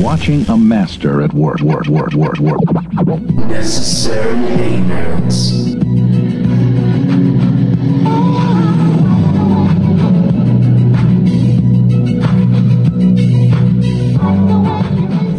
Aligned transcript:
watching 0.00 0.48
a 0.48 0.56
master 0.56 1.20
at 1.20 1.34
work, 1.34 1.60
work, 1.60 1.86
work, 1.86 2.14
work, 2.14 2.38
work. 2.38 3.20
Necessary 3.48 4.34
ignorance. 4.74 5.74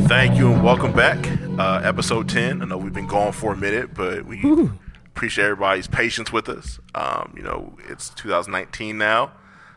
Thank 0.08 0.38
you 0.38 0.52
and 0.52 0.64
welcome 0.64 0.94
back. 0.94 1.18
Uh, 1.58 1.82
episode 1.84 2.30
10. 2.30 2.62
I 2.62 2.66
know 2.66 2.78
we've 2.78 2.94
been 2.94 3.08
gone 3.08 3.32
for 3.32 3.54
a 3.54 3.58
minute, 3.58 3.96
but 3.96 4.26
we 4.28 4.40
appreciate 5.08 5.46
everybody's 5.46 5.88
patience 5.88 6.32
with 6.32 6.48
us. 6.48 6.80
Um, 6.94 7.34
you 7.36 7.42
know, 7.42 7.76
it's 7.90 8.10
2019 8.12 9.00
now. 9.00 9.32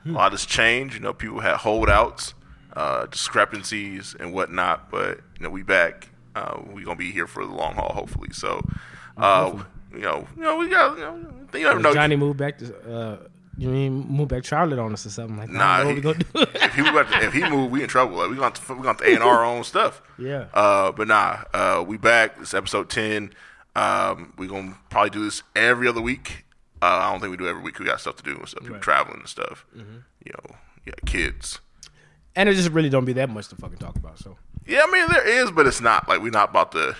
A 0.07 0.11
lot 0.11 0.33
has 0.33 0.45
changed. 0.45 0.95
You 0.95 1.01
know, 1.01 1.15
people 1.15 1.41
had 1.41 1.57
holdouts, 1.57 2.35
uh, 2.77 3.07
discrepancies, 3.07 4.15
and 4.19 4.33
whatnot, 4.33 4.91
but, 4.91 5.21
you 5.39 5.45
know, 5.45 5.51
we 5.51 5.63
back. 5.63 6.09
Uh, 6.35 6.61
we're 6.67 6.85
going 6.85 6.97
to 6.97 7.05
be 7.05 7.11
here 7.13 7.27
for 7.27 7.45
the 7.47 7.53
long 7.53 7.75
haul, 7.75 7.93
hopefully. 7.95 8.31
So, 8.33 8.61
uh, 9.17 9.63
you 9.93 10.01
know, 10.01 10.27
you 10.37 10.43
know, 10.43 10.57
we 10.57 10.69
got, 10.69 10.99
you 10.99 11.05
know, 11.05 11.17
you 11.55 11.65
never 11.65 11.81
know. 11.81 11.95
Johnny 11.95 12.17
moved 12.17 12.39
back 12.39 12.59
to 12.59 12.93
uh, 12.93 13.19
you 13.57 13.69
mean 13.69 14.05
move 14.09 14.27
back 14.27 14.45
Charlotte 14.45 14.81
on 14.81 14.93
us 14.93 15.07
or 15.07 15.11
something 15.11 15.37
like 15.37 15.47
that. 15.49 15.55
Nah, 15.55 15.85
he, 15.87 15.95
we 15.95 16.01
gonna 16.01 16.19
if 16.35 16.75
he 16.75 16.83
to- 16.83 17.07
if 17.23 17.33
he 17.33 17.49
move, 17.49 17.71
we 17.71 17.83
in 17.85 17.89
trouble. 17.89 18.17
Like, 18.17 18.31
we 18.31 18.37
gonna 18.37 18.53
we 18.71 18.83
gonna 18.83 18.99
A 19.05 19.15
and 19.15 19.23
our 19.23 19.45
own 19.45 19.63
stuff. 19.63 20.03
Yeah. 20.19 20.47
Uh, 20.55 20.91
but 20.93 21.07
nah, 21.09 21.43
uh, 21.53 21.85
we 21.87 21.97
back. 21.97 22.37
It's 22.41 22.55
episode 22.55 22.89
ten. 22.91 23.33
Um, 23.77 24.33
we 24.37 24.49
gonna 24.49 24.77
probably 24.91 25.11
do 25.11 25.25
this 25.25 25.43
every 25.55 25.87
other 25.87 26.01
week. 26.01 26.45
Uh, 26.83 26.87
I 26.87 27.11
don't 27.13 27.21
think 27.21 27.31
we 27.31 27.37
do 27.37 27.47
every 27.49 27.63
week. 27.63 27.79
We 27.79 27.85
got 27.85 28.01
stuff 28.01 28.17
to 28.17 28.23
do 28.25 28.37
and 28.37 28.49
stuff. 28.49 28.63
People 28.65 28.79
traveling 28.81 29.21
and 29.21 29.29
stuff. 29.29 29.65
Mm-hmm. 29.77 29.99
You 30.25 30.33
know, 30.33 30.57
yeah, 30.87 30.93
kids. 31.07 31.61
And 32.37 32.49
it 32.49 32.55
just 32.55 32.71
really 32.71 32.91
don't 32.91 33.05
be 33.05 33.13
that 33.15 33.31
much 33.31 33.49
to 33.49 33.57
fucking 33.57 33.79
talk 33.79 33.97
about. 33.97 34.19
So 34.19 34.37
Yeah, 34.67 34.83
I 34.87 34.91
mean 34.91 35.09
there 35.09 35.27
is, 35.27 35.51
but 35.51 35.67
it's 35.67 35.81
not 35.81 36.09
like 36.09 36.21
we're 36.23 36.31
not 36.31 36.51
about 36.51 36.73
to 36.73 36.97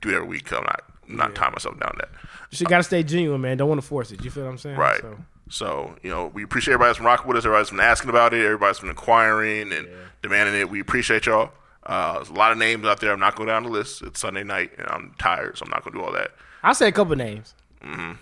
do 0.00 0.10
it 0.10 0.14
every 0.16 0.28
week. 0.28 0.52
I'm 0.52 0.64
not 0.64 0.82
I'm 1.08 1.16
not 1.16 1.34
tying 1.34 1.52
myself 1.52 1.78
down 1.78 1.94
that. 1.98 2.08
you 2.50 2.66
gotta 2.66 2.82
stay 2.82 3.02
genuine, 3.02 3.40
man. 3.40 3.56
Don't 3.56 3.68
want 3.68 3.80
to 3.80 3.86
force 3.86 4.10
it. 4.10 4.24
You 4.24 4.30
feel 4.30 4.44
what 4.44 4.50
I'm 4.50 4.58
saying? 4.58 4.76
Right. 4.76 5.00
So, 5.00 5.18
So, 5.48 5.96
you 6.02 6.10
know, 6.10 6.28
we 6.28 6.42
appreciate 6.42 6.74
everybody's 6.74 6.96
been 6.96 7.06
rocking 7.06 7.28
with 7.28 7.36
us. 7.36 7.44
Everybody's 7.44 7.70
been 7.70 7.80
asking 7.80 8.10
about 8.10 8.32
it. 8.32 8.44
Everybody's 8.44 8.80
been 8.80 8.90
inquiring 8.90 9.72
and 9.72 9.88
demanding 10.22 10.58
it. 10.58 10.70
We 10.70 10.80
appreciate 10.80 11.26
y'all. 11.26 11.50
Uh, 11.84 12.14
there's 12.14 12.28
a 12.28 12.34
lot 12.34 12.52
of 12.52 12.58
names 12.58 12.86
out 12.86 13.00
there. 13.00 13.12
I'm 13.12 13.20
not 13.20 13.34
going 13.34 13.48
down 13.48 13.64
the 13.64 13.68
list. 13.68 14.02
It's 14.02 14.20
Sunday 14.20 14.44
night 14.44 14.70
and 14.78 14.86
I'm 14.88 15.14
tired, 15.18 15.58
so 15.58 15.64
I'm 15.64 15.70
not 15.70 15.82
going 15.84 15.94
to 15.94 15.98
do 15.98 16.04
all 16.04 16.12
that. 16.12 16.30
I'll 16.62 16.74
say 16.74 16.88
a 16.88 16.92
couple 16.92 17.16
names. 17.16 17.54
Mm-hmm. 17.84 18.12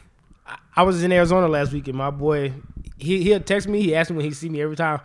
I, 0.47 0.58
I 0.77 0.83
was 0.83 1.05
in 1.05 1.12
Arizona 1.12 1.47
last 1.47 1.72
week, 1.72 1.86
and 1.89 1.97
my 1.97 2.11
boy, 2.11 2.55
he 2.97 3.22
he'll 3.22 3.41
text 3.41 3.69
me. 3.69 3.83
He 3.83 3.95
asks 3.95 4.11
me 4.11 4.17
when 4.17 4.24
he 4.24 4.33
see 4.33 4.48
me 4.48 4.62
every 4.62 4.77
time. 4.77 5.00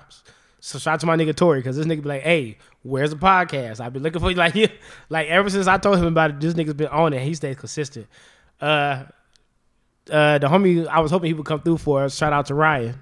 So 0.65 0.79
shout 0.79 0.95
out 0.95 0.99
to 1.01 1.05
my 1.05 1.15
nigga 1.15 1.35
Tori, 1.35 1.59
because 1.59 1.77
this 1.77 1.85
nigga 1.85 2.01
be 2.01 2.09
like, 2.09 2.23
"Hey, 2.23 2.57
where's 2.81 3.11
the 3.11 3.17
podcast? 3.17 3.79
I've 3.79 3.93
been 3.93 4.01
looking 4.01 4.19
for 4.19 4.31
you." 4.31 4.35
Like, 4.45 4.53
he, 4.55 4.67
like 5.09 5.27
ever 5.27 5.47
since 5.47 5.67
I 5.67 5.77
told 5.77 5.99
him 5.99 6.05
about 6.05 6.31
it, 6.31 6.39
this 6.39 6.55
nigga's 6.55 6.73
been 6.73 6.87
on 6.87 7.13
it. 7.13 7.21
He 7.21 7.35
stays 7.35 7.55
consistent. 7.55 8.07
Uh, 8.59 9.03
uh, 10.09 10.39
the 10.39 10.47
homie, 10.47 10.87
I 10.87 11.01
was 11.01 11.11
hoping 11.11 11.27
he 11.27 11.33
would 11.35 11.45
come 11.45 11.61
through 11.61 11.77
for 11.77 12.03
us. 12.03 12.17
Shout 12.17 12.33
out 12.33 12.47
to 12.47 12.55
Ryan, 12.55 12.95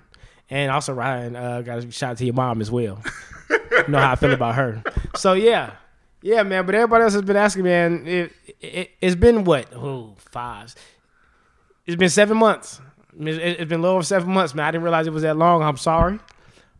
and 0.50 0.72
also 0.72 0.92
Ryan. 0.92 1.38
Uh, 1.38 1.62
got 1.62 1.78
a 1.78 1.90
shout 1.90 2.12
out 2.12 2.18
to 2.18 2.26
your 2.26 2.34
mom 2.34 2.60
as 2.60 2.70
well. 2.70 3.02
you 3.50 3.88
know 3.88 3.98
how 3.98 4.12
I 4.12 4.16
feel 4.16 4.34
about 4.34 4.56
her. 4.56 4.84
So 5.16 5.32
yeah, 5.32 5.72
yeah, 6.22 6.44
man. 6.44 6.66
But 6.66 6.76
everybody 6.76 7.06
else 7.06 7.14
has 7.14 7.22
been 7.22 7.38
asking, 7.38 7.64
man. 7.64 8.06
It, 8.06 8.34
it 8.60 8.92
it's 9.00 9.16
been 9.16 9.46
what? 9.46 9.74
Oh, 9.74 10.16
five. 10.18 10.76
It's 11.86 11.96
been 11.96 12.10
seven 12.10 12.38
months. 12.38 12.82
It's, 13.18 13.38
it's 13.62 13.70
been 13.70 13.80
a 13.80 13.84
little 13.84 13.96
over 13.96 14.04
seven 14.04 14.34
months, 14.34 14.54
man. 14.54 14.66
I 14.66 14.72
didn't 14.72 14.84
realize 14.84 15.08
it 15.08 15.14
was 15.14 15.24
that 15.24 15.38
long. 15.38 15.64
I'm 15.64 15.78
sorry. 15.78 16.20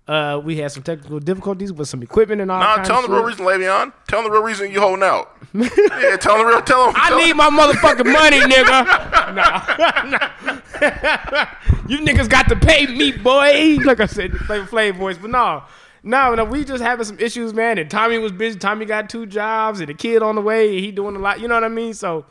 Uh, 0.06 0.42
we 0.44 0.58
had 0.58 0.70
some 0.70 0.84
technical 0.84 1.18
difficulties 1.20 1.72
with 1.72 1.88
some 1.88 2.04
equipment 2.04 2.42
and 2.42 2.52
all. 2.52 2.60
Nah, 2.60 2.84
tell 2.84 3.02
them 3.02 3.10
the 3.10 3.16
real 3.16 3.26
reason, 3.26 3.46
Le'Veon. 3.46 3.94
Tell 4.10 4.22
them 4.22 4.30
the 4.30 4.38
real 4.38 4.44
reason 4.44 4.70
you 4.70 4.82
holding 4.82 5.04
out. 5.04 5.38
yeah, 5.54 6.18
tell 6.18 6.38
them 6.38 6.46
the 6.46 6.52
real. 6.52 6.62
Tell 6.62 6.88
them. 6.88 6.96
I 6.98 7.26
need 7.26 7.34
my 7.36 7.50
motherfucking 7.50 8.12
money, 8.12 8.40
nigga. 8.54 8.86
Nah, 9.34 10.04
nah. 10.10 11.48
you 11.88 12.00
niggas 12.00 12.28
got 12.28 12.50
to 12.50 12.58
pay 12.58 12.86
me, 12.86 13.14
boy. 13.14 13.78
Like 13.86 14.02
I 14.02 14.06
said, 14.06 14.36
Flavor 14.40 14.66
Flav 14.66 14.98
voice, 14.98 15.18
but 15.18 15.30
no, 15.30 15.64
no, 16.04 16.36
no. 16.36 16.44
We 16.44 16.66
just 16.66 16.84
having 16.84 17.06
some 17.06 17.20
issues, 17.20 17.54
man. 17.54 17.78
And 17.78 17.90
Tommy 17.90 18.18
was 18.18 18.34
busy. 18.34 18.60
Tommy 18.60 18.86
got 18.86 19.10
two 19.10 19.26
jobs 19.26 19.80
and 19.80 19.90
a 19.90 19.94
kid 19.94 20.22
on 20.22 20.36
the 20.36 20.42
way. 20.42 20.82
He 20.82 20.92
doing 20.92 21.16
a 21.16 21.20
lot. 21.20 21.40
You 21.40 21.48
know 21.48 21.56
what 21.56 21.64
I 21.64 21.70
mean? 21.70 21.94
So, 21.94 22.26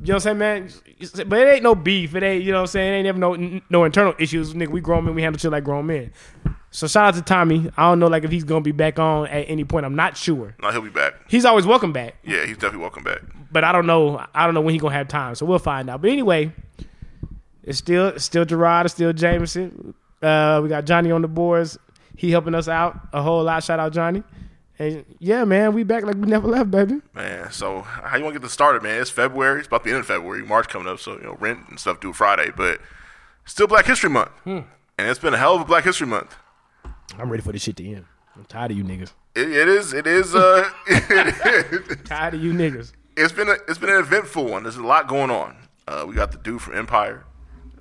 you 0.00 0.08
know 0.08 0.14
what 0.14 0.26
I'm 0.26 0.38
saying, 0.38 0.38
man. 0.38 0.70
But 1.28 1.38
it 1.38 1.54
ain't 1.54 1.62
no 1.62 1.74
beef. 1.74 2.14
It 2.14 2.22
ain't. 2.22 2.44
You 2.44 2.52
know 2.52 2.58
what 2.58 2.62
I'm 2.62 2.66
saying? 2.68 2.92
It 2.92 2.96
ain't 2.98 3.06
ever 3.08 3.18
no 3.18 3.60
no 3.70 3.84
internal 3.84 4.14
issues, 4.18 4.54
nigga. 4.54 4.68
We 4.68 4.80
grown 4.80 5.04
men. 5.04 5.14
We 5.14 5.22
handle 5.22 5.38
shit 5.38 5.50
like 5.50 5.64
grown 5.64 5.86
men. 5.86 6.12
So 6.70 6.86
shout 6.86 7.06
out 7.06 7.14
to 7.14 7.22
Tommy. 7.22 7.70
I 7.76 7.88
don't 7.88 7.98
know 7.98 8.06
like 8.08 8.24
if 8.24 8.30
he's 8.30 8.44
gonna 8.44 8.60
be 8.60 8.72
back 8.72 8.98
on 8.98 9.26
at 9.28 9.48
any 9.48 9.64
point. 9.64 9.86
I'm 9.86 9.94
not 9.96 10.16
sure. 10.16 10.54
No, 10.62 10.70
he'll 10.70 10.82
be 10.82 10.90
back. 10.90 11.14
He's 11.28 11.44
always 11.46 11.64
welcome 11.64 11.92
back 11.92 12.16
Yeah, 12.22 12.44
he's 12.44 12.56
definitely 12.56 12.80
welcome 12.80 13.02
back. 13.02 13.20
but 13.50 13.64
I 13.64 13.72
don't 13.72 13.86
know. 13.86 14.22
I 14.34 14.44
don't 14.44 14.52
know 14.54 14.60
when 14.60 14.74
he's 14.74 14.82
gonna 14.82 14.94
have 14.94 15.08
time. 15.08 15.34
So 15.36 15.46
we'll 15.46 15.58
find 15.58 15.88
out. 15.88 16.02
But 16.02 16.10
anyway, 16.10 16.52
it's 17.62 17.78
still 17.78 18.08
it's 18.08 18.24
still 18.24 18.44
Gerard, 18.44 18.86
it's 18.86 18.94
still 18.94 19.12
Jameson. 19.12 19.94
Uh, 20.22 20.60
we 20.62 20.68
got 20.68 20.84
Johnny 20.84 21.10
on 21.10 21.22
the 21.22 21.28
boards. 21.28 21.78
He 22.16 22.30
helping 22.30 22.54
us 22.54 22.68
out 22.68 22.98
a 23.12 23.22
whole 23.22 23.42
lot. 23.44 23.62
Shout 23.62 23.80
out 23.80 23.92
Johnny. 23.92 24.22
And 24.78 25.04
yeah, 25.18 25.44
man, 25.44 25.72
we 25.72 25.84
back 25.84 26.04
like 26.04 26.16
we 26.16 26.26
never 26.26 26.46
left, 26.48 26.70
baby. 26.70 27.00
Man, 27.14 27.50
so 27.50 27.80
how 27.82 28.16
you 28.16 28.24
want 28.24 28.34
to 28.34 28.40
get 28.40 28.44
this 28.44 28.52
started, 28.52 28.82
man? 28.82 29.00
It's 29.00 29.10
February. 29.10 29.58
It's 29.60 29.68
about 29.68 29.84
the 29.84 29.90
end 29.90 30.00
of 30.00 30.06
February. 30.06 30.42
March 30.42 30.68
coming 30.68 30.86
up, 30.88 30.98
so 31.00 31.16
you 31.16 31.22
know 31.24 31.36
rent 31.40 31.60
and 31.68 31.80
stuff 31.80 31.98
due 32.00 32.12
Friday, 32.12 32.50
but 32.54 32.80
still 33.46 33.66
Black 33.66 33.86
History 33.86 34.10
Month, 34.10 34.30
Hmm. 34.44 34.60
and 34.98 35.08
it's 35.08 35.18
been 35.18 35.32
a 35.32 35.38
hell 35.38 35.54
of 35.54 35.62
a 35.62 35.64
Black 35.64 35.84
History 35.84 36.06
Month. 36.06 36.36
I'm 37.18 37.30
ready 37.30 37.42
for 37.42 37.52
this 37.52 37.62
shit 37.62 37.76
to 37.76 37.86
end. 37.88 38.04
I'm 38.36 38.44
tired 38.44 38.70
of 38.72 38.76
you 38.76 38.84
niggas. 38.84 39.12
It, 39.34 39.50
it 39.50 39.68
is. 39.68 39.92
It 39.94 40.06
is. 40.06 40.34
Uh, 40.34 40.68
it 40.86 41.72
is. 41.90 41.96
Tired 42.04 42.34
of 42.34 42.42
you 42.42 42.52
niggas. 42.52 42.92
It's 43.16 43.32
been 43.32 43.48
a, 43.48 43.56
it's 43.68 43.78
been 43.78 43.88
an 43.90 43.98
eventful 44.00 44.44
one. 44.44 44.64
There's 44.64 44.76
a 44.76 44.82
lot 44.82 45.08
going 45.08 45.30
on. 45.30 45.56
Uh, 45.88 46.04
we 46.06 46.14
got 46.14 46.32
the 46.32 46.38
dude 46.38 46.60
from 46.60 46.76
Empire 46.76 47.24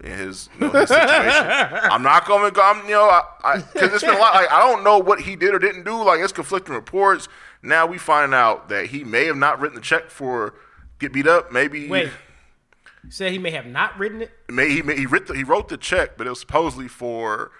and 0.02 0.14
his, 0.20 0.50
you 0.60 0.68
know, 0.68 0.72
his 0.74 0.90
situation. 0.90 1.48
I'm 1.48 2.04
not 2.04 2.26
gonna 2.28 2.52
go. 2.52 2.62
I'm 2.62 2.84
you 2.86 2.92
know 2.92 3.10
I 3.44 3.58
because 3.74 3.94
it's 3.94 4.04
been 4.04 4.16
a 4.16 4.20
lot. 4.20 4.34
Like 4.36 4.52
I 4.52 4.60
don't 4.60 4.84
know 4.84 4.98
what 5.00 5.22
he 5.22 5.36
did 5.36 5.54
or 5.54 5.60
didn't 5.60 5.84
do. 5.84 6.04
Like 6.04 6.20
it's 6.20 6.34
conflicting 6.34 6.76
reports. 6.76 7.28
Now 7.62 7.86
we 7.86 7.98
find 7.98 8.34
out 8.34 8.70
that 8.70 8.88
he 8.88 9.04
may 9.04 9.26
have 9.26 9.38
not 9.38 9.60
written 9.60 9.76
the 9.76 9.82
check 9.82 10.10
for 10.10 10.56
get 11.00 11.14
beat 11.14 11.28
up. 11.28 11.52
Maybe 11.52 11.88
Wait. 11.88 12.12
Said 13.10 13.32
he 13.32 13.38
may 13.38 13.52
have 13.52 13.68
not 13.68 13.98
written 14.00 14.22
it. 14.24 14.32
May 14.50 14.70
he 14.70 14.82
may, 14.82 14.96
he 14.96 15.06
wrote 15.06 15.28
the, 15.28 15.36
he 15.36 15.44
wrote 15.44 15.70
the 15.70 15.78
check, 15.78 16.18
but 16.18 16.26
it 16.26 16.30
was 16.32 16.40
supposedly 16.40 16.88
for 16.88 17.52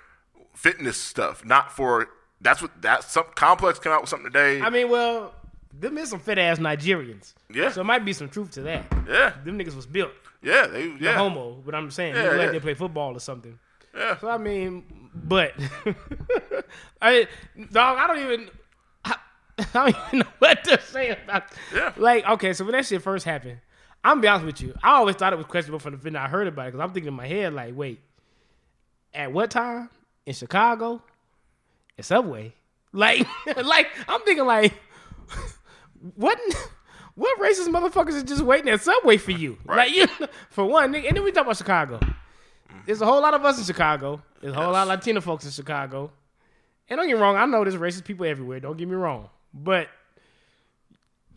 fitness 0.54 0.98
stuff, 0.98 1.46
not 1.46 1.72
for. 1.72 2.08
That's 2.42 2.62
what 2.62 2.82
that 2.82 3.04
some 3.04 3.26
complex 3.36 3.80
came 3.80 3.94
out 3.94 4.02
with 4.02 4.10
something 4.10 4.32
today. 4.32 4.62
I 4.62 4.70
mean, 4.70 4.90
well, 4.90 5.34
them 5.80 5.98
is 5.98 6.10
some 6.10 6.20
fit 6.20 6.38
ass 6.38 6.60
Nigerians. 6.60 7.34
Yeah. 7.54 7.72
So 7.72 7.82
it 7.82 7.86
might 7.86 8.06
be 8.06 8.14
some 8.14 8.30
truth 8.30 8.52
to 8.52 8.62
that. 8.64 8.86
yeah, 9.08 9.34
Them 9.44 9.58
niggas 9.58 9.76
was 9.76 9.86
built. 9.86 10.12
Yeah, 10.46 10.68
they 10.68 10.88
the 10.88 10.98
yeah. 11.06 11.18
homo, 11.18 11.62
but 11.66 11.76
I'm 11.76 11.90
saying 11.92 12.16
Yeah, 12.16 12.30
like 12.32 12.40
yeah. 12.40 12.52
they 12.52 12.60
play 12.60 12.74
football 12.76 13.16
or 13.16 13.20
something. 13.20 13.58
Yeah. 13.96 14.18
So 14.20 14.30
I 14.30 14.38
mean, 14.38 14.84
but 15.14 15.54
I 17.02 17.28
dog, 17.72 17.98
I 17.98 18.08
don't 18.08 18.20
even 18.20 18.50
I, 19.04 19.16
I 19.58 19.64
don't 19.74 19.90
even 20.08 20.20
know 20.20 20.26
what 20.40 20.64
to 20.66 20.80
say 20.82 21.10
about 21.10 21.44
Yeah. 21.74 21.92
like 21.98 22.26
okay, 22.28 22.54
so 22.54 22.64
when 22.66 22.74
that 22.74 22.86
shit 22.86 23.02
first 23.02 23.26
happened, 23.26 23.60
I'm 24.04 24.14
gonna 24.18 24.22
be 24.22 24.28
honest 24.28 24.46
with 24.46 24.62
you. 24.62 24.74
I 24.84 24.92
always 24.92 25.16
thought 25.16 25.34
it 25.34 25.38
was 25.38 25.46
questionable 25.48 25.80
from 25.80 25.98
the 25.98 26.04
minute 26.04 26.22
I 26.22 26.28
heard 26.28 26.48
about 26.48 26.68
it 26.68 26.72
because 26.74 26.84
I'm 26.84 26.94
thinking 26.94 27.08
in 27.08 27.14
my 27.16 27.28
head 27.28 27.54
like, 27.54 27.76
wait, 27.76 28.00
at 29.14 29.32
what 29.32 29.50
time 29.52 29.90
in 30.26 30.34
Chicago, 30.34 31.02
in 31.98 32.04
Subway, 32.04 32.54
like, 32.92 33.26
like 33.64 33.88
I'm 34.08 34.22
thinking 34.22 34.46
like, 34.46 34.74
what? 36.16 36.40
What 37.16 37.40
racist 37.40 37.68
motherfuckers 37.70 38.14
is 38.16 38.24
just 38.24 38.42
waiting 38.42 38.70
at 38.70 38.82
Subway 38.82 39.18
for 39.18 39.32
you? 39.32 39.58
Like, 39.66 39.92
you, 39.96 40.08
for 40.50 40.66
one, 40.66 40.94
nigga, 40.94 41.08
and 41.08 41.18
then 41.18 41.24
we 41.24 41.32
talk 41.32 41.44
about 41.46 41.58
Chicago. 41.58 42.00
There's 42.86 43.02
a 43.02 43.06
whole 43.06 43.22
lot 43.22 43.34
of 43.34 43.44
us 43.46 43.58
in 43.58 43.64
Chicago. 43.64 44.22
There's 44.42 44.54
a 44.54 44.58
whole 44.62 44.74
lot 44.74 44.84
of 44.84 44.90
Latino 44.90 45.22
folks 45.22 45.46
in 45.46 45.52
Chicago. 45.52 46.12
And 46.90 46.98
don't 46.98 47.08
get 47.08 47.16
me 47.16 47.22
wrong, 47.22 47.36
I 47.38 47.46
know 47.46 47.64
there's 47.64 47.78
racist 47.78 48.04
people 48.04 48.26
everywhere. 48.26 48.60
Don't 48.60 48.78
get 48.78 48.88
me 48.88 48.96
wrong, 48.96 49.30
but 49.54 49.88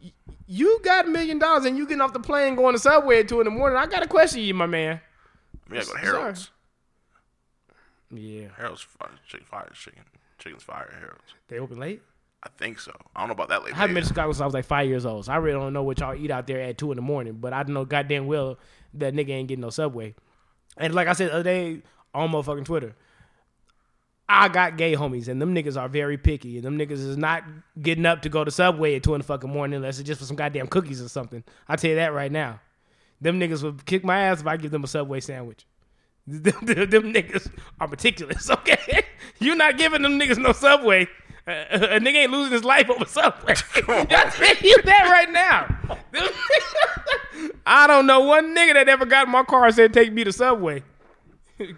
y- 0.02 0.12
you 0.46 0.80
got 0.84 1.06
a 1.06 1.08
million 1.08 1.38
dollars 1.38 1.64
and 1.64 1.78
you 1.78 1.86
getting 1.86 2.00
off 2.02 2.12
the 2.12 2.20
plane 2.20 2.54
going 2.56 2.74
to 2.74 2.78
Subway 2.78 3.20
at 3.20 3.28
two 3.28 3.40
in 3.40 3.44
the 3.44 3.50
morning. 3.50 3.78
I 3.78 3.86
got 3.86 4.00
to 4.02 4.08
question 4.08 4.42
you, 4.42 4.52
my 4.54 4.66
man. 4.66 5.00
Gotta 5.70 5.86
go 5.86 5.92
to 5.94 6.06
Sorry. 6.06 6.34
Yeah, 8.10 8.48
Harold's 8.56 8.80
fire, 8.82 9.10
chicken, 9.26 9.46
fire, 9.46 9.70
chicken, 9.74 10.02
chicken's 10.38 10.62
fire. 10.62 10.90
at 10.92 10.98
Harold's. 10.98 11.34
they 11.48 11.58
open 11.58 11.78
late. 11.78 12.02
I 12.42 12.48
think 12.56 12.78
so. 12.78 12.92
I 13.16 13.20
don't 13.20 13.28
know 13.28 13.32
about 13.32 13.48
that 13.48 13.64
late. 13.64 13.74
I 13.74 13.78
haven't 13.78 13.94
been 13.94 14.04
to 14.04 14.08
Chicago 14.08 14.32
since 14.32 14.40
I 14.40 14.44
was 14.44 14.54
like 14.54 14.64
five 14.64 14.88
years 14.88 15.04
old. 15.04 15.24
So 15.24 15.32
I 15.32 15.36
really 15.36 15.58
don't 15.58 15.72
know 15.72 15.82
what 15.82 15.98
y'all 15.98 16.14
eat 16.14 16.30
out 16.30 16.46
there 16.46 16.60
at 16.60 16.78
two 16.78 16.92
in 16.92 16.96
the 16.96 17.02
morning. 17.02 17.34
But 17.34 17.52
I 17.52 17.64
know 17.64 17.84
goddamn 17.84 18.26
well 18.26 18.58
that 18.94 19.12
nigga 19.12 19.30
ain't 19.30 19.48
getting 19.48 19.62
no 19.62 19.70
Subway. 19.70 20.14
And 20.76 20.94
like 20.94 21.08
I 21.08 21.14
said 21.14 21.30
the 21.30 21.34
other 21.34 21.42
day 21.42 21.82
on 22.14 22.30
motherfucking 22.30 22.64
Twitter, 22.64 22.94
I 24.28 24.48
got 24.48 24.76
gay 24.76 24.94
homies, 24.94 25.26
and 25.28 25.40
them 25.40 25.54
niggas 25.54 25.80
are 25.80 25.88
very 25.88 26.18
picky, 26.18 26.56
and 26.56 26.64
them 26.64 26.78
niggas 26.78 26.92
is 26.92 27.16
not 27.16 27.44
getting 27.80 28.04
up 28.04 28.22
to 28.22 28.28
go 28.28 28.44
to 28.44 28.50
Subway 28.50 28.94
at 28.94 29.02
two 29.02 29.14
in 29.14 29.20
the 29.20 29.24
fucking 29.24 29.50
morning 29.50 29.76
unless 29.76 29.98
it's 29.98 30.06
just 30.06 30.20
for 30.20 30.26
some 30.26 30.36
goddamn 30.36 30.66
cookies 30.66 31.00
or 31.00 31.08
something. 31.08 31.42
I 31.66 31.76
tell 31.76 31.90
you 31.90 31.96
that 31.96 32.12
right 32.12 32.30
now. 32.30 32.60
Them 33.20 33.40
niggas 33.40 33.62
would 33.62 33.84
kick 33.86 34.04
my 34.04 34.20
ass 34.20 34.42
if 34.42 34.46
I 34.46 34.56
give 34.58 34.70
them 34.70 34.84
a 34.84 34.86
Subway 34.86 35.20
sandwich. 35.20 35.66
Them, 36.26 36.54
them, 36.62 36.90
them 36.90 37.12
niggas 37.12 37.50
are 37.80 37.88
meticulous, 37.88 38.50
okay? 38.50 39.02
You're 39.40 39.56
not 39.56 39.78
giving 39.78 40.02
them 40.02 40.20
niggas 40.20 40.38
no 40.38 40.52
Subway 40.52 41.08
a, 41.48 41.96
a 41.96 42.00
nigga 42.00 42.14
ain't 42.16 42.32
losing 42.32 42.52
his 42.52 42.64
life 42.64 42.90
over 42.90 43.04
Subway. 43.04 43.54
I 43.88 44.30
tell 44.30 44.56
you 44.60 44.82
that 44.82 45.08
right 45.10 45.30
now. 45.30 45.66
I 47.66 47.86
don't 47.86 48.06
know 48.06 48.20
one 48.20 48.54
nigga 48.54 48.74
that 48.74 48.88
ever 48.88 49.06
got 49.06 49.26
in 49.26 49.32
my 49.32 49.44
car 49.44 49.66
and 49.66 49.74
said, 49.74 49.92
take 49.92 50.12
me 50.12 50.24
to 50.24 50.32
Subway. 50.32 50.82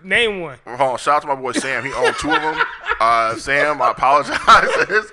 Name 0.02 0.40
one. 0.40 0.58
Hold 0.66 0.80
on, 0.80 0.98
shout 0.98 1.16
out 1.16 1.22
to 1.22 1.28
my 1.28 1.34
boy 1.34 1.52
Sam. 1.52 1.84
He 1.84 1.92
owned 1.92 2.14
two 2.16 2.30
of 2.30 2.42
them. 2.42 2.62
Uh, 3.00 3.34
Sam, 3.36 3.80
I 3.80 3.92
apologize. 3.92 5.10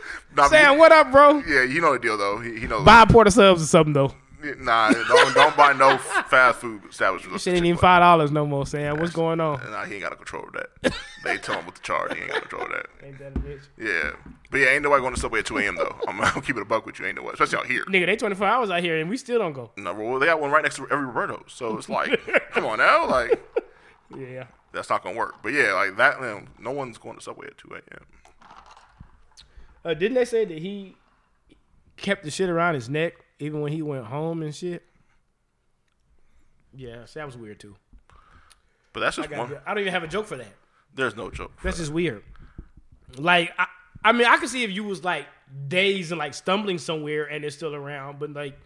Sam, 0.50 0.78
what 0.78 0.92
up, 0.92 1.12
bro? 1.12 1.40
Yeah, 1.48 1.64
you 1.64 1.80
know 1.80 1.94
the 1.94 2.00
deal 2.00 2.18
though. 2.18 2.40
He, 2.40 2.60
he 2.60 2.68
knows. 2.68 2.86
Buy 2.86 3.04
a 3.04 3.08
porter 3.08 3.32
subs 3.32 3.64
or 3.64 3.66
something, 3.66 3.94
though. 3.94 4.14
Nah, 4.60 4.92
don't 4.92 5.34
don't 5.34 5.58
buy 5.58 5.74
no 5.74 5.98
fast 5.98 6.60
food 6.60 6.82
establishment. 6.90 7.42
Shit 7.42 7.56
ain't 7.56 7.66
even 7.66 7.78
five 7.80 8.02
dollars 8.02 8.32
no 8.32 8.46
more, 8.46 8.68
Sam. 8.68 8.98
What's 9.00 9.12
going 9.14 9.40
on? 9.40 9.60
Nah, 9.72 9.86
he 9.86 9.96
ain't 9.96 10.04
got 10.04 10.12
no 10.12 10.18
control 10.18 10.44
of 10.48 10.54
that. 10.54 10.94
They 11.24 11.38
tell 11.38 11.56
him 11.58 11.66
what 11.66 11.76
to 11.76 11.82
charge. 11.82 12.14
He 12.16 12.22
ain't 12.22 12.30
got 12.30 12.38
a 12.38 12.42
control 12.42 12.64
of 12.64 12.70
that. 12.70 12.86
Ain't 13.04 13.18
that 13.20 13.36
a 13.36 13.40
bitch? 13.40 13.62
Yeah, 13.80 14.12
but 14.52 14.60
yeah, 14.60 14.68
ain't 14.68 14.84
nobody 14.84 15.02
going 15.02 15.16
to 15.16 15.20
Subway 15.20 15.40
at 15.40 15.46
two 15.48 15.58
a.m. 15.58 15.76
though. 15.76 15.96
I'm, 16.08 16.22
I'm 16.22 16.42
keeping 16.42 16.62
a 16.62 16.66
buck 16.66 16.86
with 16.86 17.00
you. 17.00 17.06
Ain't 17.08 17.16
nobody, 17.16 17.34
especially 17.34 17.58
out 17.58 17.66
here. 17.66 17.84
Nigga, 17.86 18.06
they 18.06 18.16
24 18.16 18.46
hours 18.48 18.70
out 18.70 18.82
here 18.82 19.00
and 19.00 19.10
we 19.10 19.18
still 19.18 19.40
don't 19.40 19.54
go. 19.54 19.72
No, 19.76 19.94
well, 19.94 20.20
they 20.20 20.28
got 20.28 20.40
one 20.40 20.52
right 20.52 20.62
next 20.64 20.76
to 20.76 20.88
every 20.92 21.06
Roberto's, 21.08 21.44
so 21.48 21.76
it's 21.78 21.90
like, 21.90 22.20
come 22.52 22.66
on 22.66 22.78
now, 22.78 23.10
like 23.10 23.44
Yeah. 24.16 24.46
that's 24.72 24.90
not 24.92 25.04
gonna 25.04 25.18
work. 25.18 25.36
But 25.42 25.54
yeah, 25.54 25.74
like 25.74 25.98
that, 25.98 26.22
man, 26.22 26.50
no 26.60 26.72
one's 26.72 27.00
going 27.00 27.16
to 27.18 27.22
Subway 27.24 27.48
at 27.48 27.58
two 27.58 27.70
a.m. 27.74 28.06
Uh, 29.84 29.94
didn't 29.96 30.14
they 30.16 30.26
say 30.26 30.46
that 30.46 30.60
he 30.60 30.96
kept 31.96 32.24
the 32.24 32.30
shit 32.30 32.50
around 32.50 32.76
his 32.76 32.88
neck 32.88 33.14
even 33.40 33.62
when 33.62 33.72
he 33.72 33.82
went 33.82 34.06
home 34.06 34.42
and 34.42 34.56
shit? 34.56 34.84
Yeah, 36.76 37.06
so 37.06 37.20
that 37.20 37.26
was 37.26 37.38
weird 37.38 37.60
too. 37.60 37.76
But 38.94 39.02
that's 39.02 39.16
just 39.16 39.30
got, 39.30 39.50
one. 39.50 39.60
I 39.66 39.74
don't 39.74 39.82
even 39.82 39.94
have 39.94 40.04
a 40.04 40.08
joke 40.08 40.26
for 40.26 40.38
that. 40.38 40.54
There's 40.94 41.16
no 41.16 41.30
joke. 41.30 41.52
That's 41.64 41.78
that. 41.78 41.84
just 41.84 41.94
weird. 41.94 42.24
Like, 43.18 43.54
I, 43.58 43.68
I 44.04 44.12
mean, 44.12 44.28
I 44.28 44.38
could 44.38 44.50
see 44.50 44.64
if 44.64 44.72
you 44.72 44.84
was 44.84 45.04
like 45.04 45.28
dazed 45.68 46.12
and 46.12 46.20
like 46.20 46.34
stumbling 46.34 46.78
somewhere 46.78 47.26
and 47.26 47.46
it's 47.46 47.56
still 47.56 47.76
around, 47.76 48.20
but 48.20 48.34
like 48.34 48.58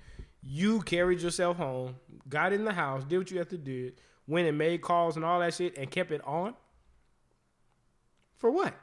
you 0.44 0.81
carried 0.81 1.21
yourself 1.21 1.57
home, 1.57 1.95
got 2.27 2.53
in 2.53 2.65
the 2.65 2.73
house, 2.73 3.03
did 3.03 3.18
what 3.18 3.31
you 3.31 3.38
had 3.38 3.50
to 3.50 3.57
do, 3.57 3.91
went 4.27 4.47
and 4.47 4.57
made 4.57 4.81
calls 4.81 5.15
and 5.15 5.25
all 5.25 5.39
that 5.39 5.53
shit, 5.53 5.77
and 5.77 5.91
kept 5.91 6.12
it 6.12 6.25
on. 6.25 6.56
For 8.38 8.50
what? 8.50 8.73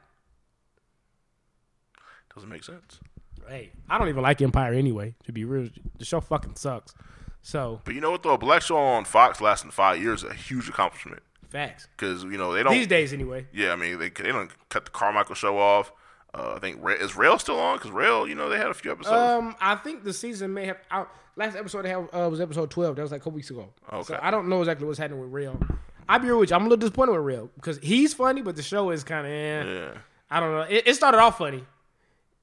doesn't 2.39 2.51
make 2.51 2.63
sense. 2.63 3.01
Hey, 3.49 3.71
I 3.89 3.99
don't 3.99 4.09
even 4.09 4.23
like 4.23 4.41
Empire 4.43 4.73
anyway. 4.75 5.15
To 5.25 5.33
be 5.33 5.45
real, 5.45 5.69
the 5.99 6.05
show 6.05 6.21
fucking 6.21 6.57
sucks. 6.57 6.95
So 7.43 7.81
But 7.85 7.95
you 7.95 8.01
know 8.01 8.11
what 8.11 8.23
though, 8.23 8.33
a 8.35 8.39
black 8.39 8.63
show 8.63 8.77
on 8.77 9.05
Fox 9.05 9.41
lasting 9.41 9.71
five 9.71 10.03
years 10.03 10.23
is 10.23 10.31
a 10.31 10.35
huge 10.35 10.69
accomplishment 10.69 11.23
facts. 11.49 11.89
because 11.97 12.25
you 12.25 12.37
know 12.37 12.53
they 12.53 12.63
don't. 12.63 12.73
These 12.73 12.87
days, 12.89 13.13
anyway. 13.13 13.47
Yeah, 13.53 13.73
I 13.73 13.77
mean 13.77 13.99
they 13.99 14.11
they 14.11 14.33
don't 14.33 14.51
cut 14.69 14.85
the 14.85 14.91
Carmichael 14.91 15.35
show 15.35 15.59
off. 15.59 15.93
Uh, 16.35 16.55
I 16.57 16.59
think 16.59 16.81
is 17.01 17.17
Rel 17.17 17.39
still 17.39 17.59
on? 17.59 17.77
Because 17.79 17.91
Rel, 17.91 18.29
you 18.29 18.35
know, 18.35 18.49
they 18.51 18.59
had 18.59 18.67
a 18.69 18.75
few 18.75 18.93
episodes. 18.93 19.17
Um, 19.17 19.57
I 19.61 19.77
think 19.77 20.05
the 20.05 20.13
season 20.13 20.53
may 20.53 20.67
have. 20.67 20.77
Out, 20.91 21.11
last 21.37 21.57
episode 21.57 21.83
they 21.83 21.89
had, 21.89 22.07
uh, 22.13 22.29
was 22.29 22.41
episode 22.41 22.71
twelve. 22.71 22.97
That 22.97 23.03
was 23.03 23.13
like 23.13 23.21
a 23.23 23.25
couple 23.25 23.37
weeks 23.37 23.49
ago. 23.51 23.71
Okay. 23.91 24.03
So 24.15 24.19
I 24.21 24.31
don't 24.31 24.49
know 24.49 24.61
exactly 24.61 24.87
what's 24.87 24.99
happening 24.99 25.21
with 25.21 25.31
Rel. 25.31 25.59
I'll 26.07 26.19
be 26.19 26.29
real 26.29 26.41
with 26.41 26.51
you. 26.51 26.57
I'm 26.57 26.63
a 26.63 26.65
little 26.65 26.77
disappointed 26.79 27.13
with 27.13 27.23
Rel 27.23 27.51
because 27.55 27.79
he's 27.79 28.13
funny, 28.15 28.43
but 28.43 28.57
the 28.57 28.63
show 28.63 28.91
is 28.91 29.05
kind 29.05 29.27
of. 29.27 29.33
Eh. 29.33 29.65
yeah, 29.65 29.91
I 30.31 30.41
don't 30.41 30.53
know. 30.53 30.61
It, 30.63 30.83
it 30.87 30.95
started 30.95 31.19
off 31.19 31.39
funny, 31.39 31.65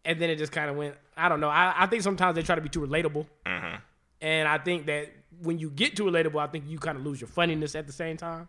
and 0.05 0.19
then 0.21 0.29
it 0.29 0.37
just 0.37 0.51
kind 0.51 0.69
of 0.69 0.75
went. 0.77 0.95
I 1.17 1.27
don't 1.29 1.39
know. 1.39 1.49
I, 1.49 1.73
I 1.77 1.85
think 1.87 2.03
sometimes 2.03 2.35
they 2.35 2.43
try 2.43 2.55
to 2.55 2.61
be 2.61 2.69
too 2.69 2.81
relatable, 2.81 3.25
Mm-hmm. 3.45 3.75
and 4.21 4.47
I 4.47 4.57
think 4.57 4.85
that 4.85 5.09
when 5.41 5.59
you 5.59 5.69
get 5.69 5.95
too 5.97 6.03
relatable, 6.05 6.39
I 6.39 6.47
think 6.47 6.65
you 6.67 6.77
kind 6.79 6.97
of 6.97 7.05
lose 7.05 7.19
your 7.19 7.27
funniness 7.27 7.75
at 7.75 7.87
the 7.87 7.93
same 7.93 8.15
time. 8.17 8.47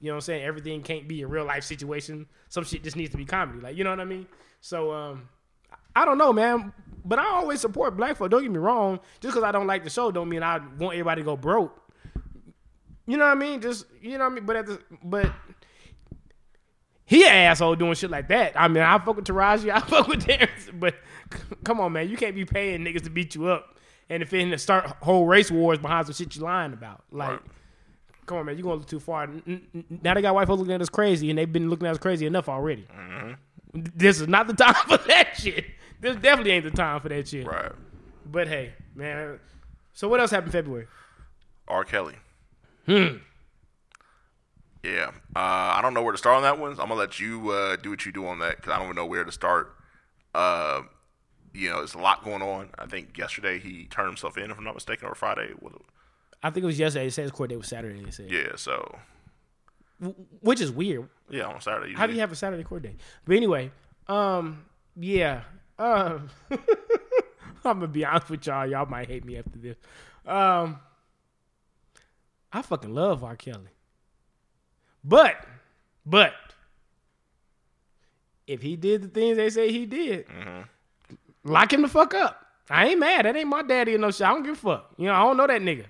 You 0.00 0.08
know 0.08 0.14
what 0.14 0.16
I'm 0.18 0.20
saying? 0.22 0.44
Everything 0.44 0.82
can't 0.82 1.06
be 1.08 1.22
a 1.22 1.26
real 1.26 1.44
life 1.44 1.64
situation. 1.64 2.26
Some 2.48 2.64
shit 2.64 2.82
just 2.84 2.96
needs 2.96 3.10
to 3.10 3.16
be 3.16 3.24
comedy. 3.24 3.60
Like 3.60 3.76
you 3.76 3.84
know 3.84 3.90
what 3.90 4.00
I 4.00 4.04
mean? 4.04 4.26
So 4.60 4.92
um, 4.92 5.28
I 5.96 6.04
don't 6.04 6.18
know, 6.18 6.32
man. 6.32 6.72
But 7.04 7.18
I 7.18 7.26
always 7.26 7.60
support 7.60 7.96
black 7.96 8.16
folk. 8.16 8.30
Don't 8.30 8.42
get 8.42 8.50
me 8.50 8.58
wrong. 8.58 9.00
Just 9.20 9.34
because 9.34 9.42
I 9.42 9.52
don't 9.52 9.66
like 9.66 9.84
the 9.84 9.90
show, 9.90 10.10
don't 10.10 10.28
mean 10.28 10.42
I 10.42 10.58
want 10.78 10.94
everybody 10.94 11.22
to 11.22 11.24
go 11.24 11.36
broke. 11.36 11.76
You 13.06 13.16
know 13.16 13.24
what 13.24 13.32
I 13.32 13.34
mean? 13.40 13.60
Just 13.60 13.86
you 14.00 14.18
know 14.18 14.24
what 14.24 14.32
I 14.32 14.34
mean. 14.34 14.44
But 14.46 14.56
at 14.56 14.66
the 14.66 14.80
but 15.02 15.32
he 17.10 17.24
an 17.24 17.32
asshole 17.32 17.74
doing 17.74 17.94
shit 17.94 18.08
like 18.10 18.28
that. 18.28 18.52
I 18.54 18.68
mean, 18.68 18.84
I 18.84 18.96
fuck 18.98 19.16
with 19.16 19.24
Taraji, 19.26 19.68
I 19.74 19.80
fuck 19.88 20.06
with 20.06 20.24
Terrence, 20.24 20.70
but 20.72 20.94
c- 21.32 21.40
come 21.64 21.80
on, 21.80 21.92
man, 21.92 22.08
you 22.08 22.16
can't 22.16 22.36
be 22.36 22.44
paying 22.44 22.82
niggas 22.84 23.02
to 23.02 23.10
beat 23.10 23.34
you 23.34 23.48
up, 23.48 23.76
and 24.08 24.22
if 24.22 24.30
to 24.30 24.58
start 24.58 24.86
whole 25.02 25.26
race 25.26 25.50
wars 25.50 25.80
behind 25.80 26.06
some 26.06 26.14
shit 26.14 26.36
you're 26.36 26.44
lying 26.44 26.72
about, 26.72 27.02
like. 27.10 27.30
Right. 27.30 27.40
Come 28.26 28.38
on, 28.38 28.46
man, 28.46 28.56
you 28.56 28.62
going 28.62 28.74
a 28.74 28.76
little 28.76 28.88
too 28.88 29.00
far. 29.00 29.28
Now 30.02 30.14
they 30.14 30.22
got 30.22 30.36
white 30.36 30.46
folks 30.46 30.60
looking 30.60 30.74
at 30.74 30.80
us 30.80 30.88
crazy, 30.88 31.30
and 31.30 31.38
they've 31.38 31.52
been 31.52 31.68
looking 31.68 31.88
at 31.88 31.92
us 31.92 31.98
crazy 31.98 32.26
enough 32.26 32.48
already. 32.48 32.86
This 33.74 34.20
is 34.20 34.28
not 34.28 34.46
the 34.46 34.52
time 34.54 34.74
for 34.86 34.98
that 35.08 35.30
shit. 35.36 35.64
This 36.00 36.14
definitely 36.14 36.52
ain't 36.52 36.64
the 36.64 36.70
time 36.70 37.00
for 37.00 37.08
that 37.08 37.26
shit. 37.26 37.44
right. 37.44 37.72
But 38.24 38.46
hey, 38.46 38.74
man. 38.94 39.40
So 39.94 40.08
what 40.08 40.20
else 40.20 40.30
happened 40.30 40.52
February? 40.52 40.86
R. 41.66 41.82
Kelly. 41.82 42.14
Hmm. 42.86 43.16
Yeah, 44.82 45.10
uh, 45.36 45.38
I 45.76 45.80
don't 45.82 45.92
know 45.94 46.02
where 46.02 46.12
to 46.12 46.18
start 46.18 46.36
on 46.36 46.42
that 46.42 46.58
one. 46.58 46.74
So 46.76 46.82
I'm 46.82 46.88
gonna 46.88 47.00
let 47.00 47.20
you 47.20 47.50
uh, 47.50 47.76
do 47.76 47.90
what 47.90 48.06
you 48.06 48.12
do 48.12 48.26
on 48.26 48.38
that 48.38 48.56
because 48.56 48.72
I 48.72 48.76
don't 48.76 48.86
even 48.86 48.96
know 48.96 49.06
where 49.06 49.24
to 49.24 49.32
start. 49.32 49.74
Uh, 50.34 50.82
you 51.52 51.68
know, 51.68 51.78
there's 51.78 51.94
a 51.94 51.98
lot 51.98 52.24
going 52.24 52.42
on. 52.42 52.70
I 52.78 52.86
think 52.86 53.18
yesterday 53.18 53.58
he 53.58 53.86
turned 53.86 54.08
himself 54.08 54.38
in, 54.38 54.50
if 54.50 54.56
I'm 54.56 54.64
not 54.64 54.74
mistaken, 54.74 55.08
or 55.08 55.14
Friday. 55.14 55.50
I 56.42 56.50
think 56.50 56.62
it 56.64 56.66
was 56.66 56.78
yesterday. 56.78 57.08
It 57.08 57.12
says 57.12 57.30
court 57.30 57.50
date 57.50 57.56
was 57.56 57.68
Saturday. 57.68 58.02
They 58.02 58.10
said, 58.10 58.30
Yeah, 58.30 58.52
so 58.56 58.98
which 60.40 60.60
is 60.60 60.70
weird. 60.72 61.08
yeah, 61.28 61.44
on 61.44 61.60
Saturday. 61.60 61.92
How 61.94 62.06
do 62.06 62.14
you 62.14 62.20
have 62.20 62.32
a 62.32 62.36
Saturday 62.36 62.62
court 62.64 62.82
date? 62.82 62.98
But 63.26 63.36
anyway, 63.36 63.70
um, 64.08 64.64
yeah. 64.96 65.42
Um, 65.78 66.30
I'm 66.50 67.78
gonna 67.80 67.88
be 67.88 68.04
honest 68.04 68.30
with 68.30 68.46
y'all. 68.46 68.66
Y'all 68.66 68.86
might 68.86 69.08
hate 69.08 69.24
me 69.24 69.36
after 69.36 69.58
this. 69.58 69.76
Um, 70.26 70.78
I 72.52 72.62
fucking 72.62 72.94
love 72.94 73.22
R. 73.22 73.36
Kelly, 73.36 73.68
but, 75.04 75.46
but, 76.04 76.34
if 78.46 78.62
he 78.62 78.74
did 78.74 79.02
the 79.02 79.08
things 79.08 79.36
they 79.36 79.48
say 79.50 79.70
he 79.70 79.86
did, 79.86 80.26
lock 81.44 81.72
him 81.72 81.82
the 81.82 81.88
fuck 81.88 82.14
up. 82.14 82.46
I 82.68 82.88
ain't 82.88 83.00
mad. 83.00 83.24
That 83.24 83.36
ain't 83.36 83.48
my 83.48 83.62
daddy 83.62 83.94
or 83.94 83.98
no 83.98 84.10
shit. 84.10 84.26
I 84.26 84.30
don't 84.30 84.42
give 84.42 84.52
a 84.52 84.56
fuck. 84.56 84.90
You 84.96 85.06
know, 85.06 85.14
I 85.14 85.22
don't 85.22 85.36
know 85.36 85.46
that 85.46 85.60
nigga. 85.60 85.86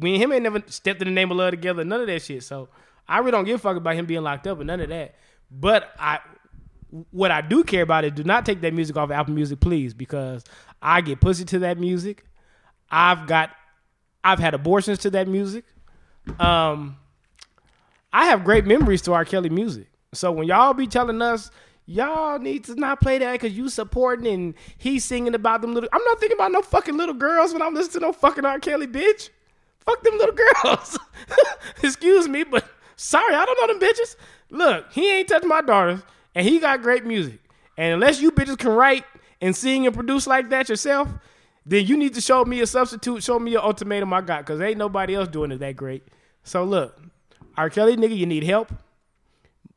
We 0.00 0.14
and 0.14 0.22
him 0.22 0.32
ain't 0.32 0.42
never 0.42 0.62
stepped 0.66 1.00
in 1.02 1.08
the 1.08 1.14
name 1.14 1.30
of 1.30 1.36
love 1.36 1.50
together. 1.50 1.84
None 1.84 2.00
of 2.00 2.06
that 2.08 2.22
shit. 2.22 2.42
So 2.42 2.68
I 3.08 3.18
really 3.18 3.32
don't 3.32 3.44
give 3.44 3.56
a 3.56 3.62
fuck 3.62 3.76
about 3.76 3.94
him 3.94 4.06
being 4.06 4.22
locked 4.22 4.46
up 4.46 4.58
and 4.58 4.66
none 4.66 4.80
of 4.80 4.88
that. 4.88 5.14
But 5.50 5.92
I, 5.98 6.20
what 7.10 7.30
I 7.30 7.40
do 7.40 7.62
care 7.64 7.82
about 7.82 8.04
is 8.04 8.12
do 8.12 8.24
not 8.24 8.46
take 8.46 8.60
that 8.62 8.74
music 8.74 8.96
off 8.96 9.04
of 9.04 9.12
Apple 9.12 9.34
Music, 9.34 9.60
please, 9.60 9.94
because 9.94 10.44
I 10.82 11.00
get 11.00 11.20
pussy 11.20 11.44
to 11.46 11.60
that 11.60 11.78
music. 11.78 12.24
I've 12.90 13.26
got, 13.26 13.50
I've 14.24 14.38
had 14.38 14.54
abortions 14.54 14.98
to 15.00 15.10
that 15.10 15.28
music. 15.28 15.64
Um, 16.40 16.96
I 18.16 18.24
have 18.28 18.44
great 18.44 18.64
memories 18.64 19.02
to 19.02 19.12
R. 19.12 19.26
Kelly 19.26 19.50
music. 19.50 19.88
So 20.14 20.32
when 20.32 20.48
y'all 20.48 20.72
be 20.72 20.86
telling 20.86 21.20
us 21.20 21.50
y'all 21.84 22.38
need 22.38 22.64
to 22.64 22.74
not 22.74 22.98
play 22.98 23.18
that 23.18 23.32
because 23.32 23.52
you 23.54 23.68
supporting 23.68 24.26
and 24.26 24.54
he's 24.78 25.04
singing 25.04 25.34
about 25.34 25.60
them 25.60 25.74
little, 25.74 25.90
I'm 25.92 26.02
not 26.02 26.18
thinking 26.18 26.38
about 26.38 26.50
no 26.50 26.62
fucking 26.62 26.96
little 26.96 27.14
girls 27.14 27.52
when 27.52 27.60
I'm 27.60 27.74
listening 27.74 28.00
to 28.00 28.06
no 28.06 28.12
fucking 28.14 28.46
R. 28.46 28.58
Kelly, 28.58 28.86
bitch. 28.86 29.28
Fuck 29.80 30.02
them 30.02 30.16
little 30.16 30.34
girls. 30.34 30.98
Excuse 31.82 32.26
me, 32.26 32.42
but 32.42 32.66
sorry, 32.96 33.34
I 33.34 33.44
don't 33.44 33.60
know 33.60 33.78
them 33.78 33.86
bitches. 33.86 34.16
Look, 34.48 34.92
he 34.94 35.12
ain't 35.12 35.28
touched 35.28 35.44
my 35.44 35.60
daughters, 35.60 36.00
and 36.34 36.48
he 36.48 36.58
got 36.58 36.80
great 36.80 37.04
music. 37.04 37.38
And 37.76 37.92
unless 37.92 38.18
you 38.18 38.32
bitches 38.32 38.56
can 38.56 38.70
write 38.70 39.04
and 39.42 39.54
sing 39.54 39.86
and 39.86 39.94
produce 39.94 40.26
like 40.26 40.48
that 40.48 40.70
yourself, 40.70 41.10
then 41.66 41.84
you 41.84 41.98
need 41.98 42.14
to 42.14 42.22
show 42.22 42.46
me 42.46 42.62
a 42.62 42.66
substitute, 42.66 43.22
show 43.22 43.38
me 43.38 43.56
an 43.56 43.60
ultimatum 43.60 44.14
I 44.14 44.22
got, 44.22 44.38
because 44.46 44.58
ain't 44.62 44.78
nobody 44.78 45.14
else 45.14 45.28
doing 45.28 45.52
it 45.52 45.58
that 45.58 45.76
great. 45.76 46.08
So 46.44 46.64
look, 46.64 46.98
R. 47.56 47.70
Kelly, 47.70 47.96
nigga, 47.96 48.16
you 48.16 48.26
need 48.26 48.44
help. 48.44 48.72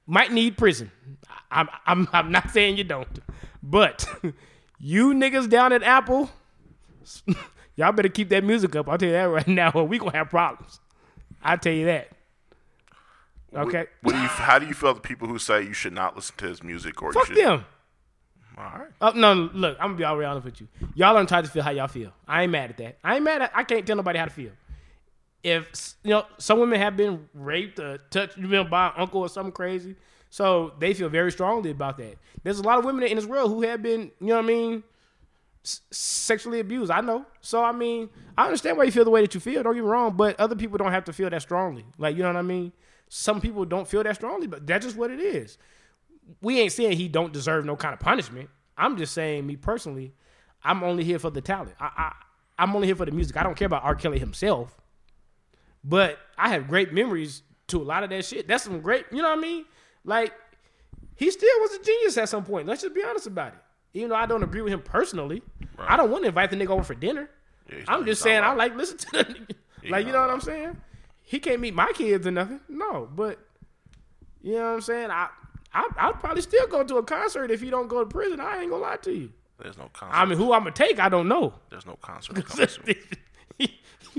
Might 0.06 0.32
need 0.32 0.58
prison. 0.58 0.92
I'm, 1.52 1.70
I'm, 1.86 2.08
I'm 2.14 2.32
not 2.32 2.52
saying 2.52 2.78
you 2.78 2.84
don't, 2.84 3.08
but 3.64 4.08
you 4.80 5.14
niggas 5.14 5.50
down 5.50 5.74
at 5.74 5.84
Apple, 5.84 6.30
y'all 7.76 7.92
better 7.92 8.10
keep 8.10 8.30
that 8.30 8.44
music 8.44 8.76
up. 8.76 8.88
I'll 8.90 8.98
tell 8.98 9.08
you 9.08 9.14
that 9.14 9.24
right 9.24 9.48
now, 9.48 9.72
or 9.74 9.84
we 9.86 9.98
gonna 10.00 10.12
have 10.12 10.30
problems. 10.30 10.80
I'll 11.42 11.58
tell 11.58 11.74
you 11.74 11.86
that. 11.86 12.10
Okay, 13.56 13.88
What 14.04 14.12
do 14.14 14.20
you? 14.22 14.28
How 14.28 14.60
do 14.60 14.68
you 14.68 14.76
feel 14.76 14.94
the 14.94 15.02
people 15.02 15.28
who 15.28 15.40
say 15.40 15.64
you 15.64 15.74
should 15.74 15.94
not 15.94 16.16
listen 16.16 16.36
to 16.38 16.48
his 16.48 16.62
music 16.64 17.02
or 17.02 17.12
fuck 17.14 17.30
you 17.30 17.36
should? 17.36 17.46
them. 17.46 17.66
All 18.58 18.64
right. 18.64 18.90
Oh 19.02 19.12
no, 19.16 19.34
look, 19.34 19.76
I'm 19.80 19.88
gonna 19.88 19.98
be 19.98 20.04
all 20.04 20.18
real 20.18 20.30
honest 20.30 20.46
with 20.46 20.62
you. 20.62 20.68
Y'all 20.94 21.16
don't 21.16 21.28
try 21.28 21.42
to 21.42 21.48
feel 21.48 21.64
how 21.64 21.72
y'all 21.72 21.88
feel. 21.88 22.12
I 22.28 22.44
ain't 22.44 22.52
mad 22.52 22.70
at 22.70 22.78
that. 22.78 22.98
I 23.04 23.16
ain't 23.16 23.24
mad 23.24 23.42
at. 23.42 23.52
I 23.56 23.64
can't 23.64 23.88
tell 23.88 23.96
nobody 23.96 24.20
how 24.20 24.26
to 24.26 24.32
feel. 24.32 24.52
If 25.44 25.96
you 26.04 26.12
know, 26.12 26.26
some 26.38 26.60
women 26.60 26.80
have 26.80 26.98
been 26.98 27.30
raped 27.34 27.80
or 27.80 27.98
touched 28.10 28.38
you 28.38 28.48
know, 28.48 28.64
by 28.64 28.88
an 28.88 28.94
uncle 28.98 29.22
or 29.22 29.30
something 29.30 29.54
crazy, 29.54 29.96
so 30.30 30.74
they 30.80 30.94
feel 30.94 31.10
very 31.10 31.32
strongly 31.32 31.72
about 31.72 31.98
that. 31.98 32.18
There's 32.44 32.60
a 32.60 32.64
lot 32.64 32.80
of 32.80 32.86
women 32.86 33.04
in 33.04 33.16
this 33.16 33.26
world 33.26 33.52
who 33.52 33.62
have 33.62 33.82
been, 33.82 34.12
you 34.20 34.28
know 34.28 34.36
what 34.36 34.46
I 34.46 34.48
mean, 34.48 34.84
sexually 35.64 36.60
abused. 36.60 36.92
I 36.92 37.02
know. 37.02 37.26
So 37.42 37.64
I 37.64 37.72
mean, 37.72 38.10
I 38.38 38.46
understand 38.46 38.78
why 38.78 38.84
you 38.84 38.92
feel 38.92 39.06
the 39.06 39.12
way 39.12 39.22
that 39.22 39.34
you 39.34 39.40
feel. 39.40 39.64
Don't 39.64 39.74
get 39.74 39.84
me 39.84 39.90
wrong, 39.90 40.16
but 40.18 40.40
other 40.40 40.56
people 40.56 40.78
don't 40.78 40.92
have 40.92 41.06
to 41.06 41.14
feel 41.14 41.30
that 41.30 41.42
strongly. 41.42 41.86
Like 41.98 42.16
you 42.16 42.24
know 42.24 42.30
what 42.30 42.38
I 42.38 42.42
mean. 42.42 42.74
Some 43.08 43.42
people 43.42 43.66
don't 43.66 43.88
feel 43.88 44.04
that 44.04 44.16
strongly, 44.16 44.46
but 44.46 44.68
that's 44.68 44.86
just 44.86 44.98
what 44.98 45.10
it 45.10 45.20
is 45.20 45.58
we 46.42 46.60
ain't 46.60 46.72
saying 46.72 46.98
he 46.98 47.08
don't 47.08 47.34
deserve 47.34 47.66
no 47.66 47.76
kind 47.76 47.94
of 47.94 48.00
punishment. 48.00 48.50
I'm 48.78 48.98
just 48.98 49.14
saying, 49.14 49.46
me 49.46 49.56
personally, 49.56 50.14
I'm 50.64 50.84
only 50.84 51.04
here 51.04 51.20
for 51.20 51.30
the 51.30 51.42
talent. 51.42 51.76
I, 51.80 51.92
I 51.98 52.14
I'm 52.58 52.76
only 52.76 52.88
here 52.88 52.96
for 52.96 53.06
the 53.06 53.12
music. 53.12 53.38
I 53.38 53.44
don't 53.44 53.56
care 53.56 53.68
about 53.68 53.84
R. 53.84 53.96
Kelly 53.96 54.20
himself. 54.20 54.78
But 55.84 56.20
I 56.38 56.50
have 56.50 56.68
great 56.68 56.94
memories 56.94 57.44
to 57.68 57.82
a 57.82 57.84
lot 57.84 58.04
of 58.04 58.10
that 58.10 58.26
shit. 58.26 58.48
That's 58.48 58.64
some 58.64 58.82
great, 58.82 59.06
you 59.12 59.22
know 59.22 59.30
what 59.30 59.38
I 59.38 59.42
mean? 59.42 59.66
Like, 60.04 60.34
he 61.16 61.32
still 61.32 61.50
was 61.60 61.74
a 61.74 61.84
genius 61.84 62.18
at 62.18 62.30
some 62.30 62.44
point. 62.44 62.68
Let's 62.68 62.82
just 62.82 62.96
be 62.96 63.04
honest 63.04 63.28
about 63.28 63.54
it. 63.54 63.60
Even 63.94 64.10
though 64.10 64.16
I 64.16 64.26
don't 64.26 64.44
agree 64.44 64.62
with 64.62 64.72
him 64.72 64.82
personally, 64.82 65.42
I 65.78 65.98
don't 65.98 66.12
want 66.12 66.24
to 66.24 66.30
invite 66.30 66.52
the 66.52 66.56
nigga 66.56 66.70
over 66.70 66.84
for 66.84 66.96
dinner. 66.96 67.30
Yeah, 67.70 67.84
I'm 67.88 68.06
just 68.06 68.22
saying 68.22 68.44
I 68.44 68.54
like 68.54 68.76
listen 68.76 68.98
to 68.98 69.12
the 69.12 69.24
nigga. 69.26 69.56
Like, 69.90 70.06
you 70.06 70.12
know 70.12 70.20
what 70.20 70.30
I'm 70.30 70.42
saying? 70.42 70.76
He 71.22 71.40
can't 71.40 71.62
meet 71.62 71.74
my 71.74 71.90
kids 71.94 72.28
or 72.28 72.32
nothing. 72.32 72.60
No, 72.68 73.08
but 73.16 73.40
you 74.42 74.56
know 74.56 74.64
what 74.64 74.74
I'm 74.74 74.82
saying? 74.82 75.10
I, 75.10 75.30
I 75.74 75.88
I'd 75.96 76.20
probably 76.20 76.42
still 76.42 76.68
go 76.68 76.84
to 76.84 76.98
a 76.98 77.04
concert 77.04 77.50
if 77.50 77.62
he 77.62 77.70
don't 77.70 77.88
go 77.88 78.04
to 78.04 78.06
prison. 78.06 78.42
I 78.42 78.60
ain't 78.60 78.72
gonna 78.72 78.84
lie 78.84 78.98
to 78.98 79.14
you. 79.14 79.32
There's 79.58 79.78
no 79.78 79.90
concert. 79.94 80.18
I 80.18 80.26
mean, 80.26 80.38
who 80.38 80.52
I'm 80.52 80.64
gonna 80.64 80.72
take, 80.72 81.00
I 81.00 81.08
don't 81.08 81.30
know. 81.30 81.54
There's 81.70 81.86
no 81.86 81.96
concert 82.02 82.46
you 83.58 83.68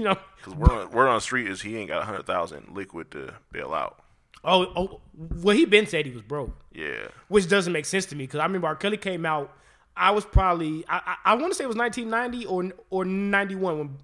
know. 0.05 0.17
Because 0.43 0.59
word 0.59 0.71
on, 0.71 0.91
word 0.91 1.09
on 1.09 1.17
the 1.17 1.21
street 1.21 1.47
is 1.47 1.63
he 1.63 1.77
ain't 1.77 1.89
got 1.89 2.03
a 2.03 2.05
hundred 2.05 2.27
thousand 2.27 2.75
liquid 2.75 3.11
to 3.13 3.35
bail 3.53 3.73
out. 3.73 4.03
Oh, 4.43 4.73
oh, 4.75 5.01
well, 5.43 5.55
he 5.55 5.67
been 5.67 5.87
said 5.87 6.07
he 6.07 6.13
was 6.13 6.23
broke, 6.23 6.57
Yeah, 6.73 7.09
which 7.29 7.49
doesn't 7.49 7.73
make 7.73 7.85
sense 7.85 8.07
to 8.07 8.17
me 8.17 8.25
because 8.25 8.41
I 8.41 8.45
remember 8.45 8.69
R. 8.69 8.77
Kelly 8.77 8.97
came 8.97 9.27
out. 9.27 9.55
I 9.97 10.13
was 10.13 10.25
probably 10.25 10.85
I 10.89 11.17
I, 11.25 11.33
I 11.33 11.35
want 11.35 11.53
to 11.53 11.55
say 11.55 11.65
it 11.65 11.69
was 11.69 11.77
1990 11.77 12.47
or 12.47 12.73
or 12.89 13.05
91 13.05 13.79
when 13.79 13.97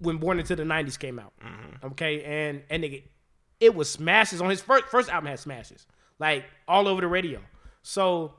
when 0.00 0.16
Born 0.18 0.38
Into 0.38 0.56
the 0.56 0.64
90s 0.64 0.98
came 0.98 1.18
out. 1.18 1.32
Mm-hmm. 1.44 1.86
Okay, 1.92 2.22
and 2.24 2.62
and 2.68 2.82
nigga, 2.82 3.02
it 3.60 3.74
was 3.74 3.88
smashes 3.88 4.40
on 4.40 4.50
his 4.50 4.60
first 4.60 4.86
first 4.86 5.08
album 5.08 5.28
had 5.28 5.38
smashes 5.38 5.86
like 6.18 6.44
all 6.66 6.88
over 6.88 7.00
the 7.00 7.08
radio. 7.08 7.40
So 7.82 8.34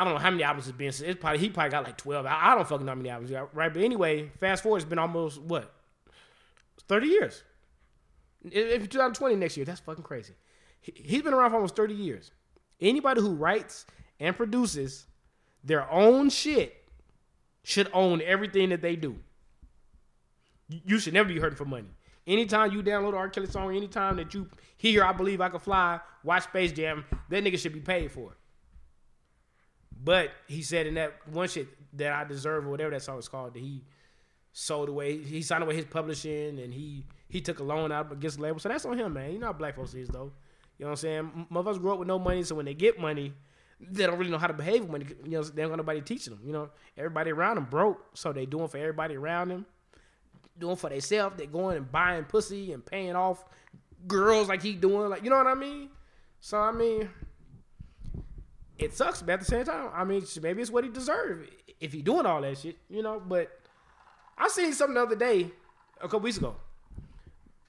I 0.00 0.04
don't 0.04 0.14
know 0.14 0.18
how 0.20 0.30
many 0.30 0.42
albums 0.42 0.66
it's 0.66 0.76
been. 0.76 0.88
It's 0.88 1.20
probably 1.20 1.38
he 1.38 1.50
probably 1.50 1.70
got 1.70 1.84
like 1.84 1.98
12. 1.98 2.24
I, 2.24 2.52
I 2.52 2.54
don't 2.54 2.66
fucking 2.66 2.86
know 2.86 2.92
how 2.92 2.96
many 2.96 3.10
albums 3.10 3.30
got, 3.30 3.54
right? 3.54 3.72
But 3.72 3.82
anyway, 3.82 4.30
fast 4.40 4.62
forward, 4.62 4.78
it's 4.78 4.86
been 4.88 4.98
almost 4.98 5.40
what 5.42 5.72
30 6.88 7.06
years. 7.06 7.42
If 8.44 8.88
2020 8.88 9.36
next 9.36 9.56
year, 9.58 9.66
that's 9.66 9.80
fucking 9.80 10.02
crazy. 10.04 10.32
He- 10.80 10.94
He's 11.04 11.22
been 11.22 11.34
around 11.34 11.50
for 11.50 11.56
almost 11.56 11.76
30 11.76 11.92
years. 11.94 12.30
Anybody 12.80 13.20
who 13.20 13.34
writes 13.34 13.84
and 14.18 14.34
produces 14.34 15.04
their 15.62 15.88
own 15.90 16.30
shit 16.30 16.74
should 17.62 17.90
own 17.92 18.22
everything 18.24 18.70
that 18.70 18.80
they 18.80 18.96
do. 18.96 19.16
You 20.68 20.98
should 20.98 21.12
never 21.14 21.28
be 21.28 21.38
hurting 21.38 21.56
for 21.58 21.64
money. 21.66 21.88
Anytime 22.26 22.72
you 22.72 22.82
download 22.82 23.10
an 23.10 23.14
R. 23.16 23.28
Kelly 23.28 23.48
song, 23.48 23.76
anytime 23.76 24.16
that 24.16 24.32
you 24.32 24.48
hear 24.76 25.04
I 25.04 25.12
Believe 25.12 25.40
I 25.40 25.48
Can 25.50 25.58
Fly, 25.60 26.00
watch 26.22 26.44
Space 26.44 26.72
Jam, 26.72 27.04
that 27.28 27.44
nigga 27.44 27.58
should 27.58 27.72
be 27.74 27.80
paid 27.80 28.10
for 28.12 28.32
it. 28.32 28.38
But 30.02 30.30
he 30.46 30.62
said 30.62 30.86
in 30.86 30.94
that 30.94 31.14
one 31.28 31.48
shit 31.48 31.68
that 31.96 32.12
I 32.12 32.24
deserve 32.24 32.66
or 32.66 32.70
whatever 32.70 32.90
that 32.90 33.02
song 33.02 33.16
was 33.16 33.28
called, 33.28 33.54
that 33.54 33.60
he 33.60 33.84
sold 34.52 34.88
away, 34.88 35.18
he 35.18 35.42
signed 35.42 35.62
away 35.62 35.76
his 35.76 35.84
publishing 35.84 36.58
and 36.58 36.72
he 36.72 37.04
he 37.28 37.40
took 37.40 37.60
a 37.60 37.62
loan 37.62 37.92
out 37.92 38.10
against 38.10 38.38
the 38.38 38.42
label. 38.42 38.58
So 38.58 38.68
that's 38.68 38.84
on 38.84 38.98
him, 38.98 39.12
man. 39.12 39.32
You 39.32 39.38
know 39.38 39.46
how 39.46 39.52
black 39.52 39.76
folks 39.76 39.94
is 39.94 40.08
though. 40.08 40.32
You 40.78 40.86
know 40.86 40.92
what 40.92 40.92
I'm 40.92 40.96
saying? 40.96 41.46
Motherfuckers 41.52 41.80
grew 41.80 41.92
up 41.92 41.98
with 41.98 42.08
no 42.08 42.18
money, 42.18 42.42
so 42.42 42.54
when 42.54 42.64
they 42.64 42.74
get 42.74 42.98
money, 42.98 43.34
they 43.78 44.06
don't 44.06 44.18
really 44.18 44.30
know 44.30 44.38
how 44.38 44.46
to 44.46 44.54
behave 44.54 44.82
when 44.82 44.92
money. 44.92 45.06
You 45.24 45.30
know, 45.30 45.42
they 45.42 45.62
don't 45.62 45.70
got 45.70 45.76
nobody 45.76 46.00
teaching 46.00 46.34
them. 46.34 46.42
You 46.44 46.52
know, 46.52 46.70
everybody 46.96 47.30
around 47.30 47.56
them 47.56 47.66
broke, 47.66 48.02
so 48.14 48.32
they 48.32 48.46
doing 48.46 48.68
for 48.68 48.78
everybody 48.78 49.16
around 49.16 49.48
them, 49.48 49.66
doing 50.58 50.76
for 50.76 50.88
themselves. 50.88 51.36
They 51.36 51.46
going 51.46 51.76
and 51.76 51.92
buying 51.92 52.24
pussy 52.24 52.72
and 52.72 52.84
paying 52.84 53.14
off 53.14 53.44
girls 54.06 54.48
like 54.48 54.62
he 54.62 54.72
doing, 54.72 55.10
like 55.10 55.22
you 55.22 55.30
know 55.30 55.36
what 55.36 55.46
I 55.46 55.54
mean. 55.54 55.90
So 56.40 56.58
I 56.58 56.72
mean, 56.72 57.10
it 58.82 58.96
sucks, 58.96 59.22
but 59.22 59.32
at 59.32 59.40
the 59.40 59.46
same 59.46 59.64
time, 59.64 59.90
I 59.94 60.04
mean, 60.04 60.22
maybe 60.42 60.62
it's 60.62 60.70
what 60.70 60.84
he 60.84 60.90
deserved 60.90 61.50
if 61.80 61.92
he 61.92 62.02
doing 62.02 62.26
all 62.26 62.40
that 62.40 62.58
shit, 62.58 62.76
you 62.88 63.02
know. 63.02 63.20
But 63.20 63.50
I 64.38 64.48
seen 64.48 64.72
something 64.72 64.94
the 64.94 65.02
other 65.02 65.16
day, 65.16 65.50
a 65.98 66.02
couple 66.02 66.20
weeks 66.20 66.38
ago, 66.38 66.56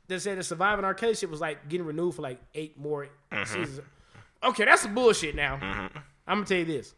that 0.07 0.21
said 0.21 0.37
the 0.37 0.43
surviving. 0.43 0.85
Kelly 0.95 1.15
shit 1.15 1.29
was 1.29 1.41
like 1.41 1.67
getting 1.69 1.85
renewed 1.85 2.15
for 2.15 2.21
like 2.21 2.39
eight 2.55 2.77
more 2.79 3.07
mm-hmm. 3.31 3.43
seasons. 3.43 3.87
Okay, 4.43 4.65
that's 4.65 4.83
some 4.83 4.95
bullshit. 4.95 5.35
Now 5.35 5.57
mm-hmm. 5.57 5.97
I'm 6.27 6.37
gonna 6.37 6.45
tell 6.45 6.57
you 6.57 6.65
this: 6.65 6.93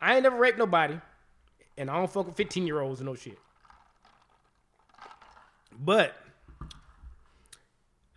I 0.00 0.14
ain't 0.14 0.22
never 0.22 0.36
raped 0.36 0.58
nobody, 0.58 0.98
and 1.78 1.90
I 1.90 1.96
don't 1.96 2.10
fuck 2.10 2.26
with 2.26 2.36
15 2.36 2.66
year 2.66 2.80
olds 2.80 3.00
and 3.00 3.08
no 3.08 3.14
shit. 3.14 3.38
But 5.76 6.14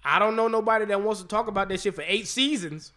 I 0.03 0.19
don't 0.19 0.35
know 0.35 0.47
nobody 0.47 0.85
that 0.85 1.01
wants 1.01 1.21
to 1.21 1.27
talk 1.27 1.47
about 1.47 1.69
that 1.69 1.79
shit 1.79 1.95
for 1.95 2.03
eight 2.07 2.27
seasons 2.27 2.93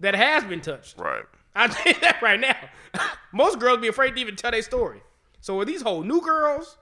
that 0.00 0.14
has 0.14 0.44
been 0.44 0.60
touched. 0.60 0.98
right. 0.98 1.24
I 1.54 1.68
tell 1.68 1.86
you 1.92 2.00
that 2.00 2.20
right 2.20 2.38
now. 2.38 2.56
Most 3.32 3.58
girls 3.58 3.78
be 3.80 3.88
afraid 3.88 4.14
to 4.14 4.20
even 4.20 4.36
tell 4.36 4.50
their 4.50 4.62
story. 4.62 5.00
So 5.40 5.58
are 5.60 5.64
these 5.64 5.80
whole 5.82 6.02
new 6.02 6.20
girls, 6.20 6.76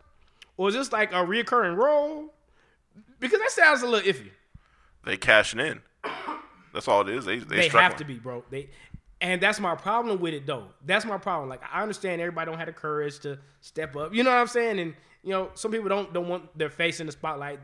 or 0.57 0.69
is 0.69 0.75
this 0.75 0.91
like 0.93 1.13
a 1.13 1.17
reoccurring 1.25 1.77
role? 1.77 2.33
Because 3.21 3.39
that 3.41 3.51
sounds 3.51 3.83
a 3.83 3.87
little 3.87 4.11
iffy. 4.13 4.31
They 5.05 5.17
cashing 5.17 5.61
in. 5.61 5.81
That's 6.73 6.89
all 6.89 7.03
it 7.03 7.09
is. 7.11 7.25
They 7.25 7.39
they, 7.39 7.57
They 7.57 7.69
have 7.69 7.93
one. 7.93 7.99
to 7.99 8.05
be, 8.05 8.15
bro. 8.19 8.43
They, 8.51 8.69
and 9.21 9.41
that's 9.41 9.61
my 9.61 9.75
problem 9.77 10.21
with 10.21 10.35
it, 10.35 10.45
though. 10.47 10.67
That's 10.85 11.05
my 11.05 11.19
problem. 11.19 11.49
Like 11.49 11.61
I 11.73 11.83
understand 11.83 12.21
everybody 12.21 12.51
don't 12.51 12.59
have 12.59 12.67
the 12.67 12.73
courage 12.73 13.21
to 13.21 13.39
step 13.61 13.95
up. 13.97 14.13
You 14.15 14.25
know 14.25 14.31
what 14.31 14.41
I'm 14.41 14.47
saying? 14.49 14.79
And 14.81 14.95
you 15.23 15.31
know 15.31 15.51
some 15.55 15.71
people 15.71 15.89
don't 15.89 16.13
don't 16.13 16.29
want 16.29 16.57
their 16.59 16.69
face 16.71 16.99
in 17.01 17.07
the 17.07 17.13
spotlight. 17.13 17.61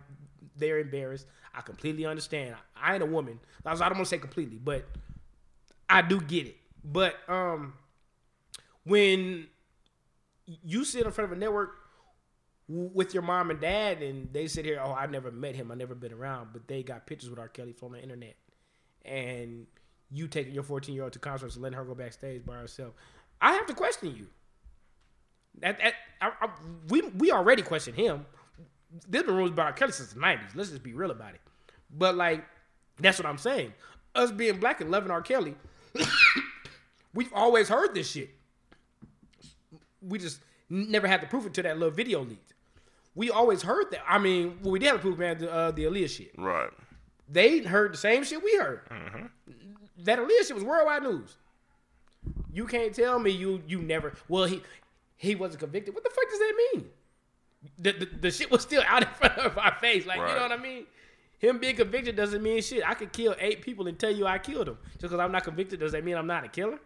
They're 0.56 0.78
embarrassed. 0.78 1.26
I 1.54 1.60
completely 1.62 2.06
understand. 2.06 2.54
I 2.80 2.94
ain't 2.94 3.02
a 3.02 3.06
woman. 3.06 3.40
I 3.66 3.72
was- 3.72 3.80
I 3.80 3.88
don't 3.88 3.98
want 3.98 4.06
to 4.06 4.10
say 4.10 4.18
completely, 4.18 4.58
but 4.58 4.84
I 5.90 6.02
do 6.02 6.20
get 6.20 6.46
it. 6.46 6.56
But 6.84 7.16
um, 7.28 7.74
when 8.84 9.48
you 10.46 10.84
sit 10.84 11.04
in 11.04 11.12
front 11.12 11.30
of 11.30 11.36
a 11.36 11.40
network 11.40 11.70
with 12.68 13.12
your 13.12 13.22
mom 13.22 13.50
and 13.50 13.60
dad, 13.60 14.02
and 14.02 14.32
they 14.32 14.46
sit 14.46 14.64
here, 14.64 14.80
oh, 14.82 14.92
I 14.92 15.06
never 15.06 15.30
met 15.30 15.56
him, 15.56 15.70
I 15.70 15.74
never 15.74 15.94
been 15.94 16.12
around, 16.12 16.50
but 16.52 16.68
they 16.68 16.82
got 16.82 17.06
pictures 17.06 17.28
with 17.28 17.38
R. 17.38 17.48
Kelly 17.48 17.72
from 17.72 17.92
the 17.92 18.02
internet, 18.02 18.36
and 19.04 19.66
you 20.12 20.28
taking 20.28 20.54
your 20.54 20.62
14 20.62 20.94
year 20.94 21.04
old 21.04 21.12
to 21.12 21.18
concerts 21.18 21.56
and 21.56 21.62
letting 21.62 21.76
her 21.76 21.84
go 21.84 21.94
backstage 21.94 22.44
by 22.46 22.54
herself, 22.54 22.94
I 23.40 23.52
have 23.52 23.66
to 23.66 23.74
question 23.74 24.14
you. 24.16 24.26
That, 25.60 25.78
I, 26.20 26.30
I, 26.40 26.48
we 26.88 27.02
we 27.02 27.32
already 27.32 27.62
questioned 27.62 27.96
him. 27.96 28.24
There's 29.08 29.24
been 29.24 29.34
rumors 29.34 29.50
about 29.50 29.66
R. 29.66 29.72
Kelly 29.72 29.92
since 29.92 30.12
the 30.12 30.20
90s. 30.20 30.54
Let's 30.54 30.70
just 30.70 30.82
be 30.82 30.94
real 30.94 31.10
about 31.10 31.34
it. 31.34 31.40
But 31.92 32.16
like, 32.16 32.44
that's 32.98 33.18
what 33.18 33.26
I'm 33.26 33.38
saying. 33.38 33.72
Us 34.14 34.30
being 34.30 34.58
black 34.58 34.80
and 34.80 34.90
loving 34.90 35.10
R. 35.10 35.22
Kelly, 35.22 35.54
we've 37.14 37.32
always 37.32 37.68
heard 37.68 37.94
this 37.94 38.10
shit. 38.10 38.30
We 40.00 40.18
just 40.18 40.40
never 40.68 41.06
had 41.06 41.20
to 41.20 41.26
proof 41.26 41.46
it 41.46 41.54
till 41.54 41.64
that 41.64 41.78
little 41.78 41.94
video 41.94 42.20
leaked. 42.20 42.54
We 43.14 43.30
always 43.30 43.62
heard 43.62 43.90
that. 43.90 44.00
I 44.08 44.18
mean, 44.18 44.58
well, 44.62 44.72
we 44.72 44.78
did 44.78 44.86
have 44.86 44.96
to 44.96 45.02
proof, 45.02 45.18
man, 45.18 45.38
the, 45.38 45.52
uh, 45.52 45.70
the 45.72 45.84
Aaliyah 45.84 46.08
shit. 46.08 46.32
Right. 46.38 46.70
They 47.28 47.58
heard 47.58 47.92
the 47.92 47.98
same 47.98 48.24
shit 48.24 48.42
we 48.42 48.56
heard. 48.56 48.82
That 50.04 50.18
Aaliyah 50.18 50.46
shit 50.46 50.54
was 50.54 50.64
worldwide 50.64 51.02
news. 51.02 51.36
You 52.52 52.66
can't 52.66 52.94
tell 52.94 53.18
me 53.18 53.30
you 53.30 53.62
you 53.66 53.80
never. 53.80 54.14
Well, 54.28 54.44
he 54.44 54.62
he 55.16 55.34
wasn't 55.34 55.60
convicted. 55.60 55.94
What 55.94 56.04
the 56.04 56.10
fuck 56.10 56.28
does 56.28 56.38
that 56.38 56.54
mean? 56.72 56.90
The, 57.78 57.92
the, 57.92 58.06
the 58.22 58.30
shit 58.30 58.50
was 58.50 58.62
still 58.62 58.82
out 58.86 59.02
in 59.02 59.08
front 59.08 59.38
of 59.38 59.58
our 59.58 59.74
face. 59.80 60.06
Like, 60.06 60.18
you 60.18 60.34
know 60.34 60.42
what 60.42 60.52
I 60.52 60.56
mean? 60.56 60.86
Him 61.40 61.58
being 61.58 61.74
convicted 61.74 62.16
doesn't 62.16 62.42
mean 62.42 62.60
shit. 62.60 62.86
I 62.86 62.92
could 62.92 63.12
kill 63.12 63.34
eight 63.40 63.62
people 63.62 63.88
and 63.88 63.98
tell 63.98 64.10
you 64.10 64.26
I 64.26 64.38
killed 64.38 64.66
them. 64.66 64.78
Just 64.92 65.00
because 65.02 65.18
I'm 65.18 65.32
not 65.32 65.42
convicted, 65.42 65.80
does 65.80 65.92
that 65.92 66.04
mean 66.04 66.16
I'm 66.16 66.26
not 66.26 66.44
a 66.44 66.48
killer? 66.48 66.78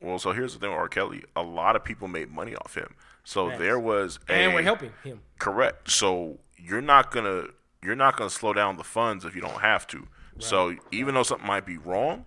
Well, 0.00 0.18
so 0.18 0.32
here's 0.32 0.54
the 0.54 0.58
thing 0.58 0.70
with 0.70 0.78
R. 0.78 0.88
Kelly. 0.88 1.22
A 1.36 1.42
lot 1.42 1.76
of 1.76 1.84
people 1.84 2.08
made 2.08 2.30
money 2.30 2.56
off 2.56 2.74
him. 2.74 2.94
So 3.24 3.50
there 3.58 3.78
was 3.78 4.18
a 4.30 4.32
And 4.32 4.54
we're 4.54 4.62
helping 4.62 4.92
him. 5.04 5.20
Correct. 5.38 5.90
So 5.90 6.38
you're 6.56 6.80
not 6.80 7.10
gonna 7.10 7.48
you're 7.82 7.94
not 7.94 8.16
gonna 8.16 8.30
slow 8.30 8.54
down 8.54 8.78
the 8.78 8.84
funds 8.84 9.26
if 9.26 9.34
you 9.34 9.42
don't 9.42 9.60
have 9.60 9.86
to. 9.88 10.08
So 10.38 10.74
even 10.90 11.14
though 11.14 11.22
something 11.22 11.46
might 11.46 11.66
be 11.66 11.76
wrong, 11.76 12.24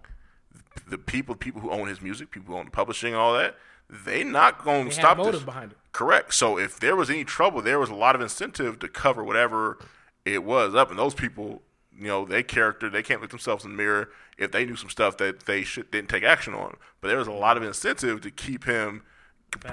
the 0.87 0.99
people 0.99 1.33
people 1.33 1.61
who 1.61 1.71
own 1.71 1.87
his 1.87 1.99
music, 1.99 2.29
people 2.29 2.53
who 2.53 2.59
own 2.59 2.65
the 2.65 2.71
publishing, 2.71 3.13
and 3.13 3.17
all 3.17 3.33
that, 3.33 3.55
they 3.89 4.23
not 4.23 4.63
gonna 4.63 4.83
They 4.85 4.89
stop 4.91 5.17
have 5.17 5.25
motive 5.25 5.33
this. 5.33 5.43
behind 5.43 5.71
it. 5.71 5.77
Correct. 5.91 6.35
So 6.35 6.59
if 6.59 6.79
there 6.79 6.95
was 6.95 7.09
any 7.09 7.23
trouble, 7.23 7.63
there 7.63 7.79
was 7.79 7.89
a 7.89 7.95
lot 7.95 8.13
of 8.13 8.21
incentive 8.21 8.77
to 8.79 8.87
cover 8.87 9.23
whatever 9.23 9.79
it 10.25 10.43
was 10.43 10.75
up, 10.75 10.89
and 10.89 10.97
those 10.97 11.13
people, 11.13 11.61
you 11.97 12.07
know, 12.07 12.25
they 12.25 12.43
character, 12.43 12.89
they 12.89 13.03
can't 13.03 13.21
look 13.21 13.29
themselves 13.29 13.65
in 13.65 13.71
the 13.71 13.77
mirror 13.77 14.09
if 14.37 14.51
they 14.51 14.65
knew 14.65 14.75
some 14.75 14.89
stuff 14.89 15.17
that 15.17 15.41
they 15.45 15.63
should 15.63 15.91
didn't 15.91 16.09
take 16.09 16.23
action 16.23 16.53
on. 16.53 16.75
But 17.01 17.09
there 17.09 17.17
was 17.17 17.27
a 17.27 17.31
lot 17.31 17.57
of 17.57 17.63
incentive 17.63 18.21
to 18.21 18.31
keep 18.31 18.65
him 18.65 19.03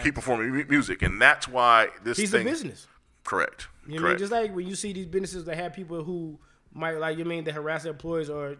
keep 0.03 0.15
performing 0.15 0.67
music, 0.69 1.03
and 1.03 1.21
that's 1.21 1.49
why 1.49 1.89
this 2.05 2.19
He's 2.19 2.31
thing. 2.31 2.47
a 2.47 2.51
business. 2.51 2.87
Correct. 3.25 3.69
You 3.87 4.05
I 4.05 4.11
mean? 4.11 4.19
Just 4.19 4.33
like 4.33 4.55
when 4.55 4.67
you 4.67 4.75
see 4.75 4.93
these 4.93 5.07
businesses 5.07 5.45
that 5.45 5.57
have 5.57 5.73
people 5.73 6.03
who 6.05 6.39
might 6.73 6.99
like 6.99 7.19
you 7.19 7.25
mean 7.25 7.45
they 7.45 7.53
harass 7.53 7.83
their 7.83 7.93
employees 7.93 8.31
or 8.31 8.57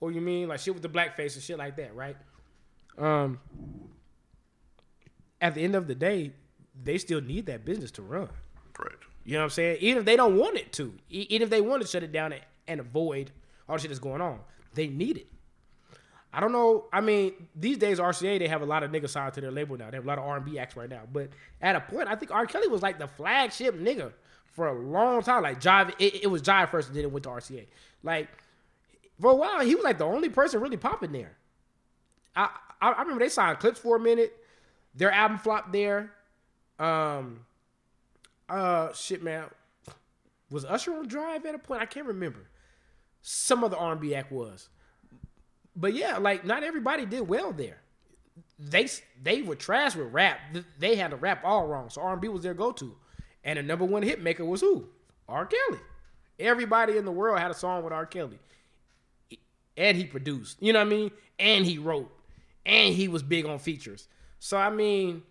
or 0.00 0.12
you 0.12 0.20
mean 0.20 0.48
like 0.48 0.60
shit 0.60 0.74
with 0.74 0.82
the 0.82 0.88
blackface 0.88 1.34
and 1.34 1.42
shit 1.42 1.58
like 1.58 1.76
that, 1.76 1.94
right? 1.94 2.16
Um 2.98 3.40
at 5.40 5.54
the 5.54 5.62
end 5.62 5.74
of 5.74 5.86
the 5.86 5.94
day, 5.94 6.32
they 6.82 6.98
still 6.98 7.20
need 7.20 7.46
that 7.46 7.64
business 7.64 7.90
to 7.92 8.02
run. 8.02 8.28
Correct. 8.72 9.04
You 9.24 9.34
know 9.34 9.40
what 9.40 9.44
I'm 9.44 9.50
saying? 9.50 9.78
Even 9.80 10.00
if 10.00 10.04
they 10.04 10.16
don't 10.16 10.36
want 10.36 10.56
it 10.56 10.72
to, 10.74 10.92
even 11.08 11.42
if 11.42 11.50
they 11.50 11.60
want 11.60 11.82
to 11.82 11.88
shut 11.88 12.02
it 12.02 12.12
down 12.12 12.32
and, 12.32 12.42
and 12.68 12.80
avoid 12.80 13.30
all 13.68 13.76
the 13.76 13.82
shit 13.82 13.90
that's 13.90 14.00
going 14.00 14.20
on, 14.20 14.40
they 14.74 14.86
need 14.86 15.16
it. 15.16 15.26
I 16.32 16.40
don't 16.40 16.52
know. 16.52 16.86
I 16.92 17.00
mean, 17.00 17.32
these 17.54 17.78
days 17.78 18.00
RCA 18.00 18.38
they 18.38 18.48
have 18.48 18.60
a 18.60 18.66
lot 18.66 18.82
of 18.82 18.90
niggas 18.90 19.10
signed 19.10 19.34
to 19.34 19.40
their 19.40 19.52
label 19.52 19.76
now. 19.76 19.90
They 19.90 19.96
have 19.96 20.04
a 20.04 20.08
lot 20.08 20.18
of 20.18 20.24
R 20.24 20.36
and 20.36 20.44
B 20.44 20.58
acts 20.58 20.76
right 20.76 20.90
now. 20.90 21.02
But 21.10 21.30
at 21.62 21.76
a 21.76 21.80
point, 21.80 22.08
I 22.08 22.16
think 22.16 22.32
R. 22.32 22.44
Kelly 22.44 22.66
was 22.66 22.82
like 22.82 22.98
the 22.98 23.06
flagship 23.06 23.78
nigga 23.78 24.12
for 24.52 24.66
a 24.66 24.72
long 24.72 25.22
time. 25.22 25.44
Like 25.44 25.60
Jive, 25.60 25.94
it, 25.98 26.24
it 26.24 26.26
was 26.26 26.42
Jive 26.42 26.70
first, 26.70 26.88
and 26.88 26.96
then 26.96 27.04
it 27.04 27.12
went 27.12 27.22
to 27.22 27.28
RCA. 27.30 27.66
Like 28.02 28.28
for 29.20 29.30
a 29.30 29.34
while, 29.34 29.60
he 29.60 29.76
was 29.76 29.84
like 29.84 29.98
the 29.98 30.04
only 30.04 30.28
person 30.28 30.60
really 30.60 30.76
popping 30.76 31.12
there. 31.12 31.36
I 32.34 32.50
I, 32.80 32.90
I 32.90 33.02
remember 33.02 33.24
they 33.24 33.28
signed 33.28 33.60
Clipse 33.60 33.78
for 33.78 33.96
a 33.96 34.00
minute. 34.00 34.36
Their 34.96 35.12
album 35.12 35.38
flopped 35.38 35.72
there. 35.72 36.12
Um, 36.78 37.46
uh, 38.48 38.92
shit, 38.92 39.22
man, 39.22 39.44
was 40.50 40.64
Usher 40.64 40.94
on 40.94 41.08
Jive 41.08 41.44
at 41.46 41.54
a 41.54 41.58
point? 41.58 41.82
I 41.82 41.86
can't 41.86 42.06
remember. 42.06 42.48
Some 43.22 43.64
other 43.64 43.76
R 43.76 43.92
and 43.92 44.00
B 44.00 44.14
act 44.14 44.30
was, 44.30 44.68
but 45.74 45.94
yeah, 45.94 46.18
like 46.18 46.44
not 46.44 46.62
everybody 46.62 47.06
did 47.06 47.26
well 47.26 47.52
there. 47.52 47.78
They 48.58 48.88
they 49.22 49.42
were 49.42 49.56
trash 49.56 49.96
with 49.96 50.12
rap. 50.12 50.38
They 50.78 50.96
had 50.96 51.10
to 51.10 51.16
rap 51.16 51.42
all 51.44 51.66
wrong, 51.66 51.88
so 51.88 52.02
R 52.02 52.12
and 52.12 52.20
B 52.20 52.28
was 52.28 52.42
their 52.42 52.54
go 52.54 52.72
to. 52.72 52.94
And 53.42 53.58
the 53.58 53.62
number 53.62 53.84
one 53.84 54.02
hit 54.02 54.22
maker 54.22 54.44
was 54.44 54.60
who? 54.60 54.86
R. 55.28 55.46
Kelly. 55.46 55.80
Everybody 56.38 56.96
in 56.96 57.04
the 57.04 57.12
world 57.12 57.38
had 57.38 57.50
a 57.50 57.54
song 57.54 57.84
with 57.84 57.92
R. 57.92 58.06
Kelly, 58.06 58.38
and 59.76 59.96
he 59.96 60.04
produced. 60.04 60.58
You 60.60 60.72
know 60.72 60.80
what 60.80 60.86
I 60.86 60.90
mean? 60.90 61.10
And 61.38 61.64
he 61.64 61.78
wrote, 61.78 62.10
and 62.66 62.94
he 62.94 63.08
was 63.08 63.22
big 63.22 63.46
on 63.46 63.58
features. 63.58 64.08
So 64.38 64.56
I 64.56 64.70
mean, 64.70 65.22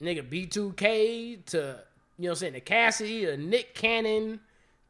nigga, 0.00 0.28
B2K 0.28 1.44
to 1.46 1.80
you 2.18 2.24
know 2.24 2.30
what 2.30 2.30
I'm 2.32 2.36
saying, 2.36 2.52
the 2.54 2.60
Cassidy, 2.60 3.26
to 3.26 3.36
Nick 3.36 3.74
Cannon, 3.74 4.40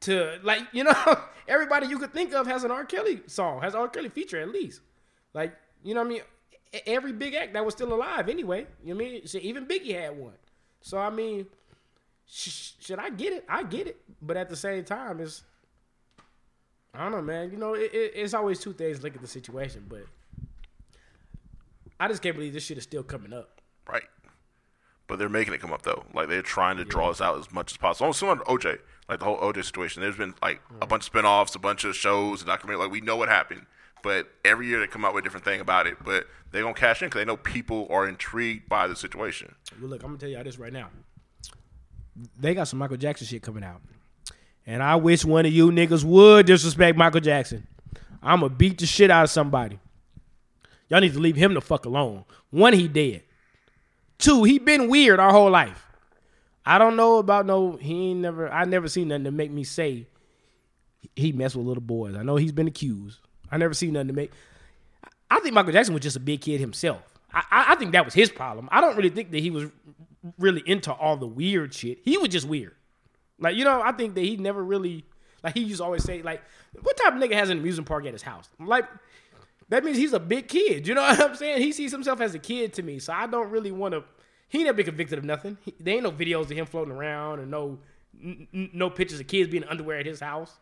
to 0.01 0.39
like, 0.43 0.63
you 0.73 0.85
know, 0.85 1.19
everybody 1.49 1.87
you 1.87 1.99
could 1.99 2.13
think 2.13 2.35
of 2.35 2.47
has 2.47 2.65
an 2.65 2.71
R. 2.71 2.85
Kelly 2.85 3.23
song, 3.27 3.63
has 3.63 3.75
an 3.75 3.81
R. 3.81 3.89
Kelly 3.89 4.09
feature 4.09 4.41
at 4.41 4.51
least. 4.51 4.81
Like, 5.33 5.55
you 5.83 5.95
know 5.95 6.01
what 6.01 6.07
I 6.07 6.11
mean? 6.11 6.23
Every 6.87 7.13
big 7.13 7.35
act 7.35 7.53
that 7.55 7.65
was 7.65 7.75
still 7.75 7.93
alive 7.93 8.29
anyway. 8.29 8.67
You 8.85 8.95
know 8.95 8.99
what 8.99 9.07
I 9.07 9.13
mean? 9.13 9.27
Shit, 9.27 9.43
even 9.43 9.67
Biggie 9.67 9.99
had 9.99 10.17
one. 10.17 10.35
So 10.81 10.99
I 10.99 11.11
mean, 11.11 11.47
sh- 12.27 12.73
should 12.81 12.99
I 12.99 13.11
get 13.11 13.33
it? 13.33 13.45
I 13.49 13.63
get 13.63 13.87
it. 13.87 14.01
But 14.21 14.37
at 14.37 14.49
the 14.49 14.57
same 14.57 14.85
time, 14.85 15.21
it's 15.21 15.45
I 16.93 17.03
don't 17.03 17.13
know, 17.13 17.23
man. 17.23 17.51
You 17.51 17.59
know, 17.59 17.75
it, 17.75 17.93
it, 17.93 18.13
it's 18.15 18.35
always 18.35 18.61
two 18.61 18.73
things. 18.73 19.03
Look 19.03 19.15
at 19.15 19.21
the 19.21 19.27
situation, 19.29 19.85
but 19.89 20.05
I 21.99 22.09
just 22.09 22.23
can't 22.23 22.37
believe 22.37 22.53
this 22.53 22.65
shit 22.65 22.79
is 22.79 22.85
still 22.85 23.03
coming 23.03 23.33
up. 23.33 23.61
Right. 23.89 24.05
But 25.07 25.19
they're 25.19 25.29
making 25.29 25.55
it 25.55 25.61
come 25.61 25.73
up 25.73 25.83
though. 25.83 26.05
Like 26.15 26.29
they're 26.29 26.43
trying 26.43 26.77
to 26.79 26.85
draw 26.85 27.11
us 27.11 27.21
out 27.21 27.39
as 27.39 27.53
much 27.53 27.73
as 27.73 27.77
possible. 27.77 28.07
Almost 28.07 28.21
similar 28.21 28.39
to 28.39 28.45
OJ, 28.45 28.79
like 29.09 29.19
the 29.19 29.25
whole 29.25 29.39
OJ 29.39 29.65
situation. 29.65 30.03
There's 30.03 30.17
been 30.17 30.35
like 30.41 30.61
a 30.81 30.87
bunch 30.87 31.07
of 31.07 31.13
spinoffs, 31.13 31.55
a 31.55 31.59
bunch 31.59 31.85
of 31.85 31.95
shows, 31.95 32.43
a 32.43 32.47
documentary. 32.47 32.85
Like 32.85 32.93
we 32.93 33.01
know 33.01 33.17
what 33.17 33.29
happened, 33.29 33.67
but 34.03 34.29
every 34.45 34.67
year 34.67 34.81
they 34.81 34.87
come 34.87 35.05
out 35.05 35.15
with 35.15 35.23
a 35.23 35.27
different 35.27 35.45
thing 35.45 35.61
about 35.61 35.87
it. 35.87 35.99
But 36.03 36.27
they 36.53 36.61
gonna 36.61 36.75
cash 36.75 37.03
in 37.03 37.09
because 37.09 37.21
they 37.21 37.25
know 37.27 37.37
people 37.37 37.87
are 37.91 38.09
intrigued 38.09 38.69
by 38.69 38.87
the 38.87 38.97
situation. 38.97 39.55
Well, 39.81 39.91
look, 39.91 40.03
I'm 40.03 40.11
gonna 40.11 40.19
tell 40.19 40.31
y'all 40.31 40.45
this 40.45 40.59
right 40.59 40.73
now. 40.73 40.89
They 42.39 42.55
got 42.55 42.69
some 42.69 42.79
Michael 42.79 42.97
Jackson 42.97 43.27
shit 43.27 43.43
coming 43.43 43.65
out, 43.65 43.83
and 44.67 44.83
I 44.83 44.97
wish 44.97 45.25
one 45.25 45.45
of 45.45 45.53
you 45.53 45.71
niggas 45.71 46.05
would 46.05 46.47
disrespect 46.47 46.97
Michael 46.97 47.21
Jackson. 47.21 47.67
I'm 48.23 48.41
gonna 48.41 48.55
beat 48.55 48.79
the 48.79 48.87
shit 48.87 49.11
out 49.11 49.25
of 49.25 49.31
somebody. 49.31 49.79
Y'all 50.89 51.01
need 51.01 51.13
to 51.13 51.19
leave 51.19 51.37
him 51.37 51.53
the 51.55 51.61
fuck 51.61 51.85
alone. 51.85 52.25
One, 52.51 52.73
he 52.73 52.89
dead. 52.89 53.23
Two, 54.19 54.45
he 54.45 54.59
been 54.59 54.89
weird 54.89 55.21
our 55.21 55.33
whole 55.33 55.51
life. 55.51 55.87
I 56.67 56.79
don't 56.79 56.97
know 56.97 57.19
about 57.19 57.47
no. 57.47 57.77
He 57.77 58.11
ain't 58.11 58.21
never. 58.21 58.51
I 58.51 58.65
never 58.65 58.89
seen 58.89 59.09
nothing 59.09 59.25
to 59.25 59.31
make 59.31 59.51
me 59.51 59.65
say 59.65 60.07
he 61.15 61.33
messed 61.33 61.57
with 61.57 61.67
little 61.67 61.83
boys. 61.83 62.17
I 62.17 62.23
know 62.23 62.37
he's 62.37 62.53
been 62.53 62.69
accused. 62.69 63.21
I 63.51 63.57
never 63.57 63.75
seen 63.75 63.93
nothing 63.93 64.09
to 64.09 64.15
make. 64.15 64.33
I 65.31 65.41
think 65.41 65.55
Michael 65.55 65.73
Jackson 65.73 65.95
was 65.95 66.03
just 66.03 66.17
a 66.17 66.21
big 66.21 66.41
kid 66.41 66.61
himself. 66.61 67.03
I, 67.33 67.43
I, 67.51 67.65
I 67.73 67.75
think 67.75 67.93
that 67.93 68.05
was 68.05 68.15
his 68.15 68.31
problem. 68.31 68.69
I 68.73 68.81
don't 68.81 68.97
really 68.97 69.11
think 69.11 69.31
that 69.33 69.41
he 69.41 69.51
was 69.51 69.69
really 70.39 70.63
into 70.65 70.93
all 70.93 71.17
the 71.17 71.27
weird 71.27 71.75
shit. 71.75 71.99
He 72.03 72.17
was 72.17 72.29
just 72.29 72.47
weird. 72.47 72.75
Like 73.39 73.57
you 73.57 73.65
know, 73.65 73.83
I 73.83 73.93
think 73.93 74.15
that 74.15 74.23
he 74.23 74.37
never 74.37 74.65
really 74.65 75.05
like 75.43 75.55
he 75.55 75.61
used 75.61 75.79
to 75.79 75.85
always 75.85 76.05
say 76.05 76.23
like, 76.23 76.43
what 76.81 76.97
type 76.97 77.15
of 77.15 77.21
nigga 77.21 77.35
has 77.35 77.51
an 77.51 77.59
amusement 77.59 77.89
park 77.89 78.07
at 78.07 78.13
his 78.13 78.23
house? 78.23 78.49
Like 78.59 78.87
that 79.69 79.85
means 79.85 79.97
he's 79.97 80.13
a 80.13 80.21
big 80.21 80.49
kid. 80.49 80.87
You 80.87 80.95
know 80.95 81.03
what 81.03 81.21
I'm 81.21 81.35
saying? 81.35 81.61
He 81.63 81.73
sees 81.73 81.93
himself 81.93 82.21
as 82.21 82.35
a 82.35 82.39
kid 82.39 82.73
to 82.75 82.83
me, 82.83 82.99
so 82.99 83.13
I 83.13 83.27
don't 83.27 83.51
really 83.51 83.73
want 83.73 83.95
to. 83.95 84.05
He 84.49 84.63
never 84.63 84.77
been 84.77 84.87
convicted 84.87 85.19
of 85.19 85.25
nothing. 85.25 85.59
He, 85.63 85.75
there 85.81 85.95
ain't 85.95 86.05
no 86.05 86.13
videos 86.13 86.43
of 86.43 86.51
him 86.51 86.67
floating 86.67 86.93
around 86.93 87.41
and 87.41 87.51
no 87.51 87.79
n- 88.23 88.47
n- 88.55 88.71
no 88.73 88.91
pictures 88.91 89.19
of 89.21 89.27
kids 89.27 89.51
being 89.51 89.65
underwear 89.65 89.99
at 89.99 90.07
his 90.07 90.21
house. 90.21 90.59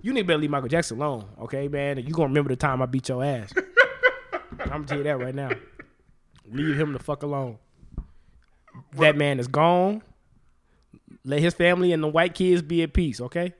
You 0.00 0.12
need 0.12 0.20
to 0.22 0.26
better 0.26 0.38
leave 0.38 0.50
Michael 0.50 0.68
Jackson 0.68 0.98
alone, 1.00 1.24
okay, 1.40 1.66
man? 1.68 1.98
And 1.98 2.06
you 2.06 2.14
gonna 2.14 2.28
remember 2.28 2.50
the 2.50 2.56
time 2.56 2.82
I 2.82 2.86
beat 2.86 3.08
your 3.08 3.24
ass. 3.24 3.52
I'm 4.60 4.68
gonna 4.68 4.84
tell 4.84 4.98
you 4.98 5.04
that 5.04 5.18
right 5.18 5.34
now. 5.34 5.50
Leave 6.50 6.78
him 6.78 6.92
the 6.92 6.98
fuck 6.98 7.22
alone. 7.22 7.58
That 8.92 9.16
man 9.16 9.40
is 9.40 9.48
gone. 9.48 10.02
Let 11.24 11.40
his 11.40 11.54
family 11.54 11.92
and 11.92 12.02
the 12.02 12.08
white 12.08 12.34
kids 12.34 12.62
be 12.62 12.82
at 12.82 12.92
peace, 12.92 13.20
okay? 13.20 13.54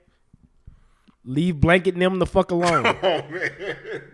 Leave 1.27 1.59
Blanket 1.59 1.93
and 1.95 2.01
them 2.01 2.19
the 2.19 2.25
fuck 2.25 2.51
alone. 2.51 2.85
Oh 3.03 3.21
man. 3.29 3.51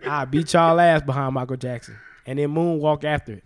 I 0.06 0.24
beat 0.24 0.52
y'all 0.52 0.78
ass 0.80 1.00
behind 1.00 1.32
Michael 1.34 1.56
Jackson, 1.56 1.96
and 2.26 2.38
then 2.38 2.48
moonwalk 2.50 3.04
after 3.04 3.34
it. 3.34 3.44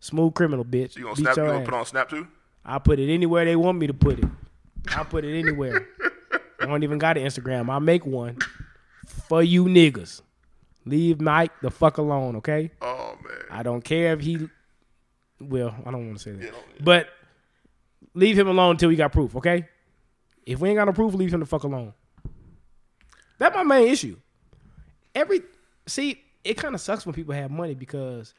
Smooth 0.00 0.34
criminal, 0.34 0.64
bitch. 0.64 0.96
You 0.96 1.04
gonna 1.04 1.14
beat 1.14 1.22
snap? 1.22 1.36
You 1.36 1.44
gonna 1.44 1.58
ass. 1.60 1.64
put 1.66 1.74
on 1.74 1.84
snap 1.86 2.08
too? 2.08 2.26
I 2.64 2.78
put 2.78 2.98
it 2.98 3.12
anywhere 3.12 3.44
they 3.44 3.56
want 3.56 3.78
me 3.78 3.86
to 3.86 3.94
put 3.94 4.18
it. 4.18 4.24
I 4.96 5.04
put 5.04 5.24
it 5.24 5.38
anywhere. 5.38 5.86
I 6.60 6.66
don't 6.66 6.82
even 6.82 6.98
got 6.98 7.18
an 7.18 7.26
Instagram. 7.26 7.70
I 7.70 7.78
make 7.78 8.06
one 8.06 8.38
for 9.28 9.42
you 9.42 9.66
niggas. 9.66 10.22
Leave 10.86 11.20
Mike 11.20 11.52
the 11.60 11.70
fuck 11.70 11.98
alone, 11.98 12.36
okay? 12.36 12.70
Oh 12.80 13.16
man. 13.22 13.38
I 13.50 13.62
don't 13.62 13.84
care 13.84 14.14
if 14.14 14.20
he. 14.20 14.48
Well, 15.40 15.74
I 15.84 15.90
don't 15.90 16.06
want 16.06 16.18
to 16.18 16.22
say 16.22 16.32
that, 16.32 16.52
know, 16.52 16.58
but 16.80 17.08
leave 18.14 18.38
him 18.38 18.48
alone 18.48 18.72
until 18.72 18.88
we 18.88 18.96
got 18.96 19.12
proof, 19.12 19.36
okay? 19.36 19.68
If 20.46 20.60
we 20.60 20.70
ain't 20.70 20.78
got 20.78 20.86
no 20.86 20.92
proof, 20.92 21.12
leave 21.12 21.34
him 21.34 21.40
the 21.40 21.46
fuck 21.46 21.64
alone. 21.64 21.92
That's 23.38 23.54
my 23.54 23.62
main 23.62 23.88
issue. 23.88 24.16
Every 25.14 25.40
see, 25.86 26.20
it 26.44 26.54
kind 26.56 26.74
of 26.74 26.80
sucks 26.80 27.04
when 27.06 27.14
people 27.14 27.34
have 27.34 27.50
money 27.50 27.74
because 27.74 28.34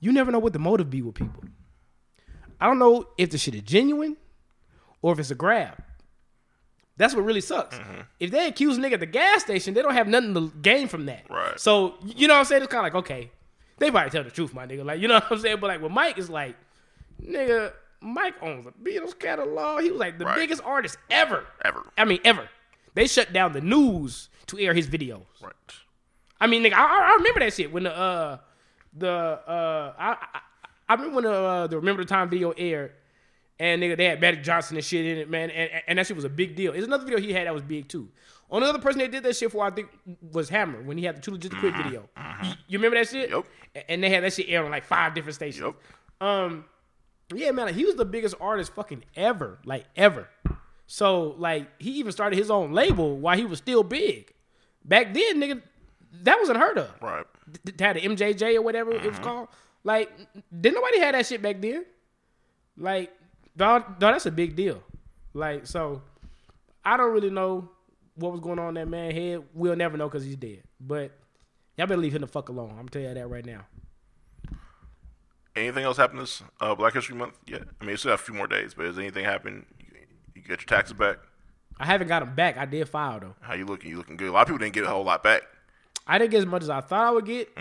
you 0.00 0.12
never 0.12 0.30
know 0.30 0.38
what 0.38 0.52
the 0.52 0.58
motive 0.58 0.90
be 0.90 1.02
with 1.02 1.14
people. 1.14 1.42
I 2.60 2.66
don't 2.66 2.78
know 2.78 3.08
if 3.18 3.30
the 3.30 3.38
shit 3.38 3.54
is 3.54 3.62
genuine 3.62 4.16
or 5.02 5.12
if 5.12 5.18
it's 5.18 5.30
a 5.30 5.34
grab. 5.34 5.82
That's 6.96 7.14
what 7.14 7.24
really 7.24 7.42
sucks. 7.42 7.76
Mm-hmm. 7.78 8.00
If 8.20 8.30
they 8.30 8.46
accuse 8.48 8.78
a 8.78 8.80
nigga 8.80 8.94
at 8.94 9.00
the 9.00 9.06
gas 9.06 9.42
station, 9.42 9.74
they 9.74 9.82
don't 9.82 9.92
have 9.92 10.08
nothing 10.08 10.32
to 10.34 10.50
gain 10.62 10.88
from 10.88 11.06
that. 11.06 11.24
Right. 11.28 11.58
So 11.60 11.94
you 12.02 12.26
know 12.26 12.34
what 12.34 12.40
I'm 12.40 12.44
saying? 12.46 12.62
It's 12.62 12.72
kind 12.72 12.86
of 12.86 12.94
like 12.94 13.04
okay, 13.04 13.30
they 13.78 13.90
probably 13.90 14.10
tell 14.10 14.24
the 14.24 14.30
truth, 14.30 14.54
my 14.54 14.66
nigga. 14.66 14.84
Like 14.84 15.00
you 15.00 15.08
know 15.08 15.14
what 15.14 15.30
I'm 15.30 15.38
saying? 15.38 15.58
But 15.60 15.66
like 15.68 15.82
with 15.82 15.92
Mike, 15.92 16.16
is 16.16 16.30
like, 16.30 16.56
nigga, 17.22 17.72
Mike 18.00 18.34
owns 18.42 18.64
the 18.64 18.72
Beatles 18.72 19.18
catalog. 19.18 19.82
He 19.82 19.90
was 19.90 20.00
like 20.00 20.18
the 20.18 20.24
Right. 20.24 20.36
biggest 20.36 20.62
artist 20.64 20.96
ever. 21.10 21.44
Ever. 21.64 21.84
I 21.98 22.06
mean, 22.06 22.20
ever. 22.24 22.48
They 22.96 23.06
shut 23.06 23.32
down 23.32 23.52
the 23.52 23.60
news 23.60 24.30
to 24.46 24.58
air 24.58 24.74
his 24.74 24.88
videos. 24.88 25.26
Right. 25.42 25.52
I 26.40 26.46
mean, 26.48 26.62
nigga, 26.64 26.72
I, 26.72 27.12
I- 27.12 27.16
remember 27.18 27.40
that 27.40 27.52
shit 27.52 27.70
when 27.72 27.84
the 27.84 27.96
uh 27.96 28.38
the 28.94 29.08
uh 29.10 29.94
I 29.98 30.10
I, 30.34 30.40
I 30.88 30.94
remember 30.94 31.14
when 31.16 31.24
the 31.24 31.32
uh, 31.32 31.66
the 31.66 31.76
Remember 31.76 32.02
the 32.02 32.08
Time 32.08 32.30
video 32.30 32.52
aired, 32.52 32.92
and 33.58 33.82
nigga 33.82 33.96
they 33.96 34.06
had 34.06 34.20
Magic 34.20 34.42
Johnson 34.42 34.76
and 34.76 34.84
shit 34.84 35.04
in 35.04 35.18
it, 35.18 35.28
man, 35.28 35.50
and, 35.50 35.70
and 35.86 35.98
that 35.98 36.06
shit 36.06 36.16
was 36.16 36.24
a 36.24 36.28
big 36.28 36.56
deal. 36.56 36.72
There's 36.72 36.84
another 36.86 37.04
video 37.04 37.20
he 37.20 37.32
had 37.32 37.46
that 37.46 37.54
was 37.54 37.62
big 37.62 37.86
too. 37.88 38.08
Only 38.50 38.68
other 38.68 38.78
person 38.78 39.00
that 39.00 39.10
did 39.10 39.24
that 39.24 39.34
shit 39.36 39.50
for 39.50 39.64
I 39.64 39.70
think 39.70 39.88
was 40.32 40.48
Hammer 40.48 40.80
when 40.82 40.96
he 40.96 41.04
had 41.04 41.16
the 41.16 41.20
Too 41.20 41.32
Legit 41.32 41.50
to 41.50 41.58
Quit 41.58 41.74
video. 41.76 42.08
You, 42.44 42.50
you 42.68 42.78
remember 42.78 42.96
that 42.96 43.08
shit? 43.08 43.28
Yep. 43.30 43.44
And 43.88 44.02
they 44.02 44.08
had 44.08 44.22
that 44.22 44.32
shit 44.32 44.48
aired 44.48 44.64
on 44.64 44.70
like 44.70 44.84
five 44.84 45.14
different 45.14 45.34
stations. 45.34 45.64
Yep. 45.64 45.74
Um, 46.28 46.64
yeah, 47.34 47.50
man, 47.50 47.66
like, 47.66 47.74
he 47.74 47.84
was 47.84 47.96
the 47.96 48.04
biggest 48.04 48.36
artist 48.40 48.72
fucking 48.74 49.02
ever, 49.16 49.58
like 49.64 49.84
ever. 49.96 50.28
So 50.86 51.34
like 51.38 51.68
he 51.80 51.92
even 51.92 52.12
started 52.12 52.36
his 52.36 52.50
own 52.50 52.72
label 52.72 53.16
while 53.16 53.36
he 53.36 53.44
was 53.44 53.58
still 53.58 53.82
big. 53.82 54.32
Back 54.84 55.14
then, 55.14 55.40
nigga, 55.40 55.62
that 56.22 56.38
was 56.38 56.48
unheard 56.48 56.78
of. 56.78 56.94
Right. 57.02 57.26
To 57.64 57.84
have 57.84 57.96
the 57.96 58.02
MJJ 58.02 58.56
or 58.56 58.62
whatever 58.62 58.92
it 58.92 59.04
was 59.04 59.18
called. 59.18 59.48
Like, 59.82 60.10
didn't 60.52 60.74
nobody 60.74 60.98
have 61.00 61.12
that 61.12 61.26
shit 61.26 61.42
back 61.42 61.60
then? 61.60 61.84
Like, 62.76 63.12
dog, 63.56 63.98
dog, 63.98 64.14
that's 64.14 64.26
a 64.26 64.32
big 64.32 64.56
deal. 64.56 64.82
Like, 65.32 65.66
so 65.66 66.02
I 66.84 66.96
don't 66.96 67.12
really 67.12 67.30
know 67.30 67.70
what 68.16 68.32
was 68.32 68.40
going 68.40 68.58
on 68.58 68.70
in 68.70 68.74
that 68.74 68.88
man's 68.88 69.14
head. 69.14 69.44
We'll 69.54 69.76
never 69.76 69.96
know 69.96 70.08
because 70.08 70.24
he's 70.24 70.36
dead. 70.36 70.62
But 70.80 71.12
y'all 71.76 71.86
better 71.86 72.00
leave 72.00 72.14
him 72.14 72.22
the 72.22 72.26
fuck 72.26 72.48
alone. 72.48 72.74
I'm 72.78 72.88
telling 72.88 73.08
you 73.08 73.14
that 73.14 73.28
right 73.28 73.44
now. 73.44 73.66
Anything 75.54 75.84
else 75.84 75.96
happen 75.96 76.18
this 76.18 76.42
uh, 76.60 76.74
Black 76.74 76.92
History 76.92 77.16
Month 77.16 77.38
yet? 77.46 77.62
I 77.80 77.84
mean, 77.84 77.94
it's 77.94 78.02
still 78.02 78.12
a 78.12 78.18
few 78.18 78.34
more 78.34 78.46
days, 78.46 78.74
but 78.74 78.86
has 78.86 78.98
anything 78.98 79.24
happened? 79.24 79.64
Get 80.46 80.60
your 80.60 80.66
taxes 80.66 80.94
back? 80.96 81.18
I 81.78 81.86
haven't 81.86 82.08
got 82.08 82.20
them 82.20 82.34
back. 82.34 82.56
I 82.56 82.64
did 82.64 82.88
file 82.88 83.20
though. 83.20 83.34
How 83.40 83.54
you 83.54 83.64
looking? 83.66 83.90
You 83.90 83.96
looking 83.98 84.16
good? 84.16 84.28
A 84.28 84.32
lot 84.32 84.42
of 84.42 84.46
people 84.48 84.58
didn't 84.58 84.74
get 84.74 84.84
a 84.84 84.88
whole 84.88 85.04
lot 85.04 85.22
back. 85.22 85.42
I 86.06 86.18
didn't 86.18 86.30
get 86.30 86.38
as 86.38 86.46
much 86.46 86.62
as 86.62 86.70
I 86.70 86.80
thought 86.80 87.04
I 87.06 87.10
would 87.10 87.26
get, 87.26 87.52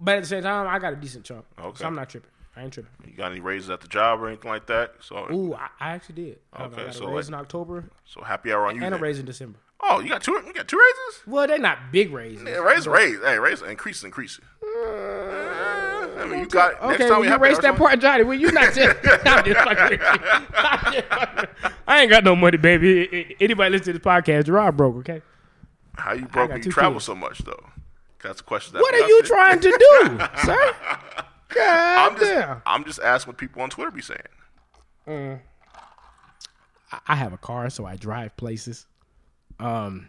but 0.00 0.16
at 0.16 0.22
the 0.22 0.26
same 0.28 0.42
time, 0.42 0.66
I 0.66 0.78
got 0.78 0.92
a 0.94 0.96
decent 0.96 1.24
chunk. 1.24 1.44
Mm-hmm. 1.56 1.66
Okay. 1.68 1.78
So 1.78 1.86
I'm 1.86 1.94
not 1.94 2.08
tripping. 2.08 2.30
I 2.56 2.62
ain't 2.62 2.72
tripping. 2.72 2.90
You 3.06 3.12
got 3.14 3.32
any 3.32 3.40
raises 3.40 3.68
at 3.68 3.82
the 3.82 3.88
job 3.88 4.22
or 4.22 4.28
anything 4.28 4.50
like 4.50 4.64
that? 4.68 4.94
So, 5.00 5.30
Ooh, 5.30 5.52
I, 5.54 5.68
I 5.78 5.90
actually 5.90 6.14
did. 6.14 6.38
I 6.54 6.64
Okay, 6.64 6.76
got 6.76 6.86
a 6.86 6.92
so 6.94 7.06
raise 7.08 7.28
like- 7.28 7.28
in 7.28 7.34
October 7.34 7.84
so 8.06 8.22
happy 8.22 8.50
hour 8.50 8.66
on 8.66 8.76
you. 8.76 8.82
and 8.82 8.94
a 8.94 8.96
then. 8.96 9.02
raise 9.02 9.18
in 9.18 9.26
December. 9.26 9.58
Oh, 9.82 10.00
you 10.00 10.08
got 10.08 10.22
two. 10.22 10.32
You 10.46 10.54
got 10.54 10.66
two 10.66 10.78
raises. 10.78 11.22
Well, 11.26 11.46
they're 11.46 11.58
not 11.58 11.92
big 11.92 12.10
raises. 12.12 12.44
Yeah, 12.48 12.54
raise, 12.60 12.88
raise, 12.88 13.20
hey, 13.20 13.38
raise, 13.38 13.60
increase, 13.60 14.02
increase. 14.02 14.40
I 16.16 16.24
mean, 16.26 16.40
you 16.40 16.46
got. 16.46 16.72
next 16.82 16.94
Okay, 17.00 17.10
well, 17.10 17.20
we 17.20 17.26
you 17.26 17.32
have 17.32 17.40
raised 17.40 17.62
that 17.62 17.76
part, 17.76 18.00
Johnny. 18.00 18.24
Well, 18.24 18.38
you 18.38 18.50
not 18.52 18.74
just. 18.74 18.96
I'm 19.26 19.44
just 19.44 19.58
fucking. 19.60 19.98
I'm 20.56 20.92
just 20.92 21.04
fucking 21.08 21.40
with 21.40 21.48
you. 21.62 21.70
I 21.86 22.00
ain't 22.00 22.10
got 22.10 22.24
no 22.24 22.34
money, 22.36 22.56
baby. 22.56 23.36
Anybody 23.40 23.70
listen 23.70 23.92
to 23.92 23.98
this 23.98 24.02
podcast, 24.06 24.44
Gerard 24.46 24.76
broke. 24.76 24.96
Okay. 24.96 25.22
How 25.96 26.12
you 26.12 26.26
broke? 26.26 26.48
got 26.48 26.54
when 26.54 26.60
two 26.62 26.68
You 26.68 26.72
travel 26.72 26.94
kids. 26.94 27.04
so 27.04 27.14
much 27.14 27.38
though. 27.40 27.66
That's 28.22 28.40
a 28.40 28.44
question. 28.44 28.74
That 28.74 28.80
What 28.80 28.94
are 28.94 29.06
you 29.06 29.22
trying 29.22 29.60
to 29.60 29.70
do, 29.70 30.18
sir? 30.44 30.72
God 31.48 31.58
I'm 32.12 32.18
just. 32.18 32.30
damn. 32.32 32.62
I'm 32.66 32.84
just 32.84 33.00
asking 33.00 33.30
what 33.32 33.38
people 33.38 33.62
on 33.62 33.70
Twitter 33.70 33.90
be 33.90 34.02
saying. 34.02 34.20
I- 35.06 36.98
I 37.08 37.16
have 37.16 37.32
a 37.32 37.38
car, 37.38 37.68
so 37.70 37.84
I 37.84 37.96
drive 37.96 38.36
places. 38.36 38.86
Um, 39.58 40.08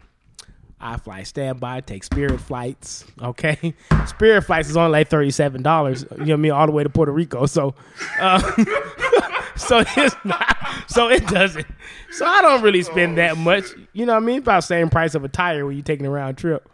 I 0.80 0.96
fly 0.96 1.24
standby, 1.24 1.80
take 1.80 2.04
Spirit 2.04 2.40
flights. 2.40 3.04
Okay, 3.20 3.74
Spirit 4.06 4.42
flights 4.42 4.70
is 4.70 4.76
only 4.76 4.92
like 4.92 5.08
thirty 5.08 5.30
seven 5.30 5.62
dollars. 5.62 6.04
You 6.12 6.18
know 6.18 6.24
what 6.24 6.32
I 6.32 6.36
mean, 6.36 6.52
all 6.52 6.66
the 6.66 6.72
way 6.72 6.82
to 6.84 6.88
Puerto 6.88 7.12
Rico. 7.12 7.46
So, 7.46 7.74
uh, 8.20 8.40
so 9.56 9.82
it's 9.96 10.16
not. 10.24 10.56
So 10.86 11.08
it 11.08 11.26
doesn't. 11.26 11.66
So 12.12 12.26
I 12.26 12.42
don't 12.42 12.62
really 12.62 12.82
spend 12.82 13.18
that 13.18 13.36
much. 13.36 13.64
You 13.92 14.06
know 14.06 14.14
what 14.14 14.22
I 14.22 14.26
mean? 14.26 14.38
About 14.38 14.58
the 14.58 14.66
same 14.66 14.88
price 14.88 15.14
of 15.14 15.24
a 15.24 15.28
tire 15.28 15.66
when 15.66 15.76
you're 15.76 15.84
taking 15.84 16.06
a 16.06 16.10
round 16.10 16.38
trip. 16.38 16.68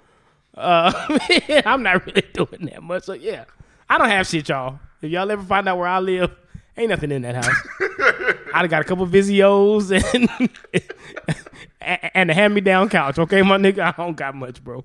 Uh, 0.55 0.93
I'm 1.67 1.83
not 1.83 2.07
really 2.07 2.25
doing 2.33 2.69
that 2.73 2.83
much. 2.83 3.05
So 3.05 3.15
yeah, 3.15 3.45
I 3.89 3.99
don't 3.99 4.09
have 4.09 4.27
shit, 4.27 4.49
y'all. 4.49 4.79
If 5.01 5.11
y'all 5.11 5.31
ever 5.31 5.43
find 5.43 5.69
out 5.69 5.79
where 5.79 5.89
I 5.89 5.99
live, 5.99 6.31
ain't 6.77 6.91
nothing 6.91 7.11
in 7.11 7.23
that 7.23 7.37
house. 7.37 7.57
I 8.55 8.67
got 8.69 8.83
a 8.83 8.85
couple 8.85 9.07
Vizios 9.07 9.91
and 9.91 10.51
and 12.15 12.31
a 12.31 12.35
hand 12.35 12.55
me 12.55 12.61
down 12.61 12.89
couch. 12.89 13.19
Okay, 13.19 13.43
my 13.43 13.57
nigga, 13.59 13.81
I 13.81 14.03
don't 14.03 14.17
got 14.17 14.35
much, 14.35 14.63
bro. 14.63 14.85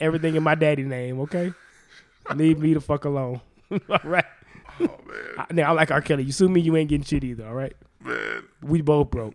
Everything 0.00 0.34
in 0.34 0.42
my 0.42 0.54
daddy 0.54 0.82
name. 0.82 1.20
Okay, 1.20 1.52
leave 2.34 2.58
me 2.58 2.74
the 2.74 2.80
fuck 2.80 3.04
alone. 3.04 3.40
all 3.88 3.98
right. 4.04 4.24
Oh 4.80 4.86
man, 5.06 5.24
I, 5.38 5.46
now, 5.52 5.70
I'm 5.70 5.76
like 5.76 5.90
R. 5.90 6.00
Kelly. 6.00 6.24
You 6.24 6.32
sue 6.32 6.48
me, 6.48 6.60
you 6.60 6.76
ain't 6.76 6.88
getting 6.88 7.04
shit 7.04 7.22
either. 7.24 7.46
All 7.46 7.54
right. 7.54 7.74
man, 8.02 8.44
We 8.62 8.80
both 8.80 9.10
broke. 9.10 9.34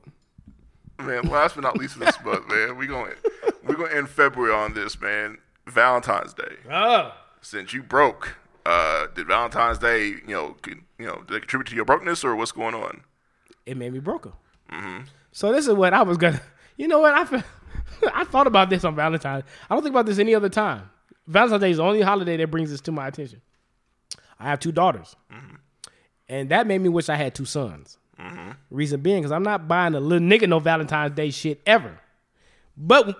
man. 1.00 1.24
Last 1.24 1.56
but 1.56 1.62
not 1.64 1.78
least 1.78 1.94
for 1.94 2.00
this 2.06 2.18
month, 2.26 2.48
man, 2.50 2.78
we 2.78 2.88
going 2.88 3.14
we 3.64 3.76
gonna 3.76 3.94
end 3.94 4.10
February 4.10 4.54
on 4.54 4.74
this, 4.74 5.00
man. 5.00 5.38
Valentine's 5.68 6.34
Day. 6.34 6.56
Oh. 6.72 7.14
Since 7.42 7.74
you 7.74 7.84
broke, 7.84 8.36
uh, 8.66 9.08
did 9.16 9.28
Valentine's 9.28 9.78
Day, 9.78 10.08
you 10.08 10.22
know, 10.28 10.56
con- 10.62 10.84
you 10.98 11.06
know, 11.06 11.22
did 11.28 11.36
it 11.38 11.40
contribute 11.42 11.68
to 11.70 11.76
your 11.76 11.86
brokenness 11.86 12.24
or 12.24 12.36
what's 12.36 12.52
going 12.52 12.74
on? 12.76 13.02
it 13.66 13.78
made 13.78 13.94
me 13.94 14.00
broke. 14.00 14.34
So 15.32 15.52
this 15.54 15.68
is 15.68 15.74
what 15.76 15.94
I 15.94 16.02
was 16.02 16.18
gonna. 16.18 16.42
You 16.80 16.88
know 16.88 17.00
what? 17.00 17.14
I 17.14 17.26
fe- 17.26 17.44
I 18.14 18.24
thought 18.24 18.48
about 18.48 18.70
this 18.70 18.86
on 18.86 18.96
Valentine's. 18.96 19.44
I 19.70 19.76
don't 19.76 19.84
think 19.84 19.94
about 19.94 20.06
this 20.06 20.18
any 20.18 20.34
other 20.34 20.48
time. 20.48 20.90
Valentine's 21.28 21.62
Day 21.62 21.72
is 21.72 21.78
the 21.78 21.84
only 21.84 22.02
holiday 22.02 22.38
that 22.38 22.48
brings 22.48 22.72
this 22.72 22.80
to 22.82 22.92
my 22.94 23.10
attention. 23.10 23.42
I 24.40 24.46
have 24.46 24.62
two 24.62 24.72
daughters, 24.72 25.18
mm-hmm. 25.32 25.56
and 26.30 26.50
that 26.50 26.66
made 26.66 26.80
me 26.80 26.88
wish 26.88 27.10
I 27.10 27.16
had 27.16 27.36
two 27.36 27.44
sons. 27.44 27.98
Mm-hmm. 28.18 28.52
Reason 28.72 29.02
being, 29.02 29.22
because 29.22 29.34
I'm 29.34 29.44
not 29.44 29.68
buying 29.68 29.94
a 29.94 30.00
little 30.00 30.26
nigga 30.26 30.48
no 30.48 30.60
Valentine's 30.60 31.16
Day 31.16 31.32
shit 31.32 31.62
ever. 31.66 32.00
But 32.78 33.18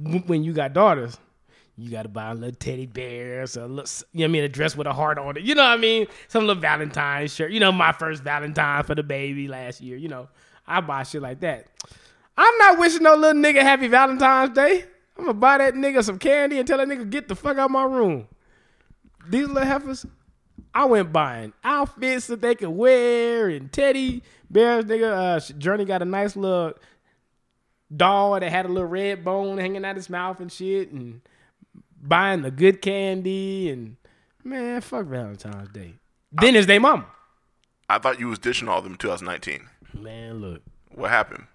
w- 0.00 0.22
when 0.26 0.44
you 0.44 0.52
got 0.52 0.72
daughters, 0.72 1.18
you 1.76 1.90
got 1.90 2.04
to 2.04 2.08
buy 2.08 2.30
a 2.30 2.34
little 2.34 2.54
teddy 2.54 2.86
bears, 2.86 3.56
a 3.56 3.66
little, 3.66 3.90
you 4.12 4.20
know 4.20 4.24
what 4.24 4.28
I 4.28 4.32
mean, 4.32 4.44
a 4.44 4.48
dress 4.48 4.76
with 4.76 4.86
a 4.86 4.92
heart 4.92 5.18
on 5.18 5.36
it. 5.36 5.42
You 5.42 5.56
know 5.56 5.64
what 5.64 5.72
I 5.72 5.76
mean? 5.78 6.06
Some 6.28 6.46
little 6.46 6.60
Valentine's 6.60 7.34
shirt. 7.34 7.50
You 7.50 7.58
know, 7.58 7.72
my 7.72 7.90
first 7.90 8.22
Valentine 8.22 8.84
for 8.84 8.94
the 8.94 9.02
baby 9.02 9.48
last 9.48 9.80
year. 9.80 9.96
You 9.96 10.08
know, 10.08 10.28
I 10.64 10.80
buy 10.80 11.02
shit 11.02 11.22
like 11.22 11.40
that. 11.40 11.66
I'm 12.38 12.58
not 12.58 12.78
wishing 12.78 13.02
no 13.02 13.16
little 13.16 13.42
nigga 13.42 13.62
happy 13.62 13.88
Valentine's 13.88 14.54
Day. 14.54 14.84
I'm 15.18 15.24
gonna 15.24 15.34
buy 15.34 15.58
that 15.58 15.74
nigga 15.74 16.04
some 16.04 16.20
candy 16.20 16.58
and 16.58 16.68
tell 16.68 16.78
that 16.78 16.86
nigga 16.86 17.10
get 17.10 17.26
the 17.26 17.34
fuck 17.34 17.58
out 17.58 17.68
my 17.68 17.82
room. 17.82 18.28
These 19.28 19.48
little 19.48 19.68
heifers, 19.68 20.06
I 20.72 20.84
went 20.84 21.12
buying 21.12 21.52
outfits 21.64 22.28
that 22.28 22.40
they 22.40 22.54
could 22.54 22.68
wear 22.68 23.48
and 23.48 23.72
teddy 23.72 24.22
bears. 24.48 24.84
Nigga, 24.84 25.36
uh, 25.36 25.58
Journey 25.58 25.84
got 25.84 26.00
a 26.00 26.04
nice 26.04 26.36
little 26.36 26.74
doll 27.94 28.38
that 28.38 28.48
had 28.48 28.66
a 28.66 28.68
little 28.68 28.88
red 28.88 29.24
bone 29.24 29.58
hanging 29.58 29.84
out 29.84 29.96
his 29.96 30.08
mouth 30.08 30.38
and 30.38 30.52
shit, 30.52 30.92
and 30.92 31.20
buying 32.00 32.42
the 32.42 32.52
good 32.52 32.80
candy 32.80 33.68
and 33.68 33.96
man, 34.44 34.80
fuck 34.80 35.06
Valentine's 35.06 35.70
Day. 35.70 35.94
Then 36.30 36.54
is 36.54 36.66
they 36.66 36.78
mama. 36.78 37.06
I 37.88 37.98
thought 37.98 38.20
you 38.20 38.28
was 38.28 38.38
ditching 38.38 38.68
all 38.68 38.80
them 38.80 38.92
in 38.92 38.98
2019. 38.98 39.68
Man, 39.92 40.40
look, 40.40 40.62
What 40.94 41.10
happened? 41.10 41.46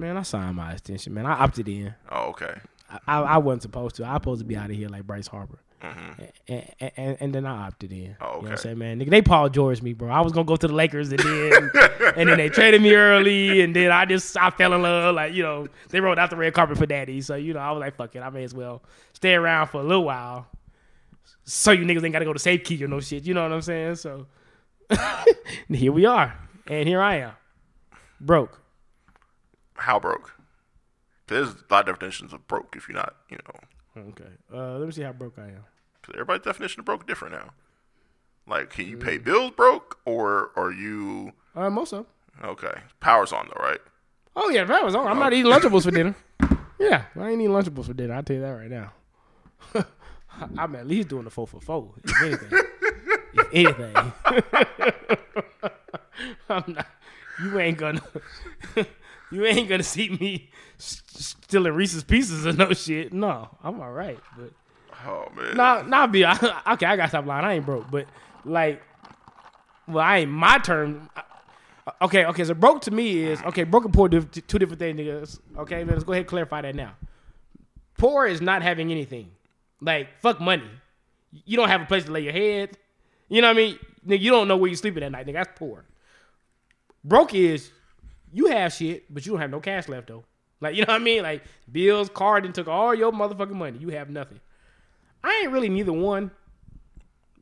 Man, 0.00 0.16
I 0.16 0.22
signed 0.22 0.56
my 0.56 0.72
extension. 0.72 1.12
Man, 1.12 1.26
I 1.26 1.32
opted 1.32 1.68
in. 1.68 1.94
Oh, 2.10 2.28
okay. 2.30 2.54
I, 3.06 3.20
I 3.20 3.38
wasn't 3.38 3.62
supposed 3.62 3.96
to. 3.96 4.04
I 4.04 4.12
was 4.12 4.22
supposed 4.22 4.40
to 4.40 4.46
be 4.46 4.56
out 4.56 4.70
of 4.70 4.76
here 4.76 4.88
like 4.88 5.06
Bryce 5.06 5.26
Harper. 5.26 5.58
Mm-hmm. 5.82 6.22
And, 6.48 6.92
and, 6.96 7.16
and 7.20 7.34
then 7.34 7.44
I 7.44 7.66
opted 7.66 7.92
in. 7.92 8.16
Oh, 8.20 8.26
You 8.26 8.32
know 8.32 8.38
what 8.38 8.50
I'm 8.50 8.56
saying, 8.56 8.78
man? 8.78 8.98
Nigga, 8.98 9.10
they 9.10 9.20
Paul 9.20 9.50
George 9.50 9.82
me, 9.82 9.92
bro. 9.92 10.10
I 10.10 10.22
was 10.22 10.32
gonna 10.32 10.46
go 10.46 10.56
to 10.56 10.66
the 10.66 10.74
Lakers 10.74 11.10
and 11.10 11.18
then 11.18 11.70
and 12.16 12.28
then 12.28 12.38
they 12.38 12.48
traded 12.48 12.80
me 12.80 12.94
early 12.94 13.60
and 13.60 13.76
then 13.76 13.92
I 13.92 14.06
just 14.06 14.36
I 14.38 14.50
fell 14.50 14.72
in 14.72 14.82
love. 14.82 15.14
Like, 15.14 15.34
you 15.34 15.42
know, 15.42 15.68
they 15.90 16.00
rolled 16.00 16.18
out 16.18 16.30
the 16.30 16.36
red 16.36 16.54
carpet 16.54 16.78
for 16.78 16.86
daddy. 16.86 17.20
So, 17.20 17.34
you 17.34 17.52
know, 17.52 17.60
I 17.60 17.70
was 17.70 17.80
like, 17.80 17.96
fuck 17.96 18.16
it, 18.16 18.20
I 18.20 18.30
may 18.30 18.44
as 18.44 18.54
well 18.54 18.82
stay 19.12 19.34
around 19.34 19.66
for 19.68 19.80
a 19.80 19.84
little 19.84 20.04
while. 20.04 20.46
So 21.44 21.72
you 21.72 21.84
niggas 21.84 22.02
ain't 22.04 22.12
gotta 22.12 22.24
go 22.24 22.32
to 22.32 22.38
Safekey 22.38 22.80
or 22.82 22.88
no 22.88 23.00
shit. 23.00 23.24
You 23.24 23.34
know 23.34 23.42
what 23.42 23.52
I'm 23.52 23.62
saying? 23.62 23.96
So 23.96 24.26
here 25.68 25.92
we 25.92 26.06
are. 26.06 26.36
And 26.66 26.88
here 26.88 27.00
I 27.00 27.16
am. 27.16 27.32
Broke. 28.20 28.59
How 29.80 29.98
broke? 29.98 30.32
There's 31.26 31.48
a 31.50 31.54
lot 31.70 31.88
of 31.88 31.98
definitions 31.98 32.32
of 32.32 32.46
broke 32.48 32.74
if 32.76 32.88
you're 32.88 32.96
not, 32.96 33.14
you 33.28 33.38
know, 33.38 34.02
Okay. 34.10 34.24
Uh, 34.52 34.78
let 34.78 34.86
me 34.86 34.92
see 34.92 35.02
how 35.02 35.12
broke 35.12 35.38
I 35.38 35.46
am. 35.48 35.64
because 36.00 36.14
everybody's 36.14 36.44
definition 36.44 36.80
of 36.80 36.86
broke 36.86 37.02
is 37.02 37.06
different 37.06 37.34
now. 37.34 37.50
Like, 38.46 38.70
can 38.70 38.86
you 38.86 38.96
pay 38.96 39.18
Mm. 39.18 39.24
bills 39.24 39.50
broke 39.52 39.98
or 40.04 40.50
are 40.56 40.70
you 40.72 41.32
Uh, 41.54 41.70
most 41.70 41.92
of 41.92 42.06
okay? 42.44 42.82
Power's 43.00 43.32
on 43.32 43.48
though, 43.48 43.62
right? 43.62 43.80
Oh 44.36 44.48
yeah, 44.50 44.62
was 44.84 44.94
on. 44.94 45.06
I'm 45.08 45.18
not 45.18 45.32
eating 45.32 45.50
Lunchables 45.52 45.84
for 45.84 45.90
dinner. 45.90 46.14
Yeah, 46.78 47.04
I 47.18 47.28
ain't 47.30 47.42
eating 47.42 47.52
Lunchables 47.54 47.86
for 47.86 47.92
dinner. 47.92 48.14
I'll 48.14 48.22
tell 48.22 48.36
you 48.36 48.42
that 48.42 48.52
right 48.52 48.70
now. 48.70 48.92
I'm 50.56 50.74
at 50.76 50.86
least 50.86 51.08
doing 51.08 51.24
the 51.24 51.30
four 51.30 51.46
for 51.46 51.60
four. 51.60 51.92
If 52.02 52.22
anything, 52.22 52.52
if 53.52 53.78
anything, 53.78 54.12
I'm 56.48 56.64
not. 56.68 56.86
You 57.42 57.58
ain't 57.60 57.76
gonna. 57.76 58.00
You 59.30 59.44
ain't 59.46 59.68
gonna 59.68 59.82
see 59.82 60.08
me 60.10 60.50
stealing 60.78 61.72
Reese's 61.72 62.04
Pieces 62.04 62.46
or 62.46 62.52
no 62.52 62.72
shit. 62.72 63.12
No, 63.12 63.48
I'm 63.62 63.80
all 63.80 63.92
right. 63.92 64.18
But 64.36 64.50
Oh 65.06 65.28
man. 65.34 65.56
nah, 65.56 65.82
nah, 65.82 66.06
be 66.06 66.26
okay. 66.26 66.50
I 66.66 66.76
gotta 66.76 67.08
stop 67.08 67.26
lying. 67.26 67.44
I 67.44 67.54
ain't 67.54 67.66
broke, 67.66 67.90
but 67.90 68.06
like, 68.44 68.82
well, 69.88 70.04
I 70.04 70.18
ain't 70.18 70.30
my 70.30 70.58
term. 70.58 71.08
Okay, 72.02 72.24
okay. 72.26 72.44
So 72.44 72.54
broke 72.54 72.82
to 72.82 72.90
me 72.90 73.24
is 73.24 73.40
okay. 73.42 73.64
Broke 73.64 73.84
and 73.84 73.94
poor, 73.94 74.08
two 74.08 74.20
different 74.58 74.78
things, 74.78 74.98
niggas. 75.00 75.40
Okay, 75.58 75.84
man, 75.84 75.94
let's 75.94 76.04
go 76.04 76.12
ahead 76.12 76.22
and 76.22 76.28
clarify 76.28 76.60
that 76.62 76.74
now. 76.74 76.92
Poor 77.98 78.26
is 78.26 78.40
not 78.40 78.62
having 78.62 78.90
anything. 78.90 79.30
Like 79.80 80.08
fuck 80.20 80.40
money. 80.40 80.68
You 81.44 81.56
don't 81.56 81.68
have 81.68 81.80
a 81.80 81.86
place 81.86 82.04
to 82.04 82.10
lay 82.12 82.20
your 82.22 82.32
head. 82.32 82.76
You 83.28 83.40
know 83.40 83.48
what 83.48 83.56
I 83.56 83.60
mean? 83.60 83.78
Nigga, 84.06 84.20
you 84.20 84.30
don't 84.30 84.48
know 84.48 84.56
where 84.56 84.68
you're 84.68 84.76
sleeping 84.76 85.02
at 85.02 85.12
night. 85.12 85.26
Nigga, 85.26 85.34
that's 85.34 85.58
poor. 85.58 85.84
Broke 87.04 87.34
is 87.34 87.70
you 88.32 88.46
have 88.46 88.72
shit, 88.72 89.12
but 89.12 89.24
you 89.26 89.32
don't 89.32 89.40
have 89.40 89.50
no 89.50 89.60
cash 89.60 89.88
left 89.88 90.08
though. 90.08 90.24
Like 90.60 90.74
you 90.74 90.84
know 90.84 90.92
what 90.92 91.00
I 91.00 91.04
mean? 91.04 91.22
Like 91.22 91.42
bills, 91.70 92.08
card, 92.10 92.44
and 92.44 92.54
took 92.54 92.68
all 92.68 92.94
your 92.94 93.12
motherfucking 93.12 93.52
money. 93.52 93.78
You 93.78 93.88
have 93.90 94.10
nothing. 94.10 94.40
I 95.22 95.42
ain't 95.42 95.52
really 95.52 95.68
neither 95.68 95.92
one. 95.92 96.30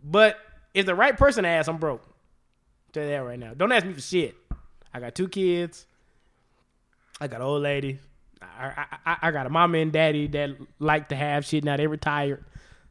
But 0.02 0.38
if 0.74 0.86
the 0.86 0.94
right 0.94 1.16
person 1.16 1.44
asks, 1.44 1.68
I'm 1.68 1.78
broke. 1.78 2.04
Tell 2.92 3.02
you 3.02 3.10
that 3.10 3.18
right 3.18 3.38
now. 3.38 3.54
Don't 3.54 3.72
ask 3.72 3.84
me 3.84 3.92
for 3.92 4.00
shit. 4.00 4.36
I 4.92 5.00
got 5.00 5.14
two 5.14 5.28
kids. 5.28 5.86
I 7.20 7.26
got 7.26 7.40
old 7.40 7.62
lady. 7.62 7.98
I, 8.40 8.46
I, 8.66 8.86
I, 9.04 9.16
I 9.22 9.30
got 9.30 9.46
a 9.46 9.50
mama 9.50 9.78
and 9.78 9.92
daddy 9.92 10.28
that 10.28 10.50
like 10.78 11.08
to 11.08 11.16
have 11.16 11.44
shit. 11.44 11.64
Now 11.64 11.76
they 11.76 11.86
retired. 11.86 12.44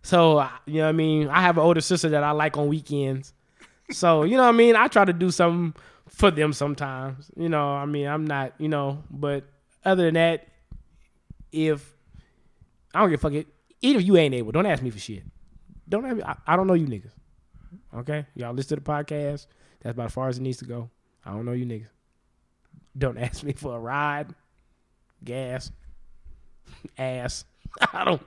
So, 0.04 0.48
you 0.66 0.76
know 0.76 0.84
what 0.84 0.90
I 0.90 0.94
mean? 0.94 1.28
I 1.30 1.42
have 1.42 1.58
an 1.58 1.64
older 1.64 1.82
sister 1.82 2.10
that 2.10 2.24
I 2.24 2.32
like 2.32 2.58
on 2.58 2.68
weekends. 2.68 3.34
So, 3.92 4.24
you 4.24 4.36
know 4.36 4.44
what 4.44 4.50
I 4.50 4.54
mean? 4.54 4.76
I 4.76 4.88
try 4.88 5.06
to 5.06 5.14
do 5.14 5.32
something 5.32 5.74
for 6.10 6.32
them 6.32 6.54
sometimes. 6.54 7.30
You 7.36 7.50
know, 7.50 7.70
I 7.70 7.86
mean, 7.86 8.08
I'm 8.08 8.26
not, 8.26 8.54
you 8.58 8.70
know, 8.70 9.04
but 9.10 9.46
other 9.86 10.06
than 10.06 10.16
that, 10.16 10.48
if 11.52 11.96
I 12.94 13.02
don't 13.02 13.10
give 13.10 13.20
a 13.20 13.22
fuck 13.22 13.34
it, 13.34 13.48
if 13.82 14.04
you 14.04 14.18
ain't 14.18 14.34
able, 14.34 14.52
don't 14.52 14.66
ask 14.66 14.82
me 14.82 14.90
for 14.90 15.00
shit. 15.00 15.24
Don't 15.88 16.18
me, 16.18 16.24
I, 16.24 16.36
I 16.46 16.56
don't 16.56 16.68
know 16.68 16.74
you 16.74 16.88
niggas. 16.88 17.14
Okay? 17.96 18.26
Y'all 18.36 18.54
listen 18.54 18.78
to 18.78 18.84
the 18.84 18.90
podcast. 18.90 19.48
That's 19.82 19.94
about 19.94 20.08
as 20.08 20.14
far 20.14 20.28
as 20.28 20.38
it 20.38 20.42
needs 20.42 20.58
to 20.58 20.66
go. 20.66 20.90
I 21.26 21.32
don't 21.32 21.46
know 21.46 21.54
you 21.54 21.66
niggas. 21.66 21.90
Don't 22.98 23.18
ask 23.20 23.44
me 23.44 23.54
for 23.54 23.76
a 23.76 23.80
ride, 23.80 24.34
gas, 25.24 25.72
ass. 26.98 27.46
I 27.94 28.04
don't. 28.04 28.22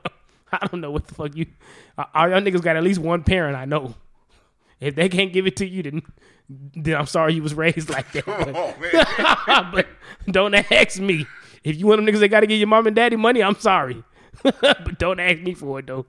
I 0.52 0.66
don't 0.66 0.80
know 0.80 0.90
what 0.90 1.06
the 1.06 1.14
fuck 1.14 1.36
you. 1.36 1.46
Uh, 1.96 2.06
all 2.12 2.28
y'all 2.28 2.40
niggas 2.40 2.60
got 2.60 2.74
at 2.74 2.82
least 2.82 2.98
one 2.98 3.22
parent 3.22 3.56
I 3.56 3.66
know. 3.66 3.94
If 4.80 4.94
they 4.94 5.08
can't 5.08 5.32
give 5.32 5.46
it 5.46 5.56
to 5.56 5.66
you, 5.66 5.82
then 5.82 6.02
then 6.48 6.96
I'm 6.96 7.06
sorry 7.06 7.34
you 7.34 7.42
was 7.42 7.54
raised 7.54 7.90
like 7.90 8.10
that. 8.12 8.26
But, 8.26 9.72
but 9.72 9.86
don't 10.32 10.54
ask 10.54 10.98
me 10.98 11.26
if 11.62 11.76
you 11.76 11.86
want 11.86 12.04
them 12.04 12.06
niggas 12.12 12.20
that 12.20 12.28
got 12.28 12.40
to 12.40 12.46
give 12.46 12.58
your 12.58 12.66
mom 12.68 12.86
and 12.86 12.96
daddy 12.96 13.16
money, 13.16 13.42
I'm 13.42 13.58
sorry, 13.58 14.02
but 14.42 14.98
don't 14.98 15.20
ask 15.20 15.40
me 15.40 15.54
for 15.54 15.78
it 15.80 15.86
though. 15.86 16.06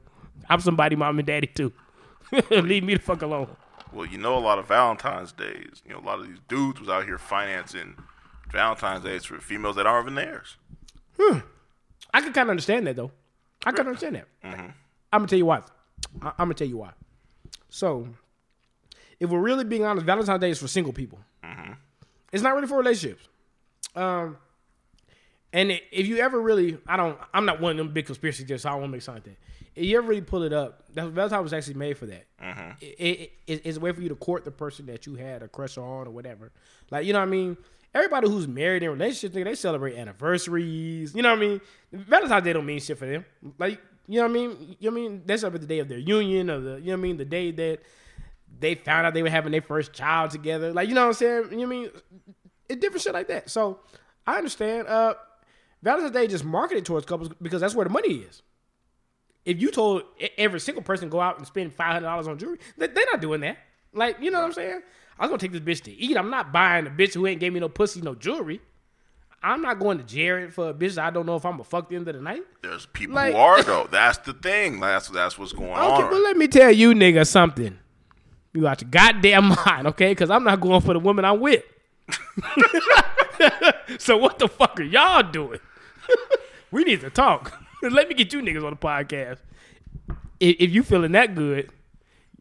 I'm 0.49 0.59
somebody 0.61 0.95
mom 0.95 1.19
and 1.19 1.27
daddy 1.27 1.47
too. 1.47 1.73
Leave 2.49 2.83
me 2.83 2.95
the 2.95 3.01
fuck 3.01 3.21
alone. 3.21 3.49
Well, 3.93 4.05
you 4.05 4.17
know, 4.17 4.37
a 4.37 4.39
lot 4.39 4.57
of 4.57 4.67
Valentine's 4.67 5.33
days. 5.33 5.81
You 5.85 5.93
know, 5.93 5.99
a 5.99 6.05
lot 6.05 6.19
of 6.19 6.27
these 6.27 6.39
dudes 6.47 6.79
was 6.79 6.87
out 6.87 7.03
here 7.05 7.17
financing 7.17 7.95
Valentine's 8.49 9.03
days 9.03 9.25
for 9.25 9.37
females 9.39 9.75
that 9.75 9.85
aren't 9.85 10.05
even 10.05 10.15
theirs. 10.15 10.55
Hmm. 11.19 11.39
I 12.13 12.21
can 12.21 12.31
kind 12.33 12.47
of 12.47 12.51
understand 12.51 12.87
that 12.87 12.95
though. 12.95 13.11
I 13.65 13.71
can 13.71 13.85
understand 13.85 14.15
that. 14.15 14.27
Mm-hmm. 14.43 14.61
I'm 15.13 15.19
gonna 15.19 15.27
tell 15.27 15.37
you 15.37 15.45
why. 15.45 15.61
I- 16.21 16.27
I'm 16.29 16.33
gonna 16.45 16.53
tell 16.53 16.67
you 16.67 16.77
why. 16.77 16.91
So, 17.69 18.07
if 19.21 19.29
we're 19.29 19.39
really 19.39 19.63
being 19.63 19.85
honest, 19.85 20.05
Valentine's 20.05 20.41
Day 20.41 20.49
is 20.49 20.59
for 20.59 20.67
single 20.67 20.91
people. 20.91 21.19
It's 22.33 22.43
not 22.43 22.55
really 22.55 22.67
for 22.67 22.77
relationships. 22.77 23.23
Um, 23.95 24.37
and 25.53 25.71
if 25.91 26.07
you 26.07 26.17
ever 26.19 26.39
really, 26.41 26.77
I 26.87 26.95
don't, 26.95 27.17
I'm 27.33 27.45
not 27.45 27.59
one 27.59 27.71
of 27.71 27.77
them 27.77 27.89
big 27.93 28.05
conspiracy 28.05 28.45
theorists. 28.45 28.63
So 28.63 28.69
I 28.69 28.71
don't 28.73 28.81
want 28.81 28.91
to 28.91 28.95
make 28.95 29.01
something 29.01 29.23
like 29.25 29.37
that. 29.37 29.79
If 29.81 29.85
you 29.85 29.97
ever 29.97 30.07
really 30.07 30.21
pull 30.21 30.43
it 30.43 30.53
up, 30.53 30.83
that 30.95 31.07
Valentine 31.09 31.43
was 31.43 31.53
actually 31.53 31.73
made 31.75 31.97
for 31.97 32.05
that. 32.07 32.25
It, 32.81 32.85
it, 32.99 33.31
it- 33.47 33.61
it's 33.65 33.77
a 33.77 33.79
way 33.79 33.91
for 33.91 34.01
you 34.01 34.09
to 34.09 34.15
court 34.15 34.43
the 34.45 34.51
person 34.51 34.85
that 34.87 35.05
you 35.05 35.15
had 35.15 35.43
a 35.43 35.47
crush 35.47 35.77
on 35.77 36.07
or 36.07 36.11
whatever. 36.11 36.51
Like 36.89 37.05
you 37.05 37.13
know 37.13 37.19
what 37.19 37.27
I 37.27 37.31
mean. 37.31 37.57
Everybody 37.93 38.29
who's 38.29 38.47
married 38.47 38.83
in 38.83 38.89
relationships, 38.89 39.33
they 39.35 39.55
celebrate 39.55 39.97
anniversaries. 39.97 41.13
You 41.13 41.21
know 41.21 41.29
what 41.31 41.37
I 41.37 41.41
mean? 41.41 41.61
Valentine's 41.91 42.43
Day 42.45 42.53
don't 42.53 42.65
mean 42.65 42.79
shit 42.79 42.97
for 42.97 43.05
them. 43.05 43.25
Like 43.59 43.79
you 44.07 44.15
know 44.21 44.27
what 44.27 44.31
I 44.31 44.33
mean? 44.33 44.75
You 44.79 44.89
know 44.89 44.95
what 44.95 45.05
I 45.05 45.09
mean? 45.09 45.21
They 45.25 45.37
celebrate 45.37 45.59
the 45.61 45.67
day 45.67 45.79
of 45.79 45.89
their 45.89 45.97
union 45.99 46.49
or 46.49 46.59
the 46.61 46.69
you 46.79 46.87
know 46.87 46.91
what 46.93 46.97
I 46.99 47.01
mean? 47.01 47.17
The 47.17 47.25
day 47.25 47.51
that 47.51 47.79
they 48.61 48.75
found 48.75 49.05
out 49.05 49.13
they 49.13 49.23
were 49.23 49.29
having 49.29 49.51
their 49.51 49.61
first 49.61 49.91
child 49.93 50.31
together. 50.31 50.71
Like, 50.71 50.87
you 50.89 50.95
know 50.95 51.01
what 51.01 51.07
I'm 51.07 51.13
saying? 51.13 51.43
You 51.51 51.57
know 51.57 51.57
what 51.57 51.65
I 51.65 51.65
mean? 51.69 51.89
It's 52.69 52.79
different 52.79 53.01
shit 53.01 53.13
like 53.13 53.27
that. 53.27 53.49
So 53.49 53.79
I 54.25 54.37
understand. 54.37 54.87
Uh 54.87 55.15
Valentine's 55.83 56.13
Day 56.13 56.27
just 56.27 56.45
marketed 56.45 56.85
towards 56.85 57.05
couples 57.07 57.29
because 57.41 57.59
that's 57.61 57.73
where 57.75 57.83
the 57.85 57.89
money 57.89 58.13
is. 58.17 58.43
If 59.45 59.59
you 59.59 59.71
told 59.71 60.03
every 60.37 60.59
single 60.59 60.83
person 60.83 61.09
go 61.09 61.19
out 61.19 61.39
and 61.39 61.47
spend 61.47 61.73
five 61.73 61.93
hundred 61.93 62.05
dollars 62.05 62.27
on 62.27 62.37
jewelry, 62.37 62.59
they- 62.77 62.87
they're 62.87 63.05
not 63.11 63.19
doing 63.21 63.41
that. 63.41 63.57
Like, 63.93 64.17
you 64.21 64.29
know 64.31 64.39
what 64.39 64.45
I'm 64.45 64.53
saying? 64.53 64.81
I 65.17 65.23
was 65.25 65.29
gonna 65.29 65.39
take 65.39 65.51
this 65.51 65.59
bitch 65.61 65.83
to 65.85 65.91
eat. 65.91 66.15
I'm 66.17 66.29
not 66.29 66.51
buying 66.53 66.85
a 66.87 66.89
bitch 66.91 67.13
who 67.15 67.25
ain't 67.27 67.39
gave 67.39 67.51
me 67.51 67.59
no 67.59 67.67
pussy, 67.69 68.01
no 68.01 68.13
jewelry. 68.15 68.61
I'm 69.43 69.63
not 69.63 69.79
going 69.79 69.97
to 69.97 70.03
Jared 70.03 70.53
for 70.53 70.69
a 70.69 70.73
bitch 70.73 70.99
I 70.99 71.09
don't 71.09 71.25
know 71.25 71.35
if 71.35 71.43
I'm 71.45 71.53
gonna 71.53 71.63
fuck 71.63 71.89
the 71.89 71.95
end 71.95 72.07
of 72.07 72.13
the 72.15 72.21
night. 72.21 72.43
There's 72.61 72.85
people 72.85 73.15
Like- 73.15 73.33
who 73.33 73.39
are 73.39 73.63
though. 73.71 73.87
That's 73.91 74.19
the 74.19 74.33
thing. 74.33 74.79
That's 74.79 75.09
that's 75.09 75.39
what's 75.39 75.51
going 75.51 75.71
on. 75.71 75.93
Okay, 75.93 76.03
on. 76.03 76.11
but 76.11 76.21
let 76.21 76.37
me 76.37 76.47
tell 76.47 76.71
you, 76.71 76.93
nigga, 76.93 77.27
something. 77.27 77.79
You 78.53 78.61
got 78.61 78.81
your 78.81 78.89
goddamn 78.89 79.55
mind, 79.65 79.87
okay? 79.87 80.11
Because 80.11 80.29
I'm 80.29 80.43
not 80.43 80.59
going 80.61 80.81
for 80.81 80.93
the 80.93 80.99
woman 80.99 81.23
I'm 81.25 81.39
with. 81.39 81.63
so 83.97 84.17
what 84.17 84.39
the 84.39 84.47
fuck 84.47 84.79
are 84.79 84.83
y'all 84.83 85.23
doing? 85.23 85.59
we 86.71 86.83
need 86.83 87.01
to 87.01 87.09
talk. 87.09 87.59
let 87.81 88.07
me 88.09 88.15
get 88.15 88.33
you 88.33 88.41
niggas 88.41 88.63
on 88.63 88.71
the 88.71 88.75
podcast. 88.77 89.37
If, 90.39 90.55
if 90.59 90.71
you 90.71 90.83
feeling 90.83 91.11
that 91.13 91.35
good, 91.35 91.69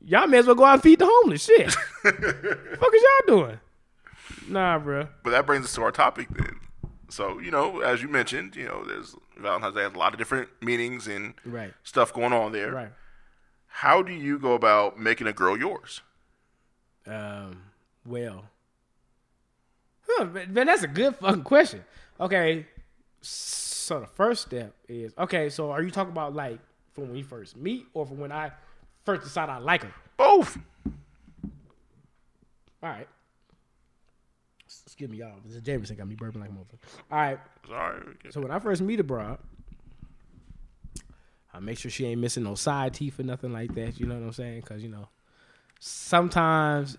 y'all 0.05 0.27
may 0.27 0.39
as 0.39 0.47
well 0.47 0.55
go 0.57 0.65
out 0.65 0.75
and 0.75 0.83
feed 0.83 0.99
the 0.99 1.07
homeless. 1.09 1.45
Shit. 1.45 1.71
fuck 1.73 2.95
is 2.95 3.03
y'all 3.03 3.27
doing? 3.27 3.61
Nah, 4.49 4.79
bro. 4.79 5.07
But 5.23 5.31
that 5.31 5.47
brings 5.47 5.65
us 5.67 5.75
to 5.75 5.83
our 5.83 5.93
topic 5.93 6.29
then. 6.31 6.57
So, 7.09 7.39
you 7.41 7.51
know, 7.51 7.81
as 7.81 8.03
you 8.03 8.09
mentioned, 8.09 8.57
you 8.57 8.65
know, 8.67 8.85
there's 8.85 9.17
Valentine's 9.37 9.75
Day 9.75 9.83
has 9.83 9.93
a 9.93 9.99
lot 9.99 10.13
of 10.13 10.19
different 10.19 10.49
meanings 10.63 11.09
and 11.09 11.35
Right. 11.45 11.73
stuff 11.83 12.13
going 12.13 12.33
on 12.33 12.53
there. 12.53 12.73
Right. 12.73 12.89
How 13.73 14.03
do 14.03 14.13
you 14.13 14.39
go 14.39 14.55
about 14.55 14.99
making 14.99 15.27
a 15.27 15.33
girl 15.33 15.57
yours? 15.57 16.03
Um, 17.07 17.63
well, 18.05 18.45
huh, 20.07 20.27
man, 20.27 20.67
that's 20.67 20.83
a 20.83 20.89
good 20.89 21.17
fucking 21.17 21.45
question. 21.45 21.85
Okay, 22.21 22.67
so 23.23 24.01
the 24.01 24.07
first 24.07 24.43
step 24.43 24.75
is 24.89 25.15
okay. 25.17 25.49
So 25.49 25.71
are 25.71 25.83
you 25.83 25.91
talking 25.91 26.13
about 26.13 26.35
like 26.35 26.59
from 26.93 27.05
when 27.05 27.13
we 27.15 27.23
first 27.23 27.57
meet, 27.57 27.87
or 27.95 28.05
from 28.05 28.19
when 28.19 28.33
I 28.33 28.51
first 29.05 29.23
decide 29.23 29.49
I 29.49 29.59
like 29.59 29.83
her? 29.83 29.95
Both. 30.17 30.59
All 32.83 32.91
right. 32.91 33.09
Excuse 34.67 35.09
me, 35.09 35.19
y'all. 35.19 35.37
This 35.45 35.55
is 35.55 35.63
Jameson 35.63 35.97
got 35.97 36.09
me 36.09 36.17
burping 36.17 36.41
like 36.41 36.51
a 36.51 36.53
motherfucker. 36.53 36.79
All 37.11 37.19
right. 37.19 37.39
Sorry. 37.67 38.03
So 38.31 38.41
when 38.41 38.51
I 38.51 38.59
first 38.59 38.83
meet 38.83 39.01
a 39.01 39.05
broad, 39.05 39.39
I 41.53 41.61
make 41.61 41.79
sure 41.79 41.91
she 41.91 42.07
ain't 42.07 42.21
missing 42.21 42.45
no 42.45 42.55
side 42.55 42.95
teeth 42.95 43.19
or 43.19 43.25
nothing 43.25 43.53
like 43.53 43.75
that. 43.75 43.99
You 43.99 44.07
know 44.07 44.15
what 44.15 44.25
I'm 44.25 44.33
saying? 44.33 44.61
Because 44.61 44.83
you 44.83 44.89
know, 44.89 45.09
sometimes 45.79 46.97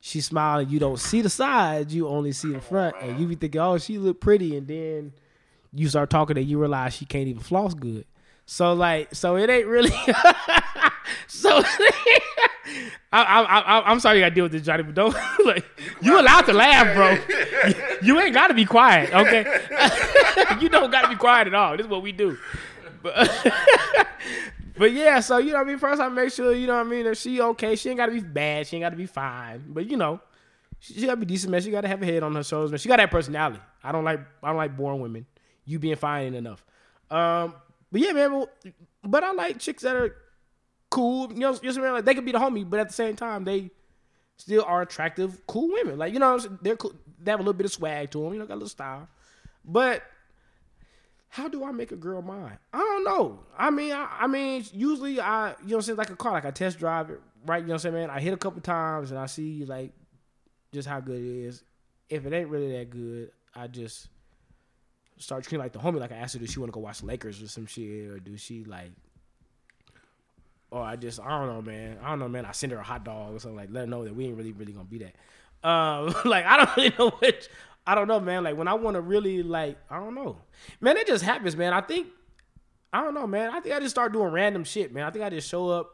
she 0.00 0.20
smiling, 0.20 0.68
you 0.68 0.78
don't 0.78 0.98
see 0.98 1.22
the 1.22 1.30
sides, 1.30 1.94
you 1.94 2.08
only 2.08 2.32
see 2.32 2.52
the 2.52 2.60
front, 2.60 2.96
and 3.00 3.18
you 3.18 3.26
be 3.26 3.34
thinking, 3.34 3.60
oh, 3.60 3.78
she 3.78 3.98
look 3.98 4.20
pretty, 4.20 4.56
and 4.56 4.66
then 4.66 5.12
you 5.72 5.88
start 5.88 6.10
talking 6.10 6.36
and 6.36 6.46
you 6.46 6.58
realize 6.58 6.94
she 6.94 7.04
can't 7.04 7.26
even 7.26 7.42
floss 7.42 7.74
good. 7.74 8.04
So 8.46 8.74
like, 8.74 9.14
so 9.14 9.36
it 9.36 9.50
ain't 9.50 9.66
really. 9.66 9.90
so 11.26 11.62
I, 13.12 13.22
I, 13.22 13.42
I, 13.42 13.90
I'm 13.90 14.00
sorry 14.00 14.18
you 14.18 14.24
got 14.24 14.30
to 14.30 14.34
deal 14.34 14.44
with 14.44 14.52
this, 14.52 14.62
Johnny, 14.62 14.82
but 14.82 14.94
don't 14.94 15.16
like 15.44 15.64
you 16.00 16.18
allowed 16.18 16.42
to 16.42 16.52
laugh, 16.52 16.94
bro. 16.94 17.12
You, 17.68 18.14
you 18.14 18.20
ain't 18.20 18.34
got 18.34 18.48
to 18.48 18.54
be 18.54 18.64
quiet, 18.64 19.14
okay? 19.14 19.46
you 20.60 20.68
don't 20.68 20.90
got 20.90 21.02
to 21.02 21.08
be 21.08 21.16
quiet 21.16 21.46
at 21.46 21.54
all. 21.54 21.76
This 21.76 21.84
is 21.84 21.90
what 21.90 22.02
we 22.02 22.12
do. 22.12 22.36
But, 23.04 23.28
but 24.78 24.92
yeah, 24.92 25.20
so 25.20 25.36
you 25.36 25.52
know 25.52 25.58
what 25.58 25.66
I 25.66 25.68
mean. 25.68 25.78
First, 25.78 26.00
I 26.00 26.08
make 26.08 26.32
sure 26.32 26.54
you 26.54 26.66
know 26.66 26.76
what 26.76 26.86
I 26.86 26.88
mean 26.88 27.04
that 27.04 27.18
she 27.18 27.38
okay. 27.38 27.76
She 27.76 27.90
ain't 27.90 27.98
got 27.98 28.06
to 28.06 28.12
be 28.12 28.20
bad. 28.20 28.66
She 28.66 28.76
ain't 28.76 28.82
got 28.82 28.90
to 28.90 28.96
be 28.96 29.04
fine. 29.04 29.62
But 29.68 29.90
you 29.90 29.98
know, 29.98 30.20
she, 30.78 30.94
she 30.94 31.04
got 31.04 31.12
to 31.12 31.16
be 31.18 31.26
decent, 31.26 31.50
man. 31.50 31.60
She 31.60 31.70
got 31.70 31.82
to 31.82 31.88
have 31.88 32.02
a 32.02 32.06
head 32.06 32.22
on 32.22 32.34
her 32.34 32.42
shoulders, 32.42 32.70
man. 32.70 32.78
She 32.78 32.88
got 32.88 32.96
that 32.96 33.10
personality. 33.10 33.60
I 33.84 33.92
don't 33.92 34.04
like 34.04 34.20
I 34.42 34.48
don't 34.48 34.56
like 34.56 34.74
boring 34.74 35.00
women. 35.00 35.26
You 35.66 35.78
being 35.78 35.96
fine 35.96 36.28
ain't 36.28 36.36
enough. 36.36 36.64
Um, 37.10 37.54
but 37.92 38.00
yeah, 38.00 38.12
man. 38.12 38.30
But, 38.40 38.72
but 39.04 39.22
I 39.22 39.32
like 39.32 39.58
chicks 39.58 39.82
that 39.82 39.94
are 39.94 40.16
cool. 40.90 41.30
You 41.30 41.40
know, 41.40 41.40
you 41.40 41.44
know 41.44 41.50
what 41.50 41.66
I'm 41.66 41.72
saying? 41.74 41.92
Like 41.92 42.04
they 42.06 42.14
could 42.14 42.24
be 42.24 42.32
the 42.32 42.38
homie, 42.38 42.68
but 42.68 42.80
at 42.80 42.88
the 42.88 42.94
same 42.94 43.16
time, 43.16 43.44
they 43.44 43.70
still 44.38 44.64
are 44.66 44.80
attractive, 44.80 45.46
cool 45.46 45.68
women. 45.74 45.98
Like 45.98 46.14
you 46.14 46.20
know, 46.20 46.38
they're 46.62 46.76
cool. 46.76 46.94
They 47.20 47.30
have 47.30 47.40
a 47.40 47.42
little 47.42 47.52
bit 47.52 47.66
of 47.66 47.72
swag 47.72 48.10
to 48.12 48.22
them. 48.22 48.32
You 48.32 48.38
know, 48.38 48.46
got 48.46 48.54
a 48.54 48.56
little 48.56 48.68
style. 48.70 49.08
But 49.62 50.02
how 51.34 51.48
do 51.48 51.64
I 51.64 51.72
make 51.72 51.90
a 51.90 51.96
girl 51.96 52.22
mine? 52.22 52.56
I 52.72 52.78
don't 52.78 53.02
know. 53.02 53.40
I 53.58 53.70
mean, 53.70 53.90
I, 53.90 54.06
I 54.20 54.26
mean, 54.28 54.64
usually 54.72 55.20
I, 55.20 55.48
you 55.48 55.54
know, 55.54 55.56
what 55.62 55.74
I'm 55.74 55.82
saying 55.82 55.98
like 55.98 56.10
a 56.10 56.14
car, 56.14 56.30
like 56.30 56.44
I 56.44 56.52
test 56.52 56.78
drive 56.78 57.10
it, 57.10 57.20
right? 57.44 57.56
You 57.56 57.66
know, 57.66 57.72
what 57.72 57.84
I'm 57.84 57.92
saying, 57.92 57.94
man. 57.96 58.08
I 58.08 58.20
hit 58.20 58.32
a 58.32 58.36
couple 58.36 58.60
times 58.60 59.10
and 59.10 59.18
I 59.18 59.26
see 59.26 59.64
like 59.64 59.90
just 60.72 60.86
how 60.86 61.00
good 61.00 61.18
it 61.20 61.44
is. 61.44 61.64
If 62.08 62.24
it 62.24 62.32
ain't 62.32 62.50
really 62.50 62.78
that 62.78 62.88
good, 62.88 63.32
I 63.52 63.66
just 63.66 64.06
start 65.18 65.42
treating 65.42 65.58
like 65.58 65.72
the 65.72 65.80
homie. 65.80 65.98
Like 65.98 66.12
I 66.12 66.16
asked 66.18 66.34
her, 66.34 66.38
does 66.38 66.52
she 66.52 66.60
want 66.60 66.72
to 66.72 66.74
go 66.74 66.78
watch 66.78 67.02
Lakers 67.02 67.42
or 67.42 67.48
some 67.48 67.66
shit, 67.66 68.10
or 68.10 68.20
do 68.20 68.36
she 68.36 68.62
like? 68.62 68.92
Or 70.70 70.82
I 70.82 70.94
just, 70.94 71.18
I 71.18 71.30
don't 71.30 71.48
know, 71.48 71.62
man. 71.62 71.98
I 72.00 72.10
don't 72.10 72.20
know, 72.20 72.28
man. 72.28 72.44
I 72.44 72.52
send 72.52 72.70
her 72.70 72.78
a 72.78 72.84
hot 72.84 73.04
dog 73.04 73.34
or 73.34 73.40
something 73.40 73.56
like, 73.56 73.70
let 73.72 73.80
her 73.80 73.86
know 73.88 74.04
that 74.04 74.14
we 74.14 74.26
ain't 74.26 74.36
really, 74.36 74.52
really 74.52 74.72
gonna 74.72 74.84
be 74.84 74.98
that. 74.98 75.68
Um, 75.68 76.14
like 76.24 76.46
I 76.46 76.58
don't 76.58 76.76
really 76.76 76.94
know 76.96 77.10
which. 77.18 77.48
I 77.86 77.94
don't 77.94 78.08
know, 78.08 78.20
man. 78.20 78.44
Like 78.44 78.56
when 78.56 78.68
I 78.68 78.74
want 78.74 78.94
to 78.94 79.00
really 79.00 79.42
like, 79.42 79.78
I 79.90 79.98
don't 79.98 80.14
know, 80.14 80.38
man. 80.80 80.96
It 80.96 81.06
just 81.06 81.24
happens, 81.24 81.56
man. 81.56 81.72
I 81.72 81.80
think, 81.80 82.08
I 82.92 83.02
don't 83.02 83.14
know, 83.14 83.26
man. 83.26 83.50
I 83.50 83.60
think 83.60 83.74
I 83.74 83.80
just 83.80 83.94
start 83.94 84.12
doing 84.12 84.32
random 84.32 84.64
shit, 84.64 84.92
man. 84.92 85.04
I 85.04 85.10
think 85.10 85.24
I 85.24 85.30
just 85.30 85.48
show 85.48 85.68
up. 85.68 85.90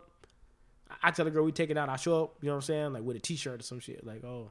I 1.03 1.11
tell 1.11 1.27
a 1.27 1.31
girl 1.31 1.45
we 1.45 1.53
taking 1.53 1.79
out. 1.79 1.89
I 1.89 1.97
show 1.97 2.25
up, 2.25 2.37
you 2.43 2.49
know 2.49 2.55
what 2.55 2.57
I'm 2.59 2.63
saying, 2.63 2.93
like 2.93 3.03
with 3.03 3.17
a 3.17 3.21
t-shirt 3.21 3.61
or 3.61 3.63
some 3.63 3.81
shit. 3.81 4.07
Like, 4.07 4.25
oh, 4.25 4.51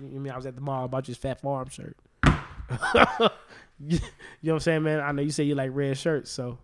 you 0.00 0.20
mean 0.20 0.32
I 0.32 0.36
was 0.36 0.46
at 0.46 0.54
the 0.54 0.60
mall 0.60 0.84
about 0.84 1.04
this 1.04 1.16
Fat 1.16 1.40
Farm 1.40 1.68
shirt? 1.68 1.96
you 2.24 3.98
know 3.98 3.98
what 4.42 4.52
I'm 4.54 4.60
saying, 4.60 4.82
man? 4.82 5.00
I 5.00 5.12
know 5.12 5.22
you 5.22 5.30
say 5.30 5.44
you 5.44 5.54
like 5.54 5.70
red 5.72 5.98
shirts, 5.98 6.30
so 6.30 6.58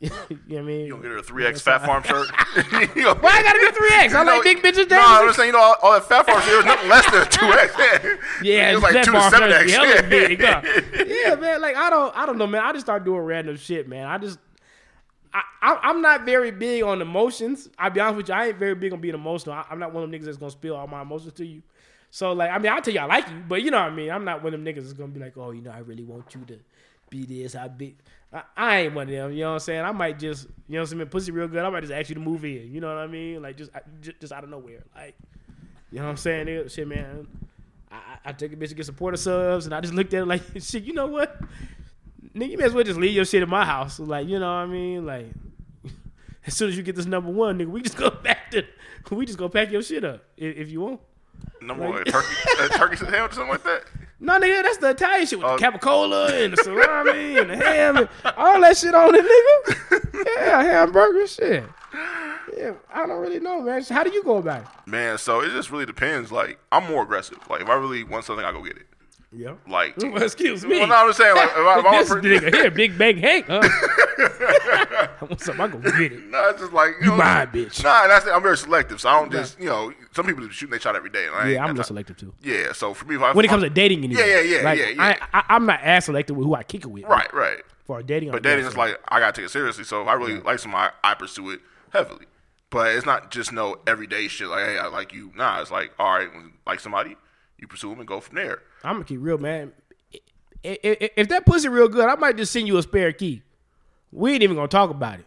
you 0.02 0.10
know 0.10 0.38
what 0.46 0.58
I 0.58 0.62
mean. 0.62 0.86
You 0.86 0.92
gonna 0.92 1.02
get 1.02 1.10
her 1.10 1.16
a 1.18 1.22
three 1.22 1.46
X 1.46 1.60
Fat 1.60 1.84
Farm 1.84 2.02
shirt? 2.02 2.28
You 2.96 3.04
Why 3.14 3.30
I 3.30 3.42
gotta 3.42 3.58
be 3.58 3.70
three 3.76 3.92
X? 3.92 4.14
I 4.14 4.22
like 4.24 4.42
big 4.42 4.62
bitches. 4.62 4.88
No. 4.88 4.98
I'm 4.98 5.26
just 5.26 5.36
saying, 5.36 5.48
you 5.48 5.52
know, 5.52 5.60
all, 5.60 5.76
all 5.82 5.92
that 5.92 6.08
Fat 6.08 6.24
Farm 6.24 6.40
shit 6.40 6.56
was 6.56 6.64
nothing 6.64 6.88
less 6.88 7.10
than 7.10 7.28
two 7.28 7.46
X. 7.46 8.18
Yeah, 8.42 8.70
it 8.70 8.74
was 8.76 8.82
like 8.82 9.04
two 9.04 9.12
to 9.12 9.30
seven 9.30 9.52
X. 9.52 9.66
be 9.66 9.72
hella 9.72 10.02
big, 10.08 10.40
huh? 10.40 10.62
yeah, 11.06 11.34
man. 11.34 11.60
Like 11.60 11.76
I 11.76 11.90
don't, 11.90 12.16
I 12.16 12.24
don't 12.24 12.38
know, 12.38 12.46
man. 12.46 12.62
I 12.62 12.72
just 12.72 12.86
start 12.86 13.04
doing 13.04 13.20
random 13.20 13.56
shit, 13.56 13.88
man. 13.88 14.06
I 14.06 14.16
just, 14.16 14.38
I, 15.34 15.42
I 15.60 15.78
I'm 15.82 16.00
not 16.00 16.24
very 16.24 16.50
big 16.50 16.82
on 16.82 17.02
emotions. 17.02 17.68
I'll 17.78 17.90
be 17.90 18.00
honest 18.00 18.16
with 18.16 18.28
you. 18.30 18.34
I 18.34 18.48
ain't 18.48 18.58
very 18.58 18.74
big 18.74 18.94
on 18.94 19.02
being 19.02 19.14
emotional. 19.14 19.54
I, 19.54 19.66
I'm 19.70 19.78
not 19.78 19.92
one 19.92 20.02
of 20.02 20.10
them 20.10 20.18
niggas 20.18 20.24
that's 20.24 20.38
gonna 20.38 20.50
spill 20.50 20.76
all 20.76 20.86
my 20.86 21.02
emotions 21.02 21.34
to 21.34 21.44
you. 21.44 21.62
So 22.10 22.32
like, 22.32 22.50
I 22.50 22.58
mean, 22.58 22.72
I'll 22.72 22.80
tell 22.80 22.94
you 22.94 23.00
I 23.00 23.04
like 23.04 23.28
you, 23.28 23.42
but 23.46 23.62
you 23.62 23.70
know 23.70 23.80
what 23.80 23.92
I 23.92 23.94
mean. 23.94 24.10
I'm 24.10 24.24
not 24.24 24.42
one 24.42 24.54
of 24.54 24.62
them 24.62 24.74
niggas 24.74 24.82
that's 24.82 24.92
gonna 24.94 25.12
be 25.12 25.20
like, 25.20 25.36
oh, 25.36 25.50
you 25.50 25.60
know, 25.60 25.70
I 25.70 25.80
really 25.80 26.04
want 26.04 26.34
you 26.34 26.40
to 26.46 26.58
be 27.10 27.26
this. 27.26 27.54
I 27.54 27.68
be. 27.68 27.96
I, 28.32 28.42
I 28.56 28.78
ain't 28.80 28.94
one 28.94 29.08
of 29.08 29.12
them. 29.12 29.32
You 29.32 29.40
know 29.40 29.48
what 29.48 29.54
I'm 29.54 29.60
saying? 29.60 29.84
I 29.84 29.92
might 29.92 30.18
just, 30.18 30.44
you 30.68 30.74
know 30.74 30.80
what 30.80 30.92
I'm 30.92 30.98
saying, 30.98 31.08
pussy 31.08 31.32
real 31.32 31.48
good. 31.48 31.64
I 31.64 31.70
might 31.70 31.80
just 31.80 31.92
ask 31.92 32.08
you 32.08 32.14
to 32.14 32.20
move 32.20 32.44
in. 32.44 32.72
You 32.72 32.80
know 32.80 32.88
what 32.88 32.98
I 32.98 33.06
mean? 33.06 33.42
Like 33.42 33.56
just, 33.56 33.70
just, 34.00 34.20
just 34.20 34.32
out 34.32 34.44
of 34.44 34.50
nowhere. 34.50 34.84
Like, 34.94 35.16
you 35.90 35.98
know 35.98 36.04
what 36.04 36.10
I'm 36.10 36.16
saying? 36.16 36.68
Shit, 36.68 36.86
man. 36.86 37.26
I, 37.90 38.18
I 38.26 38.32
took 38.32 38.52
a 38.52 38.56
bitch 38.56 38.68
to 38.68 38.74
get 38.74 38.86
supporter 38.86 39.16
subs, 39.16 39.66
and 39.66 39.74
I 39.74 39.80
just 39.80 39.94
looked 39.94 40.14
at 40.14 40.22
it 40.22 40.26
like, 40.26 40.42
shit. 40.60 40.84
You 40.84 40.92
know 40.92 41.08
what? 41.08 41.40
Nigga, 42.34 42.50
you 42.50 42.58
may 42.58 42.64
as 42.64 42.72
well 42.72 42.84
just 42.84 43.00
leave 43.00 43.14
your 43.14 43.24
shit 43.24 43.42
in 43.42 43.48
my 43.48 43.64
house. 43.64 43.98
Like, 43.98 44.28
you 44.28 44.38
know 44.38 44.46
what 44.46 44.60
I 44.60 44.66
mean? 44.66 45.04
Like, 45.04 45.26
as 46.46 46.56
soon 46.56 46.68
as 46.68 46.76
you 46.76 46.84
get 46.84 46.94
this 46.94 47.06
number 47.06 47.30
one, 47.30 47.58
nigga, 47.58 47.66
we 47.66 47.82
just 47.82 47.96
go 47.96 48.10
back 48.22 48.52
to, 48.52 48.64
we 49.10 49.26
just 49.26 49.38
go 49.38 49.48
pack 49.48 49.72
your 49.72 49.82
shit 49.82 50.04
up 50.04 50.22
if, 50.36 50.56
if 50.56 50.70
you 50.70 50.80
want. 50.82 51.00
Number 51.60 51.88
one, 51.88 52.02
a 52.02 52.04
turkey, 52.04 52.34
a 52.60 52.68
turkey 52.68 52.96
sandwich, 52.96 53.32
something 53.32 53.48
like 53.48 53.64
that. 53.64 53.82
No, 54.22 54.38
nigga, 54.38 54.62
that's 54.62 54.76
the 54.76 54.90
Italian 54.90 55.26
shit 55.26 55.38
with 55.38 55.48
Oh. 55.48 55.56
the 55.56 55.64
capicola 55.64 56.44
and 56.44 56.52
the 56.52 56.56
salami 56.62 57.38
and 57.38 57.50
the 57.50 57.56
ham 57.56 57.96
and 57.96 58.08
all 58.36 58.60
that 58.60 58.76
shit 58.76 58.94
on 58.94 59.14
it, 59.14 59.24
nigga. 59.24 60.24
Yeah, 60.36 60.62
hamburger 60.62 61.26
shit. 61.26 61.64
Yeah, 62.56 62.72
I 62.92 63.06
don't 63.06 63.20
really 63.20 63.40
know, 63.40 63.62
man. 63.62 63.82
How 63.84 64.02
do 64.04 64.10
you 64.10 64.22
go 64.22 64.36
about 64.36 64.62
it? 64.62 64.68
Man, 64.86 65.16
so 65.18 65.40
it 65.40 65.50
just 65.50 65.70
really 65.70 65.86
depends. 65.86 66.30
Like, 66.30 66.58
I'm 66.70 66.86
more 66.86 67.02
aggressive. 67.02 67.38
Like, 67.48 67.62
if 67.62 67.68
I 67.68 67.74
really 67.74 68.04
want 68.04 68.24
something, 68.26 68.44
I 68.44 68.52
go 68.52 68.62
get 68.62 68.76
it. 68.76 68.86
Yeah. 69.32 69.54
Like, 69.68 69.94
Well, 70.02 70.22
excuse 70.22 70.64
me. 70.66 70.78
well, 70.78 70.88
no, 70.88 70.94
I'm 70.96 71.08
just 71.08 71.18
saying, 71.18 71.34
like, 71.36 71.48
if 71.50 71.56
I, 71.56 71.78
if 71.78 71.86
I'm 71.86 71.94
a 71.94 71.98
this 72.00 72.08
per- 72.08 72.20
nigga 72.22 72.54
here, 72.54 72.70
Big 72.70 72.98
Bank 72.98 73.18
Hank. 73.18 73.46
Huh? 73.48 73.62
I 74.22 75.08
something, 75.38 75.60
I 75.60 75.68
go 75.68 75.78
get 75.78 76.12
it. 76.12 76.26
No, 76.30 76.48
it's 76.50 76.60
just 76.60 76.72
like 76.72 76.92
you, 77.00 77.08
know, 77.08 77.16
mine, 77.16 77.46
bitch. 77.48 77.82
Nah, 77.82 78.02
and 78.02 78.10
that's 78.10 78.26
I'm 78.26 78.42
very 78.42 78.56
selective, 78.56 79.00
so 79.00 79.08
I 79.08 79.18
don't 79.20 79.32
just 79.32 79.58
you 79.58 79.66
know. 79.66 79.92
Some 80.12 80.26
people 80.26 80.46
just 80.46 80.58
shoot 80.58 80.70
they 80.70 80.78
shot 80.78 80.96
every 80.96 81.10
day. 81.10 81.26
I 81.32 81.50
Yeah, 81.50 81.64
I'm 81.64 81.74
time. 81.74 81.84
selective 81.84 82.16
too. 82.16 82.32
Yeah, 82.42 82.72
so 82.72 82.94
for 82.94 83.04
me, 83.06 83.16
if 83.16 83.22
I, 83.22 83.32
When 83.32 83.44
it 83.44 83.48
comes 83.48 83.62
to 83.62 83.70
dating, 83.70 84.04
anyway. 84.04 84.20
Yeah, 84.20 84.40
yeah, 84.40 84.56
yeah, 84.58 84.62
like, 84.64 84.78
yeah, 84.78 84.88
yeah. 84.88 85.16
I, 85.32 85.38
I, 85.40 85.44
I'm 85.50 85.66
not 85.66 85.80
as 85.82 86.04
selective 86.04 86.36
with 86.36 86.46
who 86.46 86.54
I 86.54 86.62
kick 86.62 86.84
it 86.84 86.88
with. 86.88 87.04
right, 87.04 87.32
right. 87.34 87.58
For 87.84 88.02
dating, 88.02 88.30
But 88.30 88.42
dating 88.42 88.66
is 88.66 88.76
like 88.76 88.98
I 89.08 89.18
gotta 89.18 89.32
take 89.32 89.46
it 89.46 89.50
seriously. 89.50 89.84
So 89.84 90.02
if 90.02 90.08
I 90.08 90.12
really 90.14 90.40
like 90.40 90.58
somebody, 90.60 90.92
I 91.02 91.14
pursue 91.14 91.50
it 91.50 91.60
heavily. 91.92 92.26
But 92.70 92.94
it's 92.94 93.04
not 93.04 93.32
just 93.32 93.52
no 93.52 93.76
everyday 93.86 94.28
shit 94.28 94.46
like 94.48 94.64
hey 94.64 94.78
I 94.78 94.86
like 94.86 95.12
you. 95.12 95.32
Nah, 95.34 95.60
it's 95.60 95.72
like 95.72 95.90
all 95.98 96.12
right, 96.14 96.32
when 96.32 96.44
you 96.44 96.50
like 96.66 96.78
somebody, 96.78 97.16
you 97.58 97.66
pursue 97.66 97.90
them 97.90 97.98
and 97.98 98.06
go 98.06 98.20
from 98.20 98.36
there. 98.36 98.62
I'm 98.84 98.94
gonna 98.94 99.04
keep 99.04 99.18
real, 99.20 99.38
man. 99.38 99.72
I- 100.64 100.78
I- 100.84 100.96
I- 101.00 101.10
If 101.16 101.28
that 101.30 101.46
pussy 101.46 101.68
real 101.68 101.88
good, 101.88 102.08
I 102.08 102.14
might 102.14 102.36
just 102.36 102.52
send 102.52 102.68
you 102.68 102.76
a 102.76 102.82
spare 102.82 103.12
key. 103.12 103.42
We 104.12 104.32
ain't 104.32 104.42
even 104.42 104.56
gonna 104.56 104.68
talk 104.68 104.90
about 104.90 105.14
it. 105.20 105.26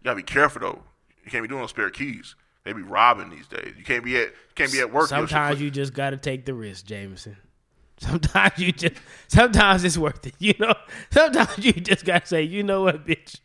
You 0.00 0.04
gotta 0.04 0.16
be 0.16 0.22
careful 0.22 0.60
though. 0.60 0.82
You 1.24 1.30
can't 1.30 1.44
be 1.44 1.48
doing 1.48 1.60
no 1.60 1.66
spare 1.66 1.90
keys. 1.90 2.34
They 2.64 2.72
be 2.72 2.82
robbing 2.82 3.30
these 3.30 3.46
days. 3.46 3.74
You 3.78 3.84
can't 3.84 4.04
be 4.04 4.16
at 4.16 4.28
you 4.28 4.54
can't 4.54 4.72
be 4.72 4.80
at 4.80 4.92
work. 4.92 5.08
Sometimes 5.08 5.60
you 5.60 5.70
just 5.70 5.94
gotta 5.94 6.16
take 6.16 6.44
the 6.44 6.54
risk, 6.54 6.86
Jameson. 6.86 7.36
Sometimes 8.00 8.58
you 8.58 8.72
just, 8.72 8.94
sometimes 9.28 9.84
it's 9.84 9.98
worth 9.98 10.26
it. 10.26 10.34
You 10.38 10.54
know, 10.58 10.74
sometimes 11.10 11.58
you 11.58 11.72
just 11.74 12.04
gotta 12.06 12.26
say, 12.26 12.42
you 12.42 12.62
know 12.62 12.82
what, 12.84 13.06
bitch, 13.06 13.40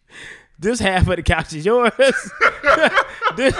this 0.57 0.79
half 0.79 1.07
of 1.09 1.17
the 1.17 1.23
couch 1.23 1.53
is 1.53 1.65
yours. 1.65 1.91
This- 3.35 3.59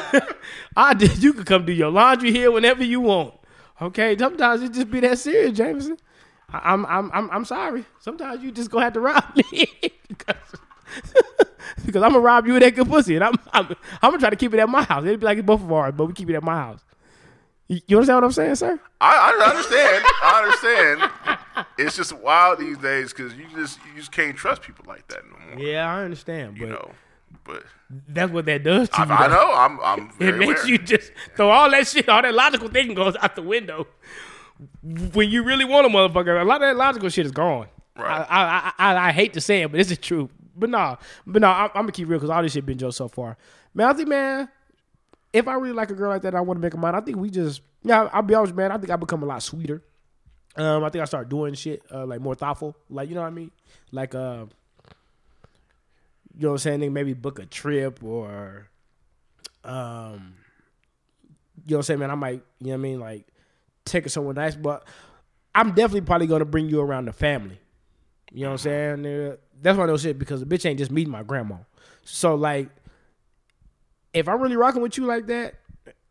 I 0.78 0.94
did. 0.94 1.22
You 1.22 1.34
can 1.34 1.44
come 1.44 1.66
do 1.66 1.74
your 1.74 1.90
laundry 1.92 2.32
here 2.32 2.50
whenever 2.50 2.84
you 2.84 3.02
want. 3.02 3.34
Okay. 3.82 4.18
Sometimes 4.18 4.62
it 4.62 4.72
just 4.72 4.90
be 4.90 5.02
that 5.02 5.20
serious, 5.20 5.58
Jameson. 5.58 5.98
I- 6.50 6.72
I'm, 6.74 6.86
I'm, 6.86 7.12
I'm, 7.14 7.30
I'm 7.32 7.46
sorry. 7.46 7.84
Sometimes 8.00 8.42
you 8.42 8.52
just 8.52 8.72
gonna 8.72 8.86
have 8.86 8.94
to 8.94 9.02
rob 9.02 9.24
me 9.36 9.68
because, 10.08 10.36
because 11.86 12.02
I'm 12.02 12.12
gonna 12.12 12.20
rob 12.20 12.48
you 12.48 12.56
of 12.56 12.62
that 12.62 12.76
good 12.76 12.88
pussy, 12.88 13.16
and 13.16 13.24
I'm, 13.24 13.34
I'm, 13.54 13.68
I'm 14.02 14.12
gonna 14.12 14.20
try 14.20 14.30
to 14.30 14.36
keep 14.36 14.54
it 14.54 14.60
at 14.60 14.70
my 14.70 14.84
house. 14.84 15.04
It'd 15.06 15.20
be 15.20 15.26
like 15.26 15.38
it's 15.38 15.46
both 15.46 15.62
of 15.62 15.72
ours, 15.72 15.94
but 15.96 16.06
we 16.06 16.14
keep 16.14 16.30
it 16.30 16.36
at 16.36 16.44
my 16.44 16.56
house. 16.56 16.82
You 17.68 17.80
you 17.88 17.98
understand 17.98 18.18
what 18.18 18.24
I'm 18.26 18.32
saying, 18.32 18.56
sir? 18.56 18.80
I, 19.02 19.34
I 19.40 19.50
understand. 19.50 20.06
I 20.22 20.44
understand. 20.44 21.68
It's 21.78 21.96
just 21.96 22.14
wild 22.14 22.60
these 22.60 22.78
days 22.78 23.12
because 23.14 23.34
you 23.36 23.46
just 23.56 23.80
you 23.86 24.00
just 24.00 24.12
can't 24.12 24.36
trust 24.36 24.62
people 24.62 24.86
like 24.88 25.08
that 25.08 25.22
no 25.26 25.56
more. 25.56 25.66
Yeah, 25.66 25.92
I 25.92 26.04
understand, 26.04 26.58
You 26.58 26.68
but 26.68 26.72
know, 26.74 26.92
but 27.44 27.64
that's 28.10 28.32
what 28.32 28.46
that 28.46 28.64
does 28.64 28.90
to 28.90 29.00
I, 29.00 29.06
you. 29.06 29.12
I 29.12 29.28
know 29.28 29.54
I'm 29.54 29.80
I'm 29.82 30.12
It 30.20 30.38
makes 30.38 30.62
aware. 30.62 30.72
you 30.72 30.78
just 30.78 31.12
throw 31.36 31.50
all 31.50 31.72
that 31.72 31.88
shit, 31.88 32.08
all 32.08 32.22
that 32.22 32.34
logical 32.34 32.68
thinking 32.70 32.96
goes 32.96 33.16
out 33.22 33.36
the 33.36 33.42
window. 33.42 33.88
When 35.14 35.30
you 35.30 35.44
really 35.44 35.66
want 35.66 35.86
a 35.86 35.90
motherfucker, 35.90 36.40
a 36.40 36.46
lot 36.46 36.62
of 36.62 36.70
that 36.70 36.78
logical 36.78 37.10
shit 37.10 37.26
is 37.26 37.32
gone. 37.32 37.68
Right. 37.98 38.26
I 38.30 38.74
I, 38.78 38.94
I, 38.94 39.08
I 39.08 39.12
hate 39.12 39.34
to 39.34 39.42
say 39.42 39.64
it, 39.64 39.72
but 39.72 39.80
it's 39.80 39.90
the 39.90 39.96
truth. 39.96 40.30
But 40.56 40.70
nah, 40.70 40.96
but 41.28 41.42
nah, 41.42 41.54
I'm, 41.54 41.70
I'm 41.76 41.82
gonna 41.84 41.92
keep 41.92 42.08
real 42.08 42.20
because 42.20 42.30
all 42.30 42.42
this 42.42 42.54
shit 42.54 42.66
been 42.66 42.78
Joe 42.78 42.92
so 42.92 43.08
far. 43.08 43.38
Man, 43.74 43.88
I 43.88 43.94
think 43.94 44.08
man, 44.08 44.50
if 45.34 45.48
I 45.48 45.56
really 45.56 45.76
like 45.76 45.92
a 45.92 45.94
girl 45.94 46.10
like 46.10 46.22
that, 46.22 46.34
I 46.36 46.42
want 46.42 46.58
to 46.58 46.62
make 46.62 46.74
her 46.74 46.80
mine. 46.80 46.96
I 46.96 47.02
think 47.02 47.18
we 47.18 47.30
just 47.30 47.62
yeah. 47.84 48.10
I'll 48.14 48.22
be 48.22 48.34
honest, 48.34 48.56
man. 48.56 48.72
I 48.72 48.78
think 48.78 48.92
I 48.92 48.96
become 48.96 49.24
a 49.24 49.26
lot 49.26 49.44
sweeter. 49.44 49.84
Um, 50.58 50.84
I 50.86 50.90
think 50.90 51.02
I 51.02 51.06
start 51.06 51.28
doing 51.28 51.54
shit 51.54 51.84
uh, 51.92 52.06
like 52.06 52.22
more 52.22 52.36
thoughtful, 52.36 52.78
like 52.90 53.10
you 53.10 53.16
know 53.16 53.22
what 53.22 53.28
I 53.28 53.32
mean, 53.32 53.52
like 53.92 54.16
uh, 54.16 54.46
you 56.38 56.44
know 56.44 56.50
what 56.50 56.66
I'm 56.66 56.80
saying? 56.80 56.94
Maybe 56.94 57.14
book 57.14 57.40
a 57.40 57.46
trip 57.46 58.02
or, 58.04 58.70
um, 59.66 60.36
you 61.66 61.72
know 61.72 61.78
what 61.78 61.78
I'm 61.78 61.84
saying, 61.84 62.00
man. 62.00 62.12
I 62.12 62.16
might, 62.16 62.42
you 62.60 62.68
know 62.68 62.70
what 62.72 62.74
I 62.76 62.78
mean, 62.78 63.00
like 63.02 63.28
take 63.84 64.04
her 64.04 64.10
somewhere 64.10 64.34
nice, 64.34 64.56
but 64.56 64.88
I'm 65.54 65.70
definitely 65.70 66.02
probably 66.02 66.28
gonna 66.28 66.46
bring 66.46 66.70
you 66.70 66.80
around 66.80 67.06
the 67.06 67.14
family. 67.14 67.60
You 68.32 68.42
know 68.42 68.48
what 68.48 68.52
I'm 68.54 68.58
saying? 68.58 68.98
nigga? 68.98 69.38
That's 69.62 69.78
why 69.78 69.86
I 69.86 69.88
know 69.88 69.98
shit 69.98 70.20
because 70.20 70.42
the 70.42 70.46
bitch 70.46 70.66
ain't 70.66 70.80
just 70.80 70.92
meeting 70.92 71.12
my 71.12 71.24
grandma. 71.24 71.58
So 72.04 72.36
like, 72.36 72.70
if 74.14 74.28
I'm 74.28 74.42
really 74.42 74.56
rocking 74.56 74.82
with 74.82 74.98
you 74.98 75.06
like 75.06 75.28
that, 75.28 75.56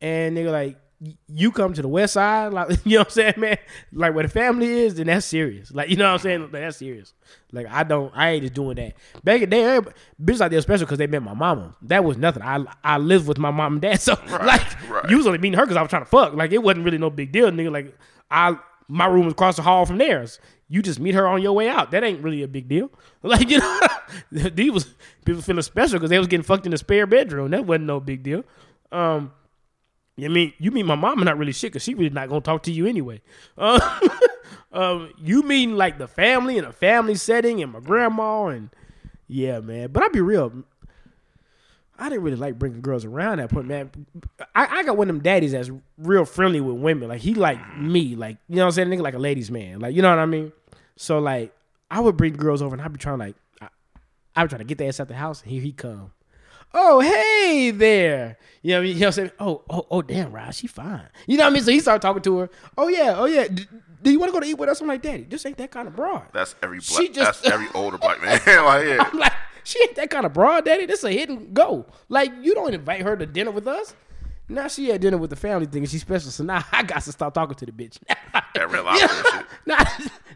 and 0.01 0.37
nigga 0.37 0.53
like 0.53 0.79
you 1.27 1.51
come 1.51 1.73
to 1.73 1.83
the 1.83 1.89
west 1.89 2.15
side, 2.15 2.53
like 2.53 2.69
you 2.85 2.93
know 2.93 3.01
what 3.01 3.09
I'm 3.09 3.11
saying, 3.11 3.35
man, 3.37 3.59
like 3.93 4.15
where 4.15 4.23
the 4.23 4.29
family 4.29 4.69
is, 4.69 4.95
then 4.95 5.07
that's 5.07 5.27
serious. 5.27 5.73
Like 5.73 5.89
you 5.91 5.97
know 5.97 6.05
what 6.05 6.13
I'm 6.13 6.19
saying, 6.19 6.43
like, 6.43 6.53
that's 6.53 6.79
serious. 6.79 7.13
Like 7.53 7.67
I 7.69 7.83
don't, 7.85 8.13
I 8.15 8.31
ain't 8.31 8.43
just 8.43 8.55
doing 8.55 8.77
that. 8.77 8.95
Back 9.23 9.43
in 9.43 9.51
the 9.51 9.57
day, 9.57 9.81
bitches 10.23 10.41
like 10.41 10.51
they're 10.51 10.61
special 10.61 10.87
because 10.87 10.99
they 10.99 11.07
met 11.07 11.23
my 11.23 11.35
mama. 11.35 11.75
That 11.83 12.05
was 12.05 12.17
nothing. 12.17 12.43
I 12.43 12.65
I 12.83 12.99
lived 12.99 13.29
with 13.29 13.39
my 13.39 13.51
mom 13.51 13.75
and 13.75 13.83
dad, 13.83 14.01
so 14.01 14.17
like 14.31 14.91
right. 14.91 15.11
you 15.11 15.17
was 15.17 15.27
only 15.27 15.39
meeting 15.39 15.59
her 15.59 15.65
because 15.65 15.77
I 15.77 15.83
was 15.83 15.91
trying 15.91 16.03
to 16.05 16.09
fuck. 16.09 16.35
Like 16.35 16.53
it 16.53 16.63
wasn't 16.63 16.85
really 16.85 16.99
no 16.99 17.11
big 17.11 17.33
deal, 17.33 17.51
nigga. 17.51 17.73
Like 17.73 17.97
I 18.31 18.57
my 18.89 19.07
room 19.07 19.25
was 19.25 19.33
across 19.33 19.57
the 19.57 19.63
hall 19.63 19.87
from 19.87 19.99
theirs. 19.99 20.39
You 20.69 20.83
just 20.83 20.99
meet 20.99 21.15
her 21.15 21.27
on 21.27 21.43
your 21.43 21.53
way 21.53 21.69
out. 21.69 21.91
That 21.91 22.05
ain't 22.05 22.23
really 22.23 22.43
a 22.43 22.49
big 22.49 22.69
deal. 22.69 22.91
Like 23.23 23.49
you 23.49 23.59
know, 23.59 23.81
these 24.31 24.71
was 24.71 24.95
people 25.25 25.41
feeling 25.41 25.63
special 25.63 25.99
because 25.99 26.11
they 26.11 26.19
was 26.19 26.29
getting 26.29 26.45
fucked 26.45 26.67
in 26.67 26.73
the 26.73 26.79
spare 26.79 27.07
bedroom. 27.07 27.53
That 27.53 27.65
wasn't 27.65 27.87
no 27.87 28.01
big 28.01 28.23
deal. 28.23 28.45
Um, 28.93 29.33
you 30.17 30.29
mean 30.29 30.53
you 30.59 30.71
mean 30.71 30.87
my 30.87 30.95
mama 30.95 31.25
not 31.25 31.39
really 31.39 31.53
shit 31.53 31.73
because 31.73 31.83
she 31.83 31.95
really 31.95 32.11
not 32.11 32.29
gonna 32.29 32.43
talk 32.43 32.63
to 32.65 32.73
you 32.73 32.87
anyway. 32.87 33.23
Uh, 33.57 33.81
um, 34.73 35.11
you 35.19 35.43
mean 35.43 35.77
like 35.77 35.97
the 35.99 36.07
family 36.07 36.59
in 36.59 36.65
a 36.65 36.73
family 36.73 37.15
setting 37.15 37.63
and 37.63 37.73
my 37.73 37.81
grandma 37.81 38.49
and 38.49 38.69
yeah, 39.27 39.61
man. 39.61 39.91
But 39.91 40.03
I'll 40.03 40.11
be 40.11 40.21
real. 40.21 40.65
I 41.99 42.09
didn't 42.09 42.25
really 42.25 42.37
like 42.37 42.59
bringing 42.59 42.81
girls 42.81 43.05
around 43.05 43.39
that 43.39 43.51
point, 43.51 43.67
man. 43.67 43.91
I, 44.55 44.67
I 44.79 44.83
got 44.83 44.97
one 44.97 45.09
of 45.09 45.15
them 45.15 45.23
daddies 45.23 45.53
that's 45.53 45.71
real 45.99 46.25
friendly 46.25 46.61
with 46.61 46.77
women. 46.77 47.09
Like 47.09 47.21
he 47.21 47.35
like 47.35 47.79
me, 47.79 48.17
like 48.17 48.39
you 48.49 48.57
know 48.57 48.63
what 48.63 48.67
I'm 48.67 48.73
saying, 48.73 48.89
nigga, 48.89 49.03
like 49.03 49.15
a 49.15 49.19
ladies 49.19 49.51
man, 49.51 49.79
like 49.81 49.95
you 49.95 50.03
know 50.03 50.11
what 50.11 50.19
I 50.19 50.27
mean. 50.27 50.53
So 50.97 51.19
like 51.21 51.55
I 51.91 52.01
would 52.01 52.17
bring 52.17 52.33
girls 52.35 52.63
over 52.63 52.75
and 52.75 52.83
I'd 52.83 52.93
be 52.93 52.99
trying 52.99 53.19
to 53.19 53.25
like 53.27 53.37
I, 53.61 53.69
I 54.37 54.43
would 54.43 54.49
try 54.51 54.59
to 54.59 54.65
get 54.65 54.79
their 54.79 54.89
ass 54.89 54.99
out 55.01 55.09
the 55.09 55.15
house 55.15 55.43
and 55.43 55.51
here 55.53 55.61
he 55.63 55.73
come. 55.73 56.11
Oh 56.77 56.99
hey 57.01 57.71
there, 57.71 58.39
you 58.63 58.73
know 58.73 58.79
what 58.79 58.81
I 58.81 58.85
mean? 58.87 58.95
You 58.95 59.01
know 59.01 59.07
what 59.07 59.07
I'm 59.07 59.13
saying? 59.13 59.31
Oh 59.39 59.63
oh 59.71 59.87
oh 59.91 60.03
damn, 60.03 60.33
Rod, 60.33 60.53
she 60.55 60.67
fine. 60.67 61.09
You 61.29 61.37
know 61.37 61.45
what 61.45 61.51
I 61.51 61.55
mean? 61.55 61.63
So 61.63 61.71
he 61.71 61.79
started 61.79 62.03
talking 62.03 62.23
to 62.23 62.39
her. 62.39 62.51
Oh 62.77 62.89
yeah, 62.89 63.15
oh 63.17 63.27
yeah. 63.27 63.47
D- 63.47 63.67
do 64.03 64.11
you 64.11 64.19
want 64.19 64.31
to 64.31 64.33
go 64.35 64.41
to 64.41 64.47
eat 64.47 64.59
with 64.59 64.69
us? 64.69 64.81
I'm 64.83 64.89
like, 64.89 65.01
Daddy, 65.01 65.23
this 65.23 65.47
ain't 65.47 65.57
that 65.59 65.71
kind 65.71 65.87
of 65.89 65.95
broad. 65.97 66.25
That's 66.33 66.55
every 66.63 66.81
She 66.81 66.95
black. 67.09 67.13
just- 67.15 67.43
that's 67.45 67.55
every 67.55 67.69
older 67.75 67.97
black 67.97 68.21
man. 68.21 68.39
like 68.65 68.87
yeah. 68.87 69.09
I'm 69.13 69.19
like, 69.19 69.33
she 69.65 69.81
ain't 69.83 69.97
that 69.97 70.11
kind 70.11 70.27
of 70.27 70.33
broad, 70.33 70.65
daddy. 70.65 70.87
This 70.87 71.03
a 71.05 71.11
hit 71.11 71.29
and 71.31 71.53
go. 71.55 71.87
Like, 72.09 72.33
you 72.43 72.55
don't 72.55 72.75
invite 72.75 73.03
her 73.03 73.17
to 73.17 73.27
dinner 73.27 73.51
with 73.51 73.67
us. 73.67 73.95
Now 74.47 74.69
she 74.69 74.91
had 74.91 75.01
dinner 75.01 75.17
with 75.17 75.31
the 75.31 75.37
family 75.37 75.67
thing 75.67 75.83
and 75.83 75.91
she's 75.91 76.03
special. 76.03 76.31
So 76.31 76.45
now 76.45 76.63
I 76.73 76.83
got 76.83 77.03
to 77.03 77.13
stop 77.13 77.35
talking 77.35 77.55
to 77.57 77.67
the 77.67 77.73
bitch. 77.73 77.99
That 78.07 78.45
and 78.55 78.99
shit. 79.33 79.47
now, 79.67 79.85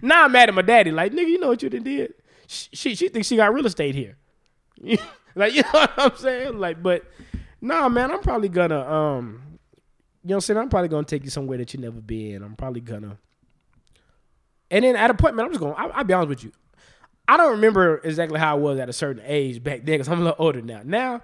now 0.02 0.24
I'm 0.24 0.32
mad 0.32 0.48
at 0.48 0.54
my 0.54 0.62
daddy. 0.62 0.90
Like, 0.90 1.12
nigga, 1.12 1.28
you 1.28 1.38
know 1.38 1.48
what 1.48 1.62
you 1.62 1.68
done 1.68 1.82
did? 1.82 2.14
She, 2.46 2.68
she, 2.72 2.94
she 2.94 3.08
thinks 3.08 3.28
she 3.28 3.36
got 3.36 3.52
real 3.52 3.66
estate 3.66 3.94
here. 3.94 4.16
like, 5.34 5.52
you 5.52 5.62
know 5.62 5.68
what 5.72 5.92
I'm 5.98 6.16
saying? 6.16 6.58
Like, 6.58 6.82
but 6.82 7.04
nah, 7.60 7.88
man, 7.88 8.10
I'm 8.10 8.20
probably 8.20 8.48
gonna, 8.48 8.80
um, 8.80 9.42
you 10.22 10.30
know 10.30 10.34
what 10.34 10.34
I'm 10.36 10.40
saying? 10.40 10.58
I'm 10.58 10.68
probably 10.70 10.88
gonna 10.88 11.04
take 11.04 11.24
you 11.24 11.30
somewhere 11.30 11.58
that 11.58 11.74
you 11.74 11.80
never 11.80 12.00
been. 12.00 12.42
I'm 12.42 12.56
probably 12.56 12.80
gonna, 12.80 13.18
and 14.70 14.84
then 14.84 14.96
at 14.96 15.10
a 15.10 15.14
point, 15.14 15.34
man, 15.34 15.46
I'm 15.46 15.50
just 15.52 15.60
gonna, 15.60 15.74
I'll 15.74 16.04
be 16.04 16.14
honest 16.14 16.28
with 16.28 16.44
you. 16.44 16.52
I 17.28 17.36
don't 17.36 17.52
remember 17.52 18.00
exactly 18.02 18.40
how 18.40 18.56
I 18.56 18.58
was 18.58 18.78
at 18.78 18.88
a 18.88 18.92
certain 18.92 19.22
age 19.26 19.62
back 19.62 19.78
then 19.84 19.94
because 19.98 20.08
I'm 20.08 20.20
a 20.20 20.24
little 20.24 20.36
older 20.44 20.62
now. 20.62 20.80
Now, 20.84 21.22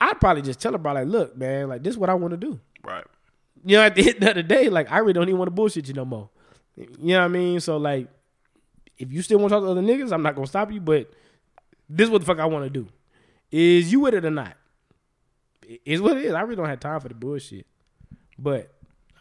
I'd 0.00 0.20
probably 0.20 0.42
just 0.42 0.60
tell 0.60 0.72
her, 0.72 0.78
bro, 0.78 0.92
like, 0.92 1.06
look, 1.06 1.36
man, 1.36 1.68
like, 1.68 1.82
this 1.84 1.92
is 1.92 1.98
what 1.98 2.10
I 2.10 2.14
want 2.14 2.32
to 2.32 2.36
do. 2.36 2.58
Right. 2.82 3.04
You 3.64 3.76
know, 3.76 3.82
at 3.84 3.94
the 3.94 4.02
end 4.02 4.16
of 4.16 4.20
the 4.20 4.30
other 4.30 4.42
day, 4.42 4.68
like, 4.68 4.90
I 4.90 4.98
really 4.98 5.12
don't 5.12 5.28
even 5.28 5.38
want 5.38 5.46
to 5.46 5.54
bullshit 5.54 5.86
you 5.88 5.94
no 5.94 6.04
more. 6.04 6.28
You 6.76 6.88
know 7.00 7.20
what 7.20 7.24
I 7.26 7.28
mean? 7.28 7.60
So, 7.60 7.76
like, 7.76 8.08
if 8.98 9.12
you 9.12 9.22
still 9.22 9.38
want 9.38 9.50
to 9.50 9.56
talk 9.56 9.64
to 9.64 9.70
other 9.70 9.80
niggas, 9.80 10.12
I'm 10.12 10.22
not 10.22 10.34
going 10.34 10.46
to 10.46 10.50
stop 10.50 10.72
you, 10.72 10.80
but 10.80 11.10
this 11.88 12.06
is 12.06 12.10
what 12.10 12.18
the 12.20 12.26
fuck 12.26 12.40
I 12.40 12.46
want 12.46 12.64
to 12.64 12.70
do. 12.70 12.88
Is 13.52 13.92
you 13.92 14.00
with 14.00 14.14
it 14.14 14.24
or 14.24 14.30
not? 14.30 14.56
Is 15.84 16.00
what 16.00 16.16
it 16.16 16.24
is. 16.24 16.34
I 16.34 16.40
really 16.42 16.56
don't 16.56 16.68
have 16.68 16.80
time 16.80 16.98
for 17.00 17.08
the 17.08 17.14
bullshit. 17.14 17.66
But 18.36 18.72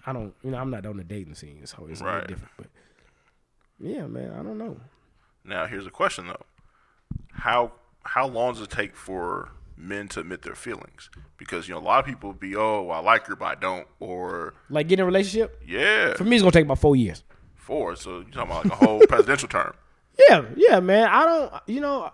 I 0.05 0.11
don't, 0.11 0.33
you 0.43 0.49
know, 0.51 0.57
I'm 0.57 0.71
not 0.71 0.85
on 0.87 0.97
the 0.97 1.03
dating 1.03 1.35
scene, 1.35 1.65
so 1.67 1.85
it's 1.89 2.01
a 2.01 2.03
Right. 2.05 2.27
different. 2.27 2.51
But 2.57 2.67
yeah, 3.79 4.07
man, 4.07 4.31
I 4.31 4.37
don't 4.43 4.57
know. 4.57 4.77
Now 5.45 5.65
here's 5.67 5.85
a 5.87 5.91
question 5.91 6.27
though: 6.27 6.45
How 7.31 7.71
how 8.03 8.27
long 8.27 8.53
does 8.53 8.61
it 8.63 8.69
take 8.69 8.95
for 8.95 9.49
men 9.77 10.07
to 10.09 10.19
admit 10.21 10.41
their 10.43 10.55
feelings? 10.55 11.09
Because 11.37 11.67
you 11.67 11.73
know 11.73 11.79
a 11.79 11.83
lot 11.83 11.99
of 11.99 12.05
people 12.05 12.33
be 12.33 12.55
oh 12.55 12.89
I 12.89 12.99
like 12.99 13.25
her 13.27 13.35
but 13.35 13.45
I 13.45 13.55
don't 13.55 13.87
or 13.99 14.53
Like, 14.69 14.87
get 14.87 14.99
in 14.99 15.03
a 15.03 15.05
relationship, 15.05 15.61
yeah 15.65 16.13
for 16.13 16.23
me, 16.23 16.35
it's 16.35 16.43
going 16.43 16.51
to 16.51 16.57
take 16.59 16.65
about 16.65 16.79
four 16.79 16.95
years. 16.95 17.23
four. 17.55 17.95
So 17.95 18.19
you're 18.21 18.23
talking 18.29 18.51
about 18.51 18.65
like 18.65 18.73
a 18.73 18.85
whole 18.85 18.99
presidential 19.07 19.49
term. 19.49 19.73
Yeah, 20.29 20.45
yeah, 20.55 20.79
man. 20.79 21.07
I 21.09 21.25
don't, 21.25 21.53
you 21.65 21.81
know, 21.81 22.11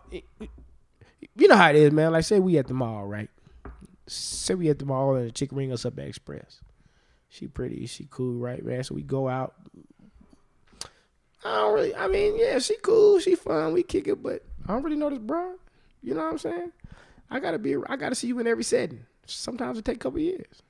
you 1.35 1.47
know 1.47 1.57
how 1.57 1.69
it 1.69 1.75
is, 1.75 1.91
man. 1.91 2.13
Like, 2.13 2.23
say 2.23 2.39
we 2.39 2.57
at 2.57 2.67
the 2.67 2.73
mall, 2.73 3.05
right? 3.05 3.29
Say 4.07 4.55
we 4.55 4.69
at 4.69 4.79
the 4.79 4.85
mall 4.85 5.15
and 5.15 5.27
a 5.27 5.31
chick 5.31 5.49
ring 5.51 5.71
us 5.73 5.85
up 5.85 5.99
at 5.99 6.07
Express. 6.07 6.61
She 7.27 7.47
pretty, 7.47 7.85
she 7.87 8.07
cool, 8.09 8.39
right, 8.39 8.63
man? 8.65 8.83
So 8.85 8.95
we 8.95 9.03
go 9.03 9.27
out, 9.27 9.53
I 11.43 11.55
don't 11.55 11.73
really. 11.73 11.95
I 11.95 12.07
mean, 12.07 12.37
yeah, 12.37 12.59
she 12.59 12.75
cool, 12.77 13.19
she 13.19 13.35
fun, 13.35 13.73
we 13.73 13.83
kick 13.83 14.07
it, 14.07 14.21
but 14.21 14.43
I 14.67 14.73
don't 14.73 14.83
really 14.83 14.97
know 14.97 15.09
this 15.09 15.19
bro. 15.19 15.53
You 16.01 16.13
know 16.13 16.23
what 16.23 16.31
I'm 16.33 16.37
saying? 16.37 16.71
I 17.29 17.39
gotta 17.39 17.59
be. 17.59 17.75
I 17.87 17.95
gotta 17.95 18.15
see 18.15 18.27
you 18.27 18.39
in 18.39 18.47
every 18.47 18.63
setting. 18.63 19.05
Sometimes 19.25 19.77
it 19.77 19.85
take 19.85 19.97
a 19.97 19.99
couple 19.99 20.19
years. 20.19 20.63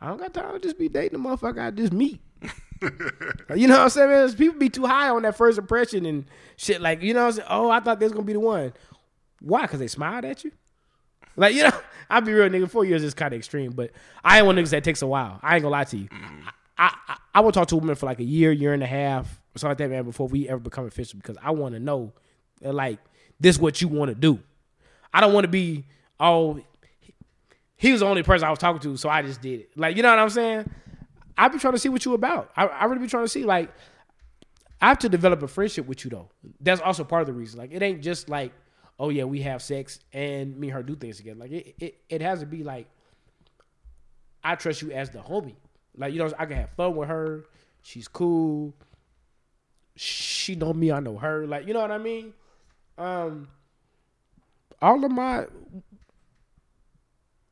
I 0.00 0.08
don't 0.08 0.18
got 0.18 0.34
time 0.34 0.52
to 0.52 0.58
just 0.60 0.78
be 0.78 0.88
dating 0.88 1.18
a 1.18 1.22
motherfucker 1.22 1.60
I 1.60 1.70
just 1.70 1.92
meet. 1.92 2.20
you 3.54 3.66
know 3.66 3.74
what 3.74 3.82
I'm 3.82 3.90
saying? 3.90 4.10
Man? 4.10 4.32
People 4.34 4.58
be 4.58 4.68
too 4.68 4.86
high 4.86 5.08
on 5.08 5.22
that 5.22 5.36
first 5.36 5.58
impression 5.58 6.06
and 6.06 6.24
shit. 6.56 6.80
Like, 6.80 7.02
you 7.02 7.14
know 7.14 7.22
what 7.22 7.26
I'm 7.26 7.32
saying? 7.32 7.48
Oh, 7.50 7.70
I 7.70 7.80
thought 7.80 7.98
this 7.98 8.06
was 8.06 8.12
gonna 8.12 8.24
be 8.24 8.32
the 8.32 8.40
one. 8.40 8.72
Why? 9.40 9.62
Because 9.62 9.80
they 9.80 9.88
smiled 9.88 10.24
at 10.24 10.44
you? 10.44 10.52
Like, 11.36 11.54
you 11.54 11.64
know, 11.64 11.72
I'll 12.10 12.20
be 12.20 12.32
real, 12.32 12.48
nigga. 12.48 12.70
Four 12.70 12.84
years 12.84 13.02
is 13.02 13.14
kind 13.14 13.32
of 13.32 13.38
extreme, 13.38 13.72
but 13.72 13.90
I 14.24 14.38
ain't 14.38 14.46
one 14.46 14.58
of 14.58 14.64
niggas 14.64 14.70
that 14.70 14.84
takes 14.84 15.02
a 15.02 15.06
while. 15.06 15.40
I 15.42 15.56
ain't 15.56 15.62
gonna 15.62 15.72
lie 15.72 15.84
to 15.84 15.96
you. 15.96 16.08
Mm. 16.08 16.42
I, 16.78 17.18
I, 17.34 17.40
will 17.40 17.50
talk 17.50 17.68
to 17.68 17.74
a 17.74 17.78
woman 17.78 17.96
for 17.96 18.06
like 18.06 18.20
a 18.20 18.24
year, 18.24 18.52
year 18.52 18.72
and 18.72 18.82
a 18.82 18.86
half, 18.86 19.40
or 19.54 19.58
something 19.58 19.70
like 19.70 19.78
that, 19.78 19.90
man, 19.90 20.04
before 20.04 20.28
we 20.28 20.48
ever 20.48 20.60
become 20.60 20.86
official 20.86 21.18
because 21.18 21.36
I 21.42 21.50
want 21.50 21.74
to 21.74 21.80
know, 21.80 22.12
uh, 22.64 22.72
like, 22.72 23.00
this 23.40 23.56
is 23.56 23.60
what 23.60 23.80
you 23.82 23.88
want 23.88 24.10
to 24.10 24.14
do. 24.14 24.38
I 25.12 25.20
don't 25.20 25.32
want 25.32 25.44
to 25.44 25.48
be, 25.48 25.86
oh, 26.20 26.60
he 27.76 27.90
was 27.92 28.00
the 28.00 28.06
only 28.06 28.22
person 28.22 28.46
I 28.46 28.50
was 28.50 28.58
talking 28.58 28.80
to, 28.82 28.96
so 28.96 29.08
I 29.08 29.22
just 29.22 29.40
did 29.40 29.60
it. 29.60 29.70
Like, 29.76 29.96
you 29.96 30.02
know 30.02 30.10
what 30.10 30.18
I'm 30.18 30.30
saying? 30.30 30.70
I 31.36 31.48
be 31.48 31.58
trying 31.58 31.74
to 31.74 31.78
see 31.78 31.88
what 31.88 32.04
you 32.04 32.14
about. 32.14 32.50
I, 32.56 32.66
I 32.66 32.84
really 32.84 33.00
be 33.00 33.06
trying 33.08 33.24
to 33.24 33.28
see, 33.28 33.44
like, 33.44 33.70
I 34.80 34.88
have 34.88 34.98
to 35.00 35.08
develop 35.08 35.42
a 35.42 35.48
friendship 35.48 35.86
with 35.86 36.04
you 36.04 36.10
though. 36.10 36.30
That's 36.60 36.80
also 36.80 37.02
part 37.04 37.22
of 37.22 37.26
the 37.26 37.32
reason. 37.32 37.58
Like, 37.58 37.72
it 37.72 37.82
ain't 37.82 38.02
just 38.02 38.28
like, 38.28 38.52
oh 39.00 39.08
yeah, 39.10 39.24
we 39.24 39.42
have 39.42 39.62
sex 39.62 39.98
and 40.12 40.56
me 40.56 40.68
and 40.68 40.74
her 40.76 40.82
do 40.82 40.94
things 40.94 41.16
together. 41.16 41.40
Like, 41.40 41.50
it 41.50 41.74
it, 41.80 42.00
it 42.08 42.20
has 42.20 42.40
to 42.40 42.46
be 42.46 42.62
like, 42.62 42.86
I 44.44 44.54
trust 44.54 44.82
you 44.82 44.92
as 44.92 45.10
the 45.10 45.18
homie. 45.18 45.56
Like, 45.98 46.12
you 46.12 46.18
know, 46.18 46.32
I 46.38 46.46
can 46.46 46.56
have 46.56 46.70
fun 46.70 46.96
with 46.96 47.08
her. 47.08 47.44
She's 47.82 48.08
cool. 48.08 48.74
She 49.96 50.54
know 50.54 50.72
me, 50.72 50.92
I 50.92 51.00
know 51.00 51.18
her. 51.18 51.46
Like, 51.46 51.66
you 51.66 51.74
know 51.74 51.80
what 51.80 51.90
I 51.90 51.98
mean? 51.98 52.32
Um, 52.96 53.48
all 54.80 55.04
of 55.04 55.10
my 55.10 55.46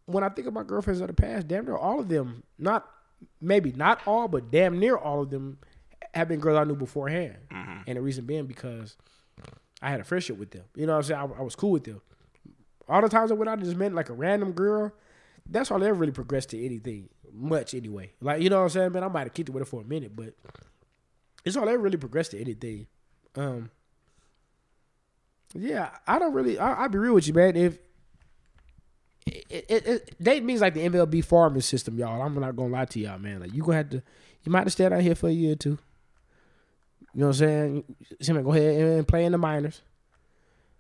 when 0.07 0.23
I 0.23 0.29
think 0.29 0.47
about 0.47 0.69
girlfriends 0.69 1.01
of 1.01 1.09
the 1.09 1.13
past, 1.13 1.49
damn 1.49 1.65
near 1.65 1.77
all 1.77 1.99
of 2.01 2.09
them, 2.09 2.45
not 2.59 2.89
maybe 3.41 3.73
not 3.73 4.01
all, 4.07 4.29
but 4.29 4.51
damn 4.51 4.79
near 4.79 4.97
all 4.97 5.23
of 5.23 5.31
them 5.31 5.59
have 6.15 6.29
been 6.29 6.41
girls 6.41 6.59
I 6.59 6.65
knew 6.65 6.77
beforehand. 6.77 7.37
And 7.87 7.97
the 7.97 8.01
reason 8.01 8.25
being 8.25 8.47
because 8.47 8.97
I 9.83 9.91
had 9.91 10.01
a 10.01 10.05
friendship 10.05 10.39
with 10.39 10.53
them. 10.53 10.65
You 10.75 10.87
know 10.87 10.93
what 10.93 10.99
I'm 10.99 11.05
saying? 11.05 11.21
I, 11.21 11.41
I 11.41 11.43
was 11.43 11.57
cool 11.57 11.73
with 11.73 11.85
them. 11.85 12.01
All 12.89 13.03
the 13.03 13.09
times 13.09 13.33
I 13.33 13.35
went 13.35 13.49
out 13.49 13.59
and 13.59 13.65
just 13.65 13.77
met 13.77 13.93
like 13.93 14.09
a 14.09 14.13
random 14.13 14.53
girl, 14.53 14.93
that's 15.49 15.71
all 15.71 15.81
they 15.81 15.89
ever 15.89 15.99
really 15.99 16.13
progressed 16.13 16.51
to 16.51 16.65
anything 16.65 17.09
much 17.37 17.75
anyway. 17.75 18.13
Like, 18.21 18.43
you 18.43 18.51
know 18.51 18.59
what 18.59 18.65
I'm 18.65 18.71
saying? 18.71 18.93
Man, 18.93 19.05
I 19.05 19.09
might 19.09 19.25
have 19.25 19.35
kicked 19.35 19.49
it 19.49 19.53
with 19.53 19.63
her 19.63 19.67
for 19.67 19.83
a 19.83 19.85
minute, 19.85 20.15
but 20.15 20.35
it's 21.45 21.57
all 21.57 21.69
ever 21.69 21.79
really 21.79 21.97
progressed 21.97 22.33
to 22.33 22.41
anything. 22.41 22.87
Um, 23.35 23.71
yeah, 25.55 25.91
I 26.07 26.19
don't 26.19 26.33
really. 26.33 26.59
I, 26.59 26.73
I'll 26.83 26.89
be 26.89 26.99
real 26.99 27.15
with 27.15 27.27
you, 27.29 27.35
man. 27.35 27.57
If 27.57 27.79
it, 29.27 29.67
it, 29.69 30.15
it 30.19 30.45
means 30.45 30.61
like 30.61 30.75
the 30.75 30.89
MLB 30.89 31.25
farming 31.25 31.63
system, 31.63 31.99
y'all. 31.99 32.23
I'm 32.23 32.39
not 32.39 32.57
gonna 32.57 32.73
lie 32.73 32.85
to 32.87 33.01
y'all, 33.01 33.19
man. 33.19 33.41
Like 33.41 33.55
you 33.55 33.63
gonna 33.63 33.77
have 33.77 33.91
to, 33.91 34.03
you 34.45 34.53
might 34.53 34.65
have 34.65 34.73
stayed 34.73 34.93
out 34.93 35.01
here 35.01 35.15
for 35.15 35.29
a 35.29 35.33
year 35.33 35.53
or 35.53 35.57
two. 35.57 35.79
You 37.15 37.21
know 37.21 37.29
what 37.29 37.41
I'm 37.41 37.85
saying? 38.21 38.35
Man, 38.35 38.43
go 38.45 38.53
ahead 38.53 38.81
and 38.81 39.09
play 39.09 39.25
in 39.25 39.33
the 39.33 39.39
minors. 39.39 39.81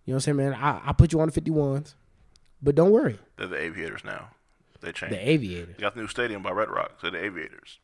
You 0.04 0.12
know 0.12 0.16
what 0.16 0.28
I'm 0.28 0.36
saying, 0.36 0.50
man? 0.50 0.54
I 0.54 0.82
I 0.86 0.92
put 0.92 1.12
you 1.12 1.20
on 1.20 1.28
the 1.28 1.40
51s, 1.40 1.94
but 2.62 2.74
don't 2.74 2.90
worry, 2.90 3.18
They're 3.36 3.46
the 3.46 3.60
Aviators 3.60 4.04
now. 4.04 4.28
They 4.86 4.92
changed. 4.92 5.14
the 5.14 5.28
Aviators. 5.28 5.76
They 5.76 5.80
got 5.82 5.94
the 5.94 6.00
new 6.00 6.08
stadium 6.08 6.42
by 6.42 6.50
Red 6.52 6.70
Rock. 6.70 6.92
So 7.00 7.10
the 7.10 7.22
Aviators. 7.22 7.78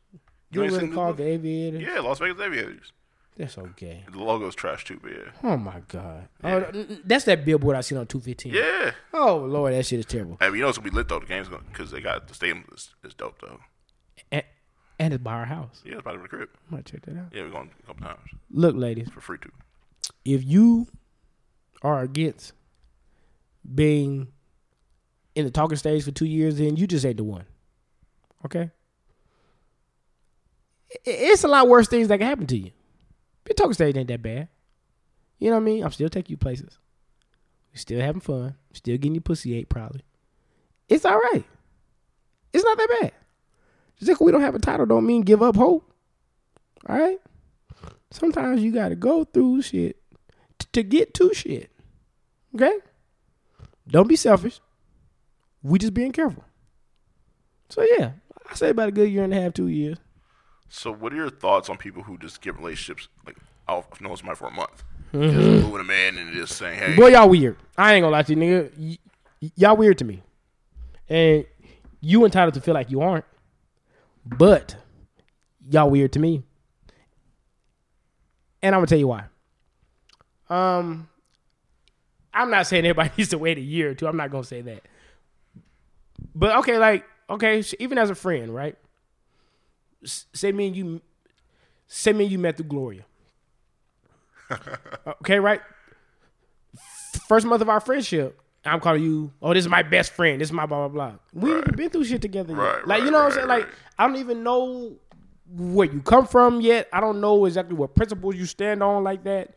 You 0.51 0.63
ain't 0.63 0.71
really 0.71 0.85
seen 0.87 0.95
the- 0.95 1.11
the 1.13 1.23
Aviators? 1.23 1.81
Yeah, 1.81 1.99
Las 1.99 2.19
Vegas 2.19 2.39
Aviators. 2.41 2.91
That's 3.35 3.57
okay. 3.57 4.03
The 4.11 4.19
logo's 4.19 4.53
trash 4.53 4.85
too, 4.85 4.99
but 5.01 5.11
yeah. 5.11 5.31
Oh 5.43 5.57
my 5.57 5.81
god. 5.87 6.27
Oh, 6.43 6.71
that's 7.03 7.25
that 7.25 7.43
billboard 7.45 7.75
I 7.75 7.81
seen 7.81 7.97
on 7.97 8.05
215. 8.05 8.53
Yeah. 8.53 8.91
Oh 9.13 9.37
lord, 9.37 9.73
that 9.73 9.85
shit 9.87 9.99
is 9.99 10.05
terrible. 10.05 10.33
Hey, 10.39 10.49
but 10.49 10.53
you 10.53 10.61
know 10.61 10.69
it's 10.69 10.77
gonna 10.77 10.89
be 10.91 10.95
lit 10.95 11.07
though. 11.09 11.19
The 11.19 11.25
game's 11.25 11.49
gonna 11.49 11.63
because 11.71 11.89
they 11.89 11.99
got 11.99 12.27
the 12.27 12.35
stadium 12.35 12.63
is, 12.73 12.93
is 13.03 13.15
dope 13.15 13.41
though. 13.41 13.59
And, 14.31 14.43
and 14.99 15.13
it's 15.15 15.23
by 15.23 15.33
our 15.33 15.45
house. 15.45 15.81
Yeah, 15.83 15.93
it's 15.95 16.03
by 16.03 16.15
the 16.15 16.27
crib. 16.27 16.49
I'm 16.67 16.69
gonna 16.71 16.83
check 16.83 17.01
that 17.07 17.17
out. 17.17 17.25
Yeah, 17.33 17.41
we're 17.41 17.49
going 17.49 17.71
a 17.83 17.87
couple 17.87 18.05
times 18.05 18.29
Look, 18.51 18.75
ladies, 18.75 19.09
for 19.09 19.19
free 19.19 19.39
too. 19.39 19.51
if 20.23 20.43
you 20.43 20.87
are 21.81 22.01
against 22.03 22.53
being 23.73 24.27
in 25.35 25.45
the 25.45 25.51
talking 25.51 25.77
stage 25.77 26.03
for 26.03 26.11
two 26.11 26.25
years, 26.25 26.57
then 26.57 26.75
you 26.75 26.87
just 26.87 27.05
ain't 27.05 27.17
the 27.17 27.23
one. 27.23 27.45
Okay? 28.45 28.71
It's 31.05 31.43
a 31.43 31.47
lot 31.47 31.67
worse 31.67 31.87
things 31.87 32.07
that 32.09 32.19
can 32.19 32.27
happen 32.27 32.47
to 32.47 32.57
you. 32.57 32.71
The 33.45 33.53
talking 33.53 33.73
stage 33.73 33.97
ain't 33.97 34.07
that 34.07 34.21
bad. 34.21 34.47
You 35.39 35.49
know 35.49 35.55
what 35.55 35.63
I 35.63 35.65
mean? 35.65 35.83
I'm 35.83 35.91
still 35.91 36.09
taking 36.09 36.33
you 36.33 36.37
places. 36.37 36.77
We 37.71 37.79
still 37.79 37.99
having 37.99 38.21
fun. 38.21 38.55
Still 38.73 38.97
getting 38.97 39.15
your 39.15 39.21
pussy 39.21 39.55
ate 39.55 39.69
probably. 39.69 40.01
It's 40.87 41.05
all 41.05 41.17
right. 41.17 41.43
It's 42.53 42.63
not 42.63 42.77
that 42.77 42.97
bad. 43.01 43.11
Just 43.97 44.11
because 44.11 44.25
we 44.25 44.31
don't 44.31 44.41
have 44.41 44.55
a 44.55 44.59
title 44.59 44.85
don't 44.85 45.05
mean 45.05 45.21
give 45.23 45.41
up 45.41 45.55
hope. 45.55 45.91
All 46.87 46.97
right? 46.97 47.19
Sometimes 48.11 48.61
you 48.61 48.71
got 48.71 48.89
to 48.89 48.95
go 48.95 49.23
through 49.23 49.63
shit 49.63 49.97
t- 50.59 50.67
to 50.73 50.83
get 50.83 51.13
to 51.15 51.33
shit. 51.33 51.71
Okay? 52.53 52.77
Don't 53.87 54.07
be 54.07 54.15
selfish. 54.15 54.59
We 55.63 55.79
just 55.79 55.93
being 55.93 56.11
careful. 56.11 56.43
So 57.69 57.81
yeah, 57.97 58.11
I 58.49 58.53
say 58.55 58.69
about 58.69 58.89
a 58.89 58.91
good 58.91 59.09
year 59.09 59.23
and 59.23 59.33
a 59.33 59.41
half, 59.41 59.53
two 59.53 59.67
years. 59.67 59.97
So, 60.69 60.91
what 60.91 61.13
are 61.13 61.15
your 61.15 61.29
thoughts 61.29 61.69
on 61.69 61.77
people 61.77 62.03
who 62.03 62.17
just 62.17 62.41
get 62.41 62.55
relationships 62.57 63.07
like 63.25 63.37
I've 63.67 63.85
known 64.01 64.17
somebody 64.17 64.37
for 64.37 64.47
a 64.47 64.51
month, 64.51 64.83
Mm-hmm. 65.13 65.39
just 65.39 65.63
moving 65.63 65.81
a 65.81 65.83
man 65.83 66.17
and 66.17 66.33
just 66.33 66.57
saying, 66.57 66.77
"Hey, 66.79 66.95
Boy, 66.95 67.09
y'all 67.09 67.29
weird. 67.29 67.55
I 67.77 67.93
ain't 67.93 68.03
gonna 68.03 68.11
lie 68.11 68.23
to 68.23 68.33
you, 68.33 68.37
nigga. 68.39 68.71
Y- 68.77 68.97
y- 69.41 69.51
y'all 69.55 69.77
weird 69.77 69.97
to 69.99 70.05
me, 70.05 70.23
and 71.07 71.45
you 72.01 72.25
entitled 72.25 72.55
to 72.55 72.61
feel 72.61 72.73
like 72.73 72.89
you 72.89 73.01
aren't. 73.01 73.25
But 74.25 74.75
y'all 75.69 75.89
weird 75.91 76.11
to 76.13 76.19
me, 76.19 76.43
and 78.61 78.73
I'm 78.73 78.79
gonna 78.79 78.87
tell 78.87 78.97
you 78.99 79.07
why. 79.07 79.25
Um, 80.49 81.07
I'm 82.33 82.49
not 82.49 82.67
saying 82.67 82.85
everybody 82.85 83.11
needs 83.17 83.29
to 83.29 83.37
wait 83.37 83.57
a 83.57 83.61
year 83.61 83.91
or 83.91 83.93
two. 83.93 84.07
I'm 84.07 84.17
not 84.17 84.31
gonna 84.31 84.43
say 84.43 84.61
that. 84.61 84.83
But 86.35 86.57
okay, 86.57 86.77
like 86.77 87.05
okay, 87.29 87.63
even 87.79 87.97
as 87.97 88.09
a 88.09 88.15
friend, 88.15 88.53
right? 88.53 88.77
Say 90.05 90.51
me 90.51 90.67
and 90.67 90.75
you, 90.75 91.01
say 91.87 92.13
me 92.13 92.25
and 92.25 92.31
you 92.31 92.39
met 92.39 92.57
through 92.57 92.65
Gloria. 92.67 93.05
okay, 95.21 95.39
right? 95.39 95.61
First 97.27 97.45
month 97.45 97.61
of 97.61 97.69
our 97.69 97.79
friendship, 97.79 98.39
I'm 98.65 98.79
calling 98.79 99.03
you. 99.03 99.31
Oh, 99.41 99.53
this 99.53 99.63
is 99.65 99.69
my 99.69 99.83
best 99.83 100.13
friend. 100.13 100.41
This 100.41 100.49
is 100.49 100.53
my 100.53 100.65
blah 100.65 100.87
blah 100.87 101.09
blah. 101.11 101.19
We 101.33 101.51
ain't 101.51 101.65
even 101.67 101.75
been 101.75 101.89
through 101.89 102.05
shit 102.05 102.21
together 102.21 102.53
yet. 102.53 102.59
Right, 102.59 102.87
like 102.87 103.03
you 103.03 103.05
right, 103.05 103.11
know 103.11 103.19
what 103.19 103.25
I'm 103.25 103.31
saying? 103.31 103.47
right. 103.47 103.61
Like 103.61 103.69
I 103.97 104.07
don't 104.07 104.17
even 104.17 104.43
know 104.43 104.97
where 105.47 105.87
you 105.91 106.01
come 106.01 106.25
from 106.27 106.61
yet. 106.61 106.87
I 106.91 106.99
don't 106.99 107.21
know 107.21 107.45
exactly 107.45 107.75
what 107.75 107.95
principles 107.95 108.35
you 108.35 108.45
stand 108.45 108.81
on 108.83 109.03
like 109.03 109.23
that. 109.25 109.55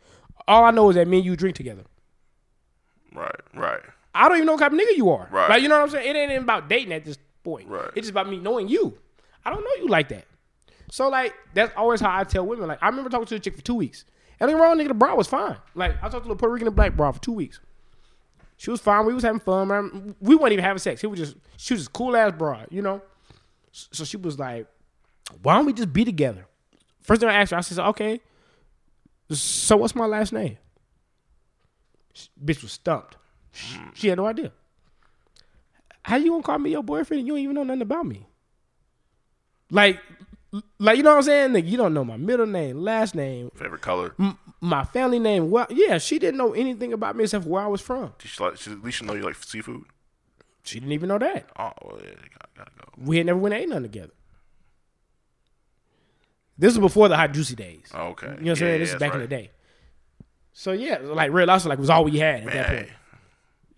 All 0.48 0.64
I 0.64 0.70
know 0.70 0.90
is 0.90 0.96
that 0.96 1.08
me 1.08 1.18
and 1.18 1.26
you 1.26 1.36
drink 1.36 1.56
together. 1.56 1.84
right, 3.14 3.40
right, 3.54 3.80
I 4.16 4.28
don't 4.28 4.38
even 4.38 4.46
know 4.46 4.52
what 4.52 4.60
kind 4.60 4.74
of 4.74 4.80
nigga 4.80 4.96
you 4.96 5.10
are. 5.10 5.28
Right. 5.30 5.50
Like 5.50 5.62
you 5.62 5.68
know 5.68 5.76
what 5.76 5.84
I'm 5.84 5.90
saying? 5.90 6.08
It 6.08 6.18
ain't 6.18 6.30
even 6.32 6.42
about 6.44 6.68
dating 6.68 6.92
at 6.92 7.04
this 7.04 7.18
point. 7.44 7.68
Right. 7.68 7.88
It's 7.94 8.06
just 8.06 8.10
about 8.10 8.28
me 8.28 8.38
knowing 8.38 8.68
you. 8.68 8.98
I 9.44 9.50
don't 9.50 9.62
know 9.62 9.70
you 9.82 9.88
like 9.88 10.08
that. 10.08 10.24
So 10.90 11.08
like 11.08 11.34
that's 11.54 11.72
always 11.76 12.00
how 12.00 12.16
I 12.16 12.24
tell 12.24 12.46
women. 12.46 12.68
Like 12.68 12.78
I 12.82 12.86
remember 12.88 13.10
talking 13.10 13.26
to 13.26 13.34
a 13.36 13.38
chick 13.38 13.56
for 13.56 13.62
two 13.62 13.74
weeks. 13.74 14.04
And 14.38 14.50
the 14.50 14.56
wrong 14.56 14.76
nigga, 14.78 14.88
the 14.88 14.94
bra 14.94 15.14
was 15.14 15.26
fine. 15.28 15.56
Like 15.74 15.96
I 16.02 16.08
talked 16.08 16.24
to 16.24 16.28
the 16.28 16.36
Puerto 16.36 16.52
Rican 16.52 16.66
and 16.68 16.76
black 16.76 16.96
bra 16.96 17.10
for 17.12 17.20
two 17.20 17.32
weeks. 17.32 17.60
She 18.58 18.70
was 18.70 18.80
fine. 18.80 19.04
We 19.06 19.14
was 19.14 19.22
having 19.22 19.40
fun. 19.40 19.68
Man. 19.68 20.14
We 20.20 20.34
weren't 20.34 20.52
even 20.52 20.64
having 20.64 20.78
sex. 20.78 21.00
He 21.00 21.06
was 21.06 21.18
just 21.18 21.36
she 21.56 21.74
was 21.74 21.82
just 21.82 21.92
cool 21.92 22.16
ass 22.16 22.32
broad, 22.36 22.68
you 22.70 22.82
know. 22.82 23.02
So 23.72 24.04
she 24.04 24.16
was 24.16 24.38
like, 24.38 24.66
"Why 25.42 25.56
don't 25.56 25.66
we 25.66 25.72
just 25.74 25.92
be 25.92 26.04
together?" 26.04 26.46
First 27.02 27.20
thing 27.20 27.28
I 27.28 27.34
asked 27.34 27.50
her, 27.50 27.58
I 27.58 27.60
said, 27.60 27.78
"Okay, 27.78 28.20
so 29.30 29.76
what's 29.76 29.94
my 29.94 30.06
last 30.06 30.32
name?" 30.32 30.56
She- 32.14 32.28
Bitch 32.42 32.62
was 32.62 32.72
stumped. 32.72 33.16
She- 33.56 33.78
She 33.94 34.08
had 34.08 34.18
no 34.18 34.26
idea. 34.26 34.52
How 36.02 36.16
you 36.16 36.30
gonna 36.30 36.42
call 36.42 36.58
me 36.58 36.70
your 36.70 36.82
boyfriend 36.82 37.20
and 37.20 37.26
you 37.26 37.32
don't 37.34 37.42
even 37.42 37.54
know 37.56 37.62
nothing 37.64 37.82
about 37.82 38.06
me? 38.06 38.26
Like, 39.70 39.98
like 40.78 40.96
you 40.96 41.02
know 41.02 41.10
what 41.10 41.16
I'm 41.16 41.22
saying? 41.24 41.52
Like, 41.52 41.64
you 41.66 41.76
don't 41.76 41.92
know 41.94 42.04
my 42.04 42.16
middle 42.16 42.46
name, 42.46 42.78
last 42.78 43.14
name, 43.14 43.50
favorite 43.56 43.80
color." 43.82 44.14
m- 44.18 44.38
my 44.60 44.84
family 44.84 45.18
name. 45.18 45.50
Well, 45.50 45.66
yeah, 45.70 45.98
she 45.98 46.18
didn't 46.18 46.38
know 46.38 46.52
anything 46.52 46.92
about 46.92 47.16
me 47.16 47.24
except 47.24 47.44
for 47.44 47.50
where 47.50 47.62
I 47.64 47.66
was 47.66 47.80
from. 47.80 48.12
She 48.24 48.42
like, 48.42 48.56
she, 48.56 48.70
at 48.70 48.82
least 48.82 49.00
you 49.00 49.06
know 49.08 49.14
you 49.14 49.22
like 49.22 49.34
seafood. 49.36 49.82
She 50.62 50.78
didn't 50.80 50.92
even 50.92 51.08
know 51.08 51.18
that. 51.18 51.48
Oh, 51.58 51.72
well, 51.82 51.98
yeah, 52.02 52.10
gotta, 52.10 52.48
gotta 52.56 52.70
go. 52.76 52.84
We 52.98 53.16
had 53.18 53.26
never 53.26 53.38
went 53.38 53.54
and 53.54 53.62
ate 53.62 53.68
nothing 53.68 53.82
together. 53.84 54.12
This 56.58 56.72
was 56.72 56.78
before 56.78 57.08
the 57.08 57.16
hot 57.16 57.32
juicy 57.32 57.54
days. 57.54 57.90
Oh, 57.94 58.08
okay, 58.08 58.26
You 58.26 58.32
know 58.32 58.36
what 58.36 58.48
I'm 58.50 58.56
saying? 58.56 58.72
Yeah, 58.72 58.78
this 58.78 58.88
is 58.88 58.92
that's 58.94 59.00
back 59.00 59.14
in 59.14 59.20
the 59.20 59.28
day. 59.28 59.50
So 60.52 60.72
yeah, 60.72 60.98
like 61.02 61.30
Red 61.32 61.48
Lobster 61.48 61.68
like 61.68 61.78
was 61.78 61.90
all 61.90 62.04
we 62.04 62.18
had 62.18 62.44
at 62.46 62.52
that 62.52 62.66
point. 62.68 62.88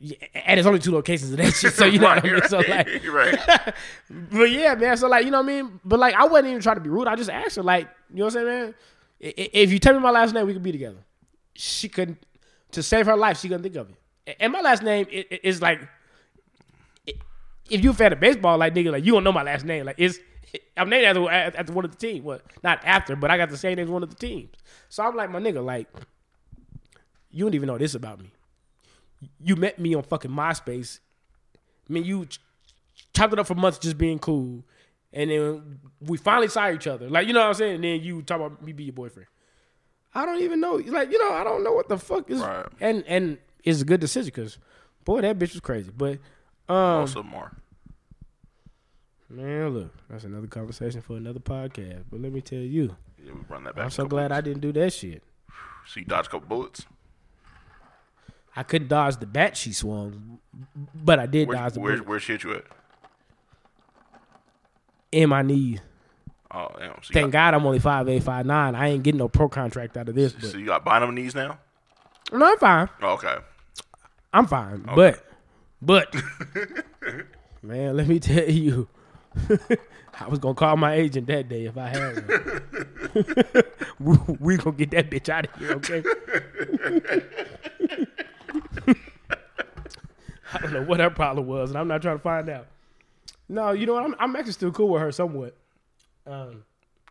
Yeah, 0.01 0.17
and 0.33 0.57
there's 0.57 0.67
only 0.67 0.79
two 0.79 0.93
locations 0.93 1.33
of 1.33 1.39
that 1.39 1.55
shit. 1.55 1.75
So 1.75 1.85
you 1.85 1.99
know 1.99 2.07
what 2.07 2.25
I 2.25 2.27
mean? 2.27 2.35
right, 2.35 2.45
So 2.51 2.59
like 2.59 3.07
right. 3.09 3.75
But 4.31 4.51
yeah, 4.51 4.75
man. 4.77 4.97
So 4.97 5.09
like, 5.09 5.25
you 5.25 5.31
know 5.33 5.39
what 5.39 5.51
I 5.51 5.63
mean? 5.63 5.81
But 5.85 5.99
like 5.99 6.15
I 6.15 6.25
wasn't 6.25 6.49
even 6.49 6.63
trying 6.63 6.77
to 6.77 6.81
be 6.81 6.89
rude. 6.89 7.09
I 7.09 7.17
just 7.17 7.31
asked 7.31 7.57
her, 7.57 7.63
like, 7.63 7.89
you 8.11 8.19
know 8.19 8.27
what 8.27 8.37
I'm 8.37 8.47
saying, 8.47 8.47
man? 8.47 8.75
If 9.21 9.73
you 9.73 9.81
tell 9.81 9.95
me 9.95 10.01
my 10.01 10.11
last 10.11 10.33
name, 10.33 10.47
we 10.47 10.53
could 10.53 10.63
be 10.63 10.71
together. 10.71 11.05
She 11.55 11.89
couldn't. 11.89 12.25
To 12.73 12.83
save 12.83 13.07
her 13.07 13.17
life, 13.17 13.41
she 13.41 13.49
couldn't 13.49 13.63
think 13.63 13.77
of 13.77 13.89
it. 13.91 14.37
And 14.39 14.53
my 14.53 14.61
last 14.61 14.83
name 14.83 15.07
is 15.11 15.61
like. 15.61 15.81
If 17.71 17.85
you 17.85 17.91
a 17.91 17.95
fan 17.95 18.13
of 18.13 18.21
baseball, 18.21 18.57
like 18.57 18.75
nigga, 18.75 18.93
like 18.93 19.05
you 19.05 19.13
don't 19.13 19.25
know 19.25 19.33
my 19.33 19.43
last 19.43 19.65
name. 19.65 19.85
Like 19.85 19.97
it's. 19.99 20.19
I'm 20.77 20.89
named 20.89 21.05
after 21.05 21.29
after 21.29 21.73
one 21.73 21.85
of 21.85 21.91
the 21.91 21.97
team. 21.97 22.23
What? 22.23 22.43
Not 22.63 22.81
after, 22.85 23.17
but 23.17 23.31
I 23.31 23.37
got 23.37 23.51
the 23.51 23.59
same 23.59 23.77
name 23.77 23.87
as 23.87 23.91
one 23.91 24.03
of 24.03 24.11
the 24.11 24.17
teams. 24.17 24.55
So 24.89 25.03
I'm 25.03 25.17
like, 25.17 25.31
my 25.31 25.41
nigga, 25.41 25.63
like, 25.63 25.89
you 27.31 27.45
don't 27.45 27.55
even 27.55 27.67
know 27.67 27.77
this 27.77 27.95
about 27.95 28.21
me. 28.21 28.33
You 29.41 29.57
met 29.57 29.79
me 29.79 29.95
on 29.95 30.03
fucking 30.03 30.31
MySpace. 30.31 31.01
I 31.89 31.93
mean, 31.93 32.05
you 32.05 32.27
ch- 32.27 32.41
chopped 33.14 33.33
it 33.33 33.39
up 33.39 33.47
for 33.47 33.55
months 33.55 33.79
just 33.79 33.99
being 33.99 34.19
cool. 34.19 34.64
And 35.12 35.31
then 35.31 35.81
we 36.01 36.19
finally 36.19 36.49
saw 36.49 36.71
each 36.71 36.87
other. 36.87 37.09
Like, 37.09 37.27
you 37.27 37.33
know 37.33 37.41
what 37.41 37.49
I'm 37.49 37.55
saying? 37.55 37.75
And 37.77 37.85
then 37.85 38.01
you 38.01 38.23
talk 38.23 38.37
about 38.41 38.62
me 38.62 38.73
be 38.73 38.85
your 38.85 38.93
boyfriend. 38.93 39.29
I 40.14 40.27
don't 40.27 40.41
even 40.43 40.61
know. 40.61 40.75
Like, 40.75 41.11
you 41.11 41.19
know, 41.19 41.33
I 41.33 41.45
don't 41.45 41.64
know 41.64 41.73
what 41.73 41.89
the 41.89 41.99
fuck 41.99 42.31
is. 42.31 42.41
Right. 42.41 42.66
And 42.81 43.05
and 43.07 43.39
it's 43.64 43.81
a 43.81 43.85
good 43.85 44.01
decision 44.01 44.27
because, 44.35 44.59
boy, 45.05 45.21
that 45.23 45.39
bitch 45.39 45.53
was 45.53 45.61
crazy. 45.61 45.91
But, 45.97 46.19
um, 46.69 47.07
them 47.07 47.35
are. 47.35 47.57
man, 49.29 49.69
look, 49.71 49.95
that's 50.09 50.25
another 50.25 50.47
conversation 50.47 51.01
for 51.01 51.16
another 51.16 51.41
podcast. 51.41 52.05
But 52.11 52.21
let 52.21 52.33
me 52.33 52.41
tell 52.41 52.59
you, 52.59 52.95
Yeah, 53.23 53.33
we 53.33 53.41
run 53.49 53.64
that 53.64 53.75
back. 53.77 53.85
I'm 53.85 53.91
so 53.91 54.07
glad 54.07 54.33
I 54.33 54.41
didn't 54.41 54.61
do 54.61 54.73
that 54.73 54.93
shit. 54.93 55.23
So 55.87 56.01
you 56.01 56.07
dodged 56.07 56.29
a 56.29 56.31
couple 56.33 56.49
bullets. 56.49 56.85
I 58.59 58.65
couldn't 58.65 58.89
dodge 58.89 59.19
the 59.19 59.27
bat 59.27 59.57
she 59.57 59.73
swung, 59.73 60.41
but 60.93 61.21
I 61.21 61.27
did 61.27 61.47
Where, 61.47 61.57
dodge 61.57 61.75
the 61.75 61.81
where, 61.81 61.93
bullet 61.93 62.09
where 62.09 62.19
she 62.19 62.33
hit 62.33 62.43
you 62.43 62.55
at? 62.55 62.65
in 65.13 65.29
my 65.29 65.43
knee. 65.43 65.79
Oh, 66.51 66.67
damn. 66.77 67.01
So 67.03 67.13
Thank 67.13 67.31
got, 67.31 67.53
God 67.53 67.55
I'm 67.55 67.67
only 67.67 67.79
five 67.79 68.09
eight, 68.09 68.25
five 68.25 68.47
nine. 68.47 68.75
I 68.75 68.89
ain't 68.89 69.05
getting 69.05 69.21
no 69.21 69.29
pro 69.29 69.49
contract 69.49 69.97
out 69.97 70.09
of 70.09 70.17
this. 70.17 70.33
But 70.33 70.51
so 70.51 70.59
you 70.59 70.67
got 70.67 70.85
bottom 70.85 71.15
knees 71.15 71.37
now? 71.37 71.61
no, 72.33 72.47
I'm 72.47 72.59
fine. 72.59 72.89
Oh, 73.01 73.11
okay. 73.11 73.37
I'm 74.35 74.49
fine. 74.49 74.85
But, 74.93 75.25
but, 75.81 76.13
man, 77.63 77.97
let 77.97 78.09
me 78.09 78.19
tell 78.19 78.51
you, 78.51 78.89
I 80.21 80.27
was 80.27 80.41
gonna 80.41 80.55
call 80.55 80.77
my 80.77 80.95
agent 80.95 81.29
that 81.29 81.49
day 81.49 81.67
if 81.67 81.79
I 81.79 81.91
had 81.91 82.27
one. 82.27 83.65
we, 84.01 84.35
we 84.41 84.57
gonna 84.57 84.77
get 84.77 84.91
that 84.91 85.11
bitch 85.11 85.29
out 85.29 85.47
of 85.47 85.55
here, 85.61 85.73
okay? 85.75 86.03
I 90.55 90.59
don't 90.59 90.73
know 90.73 90.83
what 90.83 91.01
her 91.01 91.11
problem 91.11 91.47
was, 91.47 91.71
and 91.71 91.79
I'm 91.79 91.89
not 91.89 92.03
trying 92.03 92.17
to 92.17 92.23
find 92.23 92.49
out. 92.49 92.67
No, 93.49 93.71
you 93.73 93.87
know 93.87 93.95
what? 93.95 94.05
I'm, 94.05 94.15
I'm 94.19 94.37
actually 94.37 94.53
still 94.53 94.73
cool 94.73 94.89
with 94.91 95.03
her 95.03 95.13
somewhat. 95.13 95.57
Um, 96.27 96.65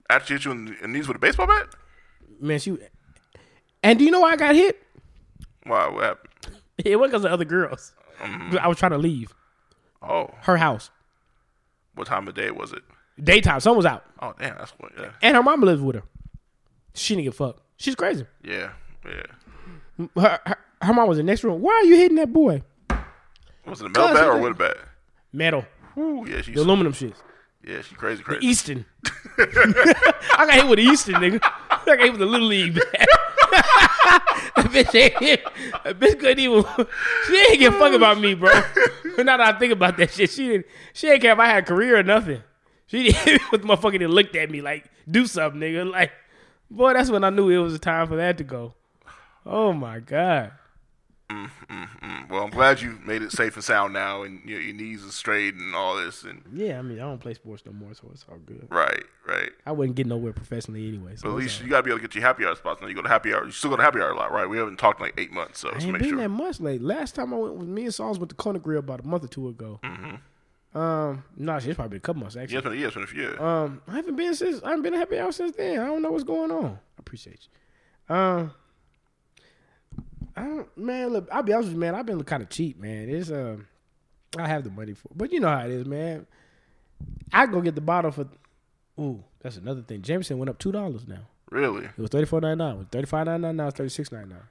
Actually 0.10 0.36
hit 0.38 0.46
you 0.46 0.52
in 0.52 0.76
the 0.82 0.88
knees 0.88 1.08
with 1.08 1.18
a 1.18 1.20
baseball 1.20 1.48
bat? 1.48 1.68
man, 2.40 2.60
she. 2.60 2.78
And 3.84 3.98
do 4.00 4.06
you 4.06 4.12
know 4.12 4.20
why 4.22 4.32
I 4.32 4.36
got 4.36 4.56
hit? 4.56 4.82
Why? 5.64 5.88
what 5.90 6.04
happened? 6.04 6.24
It 6.86 6.96
wasn't 6.98 7.12
because 7.14 7.26
of 7.26 7.32
other 7.32 7.46
girls. 7.46 7.94
I 8.22 8.68
was 8.68 8.78
trying 8.78 8.92
to 8.92 8.98
leave 9.00 9.34
Oh, 10.02 10.30
her 10.42 10.58
house. 10.58 10.92
what 11.96 12.06
time 12.08 12.28
of 12.28 12.36
day 12.36 12.52
was 12.52 12.72
it? 12.72 12.84
Daytime, 13.22 13.60
sun 13.60 13.76
was 13.76 13.86
out, 13.86 14.04
Oh, 14.22 14.34
damn. 14.40 14.56
That's 14.58 14.72
what, 14.78 14.92
yeah. 14.98 15.10
and 15.24 15.36
her 15.36 15.42
mama 15.42 15.66
lives 15.66 15.82
with 15.82 15.96
her. 15.96 16.04
She 16.94 17.16
didn't 17.16 17.26
give 17.26 17.34
a 17.34 17.38
fuck. 17.48 17.62
She's 17.78 17.96
crazy. 17.96 18.28
Yeah, 18.44 18.74
yeah. 19.06 20.08
Her, 20.16 20.40
her, 20.46 20.58
her 20.84 20.94
mom 20.94 21.08
was 21.10 21.18
in 21.18 21.26
the 21.26 21.32
next 21.32 21.44
room. 21.44 21.62
Why 21.62 21.74
are 21.74 21.84
you 21.84 21.96
hitting 21.96 22.18
that 22.18 22.32
boy? 22.32 22.62
Was 23.68 23.82
it 23.82 23.88
a 23.88 23.90
metal 23.90 24.14
bat 24.14 24.24
or 24.28 24.32
a 24.38 24.42
wood 24.42 24.58
bat? 24.58 24.78
Metal, 25.34 25.66
Ooh, 25.98 26.26
yeah, 26.28 26.42
she's 26.42 26.56
the 26.56 26.62
aluminum 26.62 26.94
shit. 26.94 27.14
yeah, 27.68 27.82
she 27.82 27.96
crazy, 27.96 28.24
crazy. 28.24 28.46
Easton. 28.46 28.86
I 29.38 30.46
got 30.48 30.54
hit 30.54 30.68
with 30.68 30.80
the 30.80 30.86
Easton, 30.86 31.16
nigga. 31.16 31.40
I 31.70 31.82
got 31.86 32.00
hit 32.00 32.12
with 32.12 32.20
the 32.20 32.26
little 32.26 32.48
league 32.48 32.76
bat. 32.76 33.08
that 33.52 34.54
bitch 34.72 34.96
ain't 34.96 35.18
hit. 35.18 35.44
That 35.84 36.00
bitch 36.00 36.20
couldn't 36.20 36.40
even. 36.40 36.64
She 37.28 37.36
ain't 37.50 37.60
give 37.60 37.76
a 37.76 37.80
fuck 37.80 37.94
about 37.94 38.20
me, 38.20 38.34
bro. 38.36 38.52
now 39.18 39.38
that 39.38 39.42
I 39.42 39.60
think 39.60 39.74
about 39.74 39.98
that 39.98 40.12
shit, 40.12 40.30
she 40.30 40.48
didn't. 40.48 40.66
She 40.94 41.08
didn't 41.08 41.22
care 41.22 41.34
if 41.34 41.40
I 41.40 41.48
had 41.48 41.64
a 41.64 41.66
career 41.68 42.00
or 42.00 42.04
nothing. 42.04 42.42
She 42.88 43.04
didn't 43.04 43.18
hit 43.18 43.42
me 43.42 43.48
with 43.52 43.62
the 43.64 43.68
motherfucker 43.68 44.00
that 44.00 44.10
looked 44.10 44.36
at 44.36 44.50
me 44.50 44.62
like, 44.62 44.86
do 45.12 45.26
something, 45.28 45.60
nigga. 45.60 45.92
Like, 45.92 46.12
boy, 46.72 46.94
that's 46.94 47.10
when 47.12 47.24
I 47.26 47.30
knew 47.32 47.50
it 47.50 47.58
was 47.58 47.74
a 47.74 47.80
time 47.80 48.08
for 48.08 48.16
that 48.16 48.38
to 48.38 48.44
go. 48.46 48.76
Oh 49.46 49.74
my 49.74 50.00
god. 50.00 50.54
Well, 51.30 52.44
I'm 52.44 52.50
glad 52.50 52.82
you 52.82 53.00
made 53.06 53.22
it 53.22 53.32
safe 53.32 53.56
and 53.56 53.64
sound 53.64 53.94
now, 53.94 54.24
and 54.24 54.42
your, 54.46 54.60
your 54.62 54.74
knees 54.76 55.06
are 55.06 55.12
straight 55.12 55.56
and 55.56 55.74
all 55.76 55.96
this. 55.96 56.24
And 56.24 56.42
Yeah, 56.54 56.80
I 56.80 56.82
mean, 56.82 56.98
I 57.00 57.04
don't 57.04 57.20
play 57.20 57.34
sports 57.34 57.64
no 57.66 57.72
more, 57.72 57.94
so 57.94 58.10
it's 58.12 58.26
all 58.30 58.38
good. 58.38 58.68
right, 58.70 59.04
right. 59.28 59.52
I 59.66 59.72
wouldn't 59.72 59.96
get 59.96 60.08
nowhere 60.08 60.34
professionally 60.34 60.88
anyway. 60.88 61.16
So 61.16 61.24
But 61.24 61.30
at 61.32 61.36
least 61.38 61.62
you 61.62 61.70
gotta 61.70 61.84
be 61.84 61.90
able 61.92 62.00
to 62.00 62.08
get 62.08 62.16
your 62.16 62.24
happy 62.24 62.46
hour 62.46 62.56
spots. 62.56 62.82
Now 62.82 62.88
you 62.88 62.96
go 62.96 63.02
to 63.02 63.10
happy 63.10 63.34
hour. 63.34 63.46
You 63.46 63.52
still 63.52 63.70
go 63.70 63.78
to 63.78 63.84
happy 63.84 64.00
hour 64.00 64.12
a 64.12 64.16
lot, 64.16 64.32
right? 64.32 64.46
We 64.50 64.58
haven't 64.58 64.78
talked 64.78 65.00
in 65.00 65.06
like 65.06 65.16
eight 65.18 65.32
months, 65.32 65.60
so 65.60 65.70
I 65.70 65.76
ain't 65.78 65.92
make 65.92 66.02
been 66.02 66.10
sure. 66.12 66.18
that 66.20 66.30
much 66.30 66.60
late. 66.60 66.82
Last 66.82 67.16
time 67.16 67.34
I 67.34 67.38
went 67.38 67.56
with 67.56 67.68
me 67.68 67.84
and 67.86 67.94
Sauls 67.94 68.20
went 68.20 68.30
to 68.30 68.36
Kona 68.36 68.60
Grill 68.60 68.80
about 68.80 69.02
a 69.02 69.08
month 69.08 69.24
or 69.24 69.28
two 69.30 69.48
ago. 69.50 69.80
Um, 70.76 71.24
no, 71.38 71.58
shit, 71.60 71.70
it's 71.70 71.76
probably 71.76 71.90
been 71.92 71.98
a 71.98 72.02
couple 72.02 72.22
months 72.22 72.36
Yeah, 72.36 72.42
actually. 72.44 72.58
it's 72.58 72.68
been, 72.68 72.80
yeah, 72.80 72.86
it's 72.88 72.94
been 72.94 73.04
a 73.04 73.08
few. 73.08 73.22
years. 73.22 73.40
Um, 73.40 73.82
I 73.88 73.96
haven't 73.96 74.16
been 74.16 74.36
since 74.36 74.62
I 74.64 74.70
haven't 74.70 74.84
been 74.84 74.94
to 74.94 75.00
happy 75.00 75.18
hour 75.18 75.32
since 75.32 75.56
then. 75.56 75.80
I 75.80 75.86
don't 75.88 76.02
know 76.02 76.12
what's 76.12 76.24
going 76.26 76.52
on. 76.52 76.66
I 76.66 77.00
appreciate 77.00 77.48
you. 78.10 78.16
Um, 78.16 78.52
I 80.38 80.42
don't, 80.42 80.78
man. 80.78 81.10
Look, 81.10 81.28
I'll 81.32 81.44
be 81.44 81.54
honest 81.54 81.68
with 81.68 81.74
you, 81.74 81.80
man. 81.80 81.96
I've 81.96 82.06
been 82.06 82.24
kind 82.24 82.44
of 82.44 82.50
cheap, 82.50 82.80
man. 82.80 83.10
It's 83.10 83.32
um, 83.32 83.68
I 84.38 84.48
have 84.48 84.64
the 84.64 84.70
money 84.70 84.94
for, 84.94 85.10
but 85.16 85.32
you 85.32 85.40
know 85.40 85.50
how 85.50 85.66
it 85.66 85.72
is, 85.72 85.86
man. 85.86 86.28
I 87.34 87.46
go 87.48 87.60
get 87.62 87.76
the 87.76 87.82
bottle 87.82 88.12
for. 88.12 88.28
Ooh, 89.00 89.24
that's 89.42 89.58
another 89.58 89.82
thing. 89.82 90.02
Jameson 90.02 90.38
went 90.38 90.50
up 90.50 90.58
two 90.60 90.72
dollars 90.72 91.08
now. 91.08 91.22
really? 91.50 91.86
It 91.86 91.98
was 91.98 92.10
thirty 92.10 92.26
four 92.26 92.40
ninety 92.42 92.58
nine. 92.64 92.76
It 92.76 92.78
was 92.78 92.88
thirty 92.92 93.08
five 93.08 93.26
ninety 93.26 93.42
nine. 93.48 93.56
Now 93.58 93.68
it's 93.68 93.78
thirty 93.78 93.90
six 93.90 94.12
ninety 94.12 94.30
nine. 94.30 94.44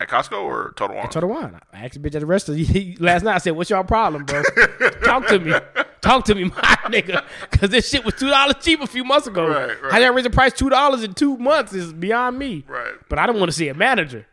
At 0.00 0.08
Costco 0.08 0.44
or 0.44 0.74
Total 0.76 0.96
Wine? 0.96 1.08
Total 1.08 1.28
wine. 1.28 1.58
I 1.72 1.84
asked 1.84 1.94
the 1.94 2.00
bitch 2.00 2.14
at 2.14 2.20
the 2.20 2.26
restaurant 2.26 3.00
last 3.00 3.24
night. 3.24 3.34
I 3.34 3.38
said, 3.38 3.50
"What's 3.56 3.68
your 3.68 3.82
problem, 3.84 4.24
bro? 4.24 4.42
Talk 5.02 5.26
to 5.26 5.38
me. 5.40 5.52
Talk 6.00 6.24
to 6.26 6.34
me, 6.36 6.44
my 6.44 6.76
nigga. 6.86 7.24
Because 7.50 7.70
this 7.70 7.88
shit 7.88 8.04
was 8.04 8.14
two 8.14 8.28
dollars 8.30 8.54
cheap 8.60 8.80
a 8.80 8.86
few 8.86 9.02
months 9.02 9.26
ago. 9.26 9.48
Right, 9.48 9.82
right. 9.82 9.92
How 9.92 9.98
y'all 9.98 10.12
raise 10.14 10.24
the 10.24 10.30
price 10.30 10.52
two 10.52 10.70
dollars 10.70 11.02
in 11.02 11.14
two 11.14 11.36
months 11.36 11.72
is 11.72 11.92
beyond 11.92 12.38
me. 12.38 12.64
Right. 12.68 12.94
But 13.08 13.18
I 13.18 13.26
don't 13.26 13.38
want 13.38 13.50
to 13.50 13.56
see 13.56 13.68
a 13.68 13.74
manager. 13.74 14.24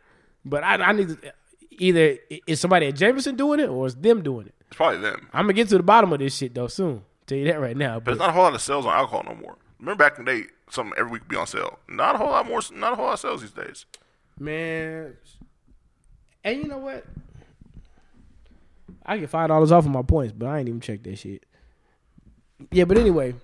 But 0.46 0.62
I, 0.62 0.76
I 0.76 0.92
need 0.92 1.08
to 1.08 1.32
either 1.72 2.16
is 2.46 2.60
somebody 2.60 2.86
at 2.86 2.94
Jameson 2.94 3.36
doing 3.36 3.60
it 3.60 3.68
or 3.68 3.86
is 3.86 3.96
them 3.96 4.22
doing 4.22 4.46
it. 4.46 4.54
It's 4.68 4.76
probably 4.76 5.00
them. 5.00 5.28
I'm 5.32 5.44
gonna 5.44 5.52
get 5.54 5.68
to 5.68 5.76
the 5.76 5.82
bottom 5.82 6.12
of 6.12 6.20
this 6.20 6.36
shit 6.36 6.54
though 6.54 6.68
soon. 6.68 7.02
Tell 7.26 7.36
you 7.36 7.44
that 7.46 7.60
right 7.60 7.76
now. 7.76 7.94
But 7.94 8.04
But 8.04 8.10
there's 8.12 8.18
not 8.20 8.30
a 8.30 8.32
whole 8.32 8.44
lot 8.44 8.54
of 8.54 8.62
sales 8.62 8.86
on 8.86 8.94
alcohol 8.94 9.24
no 9.26 9.34
more. 9.34 9.56
Remember 9.80 10.04
back 10.04 10.18
in 10.18 10.24
the 10.24 10.32
day, 10.32 10.44
something 10.70 10.94
every 10.96 11.12
week 11.12 11.22
would 11.22 11.28
be 11.28 11.36
on 11.36 11.46
sale. 11.46 11.80
Not 11.88 12.14
a 12.14 12.18
whole 12.18 12.30
lot 12.30 12.46
more. 12.46 12.60
Not 12.72 12.92
a 12.92 12.96
whole 12.96 13.06
lot 13.06 13.14
of 13.14 13.20
sales 13.20 13.40
these 13.42 13.50
days. 13.50 13.84
Man, 14.38 15.16
and 16.44 16.58
you 16.58 16.68
know 16.68 16.78
what? 16.78 17.04
I 19.04 19.18
get 19.18 19.30
five 19.30 19.48
dollars 19.48 19.72
off 19.72 19.84
of 19.84 19.90
my 19.90 20.02
points, 20.02 20.32
but 20.36 20.46
I 20.46 20.60
ain't 20.60 20.68
even 20.68 20.80
check 20.80 21.02
that 21.02 21.18
shit. 21.18 21.44
Yeah, 22.70 22.84
but 22.84 22.98
anyway, 22.98 23.34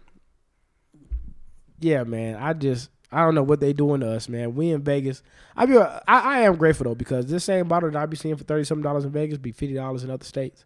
yeah, 1.81 2.05
man. 2.05 2.37
I 2.37 2.53
just 2.53 2.91
I 3.13 3.23
don't 3.25 3.35
know 3.35 3.43
what 3.43 3.61
they 3.61 3.75
doing 3.75 4.01
to 4.01 4.11
us, 4.11 4.27
man. 4.29 4.55
We 4.55 4.71
in 4.71 4.83
Vegas. 4.83 5.23
I 5.55 5.67
be 5.67 5.77
I, 5.77 5.97
I 6.09 6.41
am 6.41 6.57
grateful 6.57 6.85
though 6.85 6.95
because 6.95 7.27
this 7.27 7.45
same 7.45 7.69
bottle 7.69 7.91
that 7.91 7.99
I 8.03 8.07
be 8.07 8.17
seeing 8.17 8.37
for 8.37 8.45
thirty 8.45 8.65
something 8.65 8.83
dollars 8.83 9.05
in 9.05 9.11
Vegas 9.11 9.37
be 9.37 9.53
fifty 9.53 9.75
dollars 9.75 10.03
in 10.03 10.11
other 10.11 10.25
states. 10.25 10.65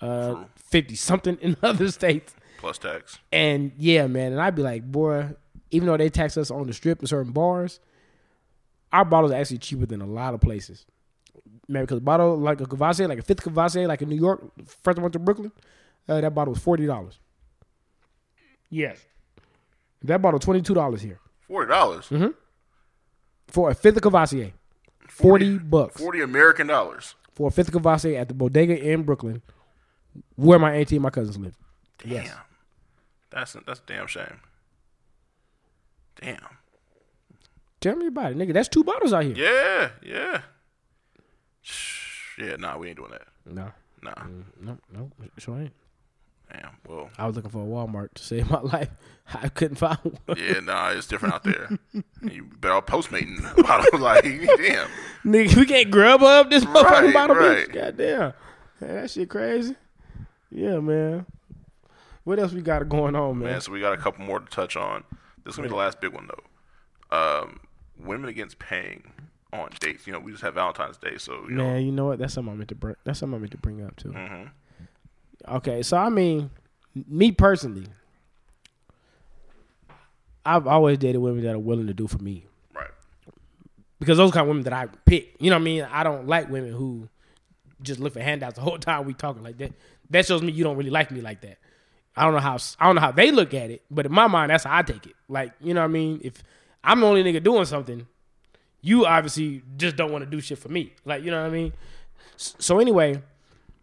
Uh, 0.00 0.32
True. 0.32 0.46
fifty 0.56 0.94
something 0.96 1.36
in 1.42 1.56
other 1.62 1.90
states. 1.90 2.34
Plus 2.58 2.78
tax. 2.78 3.18
And 3.30 3.72
yeah, 3.76 4.06
man, 4.06 4.32
and 4.32 4.40
I'd 4.40 4.54
be 4.54 4.62
like, 4.62 4.90
boy, 4.90 5.28
even 5.70 5.86
though 5.86 5.98
they 5.98 6.08
tax 6.08 6.38
us 6.38 6.50
on 6.50 6.66
the 6.66 6.72
strip 6.72 7.00
in 7.00 7.06
certain 7.06 7.32
bars, 7.32 7.78
our 8.92 9.04
bottles 9.04 9.32
are 9.32 9.36
actually 9.36 9.58
cheaper 9.58 9.84
than 9.84 10.00
a 10.00 10.06
lot 10.06 10.32
of 10.32 10.40
places. 10.40 10.86
Man, 11.68 11.82
because 11.82 11.98
a 11.98 12.02
bottle 12.02 12.38
like 12.38 12.60
a 12.62 12.66
Courvoisier, 12.66 13.06
like 13.06 13.18
a 13.18 13.22
fifth 13.22 13.42
Courvoisier, 13.42 13.86
like 13.86 14.00
in 14.00 14.08
New 14.08 14.16
York, 14.16 14.42
first 14.66 14.98
I 14.98 15.02
went 15.02 15.12
to 15.12 15.18
Brooklyn, 15.18 15.52
uh, 16.08 16.22
that 16.22 16.34
bottle 16.34 16.54
was 16.54 16.62
forty 16.62 16.86
dollars. 16.86 17.18
Yes, 18.70 18.98
that 20.02 20.22
bottle 20.22 20.40
twenty 20.40 20.62
two 20.62 20.74
dollars 20.74 21.02
here 21.02 21.20
Forty 21.50 21.68
dollars. 21.68 22.06
Mm-hmm. 22.10 22.28
for 23.48 23.70
a 23.70 23.74
fifth 23.74 23.96
of 23.96 24.02
Courvoisier. 24.02 24.52
Forty 25.08 25.58
bucks 25.58 26.00
Forty 26.00 26.20
American 26.22 26.68
dollars. 26.68 27.16
for 27.34 27.48
a 27.48 27.50
fifth 27.50 27.66
of 27.68 27.72
Courvoisier 27.74 28.16
at 28.20 28.28
the 28.28 28.34
bodega 28.34 28.78
in 28.80 29.02
Brooklyn, 29.02 29.42
where 30.36 30.60
my 30.60 30.72
auntie 30.76 30.94
and 30.94 31.02
my 31.02 31.10
cousins 31.10 31.36
live. 31.38 31.56
Damn. 31.98 32.12
Yes. 32.12 32.34
That's 33.30 33.54
a, 33.56 33.62
that's 33.66 33.80
a 33.80 33.82
damn 33.86 34.06
shame. 34.06 34.40
Damn. 36.20 36.38
Tell 37.80 37.96
me 37.96 38.06
about 38.06 38.30
it, 38.32 38.38
nigga. 38.38 38.52
That's 38.52 38.68
two 38.68 38.84
bottles 38.84 39.12
out 39.12 39.24
here. 39.24 39.34
Yeah, 39.36 39.90
yeah. 40.02 40.42
Shh. 41.62 42.38
Yeah, 42.38 42.56
nah, 42.56 42.78
we 42.78 42.88
ain't 42.88 42.96
doing 42.96 43.10
that. 43.10 43.26
No, 43.46 43.72
Nah. 44.02 44.14
no, 44.60 44.78
no, 44.92 45.10
sure 45.38 45.58
ain't. 45.60 45.72
Damn. 46.52 46.70
Well, 46.88 47.10
I 47.18 47.26
was 47.26 47.36
looking 47.36 47.50
for 47.50 47.62
a 47.62 47.66
Walmart 47.66 48.14
to 48.14 48.22
save 48.22 48.50
my 48.50 48.60
life. 48.60 48.88
I 49.32 49.48
couldn't 49.48 49.76
find 49.76 49.98
one. 50.02 50.36
yeah, 50.36 50.58
nah, 50.60 50.90
it's 50.90 51.06
different 51.06 51.34
out 51.34 51.44
there. 51.44 51.78
you 52.22 52.44
better 52.58 52.74
off 52.74 52.86
postmating. 52.86 53.38
I 53.64 53.86
was 53.92 54.00
like, 54.00 54.24
damn. 54.24 54.88
Nigga, 55.24 55.56
we 55.56 55.66
can't 55.66 55.90
grub 55.90 56.22
up 56.22 56.50
this 56.50 56.64
motherfucking 56.64 56.84
Right, 57.04 57.14
bottle, 57.14 57.36
right. 57.36 57.68
bitch. 57.68 57.72
Goddamn. 57.74 58.32
Man, 58.80 58.94
that 58.96 59.10
shit 59.10 59.28
crazy. 59.28 59.76
Yeah, 60.50 60.80
man. 60.80 61.26
What 62.24 62.38
else 62.40 62.52
we 62.52 62.60
got 62.60 62.88
going 62.88 63.14
on, 63.14 63.38
man? 63.38 63.50
Man, 63.52 63.60
so 63.60 63.70
we 63.72 63.80
got 63.80 63.92
a 63.92 63.96
couple 63.96 64.24
more 64.24 64.40
to 64.40 64.46
touch 64.46 64.76
on. 64.76 65.04
This 65.44 65.52
is 65.54 65.56
gonna 65.56 65.68
be 65.68 65.70
the 65.70 65.76
last 65.76 66.00
big 66.00 66.12
one 66.12 66.28
though. 66.28 67.16
Um, 67.16 67.60
women 67.98 68.28
against 68.28 68.58
paying 68.58 69.12
on 69.52 69.70
dates. 69.80 70.06
You 70.06 70.12
know, 70.12 70.18
we 70.20 70.30
just 70.32 70.42
have 70.42 70.54
Valentine's 70.54 70.96
Day, 70.98 71.16
so 71.18 71.44
you 71.48 71.54
know. 71.54 71.64
Man, 71.64 71.82
you 71.86 71.92
know 71.92 72.06
what? 72.06 72.18
That's 72.18 72.34
something 72.34 72.52
I 72.52 72.56
meant 72.56 72.68
to 72.70 72.74
bring. 72.74 72.96
That's 73.04 73.18
something 73.20 73.36
I 73.36 73.38
meant 73.38 73.52
to 73.52 73.58
bring 73.58 73.82
up 73.84 73.96
too. 73.96 74.10
Mhm. 74.10 74.50
Okay, 75.48 75.82
so 75.82 75.96
I 75.96 76.08
mean, 76.08 76.50
me 77.08 77.32
personally, 77.32 77.86
I've 80.44 80.66
always 80.66 80.98
dated 80.98 81.20
women 81.20 81.42
that 81.44 81.54
are 81.54 81.58
willing 81.58 81.86
to 81.86 81.94
do 81.94 82.06
for 82.06 82.18
me 82.18 82.44
Right. 82.74 82.88
because 83.98 84.16
those 84.18 84.30
kind 84.32 84.42
of 84.42 84.48
women 84.48 84.62
that 84.64 84.72
I 84.72 84.86
pick. 85.04 85.34
You 85.38 85.50
know 85.50 85.56
what 85.56 85.62
I 85.62 85.64
mean? 85.64 85.82
I 85.90 86.02
don't 86.02 86.26
like 86.26 86.48
women 86.50 86.72
who 86.72 87.08
just 87.82 88.00
look 88.00 88.12
for 88.14 88.20
handouts 88.20 88.54
the 88.56 88.62
whole 88.62 88.78
time 88.78 89.04
we 89.04 89.14
talking 89.14 89.42
like 89.42 89.58
that. 89.58 89.72
That 90.10 90.26
shows 90.26 90.42
me 90.42 90.52
you 90.52 90.64
don't 90.64 90.76
really 90.76 90.90
like 90.90 91.10
me 91.10 91.20
like 91.20 91.40
that. 91.42 91.58
I 92.16 92.24
don't 92.24 92.32
know 92.34 92.40
how 92.40 92.58
I 92.78 92.86
don't 92.86 92.96
know 92.96 93.00
how 93.00 93.12
they 93.12 93.30
look 93.30 93.54
at 93.54 93.70
it, 93.70 93.82
but 93.90 94.06
in 94.06 94.12
my 94.12 94.26
mind, 94.26 94.50
that's 94.50 94.64
how 94.64 94.76
I 94.76 94.82
take 94.82 95.06
it. 95.06 95.14
Like, 95.28 95.52
you 95.60 95.72
know 95.74 95.80
what 95.80 95.86
I 95.86 95.92
mean? 95.92 96.20
If 96.24 96.42
I'm 96.82 97.00
the 97.00 97.06
only 97.06 97.22
nigga 97.22 97.42
doing 97.42 97.64
something, 97.66 98.06
you 98.82 99.06
obviously 99.06 99.62
just 99.76 99.96
don't 99.96 100.10
want 100.10 100.24
to 100.24 100.30
do 100.30 100.40
shit 100.40 100.58
for 100.58 100.68
me. 100.68 100.92
Like, 101.04 101.22
you 101.22 101.30
know 101.30 101.40
what 101.40 101.48
I 101.50 101.54
mean? 101.54 101.72
So 102.36 102.78
anyway, 102.80 103.22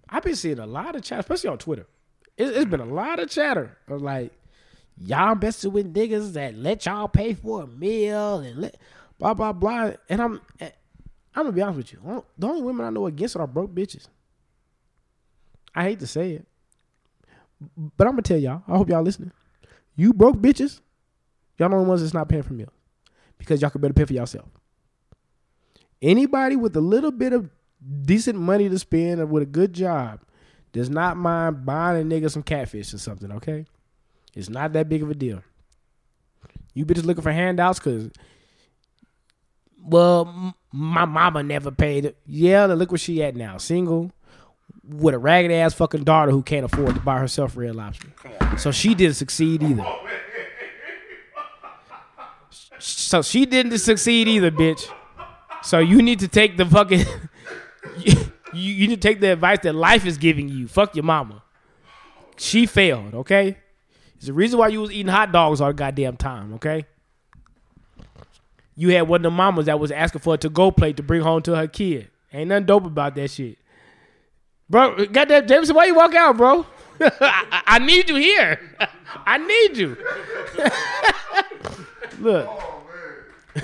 I've 0.10 0.24
been 0.24 0.36
seeing 0.36 0.60
a 0.60 0.66
lot 0.66 0.96
of 0.96 1.04
chat, 1.04 1.20
especially 1.20 1.50
on 1.50 1.58
Twitter. 1.58 1.88
It, 2.38 2.56
it's 2.56 2.66
been 2.66 2.80
a 2.80 2.86
lot 2.86 3.20
of 3.20 3.30
chatter 3.30 3.78
of 3.88 4.02
like, 4.02 4.32
y'all 4.98 5.34
invested 5.34 5.70
with 5.70 5.94
niggas 5.94 6.34
that 6.34 6.56
let 6.56 6.86
y'all 6.86 7.08
pay 7.08 7.34
for 7.34 7.64
a 7.64 7.68
meal 7.68 8.40
and 8.40 8.58
let 8.60 8.78
blah 9.20 9.34
blah 9.34 9.54
blah. 9.54 9.92
And 10.10 10.22
I'm, 10.22 10.42
I'm 10.60 10.72
gonna 11.36 11.52
be 11.52 11.62
honest 11.62 11.78
with 11.78 11.94
you. 11.94 12.24
The 12.38 12.48
only 12.48 12.62
women 12.62 12.86
I 12.86 12.90
know 12.90 13.06
against 13.06 13.36
it 13.36 13.40
are 13.40 13.48
broke 13.48 13.74
bitches. 13.74 14.08
I 15.76 15.84
hate 15.84 16.00
to 16.00 16.08
say 16.08 16.32
it, 16.32 16.48
but 17.76 18.08
I'm 18.08 18.14
gonna 18.14 18.24
tell 18.24 18.38
y'all. 18.38 18.64
I 18.68 18.78
hope 18.78 18.90
y'all 18.90 19.04
listening. 19.04 19.32
You 19.96 20.14
broke 20.14 20.38
bitches, 20.38 20.82
y'all 21.58 21.70
the 21.70 21.76
only 21.76 21.88
ones 21.88 22.02
that's 22.02 22.14
not 22.14 22.30
paying 22.30 22.44
for 22.44 22.54
meals 22.54 22.72
because 23.38 23.62
y'all 23.62 23.70
could 23.70 23.82
better 23.82 23.94
pay 23.94 24.06
for 24.06 24.14
yourself. 24.14 24.48
Anybody 26.02 26.56
with 26.56 26.76
a 26.76 26.82
little 26.82 27.12
bit 27.12 27.34
of 27.34 27.50
decent 28.04 28.38
money 28.40 28.70
to 28.70 28.80
spend 28.80 29.30
with 29.30 29.44
a 29.44 29.48
good 29.48 29.74
job 29.74 30.22
does 30.74 30.90
not 30.90 31.18
mind 31.18 31.66
buying 31.66 32.02
a 32.02 32.06
nigga 32.16 32.30
some 32.30 32.44
catfish 32.44 32.94
or 32.94 32.98
something, 32.98 33.32
okay? 33.34 33.66
It's 34.36 34.50
not 34.50 34.74
that 34.74 34.90
big 34.90 35.02
of 35.04 35.10
a 35.10 35.16
deal. 35.16 35.42
You 36.74 36.86
bitches 36.86 37.06
looking 37.06 37.24
for 37.24 37.32
handouts 37.32 37.80
because, 37.80 38.12
well, 39.84 40.28
m- 40.28 40.54
my 40.72 41.06
mama 41.06 41.42
never 41.42 41.72
paid 41.72 42.06
it. 42.06 42.18
Yeah, 42.26 42.66
look 42.66 42.92
where 42.92 42.98
she 43.00 43.24
at 43.24 43.36
now. 43.36 43.58
Single 43.58 44.12
with 44.88 45.16
a 45.16 45.18
ragged 45.20 45.52
ass 45.52 45.74
fucking 45.74 46.04
daughter 46.04 46.32
who 46.32 46.44
can't 46.44 46.66
afford 46.66 46.96
to 46.96 47.02
buy 47.02 47.18
herself 47.20 47.58
red 47.58 47.76
lobster. 47.76 48.08
So 48.58 48.72
she 48.72 48.94
didn't 48.96 49.16
succeed 49.16 49.64
either. 49.64 49.86
So 52.80 53.22
she 53.24 53.46
didn't 53.46 53.78
succeed 53.80 54.28
either, 54.28 54.52
bitch. 54.52 54.88
So 55.64 55.80
you 55.80 56.02
need 56.02 56.20
to 56.20 56.28
take 56.28 56.58
the 56.58 56.66
fucking 56.66 57.06
you, 58.04 58.16
you 58.54 58.88
need 58.88 59.02
to 59.02 59.08
take 59.08 59.20
the 59.20 59.32
advice 59.34 59.60
that 59.64 59.76
life 59.76 60.06
is 60.06 60.18
giving 60.18 60.50
you. 60.50 60.68
Fuck 60.68 60.96
your 60.96 61.04
mama. 61.04 61.44
She 62.38 62.66
failed, 62.66 63.14
okay? 63.14 63.58
It's 64.16 64.28
the 64.28 64.34
reason 64.34 64.60
why 64.60 64.70
you 64.70 64.82
was 64.82 64.92
eating 64.92 65.12
hot 65.12 65.32
dogs 65.32 65.62
all 65.62 65.68
the 65.68 65.74
goddamn 65.74 66.18
time, 66.18 66.54
okay? 66.56 66.86
You 68.76 68.90
had 68.90 69.08
one 69.08 69.20
of 69.20 69.24
the 69.24 69.32
mamas 69.32 69.66
that 69.66 69.80
was 69.80 69.92
asking 69.92 70.22
for 70.22 70.36
a 70.36 70.38
to-go 70.38 70.72
plate 70.72 70.98
to 70.98 71.04
bring 71.04 71.22
home 71.22 71.42
to 71.44 71.56
her 71.56 71.68
kid. 71.68 72.10
Ain't 72.32 72.50
nothing 72.50 72.66
dope 72.66 72.86
about 72.86 73.16
that 73.16 73.32
shit. 73.32 73.58
Bro, 74.70 75.08
goddamn 75.08 75.48
Jameson, 75.48 75.76
why 75.76 75.86
you 75.86 75.96
walk 75.96 76.14
out, 76.14 76.38
bro? 76.38 76.66
I, 77.00 77.62
I 77.68 77.80
need 77.80 78.10
you 78.10 78.16
here. 78.16 78.60
I 79.26 79.38
need 79.38 79.78
you. 79.78 79.98
Look. 82.20 82.48
Oh, 82.50 82.84
you 83.56 83.64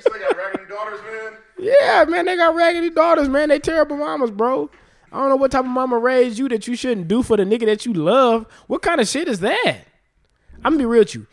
still 0.00 0.18
got 0.18 0.36
raggedy 0.36 0.64
daughters, 0.68 1.00
man. 1.02 1.32
Yeah, 1.58 2.04
man, 2.08 2.26
they 2.26 2.36
got 2.36 2.54
raggedy 2.54 2.90
daughters, 2.90 3.28
man. 3.28 3.48
They 3.48 3.58
terrible 3.58 3.96
mamas, 3.96 4.30
bro. 4.30 4.70
I 5.10 5.18
don't 5.18 5.28
know 5.30 5.36
what 5.36 5.50
type 5.50 5.64
of 5.64 5.70
mama 5.70 5.98
raised 5.98 6.38
you 6.38 6.48
that 6.50 6.68
you 6.68 6.76
shouldn't 6.76 7.08
do 7.08 7.22
for 7.22 7.36
the 7.36 7.44
nigga 7.44 7.66
that 7.66 7.86
you 7.86 7.94
love. 7.94 8.46
What 8.66 8.82
kind 8.82 9.00
of 9.00 9.08
shit 9.08 9.26
is 9.26 9.40
that? 9.40 9.78
I'm 10.64 10.72
gonna 10.72 10.78
be 10.78 10.84
real 10.84 11.00
with 11.00 11.14
you. 11.14 11.26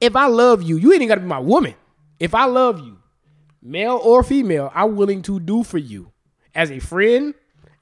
If 0.00 0.16
I 0.16 0.26
love 0.26 0.62
you, 0.62 0.76
you 0.76 0.92
ain't 0.92 1.02
even 1.02 1.08
gotta 1.08 1.20
be 1.20 1.26
my 1.26 1.38
woman. 1.38 1.74
If 2.18 2.34
I 2.34 2.46
love 2.46 2.80
you, 2.80 2.98
male 3.62 4.00
or 4.02 4.22
female, 4.22 4.70
I'm 4.74 4.96
willing 4.96 5.22
to 5.22 5.38
do 5.38 5.62
for 5.62 5.78
you 5.78 6.12
as 6.54 6.70
a 6.70 6.78
friend. 6.78 7.34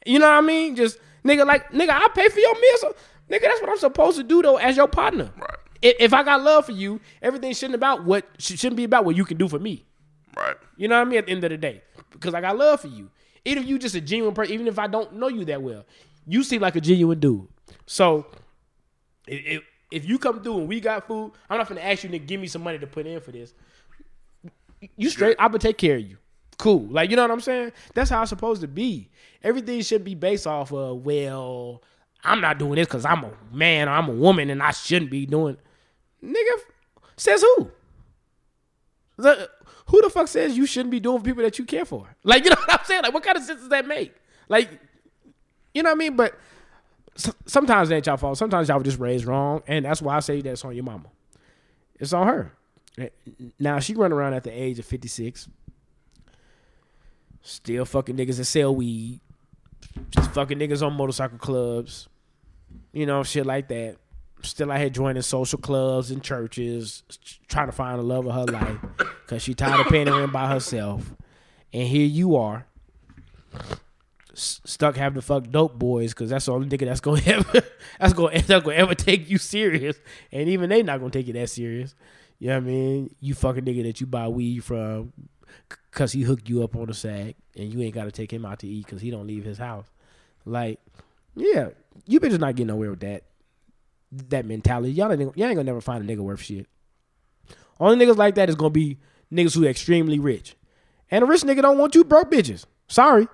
You 0.04 0.18
know 0.18 0.26
what 0.26 0.38
I 0.38 0.40
mean? 0.40 0.76
Just 0.76 0.98
nigga, 1.24 1.46
like 1.46 1.70
nigga, 1.70 1.90
I 1.90 2.08
pay 2.14 2.28
for 2.28 2.40
your 2.40 2.60
meals. 2.60 2.80
So, 2.80 2.96
nigga, 3.30 3.42
that's 3.42 3.60
what 3.60 3.70
I'm 3.70 3.78
supposed 3.78 4.16
to 4.16 4.24
do 4.24 4.42
though 4.42 4.56
as 4.56 4.76
your 4.76 4.88
partner. 4.88 5.30
Right. 5.36 5.58
If, 5.80 5.96
if 6.00 6.14
I 6.14 6.24
got 6.24 6.42
love 6.42 6.66
for 6.66 6.72
you, 6.72 7.00
everything 7.22 7.52
shouldn't 7.54 7.76
about 7.76 8.04
what 8.04 8.26
shouldn't 8.38 8.76
be 8.76 8.84
about 8.84 9.04
what 9.04 9.16
you 9.16 9.24
can 9.24 9.36
do 9.36 9.48
for 9.48 9.58
me. 9.58 9.84
Right. 10.38 10.56
You 10.76 10.88
know 10.88 10.98
what 10.98 11.06
I 11.06 11.10
mean? 11.10 11.18
At 11.18 11.26
the 11.26 11.32
end 11.32 11.44
of 11.44 11.50
the 11.50 11.56
day, 11.56 11.82
because 12.10 12.34
I 12.34 12.40
got 12.40 12.56
love 12.56 12.80
for 12.80 12.88
you. 12.88 13.10
Even 13.44 13.62
if 13.62 13.68
you 13.68 13.78
just 13.78 13.94
a 13.94 14.00
genuine 14.00 14.34
person, 14.34 14.54
even 14.54 14.66
if 14.66 14.78
I 14.78 14.86
don't 14.86 15.14
know 15.14 15.28
you 15.28 15.44
that 15.46 15.62
well, 15.62 15.84
you 16.26 16.42
seem 16.42 16.60
like 16.60 16.76
a 16.76 16.80
genuine 16.80 17.18
dude. 17.18 17.48
So, 17.86 18.26
if, 19.26 19.62
if, 19.90 20.08
you 20.08 20.18
come 20.18 20.42
through 20.42 20.58
and 20.58 20.68
we 20.68 20.80
got 20.80 21.06
food, 21.06 21.32
I'm 21.48 21.58
not 21.58 21.68
gonna 21.68 21.80
ask 21.80 22.04
you 22.04 22.10
to 22.10 22.18
give 22.18 22.40
me 22.40 22.46
some 22.46 22.62
money 22.62 22.78
to 22.78 22.86
put 22.86 23.06
in 23.06 23.20
for 23.20 23.32
this. 23.32 23.54
You 24.96 25.10
straight, 25.10 25.36
I'm 25.38 25.48
gonna 25.48 25.58
take 25.58 25.78
care 25.78 25.96
of 25.96 26.02
you. 26.02 26.18
Cool. 26.58 26.86
Like 26.90 27.10
you 27.10 27.16
know 27.16 27.22
what 27.22 27.30
I'm 27.30 27.40
saying? 27.40 27.72
That's 27.94 28.10
how 28.10 28.22
it's 28.22 28.28
supposed 28.28 28.60
to 28.60 28.68
be. 28.68 29.10
Everything 29.42 29.80
should 29.82 30.04
be 30.04 30.14
based 30.14 30.46
off 30.46 30.72
of 30.72 31.04
well, 31.04 31.82
I'm 32.22 32.40
not 32.40 32.58
doing 32.58 32.76
this 32.76 32.86
because 32.86 33.04
I'm 33.04 33.24
a 33.24 33.32
man 33.52 33.88
or 33.88 33.92
I'm 33.92 34.08
a 34.08 34.12
woman 34.12 34.50
and 34.50 34.62
I 34.62 34.72
shouldn't 34.72 35.10
be 35.10 35.26
doing. 35.26 35.56
Nigga, 36.22 36.62
says 37.16 37.42
who? 37.42 37.70
Who 39.18 40.02
the 40.02 40.10
fuck 40.10 40.28
says 40.28 40.56
you 40.56 40.66
shouldn't 40.66 40.90
be 40.90 41.00
doing 41.00 41.18
for 41.18 41.24
people 41.24 41.42
that 41.42 41.58
you 41.58 41.64
care 41.64 41.84
for? 41.84 42.06
Like, 42.24 42.44
you 42.44 42.50
know 42.50 42.56
what 42.66 42.80
I'm 42.80 42.84
saying? 42.86 43.02
Like, 43.02 43.14
what 43.14 43.22
kind 43.22 43.36
of 43.36 43.42
sense 43.44 43.60
does 43.60 43.68
that 43.70 43.86
make? 43.86 44.14
Like, 44.48 44.70
you 45.74 45.82
know 45.82 45.90
what 45.90 45.96
I 45.96 45.98
mean? 45.98 46.16
But 46.16 46.38
s- 47.16 47.32
sometimes 47.46 47.90
it 47.90 47.94
ain't 47.96 48.06
y'all 48.06 48.16
fault. 48.16 48.38
Sometimes 48.38 48.68
y'all 48.68 48.78
were 48.78 48.84
just 48.84 48.98
raised 48.98 49.24
wrong, 49.24 49.62
and 49.66 49.84
that's 49.84 50.00
why 50.02 50.16
I 50.16 50.20
say 50.20 50.40
that's 50.40 50.64
on 50.64 50.74
your 50.74 50.84
mama. 50.84 51.06
It's 51.98 52.12
on 52.12 52.26
her. 52.26 52.52
Eh, 52.98 53.08
now 53.58 53.78
she 53.80 53.94
run 53.94 54.12
around 54.12 54.34
at 54.34 54.44
the 54.44 54.50
age 54.50 54.78
of 54.78 54.84
56, 54.84 55.48
still 57.42 57.84
fucking 57.84 58.16
niggas 58.16 58.36
that 58.36 58.44
sell 58.44 58.74
weed, 58.74 59.20
just 60.10 60.32
fucking 60.32 60.58
niggas 60.58 60.84
on 60.84 60.94
motorcycle 60.94 61.38
clubs, 61.38 62.08
you 62.92 63.06
know, 63.06 63.22
shit 63.22 63.46
like 63.46 63.68
that. 63.68 63.96
Still 64.42 64.70
out 64.70 64.78
here 64.78 64.90
joining 64.90 65.22
social 65.22 65.58
clubs 65.58 66.10
and 66.10 66.22
churches, 66.22 67.02
trying 67.48 67.66
to 67.66 67.72
find 67.72 67.98
the 67.98 68.04
love 68.04 68.26
of 68.26 68.34
her 68.34 68.44
life 68.44 68.78
because 68.96 69.42
she 69.42 69.54
tired 69.54 69.80
of 69.80 69.90
rent 69.90 70.32
by 70.32 70.48
herself. 70.48 71.12
And 71.72 71.86
here 71.86 72.06
you 72.06 72.36
are, 72.36 72.66
stuck 74.34 74.96
having 74.96 75.20
to 75.20 75.26
fuck 75.26 75.50
dope 75.50 75.78
boys 75.78 76.14
because 76.14 76.30
that's 76.30 76.46
the 76.46 76.52
only 76.52 76.68
nigga 76.68 76.86
that's 76.86 77.00
gonna 77.00 77.20
ever 77.26 77.62
that's 77.98 78.12
gonna 78.12 78.40
that's 78.40 78.64
gonna 78.64 78.76
ever 78.76 78.94
take 78.94 79.28
you 79.28 79.38
serious. 79.38 79.98
And 80.32 80.48
even 80.48 80.70
they 80.70 80.82
not 80.82 81.00
gonna 81.00 81.10
take 81.10 81.26
you 81.26 81.32
that 81.34 81.50
serious. 81.50 81.94
You 82.38 82.48
know 82.48 82.54
what 82.54 82.64
I 82.64 82.66
mean? 82.66 83.14
You 83.20 83.34
fucking 83.34 83.64
nigga 83.64 83.82
that 83.84 84.00
you 84.00 84.06
buy 84.06 84.28
weed 84.28 84.60
from 84.62 85.12
because 85.68 86.12
he 86.12 86.22
hooked 86.22 86.48
you 86.48 86.62
up 86.62 86.76
on 86.76 86.86
the 86.86 86.94
sack 86.94 87.34
and 87.56 87.72
you 87.72 87.80
ain't 87.82 87.94
got 87.94 88.04
to 88.04 88.12
take 88.12 88.32
him 88.32 88.44
out 88.44 88.60
to 88.60 88.68
eat 88.68 88.86
because 88.86 89.00
he 89.00 89.10
don't 89.10 89.26
leave 89.26 89.44
his 89.44 89.58
house. 89.58 89.86
Like, 90.44 90.78
yeah, 91.34 91.70
you 92.06 92.20
bitches 92.20 92.38
not 92.38 92.54
getting 92.54 92.68
nowhere 92.68 92.90
with 92.90 93.00
that 93.00 93.24
that 94.12 94.44
mentality. 94.46 94.92
Y'all 94.92 95.10
ain't, 95.12 95.20
y'all 95.20 95.46
ain't 95.48 95.56
gonna 95.56 95.64
never 95.64 95.80
find 95.80 96.08
a 96.08 96.14
nigga 96.16 96.20
worth 96.20 96.42
shit. 96.42 96.66
Only 97.80 98.04
niggas 98.04 98.16
like 98.16 98.34
that 98.36 98.48
is 98.48 98.54
gonna 98.56 98.70
be 98.70 98.98
niggas 99.32 99.54
who 99.54 99.64
extremely 99.66 100.18
rich. 100.18 100.56
And 101.10 101.22
a 101.22 101.26
rich 101.26 101.42
nigga 101.42 101.62
don't 101.62 101.78
want 101.78 101.94
you 101.94 102.04
broke 102.04 102.30
bitches. 102.30 102.64
Sorry. 102.88 103.28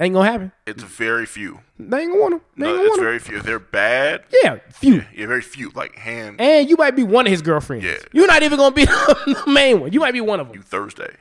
Ain't 0.00 0.14
gonna 0.14 0.30
happen. 0.30 0.52
It's 0.66 0.82
very 0.82 1.26
few. 1.26 1.60
They 1.78 2.00
ain't 2.00 2.12
gonna 2.12 2.20
want 2.22 2.32
them. 2.34 2.40
They 2.56 2.66
No, 2.66 2.72
gonna 2.72 2.80
it's 2.82 2.90
want 2.90 3.02
very 3.02 3.18
few. 3.18 3.36
If 3.38 3.42
they're 3.44 3.58
bad, 3.58 4.24
Yeah, 4.42 4.58
few. 4.70 5.04
yeah, 5.14 5.26
very 5.26 5.42
few. 5.42 5.70
Like 5.74 5.96
hand 5.96 6.40
And 6.40 6.68
you 6.68 6.76
might 6.76 6.96
be 6.96 7.02
one 7.02 7.26
of 7.26 7.30
his 7.30 7.42
girlfriends. 7.42 7.84
Yeah. 7.84 7.96
You're 8.12 8.26
not 8.26 8.42
even 8.42 8.58
gonna 8.58 8.74
be 8.74 8.84
the 8.86 9.44
main 9.46 9.80
one. 9.80 9.92
You 9.92 10.00
might 10.00 10.12
be 10.12 10.20
one 10.20 10.40
of 10.40 10.48
them. 10.48 10.56
you 10.56 10.62
Thursday. 10.62 11.16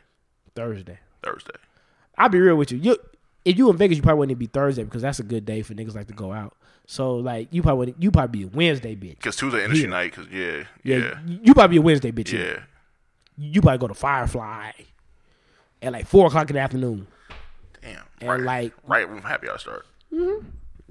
Thursday. 0.55 0.99
Thursday. 1.21 1.51
I'll 2.17 2.29
be 2.29 2.39
real 2.39 2.55
with 2.55 2.71
you. 2.71 2.77
You 2.77 2.97
if 3.43 3.57
you 3.57 3.69
in 3.69 3.77
Vegas, 3.77 3.97
you 3.97 4.03
probably 4.03 4.19
wouldn't 4.19 4.39
be 4.39 4.45
Thursday 4.47 4.83
because 4.83 5.01
that's 5.01 5.19
a 5.19 5.23
good 5.23 5.45
day 5.45 5.61
for 5.63 5.73
niggas 5.73 5.95
like 5.95 6.07
to 6.07 6.13
go 6.13 6.31
out. 6.31 6.55
So 6.91 7.15
like 7.15 7.47
you 7.51 7.61
probably 7.61 7.95
you 7.99 8.11
probably 8.11 8.39
be 8.39 8.43
a 8.45 8.49
Wednesday 8.49 8.97
bitch. 8.97 9.11
Because 9.11 9.37
Tuesday 9.37 9.63
industry 9.63 9.85
Yeah. 9.85 9.91
night. 9.95 10.11
Because 10.13 10.27
yeah, 10.29 10.63
Yeah, 10.83 10.97
yeah, 10.97 11.19
You, 11.41 11.53
probably 11.53 11.75
be 11.75 11.79
a 11.79 11.81
Wednesday 11.81 12.11
bitch. 12.11 12.33
yeah. 12.33 12.63
You 13.37 13.61
probably 13.61 13.77
go 13.77 13.87
to 13.87 13.93
Firefly 13.93 14.71
at 15.81 15.93
like 15.93 16.05
four 16.05 16.27
o'clock 16.27 16.49
in 16.49 16.55
the 16.57 16.59
afternoon. 16.61 17.07
Damn. 17.81 18.03
And 18.19 18.29
right, 18.29 18.41
like- 18.41 18.73
right 18.85 19.09
when 19.09 19.21
happy 19.21 19.47
hour 19.49 19.57
start. 19.57 19.85
Mm-hmm. 20.13 20.45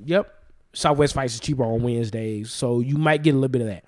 Yep. 0.06 0.34
Southwest 0.72 1.12
Fights 1.12 1.34
is 1.34 1.40
cheaper 1.40 1.64
on 1.64 1.82
Wednesdays, 1.82 2.50
so 2.50 2.80
you 2.80 2.96
might 2.96 3.22
get 3.22 3.32
a 3.32 3.36
little 3.36 3.48
bit 3.48 3.60
of 3.60 3.66
that. 3.68 3.84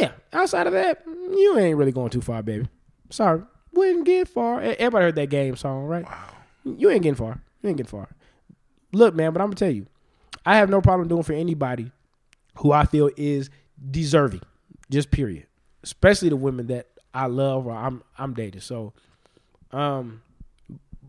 Yeah. 0.00 0.12
Outside 0.32 0.66
of 0.66 0.72
that, 0.72 1.02
you 1.06 1.58
ain't 1.58 1.76
really 1.76 1.92
going 1.92 2.08
too 2.08 2.22
far, 2.22 2.42
baby. 2.42 2.66
Sorry, 3.10 3.42
wouldn't 3.74 4.06
get 4.06 4.26
far. 4.28 4.62
Everybody 4.62 5.04
heard 5.04 5.16
that 5.16 5.28
game 5.28 5.54
song, 5.56 5.84
right? 5.84 6.04
Wow. 6.06 6.28
You 6.64 6.88
ain't 6.88 7.02
getting 7.02 7.14
far. 7.16 7.42
You 7.60 7.68
ain't 7.68 7.76
getting 7.76 7.90
far. 7.90 8.08
Look, 8.92 9.14
man, 9.14 9.32
but 9.34 9.42
I'm 9.42 9.48
gonna 9.48 9.56
tell 9.56 9.70
you, 9.70 9.86
I 10.46 10.56
have 10.56 10.70
no 10.70 10.80
problem 10.80 11.08
doing 11.08 11.24
for 11.24 11.34
anybody 11.34 11.90
who 12.58 12.72
I 12.72 12.86
feel 12.86 13.10
is 13.16 13.50
deserving. 13.90 14.42
Just 14.88 15.10
period. 15.10 15.46
especially 15.82 16.28
the 16.28 16.36
women 16.36 16.66
that 16.68 16.88
I 17.14 17.26
love 17.26 17.66
or 17.66 17.72
I'm 17.72 18.02
I'm 18.18 18.34
dating. 18.34 18.60
So, 18.60 18.92
um, 19.72 20.22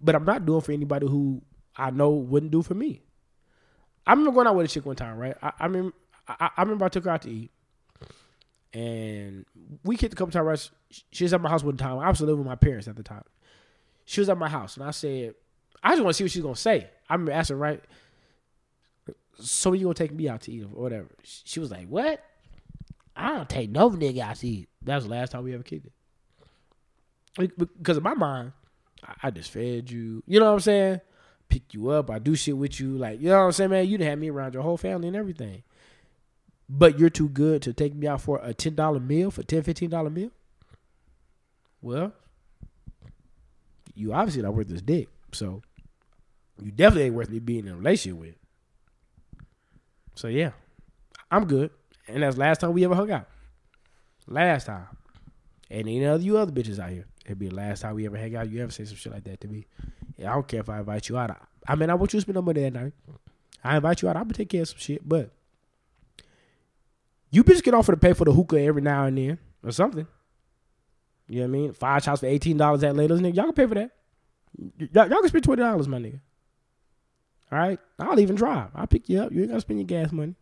but 0.01 0.15
I'm 0.15 0.25
not 0.25 0.45
doing 0.45 0.61
for 0.61 0.71
anybody 0.71 1.07
who 1.07 1.41
I 1.75 1.89
know 1.91 2.09
wouldn't 2.11 2.51
do 2.51 2.61
for 2.61 2.75
me. 2.75 3.01
I 4.05 4.11
remember 4.11 4.31
going 4.31 4.47
out 4.47 4.55
with 4.55 4.65
a 4.67 4.69
chick 4.69 4.85
one 4.85 4.95
time, 4.95 5.17
right? 5.17 5.35
I, 5.41 5.51
I 5.59 5.67
mean, 5.67 5.91
I, 6.27 6.49
I 6.55 6.61
remember 6.61 6.85
I 6.85 6.89
took 6.89 7.03
her 7.05 7.09
out 7.09 7.23
to 7.23 7.29
eat, 7.29 7.51
and 8.73 9.45
we 9.83 9.97
kicked 9.97 10.13
a 10.13 10.15
couple 10.15 10.31
times. 10.31 10.45
Right? 10.45 10.69
She 11.11 11.23
was 11.25 11.33
at 11.33 11.41
my 11.41 11.49
house 11.49 11.63
one 11.63 11.77
time. 11.77 11.99
I 11.99 12.09
was 12.09 12.21
living 12.21 12.37
with 12.37 12.47
my 12.47 12.55
parents 12.55 12.87
at 12.87 12.95
the 12.95 13.03
time. 13.03 13.23
She 14.05 14.21
was 14.21 14.29
at 14.29 14.37
my 14.37 14.47
house, 14.49 14.77
and 14.77 14.85
I 14.85 14.91
said, 14.91 15.35
I 15.83 15.91
just 15.91 16.03
want 16.03 16.13
to 16.13 16.17
see 16.17 16.23
what 16.23 16.31
she's 16.31 16.43
gonna 16.43 16.55
say. 16.55 16.87
I 17.09 17.15
remember 17.15 17.33
asking, 17.33 17.57
right? 17.57 17.83
So 19.39 19.73
you 19.73 19.83
gonna 19.83 19.93
take 19.93 20.13
me 20.13 20.27
out 20.27 20.41
to 20.41 20.51
eat 20.51 20.63
or 20.63 20.67
whatever? 20.67 21.09
She 21.23 21.59
was 21.59 21.71
like, 21.71 21.87
"What? 21.87 22.23
I 23.15 23.35
don't 23.35 23.49
take 23.49 23.69
no 23.69 23.89
nigga 23.89 24.19
out 24.19 24.37
to 24.37 24.47
eat." 24.47 24.69
That 24.83 24.95
was 24.95 25.03
the 25.05 25.11
last 25.11 25.31
time 25.31 25.43
we 25.43 25.53
ever 25.53 25.63
kicked 25.63 25.87
it. 25.87 25.93
Because 27.57 27.97
in 27.97 28.03
my 28.03 28.15
mind, 28.15 28.53
I 29.21 29.29
just 29.29 29.51
fed 29.51 29.91
you. 29.91 30.23
You 30.25 30.39
know 30.39 30.47
what 30.47 30.53
I'm 30.53 30.59
saying? 30.59 31.01
Pick 31.49 31.73
you 31.73 31.89
up. 31.89 32.09
I 32.09 32.19
do 32.19 32.35
shit 32.35 32.57
with 32.57 32.79
you. 32.79 32.97
Like, 32.97 33.21
you 33.21 33.29
know 33.29 33.37
what 33.37 33.45
I'm 33.45 33.51
saying, 33.51 33.69
man? 33.69 33.87
You 33.87 33.97
done 33.97 34.07
have 34.07 34.19
me 34.19 34.29
around 34.29 34.53
your 34.53 34.63
whole 34.63 34.77
family 34.77 35.07
and 35.07 35.15
everything. 35.15 35.63
But 36.67 36.99
you're 36.99 37.09
too 37.09 37.29
good 37.29 37.61
to 37.61 37.73
take 37.73 37.95
me 37.95 38.07
out 38.07 38.21
for 38.21 38.39
a 38.43 38.53
$10 38.53 39.05
meal, 39.05 39.31
for 39.31 39.43
$10, 39.43 39.63
$15 39.63 40.11
meal? 40.11 40.31
Well, 41.81 42.11
you 43.93 44.13
obviously 44.13 44.41
not 44.41 44.55
worth 44.55 44.67
this 44.67 44.81
dick. 44.81 45.07
So 45.31 45.61
you 46.61 46.71
definitely 46.71 47.03
ain't 47.03 47.15
worth 47.15 47.29
me 47.29 47.39
being 47.39 47.67
in 47.67 47.73
a 47.73 47.77
relationship 47.77 48.19
with. 48.19 48.35
So 50.17 50.27
yeah, 50.27 50.51
I'm 51.29 51.45
good. 51.45 51.69
And 52.07 52.23
that's 52.23 52.37
last 52.37 52.61
time 52.61 52.73
we 52.73 52.83
ever 52.83 52.95
hung 52.95 53.11
out. 53.11 53.27
Last 54.27 54.65
time. 54.65 54.87
And 55.69 55.81
any 55.81 56.05
other 56.05 56.23
you 56.23 56.37
other 56.37 56.51
bitches 56.51 56.79
out 56.79 56.89
here. 56.89 57.05
It'd 57.25 57.37
be 57.37 57.49
the 57.49 57.55
last 57.55 57.81
time 57.81 57.95
we 57.95 58.05
ever 58.05 58.17
hang 58.17 58.35
out. 58.35 58.49
You 58.49 58.63
ever 58.63 58.71
say 58.71 58.85
some 58.85 58.95
shit 58.95 59.13
like 59.13 59.25
that 59.25 59.41
to 59.41 59.47
me. 59.47 59.67
Yeah, 60.17 60.31
I 60.31 60.33
don't 60.33 60.47
care 60.47 60.61
if 60.61 60.69
I 60.69 60.79
invite 60.79 61.07
you 61.07 61.17
out. 61.17 61.37
I 61.67 61.75
mean, 61.75 61.89
I 61.89 61.93
want 61.93 62.13
you 62.13 62.17
to 62.17 62.21
spend 62.21 62.35
no 62.35 62.41
money 62.41 62.63
that 62.63 62.73
night. 62.73 62.93
I 63.63 63.75
invite 63.75 64.01
you 64.01 64.09
out. 64.09 64.15
I'm 64.15 64.23
gonna 64.23 64.33
take 64.33 64.49
care 64.49 64.63
of 64.63 64.69
some 64.69 64.79
shit, 64.79 65.07
but 65.07 65.29
you 67.29 67.43
bitches 67.43 67.61
get 67.61 67.75
offered 67.75 67.91
to 67.91 67.97
pay 67.97 68.13
for 68.13 68.25
the 68.25 68.31
hookah 68.31 68.59
every 68.59 68.81
now 68.81 69.05
and 69.05 69.17
then 69.17 69.37
or 69.63 69.71
something. 69.71 70.07
You 71.27 71.41
know 71.41 71.41
what 71.41 71.47
I 71.47 71.51
mean? 71.51 71.73
Five 71.73 72.03
shots 72.03 72.21
for 72.21 72.25
eighteen 72.25 72.57
dollars 72.57 72.83
at 72.83 72.95
Layla's, 72.95 73.19
nigga. 73.19 73.35
Y'all 73.35 73.45
can 73.45 73.53
pay 73.53 73.67
for 73.67 73.75
that. 73.75 73.91
Y'all, 74.79 75.09
y'all 75.09 75.19
can 75.19 75.27
spend 75.27 75.43
twenty 75.43 75.61
dollars, 75.61 75.87
my 75.87 75.99
nigga. 75.99 76.21
All 77.51 77.57
right, 77.57 77.79
I'll 77.99 78.19
even 78.19 78.35
drive. 78.35 78.69
I'll 78.75 78.87
pick 78.87 79.07
you 79.07 79.21
up. 79.21 79.31
You 79.31 79.41
ain't 79.41 79.49
gotta 79.49 79.61
spend 79.61 79.79
your 79.79 79.87
gas 79.87 80.11
money. 80.11 80.35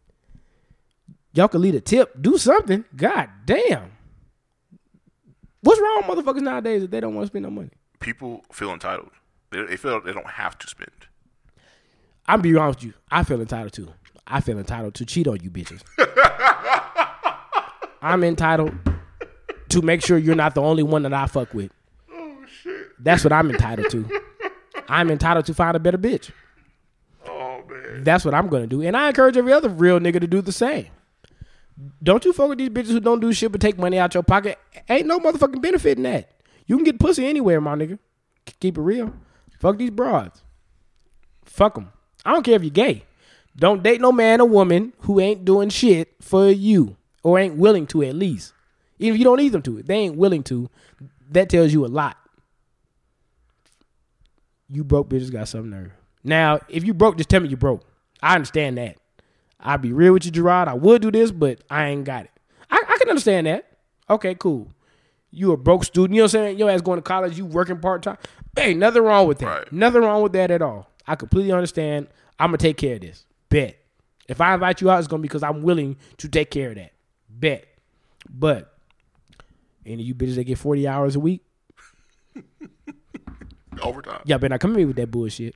Y'all 1.34 1.48
can 1.48 1.62
leave 1.62 1.76
a 1.76 1.82
tip. 1.82 2.20
Do 2.20 2.38
something. 2.38 2.86
God 2.96 3.30
damn. 3.46 3.92
What's 5.62 5.82
wrong 5.82 6.04
with 6.08 6.26
motherfuckers 6.26 6.42
nowadays 6.42 6.84
if 6.84 6.92
they 6.92 7.00
don't 7.00 7.14
want 7.14 7.26
to 7.26 7.28
spend 7.28 7.44
no 7.44 7.50
money? 7.50 7.70
People 8.00 8.44
feel 8.52 8.72
entitled. 8.72 9.10
They, 9.52 9.64
they 9.66 9.78
feel 9.78 10.02
they 10.02 10.14
don't 10.14 10.28
have 10.28 10.58
to 10.60 10.68
spend. 10.68 10.92
I'm 12.28 12.42
be 12.42 12.56
honest 12.56 12.80
with 12.80 12.88
you. 12.88 12.94
I 13.12 13.24
feel 13.24 13.42
entitled 13.42 13.74
to. 13.74 13.94
I 14.26 14.42
feel 14.42 14.58
entitled 14.58 14.96
to 14.96 15.06
cheat 15.06 15.28
on 15.28 15.40
you 15.42 15.52
bitches. 15.52 15.82
I'm 18.02 18.24
entitled 18.24 18.74
to 19.70 19.82
make 19.82 20.04
sure 20.04 20.18
you're 20.18 20.36
not 20.36 20.56
the 20.56 20.62
only 20.62 20.84
one 20.84 21.04
that 21.04 21.14
I 21.14 21.28
fuck 21.28 21.54
with. 21.54 21.72
Oh 22.12 22.38
shit. 22.62 22.88
That's 23.00 23.24
what 23.24 23.34
I'm 23.34 23.50
entitled 23.50 23.90
to. 23.92 24.22
I'm 24.88 25.10
entitled 25.10 25.46
to 25.48 25.54
find 25.54 25.76
a 25.76 25.80
better 25.80 25.98
bitch. 25.98 26.32
That's 28.00 28.26
what 28.26 28.34
I'm 28.34 28.48
gonna 28.48 28.68
do. 28.68 28.82
And 28.82 28.96
I 28.96 29.08
encourage 29.08 29.38
every 29.38 29.54
other 29.54 29.70
real 29.70 30.00
nigga 30.00 30.20
to 30.22 30.28
do 30.28 30.42
the 30.42 30.52
same. 30.52 30.88
Don't 32.02 32.24
you 32.24 32.34
fuck 32.34 32.50
with 32.50 32.58
these 32.58 32.70
bitches 32.70 32.92
who 32.92 33.00
don't 33.00 33.20
do 33.20 33.34
shit 33.34 33.52
but 33.52 33.62
take 33.62 33.78
money 33.78 33.98
out 34.00 34.14
your 34.14 34.24
pocket. 34.24 34.58
Ain't 34.90 35.08
no 35.08 35.20
motherfucking 35.20 35.62
benefit 35.62 35.98
in 35.98 36.04
that. 36.04 36.32
You 36.66 36.78
can 36.78 36.86
get 36.86 37.00
pussy 37.00 37.26
anywhere, 37.26 37.60
my 37.62 37.76
nigga. 37.76 38.00
Keep 38.60 38.78
it 38.78 38.82
real. 38.82 39.14
Fuck 39.60 39.78
these 39.78 39.92
broads. 39.92 40.44
Fuck 41.44 41.76
them. 41.76 41.92
I 42.24 42.32
don't 42.32 42.44
care 42.44 42.56
if 42.56 42.64
you're 42.64 42.70
gay. 42.72 43.04
Don't 43.56 43.84
date 43.84 44.02
no 44.02 44.12
man 44.12 44.42
or 44.42 44.48
woman 44.48 44.94
who 45.00 45.20
ain't 45.20 45.46
doing 45.46 45.70
shit 45.70 46.16
for 46.22 46.50
you 46.50 46.98
or 47.24 47.40
ain't 47.40 47.56
willing 47.56 47.88
to 47.88 48.04
at 48.04 48.16
least. 48.16 48.54
Even 49.00 49.16
if 49.16 49.20
you 49.20 49.26
don't 49.26 49.38
need 49.38 49.52
them 49.52 49.62
to, 49.64 49.82
they 49.84 49.96
ain't 49.96 50.18
willing 50.18 50.44
to. 50.44 50.70
That 51.30 51.50
tells 51.50 51.74
you 51.74 51.86
a 51.86 51.88
lot. 51.88 52.18
You 54.70 54.84
broke 54.84 55.10
bitches 55.10 55.32
got 55.32 55.48
some 55.48 55.70
nerve. 55.70 55.92
Now, 56.26 56.60
if 56.68 56.84
you 56.84 56.94
broke, 56.94 57.18
just 57.18 57.30
tell 57.30 57.40
me 57.40 57.50
you 57.50 57.56
broke. 57.58 57.84
I 58.22 58.36
understand 58.36 58.78
that. 58.80 58.98
I'll 59.60 59.78
be 59.78 59.94
real 59.94 60.14
with 60.14 60.26
you, 60.26 60.32
Gerard. 60.32 60.68
I 60.68 60.74
would 60.74 61.02
do 61.02 61.12
this, 61.12 61.32
but 61.32 61.62
I 61.70 61.88
ain't 61.88 62.04
got 62.04 62.26
it. 62.26 62.32
I, 62.70 62.84
I 62.88 62.98
can 62.98 63.10
understand 63.10 63.48
that. 63.48 63.78
Okay, 64.10 64.36
cool. 64.36 64.68
You 65.32 65.52
a 65.52 65.58
broke 65.58 65.84
student. 65.84 66.16
You 66.16 66.22
know 66.22 66.24
what 66.26 66.36
I'm 66.36 66.42
saying? 66.42 66.60
Your 66.60 66.70
ass 66.70 66.82
going 66.82 66.98
to 66.98 67.04
college, 67.04 67.38
you 67.38 67.46
working 67.46 67.80
part 67.80 68.04
time. 68.04 68.18
Hey, 68.56 68.74
nothing 68.74 69.04
wrong 69.04 69.28
with 69.28 69.40
that. 69.40 69.46
Right. 69.46 69.72
Nothing 69.72 70.02
wrong 70.02 70.24
with 70.24 70.34
that 70.34 70.50
at 70.50 70.62
all. 70.62 70.90
I 71.08 71.16
completely 71.16 71.52
understand. 71.52 72.08
I'm 72.40 72.48
gonna 72.50 72.58
take 72.58 72.78
care 72.78 72.96
of 72.96 73.02
this. 73.02 73.26
Bet. 73.50 73.78
If 74.28 74.42
I 74.42 74.54
invite 74.56 74.82
you 74.82 74.90
out, 74.90 75.00
it's 75.00 75.08
gonna 75.08 75.22
be 75.22 75.28
because 75.28 75.44
I'm 75.44 75.62
willing 75.62 75.98
to 76.18 76.28
take 76.28 76.50
care 76.52 76.70
of 76.70 76.76
that. 76.76 76.94
Bet. 77.30 77.66
But 78.30 78.74
any 79.86 80.02
of 80.02 80.08
you 80.08 80.16
bitches 80.16 80.36
that 80.36 80.46
get 80.46 80.58
40 80.58 80.88
hours 80.88 81.16
a 81.16 81.20
week, 81.20 81.44
Overtime. 83.82 84.22
y'all 84.26 84.38
better 84.38 84.50
not 84.50 84.60
come 84.62 84.72
at 84.72 84.78
me 84.78 84.86
with 84.86 84.96
that 84.96 85.12
bullshit. 85.12 85.54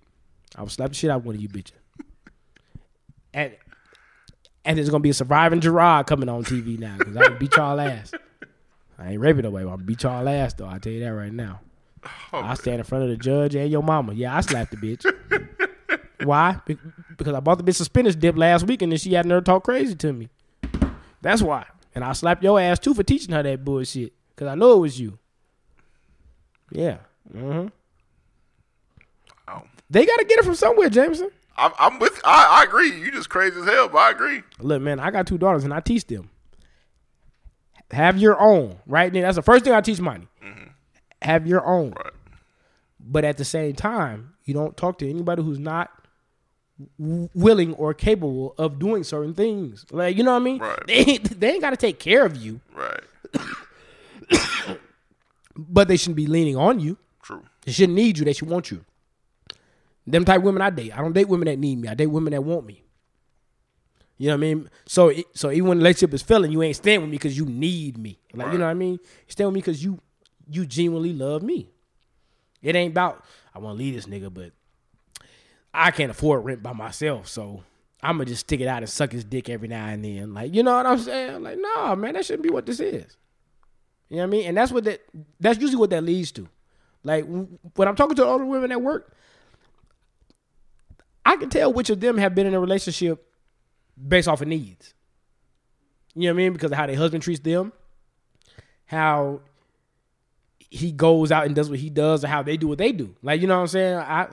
I 0.55 0.61
will 0.61 0.69
slap 0.69 0.89
the 0.89 0.95
shit 0.95 1.09
out 1.09 1.17
of 1.17 1.25
one 1.25 1.35
of 1.35 1.41
you 1.41 1.49
bitches. 1.49 1.71
And 3.33 3.55
and 4.65 4.77
there's 4.77 4.89
gonna 4.89 5.01
be 5.01 5.09
a 5.09 5.13
surviving 5.13 5.61
Gerard 5.61 6.07
coming 6.07 6.29
on 6.29 6.43
TV 6.43 6.77
now 6.79 6.97
because 6.97 7.15
I 7.15 7.29
beat 7.29 7.55
y'all 7.55 7.79
ass. 7.79 8.13
I 8.97 9.11
ain't 9.11 9.19
raping 9.21 9.43
nobody. 9.43 9.65
but 9.65 9.71
I'm 9.71 9.77
gonna 9.77 9.85
beat 9.85 10.03
y'all 10.03 10.27
ass 10.27 10.53
though. 10.53 10.67
I 10.67 10.79
tell 10.79 10.91
you 10.91 10.99
that 11.01 11.09
right 11.09 11.31
now. 11.33 11.61
I 12.33 12.53
stand 12.55 12.79
in 12.79 12.83
front 12.83 13.03
of 13.03 13.09
the 13.09 13.17
judge 13.17 13.55
and 13.55 13.69
your 13.69 13.83
mama. 13.83 14.13
Yeah, 14.13 14.35
I 14.35 14.41
slapped 14.41 14.71
the 14.71 14.77
bitch. 14.77 15.05
why? 16.23 16.59
Be- 16.65 16.77
because 17.17 17.33
I 17.33 17.39
bought 17.39 17.57
the 17.57 17.63
bitch 17.63 17.79
a 17.81 17.85
spinach 17.85 18.17
dip 18.19 18.37
last 18.37 18.65
week 18.67 18.81
and 18.81 18.91
then 18.91 18.99
she 18.99 19.13
had 19.13 19.25
nerve 19.25 19.43
talk 19.43 19.63
crazy 19.63 19.95
to 19.95 20.13
me. 20.13 20.29
That's 21.21 21.41
why. 21.41 21.65
And 21.95 22.03
I 22.03 22.13
slapped 22.13 22.43
your 22.43 22.59
ass 22.59 22.79
too 22.79 22.93
for 22.93 23.03
teaching 23.03 23.33
her 23.33 23.43
that 23.43 23.65
bullshit. 23.65 24.13
Cause 24.35 24.47
I 24.47 24.55
know 24.55 24.73
it 24.73 24.79
was 24.79 24.99
you. 24.99 25.17
Yeah. 26.71 26.97
hmm 27.31 27.67
They 29.89 30.05
gotta 30.05 30.25
get 30.25 30.39
it 30.39 30.45
from 30.45 30.55
somewhere, 30.55 30.89
Jameson. 30.89 31.29
I'm, 31.57 31.71
I'm 31.77 31.99
with. 31.99 32.19
I, 32.23 32.59
I 32.61 32.63
agree. 32.63 32.97
You 32.99 33.11
just 33.11 33.29
crazy 33.29 33.59
as 33.59 33.65
hell, 33.65 33.89
but 33.89 33.97
I 33.97 34.11
agree. 34.11 34.43
Look, 34.59 34.81
man, 34.81 34.99
I 34.99 35.11
got 35.11 35.27
two 35.27 35.37
daughters 35.37 35.63
and 35.63 35.73
I 35.73 35.79
teach 35.81 36.05
them. 36.07 36.29
Have 37.91 38.17
your 38.17 38.39
own, 38.39 38.77
right? 38.85 39.11
That's 39.11 39.35
the 39.35 39.41
first 39.41 39.63
thing 39.65 39.73
I 39.73 39.81
teach 39.81 39.99
money. 39.99 40.27
Mm-hmm. 40.43 40.69
Have 41.23 41.47
your 41.47 41.65
own. 41.65 41.91
Right. 41.91 42.13
But 42.99 43.25
at 43.25 43.37
the 43.37 43.45
same 43.45 43.73
time, 43.73 44.35
you 44.45 44.53
don't 44.53 44.77
talk 44.77 44.99
to 44.99 45.09
anybody 45.09 45.41
who's 45.41 45.59
not 45.59 45.91
willing 47.33 47.73
or 47.73 47.93
capable 47.93 48.53
of 48.57 48.79
doing 48.79 49.03
certain 49.03 49.33
things. 49.33 49.85
Like, 49.91 50.15
you 50.17 50.23
know 50.23 50.31
what 50.31 50.41
I 50.41 50.45
mean? 50.45 50.59
Right. 50.59 50.79
They 50.87 50.93
ain't, 50.93 51.39
they 51.39 51.51
ain't 51.53 51.61
got 51.61 51.71
to 51.71 51.77
take 51.77 51.99
care 51.99 52.25
of 52.25 52.37
you, 52.37 52.61
Right. 52.73 53.03
but 55.57 55.87
they 55.87 55.97
shouldn't 55.97 56.15
be 56.15 56.27
leaning 56.27 56.55
on 56.55 56.79
you. 56.79 56.97
True. 57.23 57.43
They 57.65 57.71
shouldn't 57.71 57.95
need 57.95 58.17
you. 58.17 58.25
They 58.25 58.33
should 58.33 58.49
want 58.49 58.71
you. 58.71 58.85
Them 60.11 60.25
type 60.25 60.41
women 60.41 60.61
I 60.61 60.69
date. 60.69 60.97
I 60.97 61.01
don't 61.01 61.13
date 61.13 61.27
women 61.27 61.45
that 61.47 61.59
need 61.59 61.79
me. 61.79 61.87
I 61.87 61.93
date 61.93 62.07
women 62.07 62.31
that 62.31 62.43
want 62.43 62.65
me. 62.65 62.83
You 64.17 64.27
know 64.27 64.33
what 64.33 64.37
I 64.37 64.53
mean? 64.53 64.69
So, 64.85 65.13
so 65.33 65.49
even 65.51 65.69
when 65.69 65.77
the 65.77 65.83
relationship 65.83 66.13
is 66.13 66.21
failing, 66.21 66.51
you 66.51 66.61
ain't 66.61 66.75
staying 66.75 66.99
with 66.99 67.09
me 67.09 67.15
because 67.15 67.37
you 67.37 67.45
need 67.45 67.97
me. 67.97 68.19
Like, 68.33 68.51
you 68.51 68.57
know 68.57 68.65
what 68.65 68.71
I 68.71 68.75
mean? 68.75 68.93
You 68.93 69.29
stay 69.29 69.45
with 69.45 69.53
me 69.53 69.61
because 69.61 69.83
you 69.83 69.99
you 70.51 70.65
genuinely 70.65 71.13
love 71.13 71.43
me. 71.43 71.69
It 72.61 72.75
ain't 72.75 72.91
about 72.91 73.23
I 73.55 73.59
want 73.59 73.77
to 73.77 73.83
leave 73.83 73.93
this 73.93 74.07
nigga, 74.07 74.33
but 74.33 74.51
I 75.73 75.91
can't 75.91 76.11
afford 76.11 76.43
rent 76.43 76.63
by 76.63 76.73
myself, 76.73 77.27
so 77.27 77.63
I'm 78.01 78.17
gonna 78.17 78.25
just 78.25 78.41
stick 78.41 78.59
it 78.59 78.67
out 78.67 78.79
and 78.79 78.89
suck 78.89 79.11
his 79.11 79.23
dick 79.23 79.49
every 79.49 79.67
now 79.67 79.85
and 79.85 80.03
then. 80.03 80.33
Like, 80.33 80.53
you 80.53 80.63
know 80.63 80.75
what 80.75 80.85
I'm 80.85 80.99
saying? 80.99 81.43
Like, 81.43 81.57
no, 81.59 81.95
man, 81.95 82.15
that 82.15 82.25
shouldn't 82.25 82.43
be 82.43 82.49
what 82.49 82.65
this 82.65 82.79
is. 82.79 83.15
You 84.09 84.17
know 84.17 84.23
what 84.23 84.27
I 84.27 84.31
mean? 84.31 84.47
And 84.47 84.57
that's 84.57 84.71
what 84.71 84.83
that 84.85 85.01
that's 85.39 85.59
usually 85.59 85.79
what 85.79 85.91
that 85.91 86.03
leads 86.03 86.31
to. 86.33 86.47
Like 87.03 87.25
when 87.25 87.87
I'm 87.87 87.95
talking 87.95 88.15
to 88.15 88.25
older 88.25 88.45
women 88.45 88.71
at 88.71 88.81
work, 88.81 89.15
I 91.29 91.35
can 91.35 91.51
tell 91.51 91.71
which 91.71 91.91
of 91.91 91.99
them 91.99 92.17
have 92.17 92.33
been 92.33 92.47
in 92.47 92.55
a 92.55 92.59
relationship 92.59 93.23
based 94.07 94.27
off 94.27 94.41
of 94.41 94.47
needs. 94.47 94.95
You 96.15 96.23
know 96.23 96.33
what 96.33 96.39
I 96.39 96.43
mean? 96.43 96.53
Because 96.53 96.71
of 96.71 96.77
how 96.77 96.87
their 96.87 96.95
husband 96.95 97.21
treats 97.21 97.39
them, 97.39 97.71
how 98.87 99.41
he 100.71 100.91
goes 100.91 101.31
out 101.31 101.45
and 101.45 101.53
does 101.53 101.69
what 101.69 101.77
he 101.77 101.91
does, 101.91 102.23
or 102.23 102.29
how 102.29 102.41
they 102.41 102.57
do 102.57 102.67
what 102.67 102.79
they 102.79 102.91
do. 102.91 103.15
Like 103.21 103.41
you 103.41 103.47
know 103.47 103.57
what 103.57 103.61
I'm 103.61 103.67
saying? 103.67 103.97
I 103.97 104.27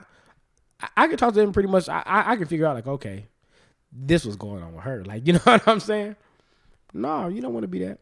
I, 0.95 1.07
can 1.07 1.17
talk 1.17 1.35
to 1.35 1.39
them 1.39 1.53
pretty 1.53 1.69
much. 1.69 1.87
I, 1.87 2.01
I 2.03 2.31
I 2.31 2.35
can 2.35 2.47
figure 2.47 2.65
out 2.65 2.73
like 2.73 2.87
okay, 2.87 3.27
this 3.91 4.25
was 4.25 4.35
going 4.35 4.63
on 4.63 4.73
with 4.73 4.83
her. 4.83 5.05
Like 5.05 5.27
you 5.27 5.33
know 5.33 5.39
what 5.43 5.67
I'm 5.67 5.79
saying? 5.79 6.15
No, 6.95 7.27
you 7.27 7.43
don't 7.43 7.53
want 7.53 7.63
to 7.65 7.67
be 7.67 7.85
that. 7.85 7.99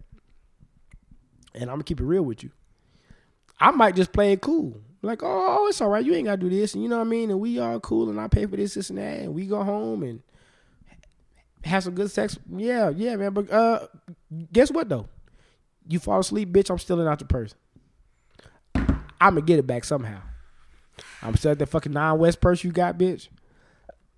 And 1.53 1.63
I'm 1.63 1.75
gonna 1.75 1.83
keep 1.83 1.99
it 1.99 2.05
real 2.05 2.23
with 2.23 2.43
you. 2.43 2.51
I 3.59 3.71
might 3.71 3.97
just 3.97 4.13
play 4.13 4.31
it 4.31 4.39
cool. 4.39 4.79
Like, 5.05 5.21
oh, 5.23 5.67
it's 5.69 5.81
all 5.81 5.89
right. 5.89 6.03
You 6.03 6.13
ain't 6.13 6.25
gotta 6.25 6.37
do 6.37 6.49
this, 6.49 6.73
and 6.73 6.83
you 6.83 6.89
know 6.89 6.97
what 6.97 7.07
I 7.07 7.09
mean. 7.09 7.29
And 7.29 7.39
we 7.39 7.59
all 7.59 7.79
cool, 7.79 8.09
and 8.09 8.19
I 8.19 8.27
pay 8.27 8.45
for 8.45 8.57
this, 8.57 8.73
this, 8.73 8.89
and 8.89 8.97
that, 8.97 9.19
and 9.19 9.33
we 9.33 9.45
go 9.45 9.63
home 9.63 10.03
and 10.03 10.21
have 11.63 11.83
some 11.83 11.95
good 11.95 12.11
sex. 12.11 12.37
Yeah, 12.55 12.89
yeah, 12.89 13.15
man. 13.15 13.33
But 13.33 13.51
uh, 13.51 13.87
guess 14.51 14.71
what 14.71 14.89
though? 14.89 15.07
You 15.87 15.99
fall 15.99 16.19
asleep, 16.19 16.49
bitch. 16.49 16.69
I'm 16.69 16.79
stealing 16.79 17.07
out 17.07 17.21
your 17.21 17.27
purse. 17.27 17.53
I'm 18.73 19.35
gonna 19.35 19.41
get 19.41 19.59
it 19.59 19.67
back 19.67 19.83
somehow. 19.83 20.21
I'm 21.21 21.35
stealing 21.35 21.57
that 21.59 21.67
fucking 21.67 21.91
nine 21.91 22.17
West 22.17 22.41
purse 22.41 22.63
you 22.63 22.71
got, 22.71 22.97
bitch. 22.97 23.27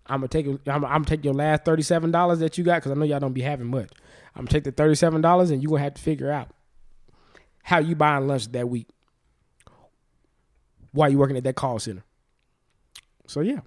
I'm 0.06 0.22
gonna 0.22 0.30
take. 0.30 0.48
I'm, 0.48 0.62
I'm 0.68 0.82
gonna 0.82 1.06
take 1.06 1.26
your 1.26 1.34
last 1.34 1.66
thirty 1.66 1.84
seven 1.84 2.12
dollars 2.12 2.40
that 2.40 2.58
you 2.58 2.64
got 2.64 2.78
because 2.78 2.92
I 2.92 2.96
know 2.96 3.06
y'all 3.06 3.20
don't 3.20 3.34
be 3.34 3.42
having 3.42 3.68
much. 3.68 3.92
I'm 4.36 4.46
gonna 4.46 4.52
take 4.52 4.64
the 4.64 4.72
thirty 4.72 4.96
seven 4.96 5.22
dollars 5.22 5.52
and 5.52 5.62
you 5.62 5.70
gonna 5.70 5.82
have 5.82 5.96
to 5.96 6.02
figure 6.02 6.32
out 6.32 6.50
how 7.64 7.80
you 7.80 7.96
buying 7.96 8.28
lunch 8.28 8.52
that 8.54 8.70
week 8.70 8.88
while 10.98 11.12
you 11.12 11.20
working 11.20 11.38
at 11.38 11.44
that 11.44 11.56
call 11.56 11.78
center. 11.78 12.04
So 13.28 13.42
yeah, 13.42 13.60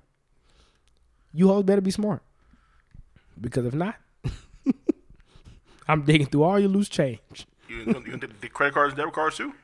you 1.32 1.46
hoes 1.46 1.62
better 1.62 1.80
be 1.80 1.92
smart 1.92 2.22
because 3.40 3.66
if 3.66 3.74
not, 3.74 3.94
I'm 5.88 6.02
digging 6.02 6.26
through 6.26 6.42
all 6.42 6.58
your 6.58 6.68
loose 6.68 6.88
change. 6.88 7.46
You, 7.68 7.76
you 7.76 7.92
gonna 7.94 8.18
take 8.18 8.40
the 8.40 8.48
credit 8.48 8.74
cards 8.74 8.92
and 8.92 8.98
debit 8.98 9.14
cards 9.14 9.36
too? 9.36 9.54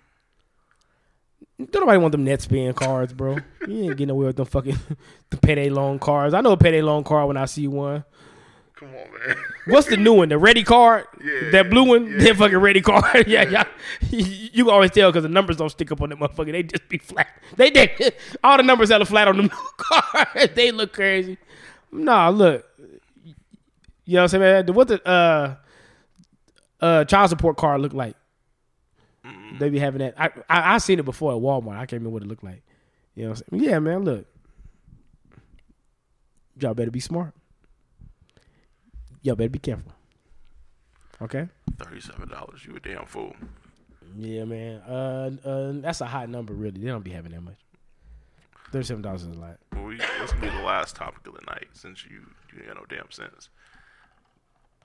Don't 1.58 1.82
nobody 1.82 1.98
want 1.98 2.12
them 2.12 2.24
NetSpend 2.24 2.76
cards, 2.76 3.12
bro. 3.12 3.38
You 3.66 3.84
ain't 3.84 3.96
getting 3.96 4.10
away 4.10 4.26
with 4.26 4.36
them 4.36 4.46
fucking 4.46 4.78
the 5.30 5.36
payday 5.36 5.68
loan 5.68 5.98
cards. 5.98 6.34
I 6.34 6.42
know 6.42 6.52
a 6.52 6.56
payday 6.56 6.82
loan 6.82 7.02
card 7.02 7.26
when 7.26 7.36
I 7.36 7.46
see 7.46 7.66
one. 7.66 8.04
Come 8.76 8.88
on, 8.88 8.94
man. 8.94 9.36
What's 9.66 9.88
the 9.88 9.96
new 9.96 10.12
one? 10.12 10.28
The 10.28 10.36
ready 10.36 10.62
card? 10.62 11.06
Yeah, 11.24 11.50
that 11.50 11.70
blue 11.70 11.84
one? 11.84 12.06
yeah. 12.06 12.18
That 12.24 12.36
fucking 12.36 12.58
ready 12.58 12.82
card. 12.82 13.26
yeah, 13.26 13.48
yeah. 13.48 13.64
You 14.10 14.64
can 14.64 14.72
always 14.72 14.90
tell 14.90 15.10
because 15.10 15.22
the 15.22 15.30
numbers 15.30 15.56
don't 15.56 15.70
stick 15.70 15.90
up 15.90 16.02
on 16.02 16.10
that 16.10 16.18
motherfucker. 16.18 16.52
They 16.52 16.62
just 16.62 16.86
be 16.88 16.98
flat. 16.98 17.28
They 17.56 17.70
did. 17.70 18.14
All 18.44 18.58
the 18.58 18.62
numbers 18.62 18.90
hella 18.90 19.06
flat 19.06 19.28
on 19.28 19.38
them 19.38 19.50
cards. 19.78 20.54
they 20.54 20.72
look 20.72 20.92
crazy. 20.92 21.38
Nah, 21.90 22.28
look. 22.28 22.66
You 24.04 24.14
know 24.14 24.18
what 24.18 24.22
I'm 24.34 24.40
saying? 24.40 24.66
Man? 24.66 24.74
What 24.74 24.88
the 24.88 25.08
uh 25.08 25.56
uh 26.80 27.04
child 27.06 27.30
support 27.30 27.56
card 27.56 27.80
look 27.80 27.94
like? 27.94 28.14
They 29.58 29.70
be 29.70 29.78
having 29.78 30.00
that. 30.00 30.14
I, 30.18 30.26
I 30.50 30.74
I 30.74 30.78
seen 30.78 30.98
it 30.98 31.04
before 31.04 31.32
at 31.32 31.40
Walmart. 31.40 31.76
I 31.76 31.86
can't 31.86 31.92
remember 31.92 32.10
what 32.10 32.22
it 32.22 32.28
looked 32.28 32.44
like. 32.44 32.62
You 33.14 33.24
know 33.24 33.30
what 33.30 33.42
I'm 33.50 33.58
saying? 33.58 33.70
Yeah, 33.70 33.78
man, 33.78 34.04
look. 34.04 34.26
Y'all 36.60 36.74
better 36.74 36.90
be 36.90 37.00
smart. 37.00 37.32
Y'all 39.26 39.34
better 39.34 39.50
be 39.50 39.58
careful. 39.58 39.92
Okay? 41.20 41.48
Thirty-seven 41.82 42.28
dollars. 42.28 42.64
You 42.64 42.76
a 42.76 42.80
damn 42.80 43.06
fool. 43.06 43.34
Yeah, 44.16 44.44
man. 44.44 44.80
Uh, 44.82 45.30
uh, 45.44 45.72
that's 45.76 46.00
a 46.00 46.06
high 46.06 46.26
number, 46.26 46.52
really. 46.54 46.80
They 46.80 46.86
don't 46.86 47.02
be 47.02 47.10
having 47.10 47.32
that 47.32 47.40
much. 47.40 47.58
Thirty-seven 48.70 49.02
dollars 49.02 49.22
is 49.22 49.36
a 49.36 49.40
lot. 49.40 49.58
Well, 49.74 49.84
we, 49.86 49.96
this 49.96 50.32
will 50.32 50.42
be 50.42 50.48
the 50.48 50.62
last 50.62 50.94
topic 50.94 51.26
of 51.26 51.34
the 51.34 51.40
night 51.48 51.66
since 51.72 52.04
you 52.04 52.20
you 52.52 52.58
ain't 52.60 52.68
got 52.68 52.76
no 52.76 52.84
damn 52.88 53.10
sense. 53.10 53.48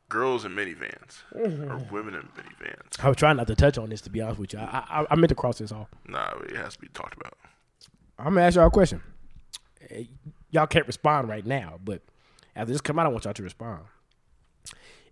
Girls 0.10 0.44
in 0.44 0.54
minivans 0.54 1.20
or 1.36 1.78
women 1.92 2.16
in 2.16 2.22
minivans. 2.36 3.00
I 3.00 3.08
was 3.10 3.18
trying 3.18 3.38
not 3.38 3.46
to 3.48 3.56
touch 3.56 3.78
on 3.78 3.89
this, 3.89 4.02
to 4.02 4.10
be 4.10 4.22
honest 4.22 4.39
with 4.39 4.54
you. 4.54 4.60
I 4.60 4.84
I, 4.89 5.06
I 5.12 5.16
meant 5.18 5.30
to 5.30 5.36
cross 5.36 5.60
this 5.60 5.72
off. 5.72 5.88
Nah, 6.08 6.32
it 6.50 6.56
has 6.56 6.74
to 6.74 6.80
be 6.82 6.88
talked 6.88 7.14
about. 7.16 7.38
I'm 8.18 8.34
gonna 8.34 8.42
ask 8.42 8.56
y'all 8.56 8.68
a 8.68 8.72
question. 8.72 9.04
Eh, 9.92 10.06
Y'all 10.50 10.66
can't 10.68 10.88
respond 10.88 11.30
right 11.30 11.46
now, 11.46 11.80
but 11.86 12.02
after 12.56 12.72
this 12.74 12.82
come 12.82 12.98
out, 12.98 13.06
I 13.06 13.10
want 13.10 13.26
y'all 13.26 13.34
to 13.36 13.44
respond. 13.44 13.84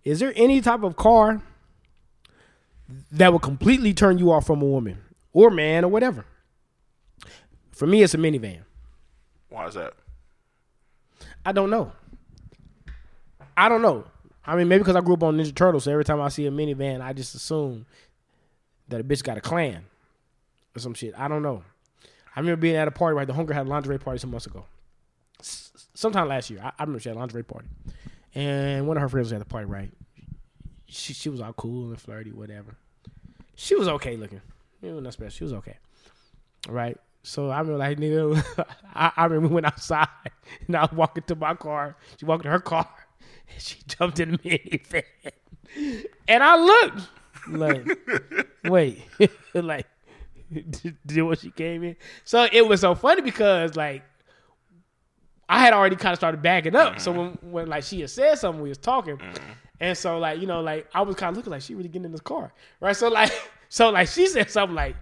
Is 0.04 0.20
there 0.20 0.32
any 0.36 0.60
type 0.60 0.82
of 0.82 0.96
car 0.96 1.42
that 3.12 3.32
will 3.32 3.38
completely 3.38 3.92
turn 3.94 4.18
you 4.18 4.32
off 4.32 4.46
from 4.46 4.62
a 4.62 4.66
woman 4.66 4.98
or 5.32 5.50
man 5.50 5.84
or 5.84 5.88
whatever? 5.88 6.24
For 7.72 7.86
me, 7.86 8.02
it's 8.02 8.14
a 8.14 8.18
minivan. 8.18 8.60
Why 9.48 9.66
is 9.66 9.74
that? 9.74 9.94
I 11.44 11.52
don't 11.52 11.70
know. 11.70 11.92
I 13.56 13.68
don't 13.68 13.82
know. 13.82 14.04
I 14.46 14.56
mean, 14.56 14.68
maybe 14.68 14.80
because 14.80 14.96
I 14.96 15.00
grew 15.00 15.14
up 15.14 15.22
on 15.22 15.36
Ninja 15.36 15.54
Turtles, 15.54 15.84
so 15.84 15.92
every 15.92 16.04
time 16.04 16.20
I 16.20 16.28
see 16.28 16.46
a 16.46 16.50
minivan, 16.50 17.00
I 17.00 17.12
just 17.12 17.34
assume 17.34 17.86
that 18.88 19.00
a 19.00 19.04
bitch 19.04 19.22
got 19.22 19.36
a 19.38 19.40
clan 19.40 19.84
or 20.74 20.80
some 20.80 20.94
shit. 20.94 21.14
I 21.18 21.28
don't 21.28 21.42
know. 21.42 21.62
I 22.34 22.40
remember 22.40 22.60
being 22.60 22.76
at 22.76 22.88
a 22.88 22.90
party, 22.90 23.16
right? 23.16 23.26
The 23.26 23.34
Hunger 23.34 23.52
had 23.54 23.66
a 23.66 23.68
lingerie 23.68 23.98
party 23.98 24.18
some 24.18 24.30
months 24.30 24.46
ago. 24.46 24.64
S- 25.40 25.72
sometime 25.94 26.28
last 26.28 26.48
year. 26.50 26.60
I, 26.62 26.68
I 26.78 26.82
remember 26.82 27.00
she 27.00 27.08
had 27.08 27.16
a 27.16 27.20
lingerie 27.20 27.42
party. 27.42 27.68
And 28.34 28.86
one 28.86 28.96
of 28.96 29.02
her 29.02 29.08
friends 29.08 29.26
was 29.26 29.32
at 29.34 29.38
the 29.40 29.44
party, 29.44 29.66
right? 29.66 29.90
She 30.86 31.12
she 31.12 31.28
was 31.28 31.40
all 31.40 31.52
cool 31.52 31.88
and 31.88 32.00
flirty, 32.00 32.32
whatever. 32.32 32.76
She 33.54 33.74
was 33.74 33.88
okay 33.88 34.16
looking. 34.16 34.40
It 34.82 34.92
was 34.92 35.02
not 35.02 35.12
special. 35.12 35.30
She 35.30 35.44
was 35.44 35.52
okay. 35.52 35.76
Right? 36.68 36.96
So 37.22 37.50
I 37.50 37.60
remember 37.60 37.78
like 37.78 37.98
nigga, 37.98 38.66
I, 38.94 39.12
I 39.16 39.24
remember 39.24 39.48
we 39.48 39.54
went 39.54 39.66
outside 39.66 40.08
and 40.66 40.76
I 40.76 40.82
was 40.82 40.92
walking 40.92 41.24
to 41.24 41.34
my 41.36 41.54
car. 41.54 41.96
She 42.18 42.24
walked 42.24 42.44
to 42.44 42.50
her 42.50 42.60
car 42.60 42.88
and 43.52 43.62
she 43.62 43.78
jumped 43.86 44.20
in 44.20 44.32
the 44.32 44.38
minivan. 44.38 45.02
And 46.26 46.42
I 46.42 46.56
looked 46.56 47.08
like, 47.48 47.86
wait, 48.64 49.04
like 49.54 49.86
did, 50.50 50.96
did 51.06 51.22
what 51.22 51.40
she 51.40 51.50
came 51.50 51.84
in. 51.84 51.96
So 52.24 52.48
it 52.50 52.66
was 52.66 52.80
so 52.80 52.94
funny 52.94 53.22
because 53.22 53.76
like 53.76 54.02
I 55.50 55.58
had 55.58 55.72
already 55.72 55.96
kind 55.96 56.12
of 56.12 56.18
started 56.18 56.40
backing 56.42 56.76
up. 56.76 57.00
So 57.00 57.12
mm-hmm. 57.12 57.48
when 57.48 57.52
when 57.52 57.66
like 57.66 57.82
she 57.82 58.00
had 58.00 58.10
said 58.10 58.36
something, 58.36 58.62
we 58.62 58.68
was 58.68 58.78
talking, 58.78 59.16
mm-hmm. 59.16 59.50
and 59.80 59.98
so 59.98 60.16
like 60.18 60.40
you 60.40 60.46
know 60.46 60.60
like 60.60 60.88
I 60.94 61.02
was 61.02 61.16
kind 61.16 61.32
of 61.32 61.36
looking 61.36 61.50
like 61.50 61.62
she 61.62 61.74
really 61.74 61.88
getting 61.88 62.04
in 62.04 62.12
this 62.12 62.20
car, 62.20 62.52
right? 62.80 62.94
So 62.94 63.08
like 63.08 63.32
so 63.68 63.90
like 63.90 64.08
she 64.08 64.26
said 64.28 64.48
something 64.48 64.76
like. 64.76 64.96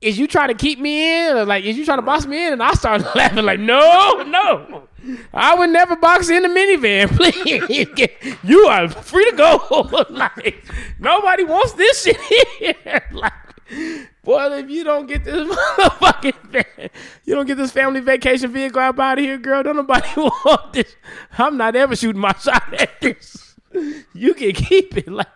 Is 0.00 0.18
you 0.18 0.26
trying 0.26 0.48
to 0.48 0.54
keep 0.54 0.78
me 0.78 1.26
in, 1.28 1.36
or 1.36 1.44
like, 1.44 1.62
is 1.62 1.76
you 1.76 1.84
trying 1.84 1.98
to 1.98 2.02
box 2.02 2.24
me 2.24 2.46
in? 2.46 2.54
And 2.54 2.62
I 2.62 2.72
started 2.72 3.06
laughing, 3.14 3.44
like, 3.44 3.60
no, 3.60 4.24
no, 4.26 4.88
I 5.34 5.54
would 5.54 5.68
never 5.68 5.94
box 5.94 6.30
in 6.30 6.42
the 6.42 6.48
minivan. 6.48 7.08
Please, 7.18 8.38
you 8.42 8.60
are 8.60 8.88
free 8.88 9.30
to 9.30 9.36
go. 9.36 10.06
like, 10.08 10.64
nobody 10.98 11.44
wants 11.44 11.74
this 11.74 12.02
shit 12.02 12.18
here. 12.58 13.02
like, 13.12 13.32
boy, 14.24 14.58
if 14.58 14.70
you 14.70 14.84
don't 14.84 15.06
get 15.06 15.24
this 15.24 15.48
motherfucking, 15.56 16.90
you 17.24 17.34
don't 17.34 17.46
get 17.46 17.56
this 17.56 17.70
family 17.70 18.00
vacation 18.00 18.50
vehicle 18.52 18.80
up 18.80 18.98
out 18.98 19.18
of 19.18 19.24
here, 19.24 19.38
girl. 19.38 19.62
Don't 19.62 19.76
nobody 19.76 20.08
want 20.16 20.72
this. 20.72 20.96
I'm 21.38 21.56
not 21.56 21.76
ever 21.76 21.96
shooting 21.96 22.20
my 22.20 22.32
shot 22.40 22.74
at 22.74 23.00
this. 23.00 23.56
You 24.14 24.34
can 24.34 24.52
keep 24.52 24.96
it. 24.96 25.08
Like, 25.08 25.28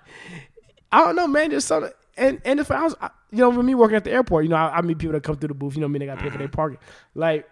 I 0.90 1.04
don't 1.04 1.16
know, 1.16 1.26
man. 1.26 1.50
Just 1.50 1.68
something. 1.68 1.92
And 2.16 2.40
and 2.44 2.60
if 2.60 2.70
I 2.70 2.82
was, 2.82 2.94
you 3.30 3.38
know, 3.38 3.50
with 3.50 3.66
me 3.66 3.74
working 3.74 3.96
at 3.96 4.04
the 4.04 4.12
airport, 4.12 4.44
you 4.44 4.50
know, 4.50 4.56
I, 4.56 4.78
I 4.78 4.82
meet 4.82 4.98
people 4.98 5.12
that 5.12 5.22
come 5.22 5.36
through 5.36 5.48
the 5.48 5.54
booth. 5.54 5.74
You 5.74 5.80
know, 5.80 5.88
me 5.88 5.98
mean? 5.98 6.08
they 6.08 6.14
got 6.14 6.18
to 6.18 6.24
pay 6.24 6.30
for 6.30 6.38
their 6.38 6.48
mm-hmm. 6.48 6.54
parking. 6.54 6.78
Like, 7.14 7.48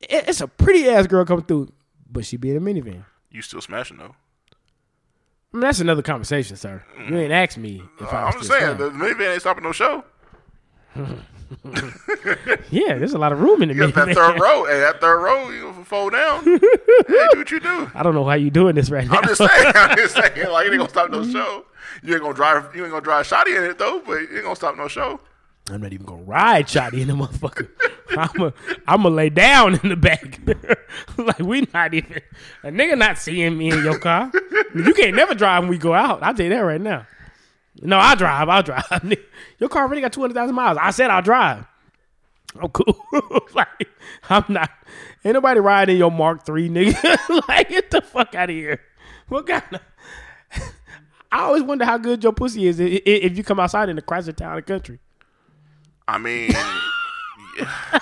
it, 0.00 0.28
it's 0.28 0.40
a 0.40 0.48
pretty 0.48 0.88
ass 0.88 1.06
girl 1.06 1.24
coming 1.24 1.44
through, 1.44 1.72
but 2.10 2.24
she 2.24 2.36
be 2.36 2.50
in 2.50 2.56
a 2.56 2.60
minivan. 2.60 3.04
You 3.30 3.42
still 3.42 3.60
smashing 3.60 3.98
though? 3.98 4.14
I 5.52 5.56
mean, 5.56 5.60
that's 5.62 5.80
another 5.80 6.02
conversation, 6.02 6.56
sir. 6.56 6.82
You 7.08 7.18
ain't 7.18 7.32
asked 7.32 7.58
me 7.58 7.82
if 8.00 8.12
I 8.12 8.26
was 8.26 8.34
I'm 8.34 8.40
just 8.40 8.52
still 8.52 8.60
saying 8.60 8.78
the 8.78 8.90
minivan 8.90 9.32
ain't 9.32 9.40
stopping 9.40 9.64
no 9.64 9.72
show. 9.72 10.04
Yeah, 12.70 12.96
there's 12.96 13.12
a 13.12 13.18
lot 13.18 13.32
of 13.32 13.40
room 13.40 13.60
in 13.62 13.68
the 13.70 13.74
You 13.74 13.90
got 13.90 14.06
that 14.06 14.14
third 14.14 14.40
row. 14.40 14.64
Hey, 14.66 14.78
that 14.80 15.00
third 15.00 15.18
row, 15.20 15.50
you 15.50 15.72
fold 15.84 16.12
down. 16.12 16.44
hey, 16.44 16.58
do 16.58 17.38
what 17.38 17.50
you 17.50 17.58
do. 17.58 17.90
I 17.94 18.04
don't 18.04 18.14
know 18.14 18.24
how 18.24 18.34
you 18.34 18.50
doing 18.50 18.76
this 18.76 18.88
right 18.88 19.04
now. 19.06 19.18
I'm 19.18 19.24
just 19.24 19.38
saying. 19.38 19.72
I'm 19.74 19.96
just 19.96 20.14
saying. 20.34 20.48
Like, 20.48 20.66
it 20.68 20.70
ain't 20.70 20.78
gonna 20.78 20.88
stop 20.88 21.10
no 21.10 21.24
show. 21.24 21.64
You 22.04 22.14
ain't 22.14 22.22
gonna 22.22 22.34
drive. 22.34 22.74
You 22.76 22.82
ain't 22.84 22.92
gonna 22.92 23.02
drive 23.02 23.26
shoddy 23.26 23.56
in 23.56 23.64
it 23.64 23.78
though, 23.78 24.00
but 24.06 24.18
it 24.18 24.28
ain't 24.32 24.44
gonna 24.44 24.54
stop 24.54 24.76
no 24.76 24.86
show. 24.86 25.18
I'm 25.72 25.80
not 25.82 25.92
even 25.92 26.06
gonna 26.06 26.22
ride 26.22 26.66
Shotty 26.66 27.00
in 27.00 27.08
the 27.08 27.14
motherfucker. 27.14 27.68
I'm 28.16 28.42
a, 28.42 28.52
I'm 28.88 29.02
gonna 29.04 29.14
lay 29.14 29.30
down 29.30 29.78
in 29.82 29.88
the 29.88 29.96
back. 29.96 30.40
like 31.16 31.38
we 31.38 31.66
not 31.72 31.94
even 31.94 32.20
a 32.64 32.68
nigga 32.68 32.98
not 32.98 33.18
seeing 33.18 33.56
me 33.56 33.70
in 33.70 33.84
your 33.84 33.98
car. 33.98 34.30
You 34.74 34.92
can't 34.94 35.14
never 35.14 35.34
drive 35.34 35.62
when 35.62 35.70
we 35.70 35.78
go 35.78 35.94
out. 35.94 36.22
I'll 36.22 36.34
tell 36.34 36.44
you 36.44 36.50
that 36.50 36.60
right 36.60 36.80
now. 36.80 37.06
No, 37.82 37.98
I 37.98 38.14
drive. 38.16 38.48
I'll 38.48 38.62
drive. 38.62 38.84
Your 39.58 39.68
car 39.68 39.84
already 39.84 40.00
got 40.00 40.12
two 40.12 40.20
hundred 40.20 40.34
thousand 40.34 40.54
miles. 40.56 40.76
I 40.80 40.90
said 40.90 41.10
I'll 41.10 41.22
drive. 41.22 41.64
I'm 42.60 42.68
cool. 42.70 42.98
like 43.54 43.88
I'm 44.28 44.44
not. 44.48 44.70
Ain't 45.24 45.34
nobody 45.34 45.60
riding 45.60 45.96
your 45.96 46.10
Mark 46.10 46.44
Three, 46.44 46.68
nigga. 46.68 47.48
like 47.48 47.68
get 47.68 47.90
the 47.90 48.00
fuck 48.00 48.34
out 48.34 48.50
of 48.50 48.56
here. 48.56 48.80
What 49.28 49.46
kind 49.46 49.62
of? 49.72 49.80
I 51.32 51.42
always 51.42 51.62
wonder 51.62 51.84
how 51.84 51.96
good 51.96 52.24
your 52.24 52.32
pussy 52.32 52.66
is 52.66 52.80
i- 52.80 52.84
i- 52.84 53.02
if 53.06 53.36
you 53.36 53.44
come 53.44 53.60
outside 53.60 53.88
in 53.88 53.94
the 53.96 54.02
Chrysler 54.02 54.34
town 54.34 54.56
and 54.56 54.66
country. 54.66 54.98
I 56.10 56.18
mean, 56.18 56.50
yeah. 57.56 57.98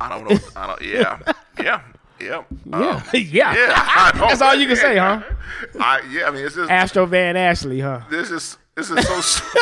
I 0.00 0.08
don't 0.08 0.28
know. 0.28 0.38
I 0.54 0.66
don't. 0.66 0.82
Yeah, 0.82 1.18
yeah, 1.58 1.64
yeah. 1.64 1.80
Yeah, 2.20 2.36
Um, 2.72 3.02
yeah. 3.14 3.54
yeah. 3.54 4.12
That's 4.14 4.40
all 4.42 4.54
you 4.54 4.66
can 4.68 4.76
say, 4.76 4.96
huh? 4.98 5.22
I 5.80 6.02
yeah. 6.10 6.28
I 6.28 6.30
mean, 6.30 6.44
it's 6.44 6.54
just 6.54 6.70
Astro 6.70 7.06
Van 7.06 7.36
Ashley, 7.36 7.80
huh? 7.80 8.02
this 8.10 8.30
is 8.30 8.58
this 8.76 8.90
is 8.90 9.06
so 9.06 9.20
sw- 9.20 9.56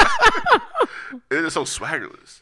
it 1.31 1.45
is 1.45 1.53
so 1.55 1.63
swaggerless. 1.65 2.41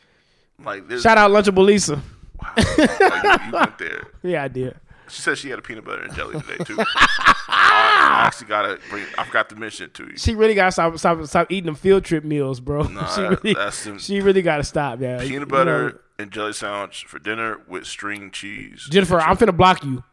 Like 0.65 0.89
this. 0.89 1.03
Shout 1.03 1.19
out 1.19 1.31
Lunchable 1.31 1.65
Lisa. 1.65 2.03
Wow. 2.43 2.53
Like, 2.57 2.79
you, 2.79 3.47
you 3.47 3.53
went 3.53 3.79
there. 3.79 4.03
Yeah, 4.23 4.45
I 4.45 4.49
did. 4.49 4.75
She 5.09 5.23
said 5.23 5.39
she 5.39 5.51
had 5.51 5.59
a 5.59 5.63
peanut 5.63 5.85
butter 5.85 6.03
and 6.03 6.15
jelly 6.15 6.41
today 6.41 6.63
too. 6.65 6.77
I 7.49 8.25
actually 8.27 8.49
gotta 8.49 8.79
bring. 8.91 9.05
I 9.17 9.25
forgot 9.25 9.49
to 9.51 9.57
mention 9.57 9.87
it 9.87 9.95
to 9.95 10.05
you. 10.05 10.17
She 10.17 10.35
really 10.35 10.55
gotta 10.55 10.73
stop 10.73 10.97
stop 10.99 11.25
stop 11.27 11.51
eating 11.51 11.67
them 11.67 11.75
field 11.75 12.05
trip 12.05 12.25
meals, 12.25 12.61
bro. 12.61 12.83
Nah, 12.83 13.07
she 13.15 13.21
that- 13.23 13.43
really, 13.45 13.55
that's 13.55 13.85
them- 13.85 13.99
she 13.99 14.21
really 14.21 14.43
gotta 14.43 14.65
stop, 14.65 15.01
yeah. 15.01 15.19
Peanut 15.21 15.31
You 15.41 15.47
butter 15.47 15.89
know, 15.91 15.99
and 16.19 16.31
jelly 16.31 16.53
sandwich 16.53 17.05
for 17.07 17.19
dinner 17.19 17.61
with 17.69 17.87
string 17.87 18.31
cheese. 18.31 18.87
Jennifer, 18.91 19.21
I'm 19.21 19.37
finna 19.37 19.57
block 19.57 19.85
you. 19.85 20.05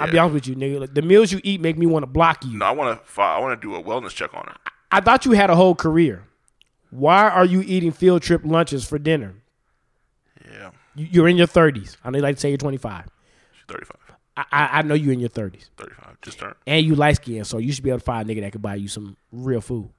I'll 0.00 0.10
be 0.10 0.18
honest 0.18 0.34
with 0.34 0.48
you, 0.48 0.56
nigga. 0.56 0.80
Like, 0.80 0.94
the 0.94 1.02
meals 1.02 1.30
you 1.30 1.40
eat 1.44 1.60
make 1.60 1.78
me 1.78 1.86
want 1.86 2.02
to 2.02 2.08
block 2.08 2.44
you. 2.44 2.58
No, 2.58 2.66
I 2.66 2.70
want 2.72 3.04
to. 3.14 3.20
I 3.22 3.38
want 3.38 3.60
to 3.60 3.64
do 3.68 3.74
a 3.76 3.82
wellness 3.82 4.10
check 4.10 4.34
on 4.34 4.44
her. 4.46 4.56
I 4.90 5.00
thought 5.00 5.24
you 5.24 5.32
had 5.32 5.48
a 5.48 5.54
whole 5.54 5.74
career. 5.76 6.24
Why 6.90 7.28
are 7.28 7.44
you 7.44 7.62
eating 7.64 7.92
field 7.92 8.22
trip 8.22 8.42
lunches 8.44 8.84
for 8.86 8.98
dinner? 8.98 9.34
Yeah, 10.44 10.70
You- 10.94 11.08
You're 11.10 11.28
in 11.28 11.36
your 11.36 11.46
30s. 11.46 11.96
I 12.04 12.10
know 12.10 12.18
you 12.18 12.22
like 12.22 12.36
to 12.36 12.40
say 12.40 12.48
you're 12.48 12.58
25. 12.58 13.04
she's 13.54 13.62
35, 13.68 13.96
I, 14.36 14.68
I, 14.72 14.82
know 14.82 14.94
you're 14.94 15.14
in 15.14 15.20
your 15.20 15.30
30s. 15.30 15.70
35, 15.78 16.20
just 16.20 16.38
turned. 16.38 16.54
And 16.66 16.84
you 16.84 16.94
light 16.94 17.16
skinned, 17.16 17.46
so 17.46 17.58
you 17.58 17.72
should 17.72 17.84
be 17.84 17.90
able 17.90 18.00
to 18.00 18.04
find 18.04 18.28
a 18.28 18.34
nigga 18.34 18.42
that 18.42 18.52
could 18.52 18.62
buy 18.62 18.74
you 18.74 18.88
some 18.88 19.16
real 19.32 19.62
food. 19.62 19.90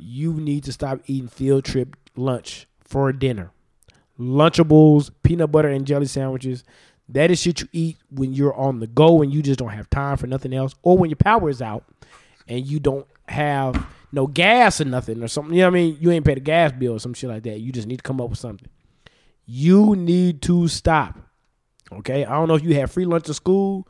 You 0.00 0.34
need 0.34 0.64
to 0.64 0.72
stop 0.72 1.00
eating 1.06 1.28
field 1.28 1.64
trip 1.64 1.96
lunch 2.16 2.66
for 2.80 3.12
dinner. 3.12 3.52
Lunchables, 4.18 5.10
peanut 5.22 5.52
butter 5.52 5.68
and 5.68 5.86
jelly 5.86 6.06
sandwiches. 6.06 6.64
That 7.08 7.30
is 7.30 7.40
shit 7.40 7.60
you 7.60 7.68
eat 7.72 7.96
when 8.10 8.34
you're 8.34 8.54
on 8.54 8.80
the 8.80 8.86
go 8.86 9.22
and 9.22 9.32
you 9.32 9.42
just 9.42 9.58
don't 9.58 9.68
have 9.70 9.88
time 9.90 10.16
for 10.16 10.26
nothing 10.26 10.52
else, 10.52 10.74
or 10.82 10.98
when 10.98 11.10
your 11.10 11.16
power 11.16 11.48
is 11.48 11.62
out 11.62 11.84
and 12.48 12.66
you 12.66 12.80
don't 12.80 13.06
have 13.28 13.86
no 14.12 14.26
gas 14.26 14.80
or 14.80 14.84
nothing 14.86 15.22
or 15.22 15.28
something. 15.28 15.54
You 15.54 15.62
know 15.62 15.70
what 15.70 15.78
I 15.78 15.80
mean? 15.82 15.98
You 16.00 16.10
ain't 16.10 16.24
paid 16.24 16.38
a 16.38 16.40
gas 16.40 16.72
bill 16.72 16.94
or 16.94 16.98
some 16.98 17.14
shit 17.14 17.30
like 17.30 17.44
that. 17.44 17.60
You 17.60 17.72
just 17.72 17.86
need 17.86 17.98
to 17.98 18.02
come 18.02 18.20
up 18.20 18.30
with 18.30 18.38
something. 18.38 18.68
You 19.46 19.96
need 19.96 20.42
to 20.42 20.68
stop. 20.68 21.18
Okay? 21.92 22.24
I 22.24 22.32
don't 22.32 22.48
know 22.48 22.54
if 22.54 22.62
you 22.62 22.74
had 22.74 22.90
free 22.90 23.04
lunch 23.04 23.28
at 23.28 23.34
school, 23.34 23.88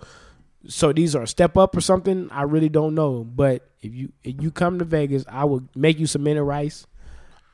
so 0.67 0.93
these 0.93 1.15
are 1.15 1.23
a 1.23 1.27
step 1.29 1.57
up 1.57 1.77
or 1.77 1.81
something. 1.81 2.29
I 2.31 2.43
really 2.43 2.69
don't 2.69 2.95
know. 2.95 3.25
But 3.25 3.69
if 3.81 3.95
you 3.95 4.13
if 4.25 4.43
you 4.43 4.51
come 4.51 4.79
to 4.79 4.85
Vegas, 4.85 5.25
I 5.29 5.45
will 5.45 5.63
make 5.75 5.99
you 5.99 6.07
some 6.07 6.23
mini 6.23 6.41
rice. 6.41 6.87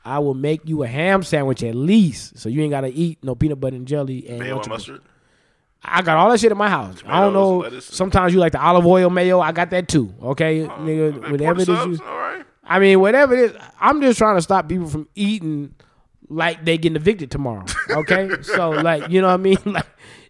I 0.03 0.19
will 0.19 0.35
make 0.35 0.61
you 0.69 0.83
a 0.83 0.87
ham 0.87 1.23
sandwich 1.23 1.63
at 1.63 1.73
least, 1.73 2.37
so 2.37 2.47
you 2.47 2.61
ain't 2.61 2.71
gotta 2.71 2.89
eat 2.93 3.19
no 3.23 3.33
peanut 3.33 3.59
butter 3.59 3.75
and 3.75 3.87
jelly 3.87 4.27
and 4.27 4.39
Mayo 4.39 4.59
and 4.59 4.67
mustard. 4.69 5.01
I 5.83 6.01
got 6.01 6.17
all 6.17 6.29
that 6.31 6.39
shit 6.39 6.51
in 6.51 6.57
my 6.57 6.69
house. 6.69 7.03
I 7.05 7.21
don't 7.21 7.33
know. 7.33 7.57
lettuce. 7.59 7.85
Sometimes 7.85 8.33
you 8.33 8.39
like 8.39 8.51
the 8.51 8.61
olive 8.61 8.85
oil 8.87 9.09
mayo. 9.09 9.39
I 9.39 9.51
got 9.51 9.69
that 9.69 9.87
too. 9.87 10.13
Okay, 10.21 10.63
Oh, 10.63 10.69
nigga, 10.79 11.31
whatever 11.31 11.61
it 11.61 11.63
is. 11.63 11.67
You, 11.69 11.75
subs, 11.75 12.01
all 12.01 12.17
right. 12.17 12.43
I 12.63 12.79
mean, 12.79 12.99
whatever 12.99 13.35
it 13.35 13.51
is. 13.51 13.57
I'm 13.79 14.01
just 14.01 14.17
trying 14.17 14.35
to 14.37 14.41
stop 14.41 14.67
people 14.67 14.87
from 14.87 15.07
eating 15.15 15.75
like 16.27 16.65
they 16.65 16.77
getting 16.79 16.95
evicted 16.95 17.29
tomorrow. 17.29 17.65
Okay, 17.89 18.29
so 18.41 18.71
like 18.71 19.09
you 19.09 19.21
know 19.21 19.27
what 19.27 19.33
I 19.33 19.37
mean. 19.37 19.57
Like 19.65 19.85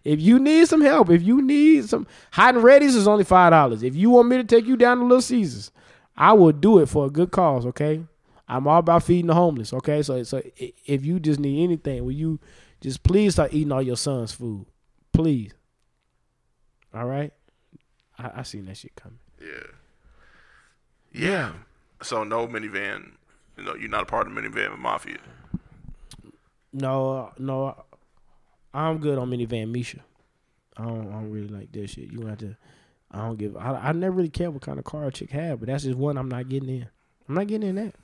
if 0.06 0.20
you 0.20 0.38
need 0.38 0.68
some 0.68 0.80
help, 0.80 1.10
if 1.10 1.22
you 1.22 1.42
need 1.42 1.88
some 1.88 2.06
hot 2.30 2.54
and 2.54 2.62
ready's 2.62 2.94
is 2.94 3.08
only 3.08 3.24
five 3.24 3.50
dollars. 3.50 3.82
If 3.82 3.96
you 3.96 4.10
want 4.10 4.28
me 4.28 4.36
to 4.36 4.44
take 4.44 4.66
you 4.66 4.76
down 4.76 4.98
to 4.98 5.04
Little 5.04 5.20
Caesars, 5.20 5.72
I 6.16 6.32
will 6.32 6.52
do 6.52 6.78
it 6.78 6.88
for 6.88 7.06
a 7.06 7.10
good 7.10 7.32
cause. 7.32 7.66
Okay, 7.66 8.02
I'm 8.48 8.68
all 8.68 8.78
about 8.78 9.02
feeding 9.02 9.26
the 9.26 9.34
homeless. 9.34 9.72
Okay, 9.72 10.02
so 10.02 10.22
so 10.22 10.42
if 10.56 11.04
you 11.04 11.18
just 11.18 11.40
need 11.40 11.64
anything, 11.64 12.04
will 12.04 12.12
you 12.12 12.38
just 12.80 13.02
please 13.02 13.34
start 13.34 13.52
eating 13.52 13.72
all 13.72 13.82
your 13.82 13.96
son's 13.96 14.32
food, 14.32 14.66
please. 15.12 15.52
All 16.94 17.06
right, 17.06 17.32
I, 18.18 18.30
I 18.36 18.42
seen 18.42 18.66
that 18.66 18.76
shit 18.76 18.94
coming. 18.94 19.18
Yeah. 19.40 19.66
Yeah. 21.12 21.52
So 22.02 22.24
no 22.24 22.46
minivan. 22.46 23.12
You 23.56 23.64
know, 23.64 23.74
you're 23.74 23.88
not 23.88 24.02
a 24.02 24.06
part 24.06 24.28
of 24.28 24.34
the 24.34 24.40
minivan 24.40 24.78
mafia. 24.78 25.18
No, 26.72 27.16
uh, 27.16 27.30
no, 27.38 27.85
I'm 28.76 28.98
good 28.98 29.18
on 29.18 29.30
minivan 29.30 29.70
Misha. 29.70 30.00
I 30.76 30.84
don't, 30.84 31.08
I 31.08 31.12
don't 31.12 31.30
really 31.30 31.48
like 31.48 31.72
that 31.72 31.88
shit. 31.90 32.12
You 32.12 32.26
have 32.26 32.38
to. 32.38 32.56
I 33.10 33.18
don't 33.18 33.38
give. 33.38 33.56
I, 33.56 33.70
I 33.74 33.92
never 33.92 34.16
really 34.16 34.28
care 34.28 34.50
what 34.50 34.62
kind 34.62 34.78
of 34.78 34.84
car 34.84 35.06
a 35.06 35.12
chick 35.12 35.30
have, 35.30 35.60
but 35.60 35.68
that's 35.68 35.84
just 35.84 35.96
one 35.96 36.18
I'm 36.18 36.28
not 36.28 36.48
getting 36.48 36.68
in. 36.68 36.88
I'm 37.28 37.34
not 37.34 37.46
getting 37.46 37.68
in 37.70 37.74
that. 37.76 37.94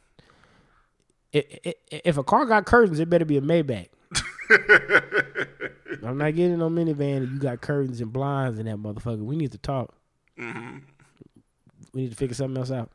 I- 1.35 1.59
I- 1.67 2.01
If 2.05 2.17
a 2.19 2.25
car 2.25 2.47
got 2.47 2.65
curtains, 2.67 2.99
it 3.01 3.11
better 3.11 3.25
be 3.25 3.37
a 3.37 3.41
Maybach. 3.43 3.89
I'm 6.05 6.19
not 6.19 6.35
getting 6.35 6.59
no 6.59 6.69
minivan. 6.71 7.25
If 7.25 7.31
you 7.33 7.39
got 7.39 7.61
curtains 7.61 8.01
and 8.01 8.13
blinds 8.13 8.59
in 8.59 8.67
that 8.67 8.77
motherfucker, 8.77 9.23
we 9.23 9.37
need 9.37 9.53
to 9.53 9.59
talk. 9.59 9.95
We 10.39 12.03
need 12.03 12.11
to 12.11 12.17
figure 12.17 12.35
something 12.35 12.57
else 12.57 12.71
out. 12.71 12.91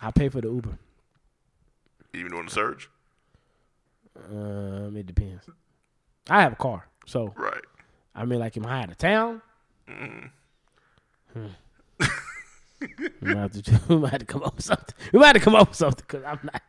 I'll 0.00 0.12
pay 0.12 0.28
for 0.28 0.40
the 0.40 0.48
Uber. 0.48 0.78
Even 2.14 2.34
on 2.34 2.44
the 2.46 2.50
surge. 2.50 2.90
Um, 4.30 4.94
it 4.96 5.06
depends. 5.06 5.44
I 6.28 6.42
have 6.42 6.52
a 6.52 6.56
car, 6.56 6.86
so 7.06 7.32
Right. 7.36 7.60
I 8.14 8.24
mean, 8.24 8.38
like, 8.40 8.56
am 8.56 8.66
I 8.66 8.82
out 8.82 8.90
of 8.90 8.98
town? 8.98 9.42
Hmm. 9.88 10.26
we, 12.80 12.88
might 13.22 13.36
have 13.36 13.52
to, 13.62 13.80
we 13.88 13.96
might 13.96 14.10
have 14.12 14.20
to 14.20 14.26
come 14.26 14.42
up 14.42 14.56
with 14.56 14.64
something. 14.64 14.94
We 15.12 15.18
might 15.18 15.26
have 15.28 15.36
to 15.36 15.40
come 15.40 15.54
up 15.54 15.68
with 15.68 15.76
something 15.78 16.04
because 16.06 16.24
I'm 16.24 16.40
not. 16.42 16.60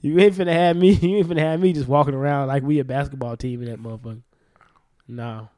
You 0.00 0.18
ain't 0.20 0.34
finna 0.34 0.52
have 0.52 0.76
me. 0.76 0.92
You 1.02 1.16
ain't 1.18 1.28
finna 1.28 1.38
have 1.40 1.60
me 1.60 1.72
just 1.72 1.88
walking 1.88 2.14
around 2.14 2.48
like 2.48 2.62
we 2.62 2.78
a 2.78 2.84
basketball 2.84 3.36
team 3.36 3.62
in 3.62 3.68
that 3.70 3.80
motherfucker. 3.82 4.22
No. 5.08 5.48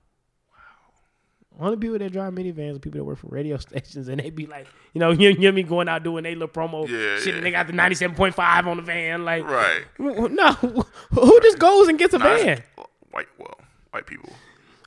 Wow. 1.58 1.66
Only 1.66 1.76
people 1.76 1.98
that 1.98 2.12
drive 2.12 2.32
minivans 2.32 2.76
are 2.76 2.78
people 2.78 2.98
that 2.98 3.04
work 3.04 3.18
for 3.18 3.26
radio 3.28 3.56
stations, 3.58 4.08
and 4.08 4.18
they 4.20 4.30
be 4.30 4.46
like, 4.46 4.66
you 4.94 5.00
know, 5.00 5.10
you 5.10 5.34
hear 5.34 5.52
me 5.52 5.62
going 5.62 5.88
out 5.88 6.02
doing 6.04 6.22
they 6.24 6.34
little 6.34 6.48
promo 6.48 6.88
Yeah, 6.88 7.18
shit, 7.18 7.26
yeah. 7.28 7.34
and 7.34 7.44
they 7.44 7.50
got 7.50 7.66
the 7.66 7.72
ninety 7.74 7.96
seven 7.96 8.16
point 8.16 8.34
five 8.34 8.66
on 8.66 8.76
the 8.78 8.82
van, 8.82 9.24
like, 9.24 9.44
Right. 9.44 9.82
no, 9.98 10.52
who 10.52 11.40
just 11.42 11.58
goes 11.58 11.88
and 11.88 11.98
gets 11.98 12.14
a 12.14 12.18
Nah, 12.18 12.24
van? 12.36 12.62
White. 13.10 13.28
Well, 13.38 13.58
white 13.90 14.06
people. 14.06 14.32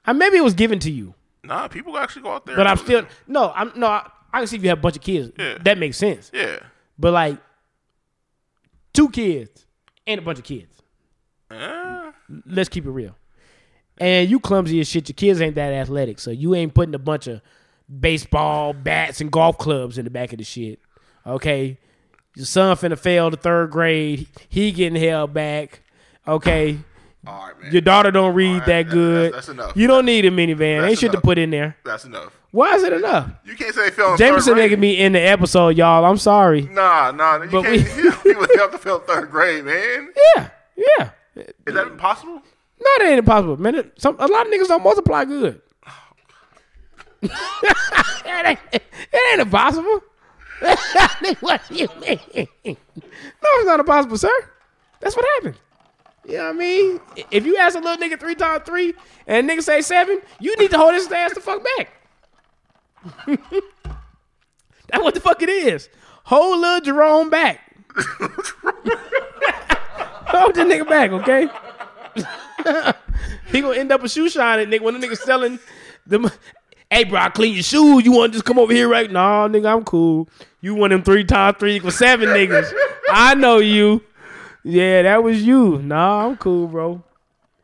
Uh, 0.06 0.14
maybe 0.14 0.38
it 0.38 0.44
was 0.44 0.54
given 0.54 0.80
to 0.80 0.92
you. 0.92 1.14
Nah, 1.44 1.68
people 1.68 1.98
actually 1.98 2.22
go 2.24 2.32
out 2.32 2.46
there. 2.46 2.56
But 2.56 2.68
I'm 2.68 2.78
still 2.78 3.06
no. 3.28 3.52
I'm 3.56 3.72
no. 3.76 3.88
I, 3.88 4.10
I 4.32 4.40
can 4.40 4.48
see 4.48 4.56
if 4.58 4.64
you 4.64 4.70
have 4.70 4.80
a 4.80 4.82
bunch 4.82 4.96
of 4.96 5.02
kids. 5.02 5.32
Yeah. 5.38 5.58
That 5.64 5.78
makes 5.78 5.98
sense. 5.98 6.32
Yeah. 6.34 6.60
But 6.98 7.14
like 7.14 7.38
two 8.94 9.10
kids 9.10 9.66
and 10.08 10.20
a 10.20 10.22
bunch 10.22 10.40
of 10.40 10.46
kids. 10.46 10.82
Eh, 11.52 12.12
Let's 12.46 12.70
keep 12.70 12.86
it 12.86 12.92
real. 12.92 13.16
And 14.00 14.30
you 14.30 14.40
clumsy 14.40 14.80
as 14.80 14.88
shit. 14.88 15.08
Your 15.08 15.14
kids 15.14 15.40
ain't 15.42 15.56
that 15.56 15.72
athletic, 15.74 16.20
so 16.20 16.32
you 16.32 16.56
ain't 16.56 16.74
putting 16.74 16.96
a 16.96 17.00
bunch 17.00 17.28
of 17.28 17.42
baseball 18.00 18.74
bats 18.74 19.22
and 19.22 19.32
golf 19.32 19.58
clubs 19.58 19.98
in 19.98 20.06
the 20.06 20.10
back 20.12 20.32
of 20.32 20.40
the 20.40 20.44
shit. 20.44 20.80
Okay, 21.28 21.78
your 22.36 22.46
son 22.46 22.76
finna 22.76 22.98
fail 22.98 23.30
the 23.30 23.38
third 23.38 23.70
grade. 23.72 24.28
He 24.50 24.72
getting 24.72 25.00
held 25.00 25.34
back. 25.34 25.82
Okay, 26.28 26.80
all 27.26 27.48
right, 27.48 27.62
man. 27.62 27.72
your 27.72 27.82
daughter 27.82 28.12
don't 28.12 28.34
read 28.36 28.58
right, 28.60 28.66
that 28.66 28.90
good. 28.90 29.34
that's- 29.34 29.48
that's 29.48 29.50
enough. 29.50 29.78
You 29.78 29.88
don't 29.88 30.06
need 30.06 30.26
a 30.26 30.32
minivan. 30.32 30.82
That's 30.82 30.90
Ain't 30.92 31.00
shit 31.00 31.12
to 31.14 31.22
put 31.22 31.38
in 31.38 31.50
there. 31.52 31.78
That's 31.86 32.06
enough. 32.06 32.38
Why 32.52 32.76
is 32.76 32.84
it 32.84 32.94
enough? 32.94 33.32
You 33.46 33.56
can't 33.56 33.74
say 33.74 33.88
in 33.88 34.18
Jameson 34.18 34.56
nigga 34.56 34.78
me 34.78 35.00
in 35.00 35.14
the 35.14 35.20
episode, 35.20 35.76
y'all. 35.78 36.06
I'm 36.06 36.18
sorry. 36.18 36.62
Nah, 36.64 37.12
nah. 37.12 37.42
You 37.42 37.50
But 37.50 37.64
can't. 37.64 38.24
we- 38.24 38.32
have 38.60 38.72
to 38.72 38.78
fail 38.78 39.00
third 39.00 39.32
grade, 39.32 39.64
man. 39.66 40.14
Yeah, 40.36 40.50
yeah. 40.76 41.10
Is 41.36 41.74
that 41.74 41.88
impossible? 41.88 42.34
No, 42.36 42.90
that 43.00 43.06
ain't 43.08 43.20
impossible, 43.20 43.58
man. 43.58 43.76
It- 43.76 43.94
Some 43.98 44.16
a 44.20 44.28
lot 44.28 44.46
of 44.46 44.54
niggas 44.54 44.68
don't 44.68 44.84
multiply 44.84 45.26
good. 45.26 45.62
it, 47.24 47.32
ain't, 48.46 48.60
it 48.74 48.84
ain't 49.32 49.42
impossible. 49.42 50.02
what 51.40 51.62
do 51.70 51.76
you 51.76 51.88
mean? 52.02 52.20
No, 52.66 52.76
it's 53.56 53.66
not 53.66 53.80
impossible, 53.80 54.18
sir. 54.18 54.30
That's 55.00 55.16
what 55.16 55.26
happened. 55.36 55.56
You 56.26 56.38
know 56.38 56.44
what 56.46 56.50
I 56.50 56.54
mean? 56.54 57.00
If 57.32 57.46
you 57.46 57.58
ask 57.58 57.76
a 57.76 57.80
little 57.80 57.98
nigga 57.98 58.20
three 58.20 58.36
times 58.36 58.64
three 58.66 58.94
and 59.28 59.50
nigga 59.50 59.62
say 59.62 59.82
seven, 59.82 60.22
you 60.40 60.56
need 60.58 60.72
to 60.72 60.78
hold 60.78 60.94
his 60.94 61.12
ass 61.12 61.34
the 61.34 61.42
fuck 61.42 61.62
back. 61.78 61.90
That's 64.88 65.04
what 65.04 65.14
the 65.14 65.20
fuck 65.20 65.42
it 65.42 65.50
is. 65.50 65.90
Hold 66.26 66.60
little 66.60 66.82
Jerome 66.82 67.30
back. 67.30 67.60
hold 70.28 70.56
the 70.56 70.62
nigga 70.62 70.88
back, 70.88 71.12
okay? 71.12 71.50
he 73.52 73.62
gonna 73.62 73.78
end 73.78 73.92
up 73.92 74.04
a 74.04 74.10
shoe 74.10 74.30
shining 74.30 74.70
nigga 74.70 74.82
when 74.82 75.00
the 75.00 75.06
nigga 75.06 75.18
selling 75.18 75.60
them. 76.06 76.32
Hey, 76.90 77.04
bro, 77.04 77.20
I 77.20 77.30
clean 77.30 77.54
your 77.54 77.64
shoes. 77.64 78.06
You 78.06 78.12
want 78.12 78.32
to 78.32 78.38
just 78.38 78.46
come 78.46 78.60
over 78.60 78.72
here, 78.72 78.88
right? 78.88 79.12
Nah, 79.12 79.48
nigga, 79.48 79.66
I'm 79.66 79.84
cool. 79.84 80.30
You 80.62 80.76
want 80.76 80.92
them 80.92 81.04
three 81.04 81.26
times 81.26 81.58
three 81.58 81.76
equals 81.76 81.98
seven 81.98 82.30
niggas. 82.30 82.72
I 83.10 83.34
know 83.34 83.58
you. 83.58 84.02
Yeah, 84.64 85.02
that 85.02 85.24
was 85.24 85.44
you. 85.44 85.82
Nah, 85.82 86.26
I'm 86.26 86.38
cool, 86.38 86.68
bro. 86.68 87.04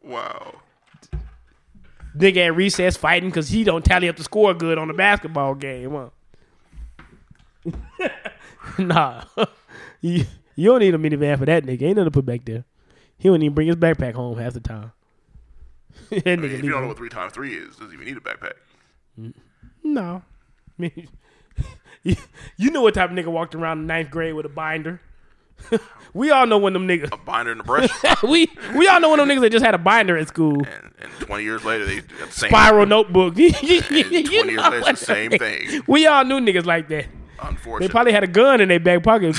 Wow. 0.04 0.56
Nigga 2.18 2.48
at 2.48 2.56
recess 2.56 2.98
fighting 2.98 3.30
because 3.30 3.50
he 3.50 3.64
don't 3.64 3.86
tally 3.86 4.10
up 4.10 4.18
the 4.18 4.24
score 4.24 4.54
good 4.54 4.78
on 4.78 4.88
the 4.90 4.94
basketball 4.94 5.56
game. 5.56 5.92
Huh? 5.92 6.10
nah, 8.78 9.24
you, 10.02 10.26
you 10.56 10.70
don't 10.70 10.80
need 10.80 10.94
a 10.94 10.98
minivan 10.98 11.38
for 11.38 11.46
that 11.46 11.64
nigga. 11.64 11.84
Ain't 11.84 11.96
nothing 11.96 12.06
to 12.06 12.12
put 12.12 12.26
back 12.26 12.44
there. 12.46 12.66
He 13.18 13.30
don't 13.30 13.42
even 13.42 13.54
bring 13.54 13.68
his 13.68 13.76
backpack 13.76 14.14
home 14.14 14.38
half 14.38 14.54
the 14.54 14.60
time. 14.60 14.92
that 16.10 16.28
I 16.28 16.32
nigga 16.32 16.42
mean, 16.42 16.52
if 16.52 16.64
you 16.64 16.72
don't 16.72 16.82
know 16.82 16.88
what 16.88 16.98
three 16.98 17.10
times 17.10 17.34
three 17.34 17.54
is, 17.54 17.76
doesn't 17.76 17.94
even 17.94 18.06
need 18.06 18.18
a 18.18 18.22
backpack? 18.22 19.34
No. 19.84 20.24
I 20.78 20.82
mean, 20.82 21.08
you, 22.04 22.16
you 22.58 22.72
know 22.72 22.82
what 22.82 22.94
type 22.94 23.12
of 23.12 23.16
nigga 23.16 23.28
walked 23.28 23.56
around 23.56 23.80
in 23.80 23.88
ninth 23.88 24.10
grade 24.10 24.34
with 24.34 24.46
a 24.46 24.50
binder. 24.50 25.02
we 26.14 26.32
all 26.32 26.46
know 26.48 26.58
when 26.58 26.74
them 26.74 26.88
niggas. 26.88 27.12
A 27.14 27.18
binder 27.18 27.52
and 27.52 27.62
a 27.62 27.64
brush, 27.64 27.90
we 28.24 28.50
we 28.76 28.88
all 28.88 29.00
know 29.00 29.10
when 29.12 29.20
them 29.20 29.30
niggas 29.30 29.42
that 29.42 29.52
just 29.52 29.66
had 29.66 29.76
a 29.76 29.80
binder 29.80 30.18
at 30.18 30.28
school. 30.28 30.58
and, 30.66 30.92
and 31.00 31.12
20 31.20 31.44
years 31.44 31.64
later, 31.64 31.86
they 31.86 32.02
got 32.02 32.28
the 32.28 32.32
same. 32.32 32.50
Spiral 32.50 32.86
notebook. 32.86 33.36
And 33.40 33.56
20 33.56 33.68
know 33.68 34.30
years 34.30 34.58
later, 34.58 34.78
it's 34.90 35.00
the 35.00 35.06
same 35.06 35.32
thing. 35.32 35.82
We 35.88 36.06
all 36.08 36.24
knew 36.26 36.40
niggas 36.40 36.66
like 36.66 36.88
that. 36.90 37.06
Unfortunately, 37.42 37.88
They 37.88 37.92
probably 37.92 38.12
had 38.12 38.24
a 38.24 38.28
gun 38.28 38.60
in 38.60 38.68
their 38.68 38.80
back 38.82 39.02
pocket, 39.04 39.38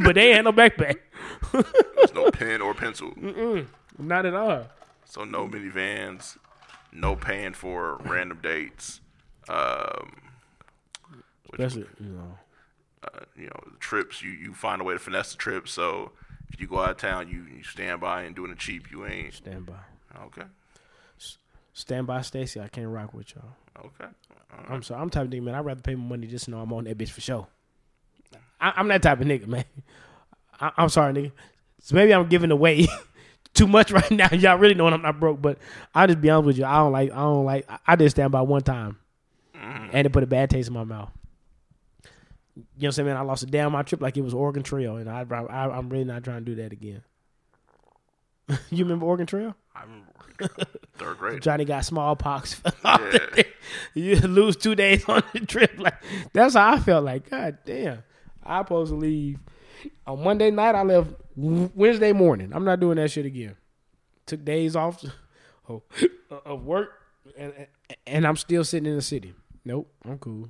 but 0.00 0.14
they 0.16 0.28
ain't 0.32 0.36
had 0.36 0.44
no 0.44 0.52
backpack. 0.52 0.96
there's 1.52 2.14
no 2.14 2.30
pen 2.32 2.60
or 2.60 2.74
pencil. 2.74 3.12
Not 3.98 4.26
at 4.26 4.34
all. 4.34 4.66
So 5.04 5.22
no 5.24 5.46
minivans, 5.46 6.36
no 6.92 7.14
paying 7.14 7.52
for 7.52 7.98
random 8.04 8.40
dates. 8.42 9.00
Um, 9.48 10.16
which, 11.50 11.60
Especially, 11.60 11.86
you 12.00 12.08
know. 12.12 12.38
Uh, 13.04 13.20
you 13.36 13.46
know, 13.46 13.60
trips 13.80 14.22
you 14.22 14.30
you 14.30 14.54
find 14.54 14.80
a 14.80 14.84
way 14.84 14.94
to 14.94 14.98
finesse 14.98 15.32
the 15.32 15.38
trip. 15.38 15.68
So 15.68 16.12
if 16.52 16.60
you 16.60 16.66
go 16.66 16.78
out 16.78 16.90
of 16.90 16.96
town, 16.98 17.28
you 17.28 17.44
you 17.56 17.62
stand 17.62 18.00
by 18.00 18.22
and 18.22 18.34
doing 18.34 18.50
it 18.52 18.58
cheap. 18.58 18.90
You 18.90 19.06
ain't 19.06 19.34
Stand 19.34 19.66
by. 19.66 19.74
okay. 20.26 20.42
Stand 21.74 22.06
by 22.06 22.20
Stacy. 22.20 22.60
I 22.60 22.68
can't 22.68 22.88
rock 22.88 23.14
with 23.14 23.34
y'all. 23.34 23.56
Okay. 23.78 24.04
Right. 24.04 24.66
I'm 24.70 24.82
sorry. 24.82 25.00
I'm 25.00 25.08
type 25.08 25.24
of 25.24 25.30
nigga, 25.30 25.42
man. 25.42 25.54
I'd 25.54 25.64
rather 25.64 25.80
pay 25.80 25.94
my 25.94 26.04
money 26.04 26.26
just 26.26 26.44
to 26.44 26.50
know 26.50 26.60
I'm 26.60 26.70
on 26.72 26.84
that 26.84 26.98
bitch 26.98 27.08
for 27.08 27.22
sure. 27.22 27.46
I, 28.60 28.74
I'm 28.76 28.88
that 28.88 29.02
type 29.02 29.20
of 29.20 29.26
nigga, 29.26 29.46
man. 29.46 29.64
I, 30.60 30.70
I'm 30.76 30.90
sorry, 30.90 31.14
nigga. 31.14 31.32
So 31.80 31.94
maybe 31.94 32.12
I'm 32.12 32.28
giving 32.28 32.50
away 32.50 32.86
too 33.54 33.66
much 33.66 33.90
right 33.90 34.10
now. 34.10 34.28
Y'all 34.32 34.58
really 34.58 34.74
know 34.74 34.86
I'm 34.86 35.00
not 35.00 35.18
broke, 35.18 35.40
but 35.40 35.56
I'll 35.94 36.06
just 36.06 36.20
be 36.20 36.28
honest 36.28 36.46
with 36.46 36.58
you. 36.58 36.66
I 36.66 36.76
don't 36.76 36.92
like. 36.92 37.10
I 37.10 37.16
don't 37.16 37.44
like. 37.46 37.64
I, 37.70 37.78
I 37.86 37.96
did 37.96 38.10
stand 38.10 38.30
by 38.32 38.42
one 38.42 38.60
time, 38.62 38.98
and 39.54 40.06
it 40.06 40.12
put 40.12 40.22
a 40.22 40.26
bad 40.26 40.50
taste 40.50 40.68
in 40.68 40.74
my 40.74 40.84
mouth. 40.84 41.10
You 42.76 42.82
know 42.82 42.86
what 42.86 42.88
I'm 42.88 42.92
saying, 42.92 43.06
man? 43.06 43.16
I 43.16 43.20
lost 43.22 43.42
a 43.42 43.46
day 43.46 43.60
on 43.60 43.72
my 43.72 43.82
trip 43.82 44.00
like 44.00 44.16
it 44.16 44.22
was 44.22 44.34
Oregon 44.34 44.62
Trail, 44.62 44.96
and 44.96 45.08
I, 45.08 45.24
I 45.30 45.68
I'm 45.68 45.88
really 45.88 46.04
not 46.04 46.24
trying 46.24 46.44
to 46.44 46.44
do 46.44 46.54
that 46.62 46.72
again. 46.72 47.02
you 48.70 48.84
remember 48.84 49.06
Oregon 49.06 49.26
Trail? 49.26 49.54
I 49.74 49.82
remember 49.82 50.08
third 50.98 51.18
grade. 51.18 51.42
Johnny 51.42 51.64
got 51.64 51.84
smallpox. 51.84 52.60
Yeah. 52.84 53.44
you 53.94 54.16
lose 54.16 54.56
two 54.56 54.74
days 54.74 55.08
on 55.08 55.22
the 55.32 55.40
trip. 55.40 55.72
Like 55.78 55.94
that's 56.32 56.54
how 56.54 56.72
I 56.72 56.78
felt. 56.78 57.04
Like 57.04 57.30
God 57.30 57.58
damn, 57.64 58.02
I 58.42 58.60
supposed 58.60 58.90
to 58.90 58.96
leave 58.96 59.38
on 60.06 60.22
Monday 60.22 60.50
night. 60.50 60.74
I 60.74 60.82
left 60.82 61.10
Wednesday 61.36 62.12
morning. 62.12 62.52
I'm 62.52 62.64
not 62.64 62.80
doing 62.80 62.96
that 62.96 63.10
shit 63.10 63.24
again. 63.24 63.56
Took 64.26 64.44
days 64.44 64.76
off 64.76 65.04
of, 65.68 65.82
of 66.30 66.64
work, 66.64 66.90
and 67.36 67.66
and 68.06 68.26
I'm 68.26 68.36
still 68.36 68.64
sitting 68.64 68.86
in 68.86 68.96
the 68.96 69.02
city. 69.02 69.34
Nope, 69.64 69.92
I'm 70.04 70.18
cool. 70.18 70.48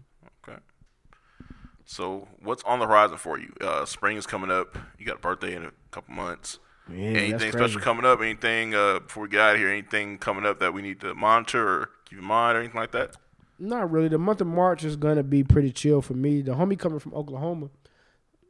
So 1.84 2.28
what's 2.42 2.62
on 2.64 2.78
the 2.78 2.86
horizon 2.86 3.18
for 3.18 3.38
you? 3.38 3.52
Uh, 3.60 3.84
spring 3.84 4.16
is 4.16 4.26
coming 4.26 4.50
up. 4.50 4.76
You 4.98 5.06
got 5.06 5.16
a 5.16 5.20
birthday 5.20 5.54
in 5.54 5.64
a 5.64 5.72
couple 5.90 6.14
months. 6.14 6.58
Yeah, 6.90 7.10
anything 7.10 7.52
special 7.52 7.80
coming 7.80 8.04
up? 8.04 8.20
Anything 8.20 8.74
uh, 8.74 9.00
before 9.00 9.24
we 9.24 9.28
get 9.28 9.40
out 9.40 9.54
of 9.54 9.60
here? 9.60 9.68
Anything 9.68 10.18
coming 10.18 10.44
up 10.44 10.58
that 10.60 10.74
we 10.74 10.82
need 10.82 11.00
to 11.00 11.14
monitor 11.14 11.66
or 11.66 11.90
keep 12.04 12.18
in 12.18 12.24
mind 12.24 12.56
or 12.56 12.60
anything 12.60 12.80
like 12.80 12.92
that? 12.92 13.16
Not 13.58 13.90
really. 13.90 14.08
The 14.08 14.18
month 14.18 14.40
of 14.40 14.48
March 14.48 14.84
is 14.84 14.96
gonna 14.96 15.22
be 15.22 15.44
pretty 15.44 15.70
chill 15.70 16.02
for 16.02 16.14
me. 16.14 16.42
The 16.42 16.52
homie 16.52 16.78
coming 16.78 16.98
from 16.98 17.14
Oklahoma, 17.14 17.70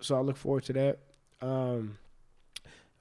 so 0.01 0.17
I 0.17 0.21
look 0.21 0.37
forward 0.37 0.65
to 0.65 0.73
that. 0.73 0.99
Um, 1.43 1.99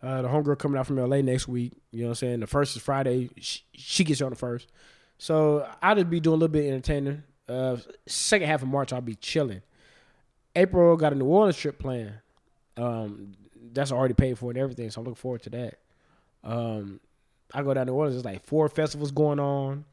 uh, 0.04 0.22
the 0.24 0.28
homegirl 0.28 0.60
coming 0.60 0.78
out 0.78 0.88
from 0.88 0.98
LA 0.98 1.22
next 1.22 1.48
week. 1.48 1.74
You 1.92 2.02
know 2.02 2.08
what 2.08 2.12
I'm 2.12 2.16
saying? 2.16 2.40
The 2.42 2.48
first 2.48 2.76
is 2.76 2.82
Friday. 2.82 3.30
She, 3.38 3.62
she 3.74 4.04
gets 4.04 4.20
you 4.20 4.26
on 4.26 4.32
the 4.32 4.38
first, 4.38 4.68
so 5.18 5.66
I'll 5.82 5.96
just 5.96 6.10
be 6.10 6.20
doing 6.20 6.34
a 6.34 6.38
little 6.38 6.52
bit 6.52 6.66
of 6.66 6.74
entertaining. 6.74 7.24
Uh, 7.48 7.78
second 8.08 8.48
half 8.48 8.62
of 8.62 8.68
March, 8.68 8.92
I'll 8.92 9.02
be 9.02 9.16
chilling. 9.16 9.62
April 10.56 10.96
got 10.98 11.14
a 11.14 11.16
New 11.16 11.26
Orleans 11.26 11.58
trip 11.58 11.80
planned. 11.80 12.14
Um, 12.78 13.34
that's 13.74 13.92
already 13.92 14.14
paid 14.14 14.38
for 14.38 14.52
and 14.52 14.60
everything, 14.60 14.90
so 14.90 15.02
I'm 15.02 15.06
looking 15.06 15.16
forward 15.16 15.44
to 15.44 15.50
that. 15.52 15.80
Um, 16.44 17.00
I 17.54 17.64
go 17.64 17.74
down 17.74 17.88
to 17.88 17.92
New 17.92 17.98
Orleans. 17.98 18.16
There's 18.16 18.26
like 18.26 18.44
four 18.44 18.68
festivals 18.70 19.12
going 19.12 19.40
on. 19.40 19.86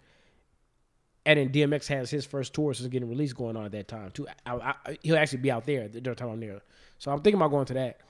And 1.26 1.38
then 1.38 1.50
DMX 1.50 1.86
has 1.88 2.10
his 2.10 2.24
first 2.24 2.54
tour, 2.54 2.72
so 2.72 2.88
getting 2.88 3.08
released 3.08 3.36
going 3.36 3.54
on 3.54 3.66
at 3.66 3.72
that 3.72 3.86
time 3.86 4.10
too. 4.12 4.26
I, 4.46 4.74
I, 4.86 4.98
he'll 5.02 5.18
actually 5.18 5.40
be 5.40 5.50
out 5.50 5.66
there 5.66 5.86
the 5.86 6.00
time 6.14 6.30
I'm 6.30 6.40
there, 6.40 6.62
so 6.98 7.10
I'm 7.10 7.20
thinking 7.20 7.38
about 7.38 7.50
going 7.50 7.66
to 7.66 7.74
that. 7.74 8.00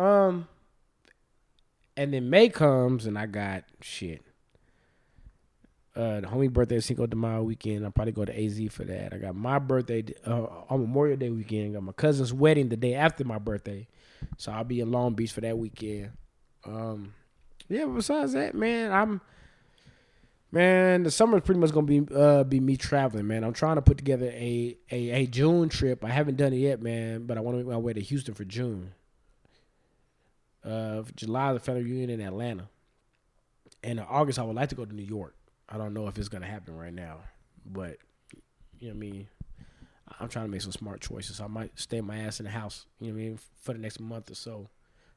Um, 0.00 0.46
and 1.96 2.14
then 2.14 2.30
May 2.30 2.50
comes, 2.50 3.06
and 3.06 3.18
I 3.18 3.26
got 3.26 3.64
shit. 3.80 4.22
Uh, 5.98 6.20
the 6.20 6.28
homie 6.28 6.52
birthday 6.52 6.76
is 6.76 6.84
Cinco 6.84 7.06
de 7.06 7.16
Mayo 7.16 7.42
weekend. 7.42 7.84
I'll 7.84 7.90
probably 7.90 8.12
go 8.12 8.24
to 8.24 8.44
AZ 8.44 8.60
for 8.70 8.84
that. 8.84 9.12
I 9.12 9.18
got 9.18 9.34
my 9.34 9.58
birthday 9.58 10.04
uh, 10.24 10.46
on 10.70 10.80
Memorial 10.80 11.16
Day 11.16 11.28
weekend. 11.28 11.74
got 11.74 11.82
my 11.82 11.90
cousin's 11.90 12.32
wedding 12.32 12.68
the 12.68 12.76
day 12.76 12.94
after 12.94 13.24
my 13.24 13.38
birthday, 13.38 13.88
so 14.36 14.52
I'll 14.52 14.62
be 14.62 14.78
in 14.78 14.92
Long 14.92 15.14
Beach 15.14 15.32
for 15.32 15.40
that 15.40 15.58
weekend. 15.58 16.12
Um, 16.64 17.14
yeah. 17.68 17.84
But 17.84 17.96
besides 17.96 18.34
that, 18.34 18.54
man, 18.54 18.92
I'm 18.92 19.20
Man, 20.50 21.02
the 21.02 21.10
summer 21.10 21.36
is 21.36 21.44
pretty 21.44 21.60
much 21.60 21.72
gonna 21.72 21.86
be 21.86 22.06
uh 22.14 22.42
be 22.42 22.58
me 22.58 22.76
traveling, 22.78 23.26
man. 23.26 23.44
I'm 23.44 23.52
trying 23.52 23.76
to 23.76 23.82
put 23.82 23.98
together 23.98 24.26
a 24.26 24.78
a, 24.90 25.10
a 25.10 25.26
June 25.26 25.68
trip. 25.68 26.02
I 26.04 26.08
haven't 26.08 26.36
done 26.36 26.54
it 26.54 26.58
yet, 26.58 26.80
man, 26.80 27.26
but 27.26 27.36
I 27.36 27.40
want 27.40 27.58
to 27.58 27.64
make 27.64 27.70
my 27.70 27.76
way 27.76 27.92
to 27.92 28.00
Houston 28.00 28.34
for 28.34 28.44
June. 28.44 28.92
Uh, 30.64 31.02
July 31.16 31.52
the 31.52 31.60
family 31.60 31.82
reunion 31.82 32.08
in 32.08 32.26
Atlanta, 32.26 32.68
and 33.82 33.98
in 33.98 34.06
August 34.08 34.38
I 34.38 34.42
would 34.42 34.56
like 34.56 34.70
to 34.70 34.74
go 34.74 34.86
to 34.86 34.94
New 34.94 35.02
York. 35.02 35.34
I 35.68 35.76
don't 35.76 35.94
know 35.94 36.08
if 36.08 36.18
it's 36.18 36.28
gonna 36.28 36.46
happen 36.46 36.76
right 36.76 36.92
now, 36.92 37.18
but 37.66 37.98
you 38.80 38.88
know 38.88 38.94
what 38.94 38.96
I 38.96 39.10
mean. 39.10 39.28
I'm 40.20 40.28
trying 40.28 40.46
to 40.46 40.50
make 40.50 40.62
some 40.62 40.72
smart 40.72 41.00
choices. 41.00 41.40
I 41.40 41.48
might 41.48 41.78
stay 41.78 42.00
my 42.00 42.18
ass 42.18 42.40
in 42.40 42.44
the 42.44 42.50
house, 42.50 42.86
you 42.98 43.08
know 43.08 43.14
what 43.14 43.20
I 43.20 43.24
mean, 43.24 43.38
for 43.60 43.72
the 43.74 43.78
next 43.78 44.00
month 44.00 44.30
or 44.30 44.34
so, 44.34 44.68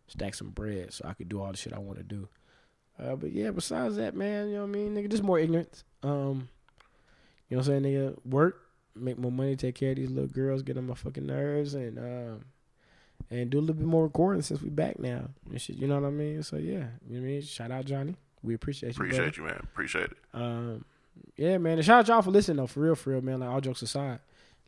stack 0.08 0.36
some 0.36 0.50
bread 0.50 0.94
so 0.94 1.08
I 1.08 1.14
could 1.14 1.30
do 1.30 1.42
all 1.42 1.52
the 1.52 1.58
shit 1.58 1.74
I 1.74 1.80
want 1.80 1.98
to 1.98 2.04
do. 2.04 2.28
Uh, 3.00 3.16
but 3.16 3.32
yeah, 3.32 3.52
besides 3.52 3.96
that, 3.96 4.16
man, 4.16 4.50
you 4.50 4.56
know 4.56 4.62
what 4.62 4.70
I 4.70 4.72
mean, 4.72 4.96
nigga, 4.96 5.10
just 5.10 5.24
more 5.24 5.40
ignorance. 5.40 5.84
Um, 6.04 6.50
you 7.50 7.58
know 7.58 7.62
what 7.62 7.70
I'm 7.70 7.84
saying, 7.84 7.84
nigga, 7.84 8.26
work, 8.26 8.62
make 8.96 9.18
more 9.18 9.32
money, 9.32 9.56
take 9.56 9.76
care 9.76 9.92
of 9.92 9.98
these 9.98 10.12
little 10.12 10.30
girls, 10.30 10.62
get 10.62 10.78
on 10.78 10.88
my 10.88 10.94
fucking 10.94 11.26
nerves, 11.26 11.74
and 11.74 11.98
um, 11.98 12.46
and 13.30 13.50
do 13.50 13.60
a 13.60 13.62
little 13.62 13.76
bit 13.76 13.86
more 13.86 14.04
recording 14.04 14.42
since 14.42 14.62
we 14.62 14.70
back 14.70 15.00
now 15.00 15.30
and 15.50 15.62
shit. 15.62 15.78
You 15.78 15.88
know 15.88 16.00
what 16.00 16.08
I 16.08 16.12
mean? 16.12 16.44
So 16.44 16.58
yeah, 16.58 16.88
you 17.08 17.16
know 17.16 17.22
what 17.22 17.28
I 17.28 17.32
mean. 17.32 17.42
Shout 17.42 17.72
out 17.72 17.86
Johnny, 17.86 18.16
we 18.44 18.54
appreciate 18.54 18.90
you. 18.90 19.04
Appreciate 19.04 19.36
brother. 19.36 19.38
you, 19.38 19.44
man. 19.44 19.60
Appreciate 19.64 20.12
it. 20.12 20.18
Um, 20.34 20.86
yeah, 21.36 21.58
man, 21.58 21.78
and 21.78 21.86
shout 21.86 22.00
out 22.00 22.08
y'all 22.08 22.22
for 22.22 22.32
listening 22.32 22.58
though, 22.58 22.68
for 22.68 22.82
real, 22.82 22.96
for 22.96 23.12
real, 23.12 23.22
man. 23.22 23.40
Like 23.40 23.50
all 23.50 23.62
jokes 23.62 23.82
aside, 23.82 24.20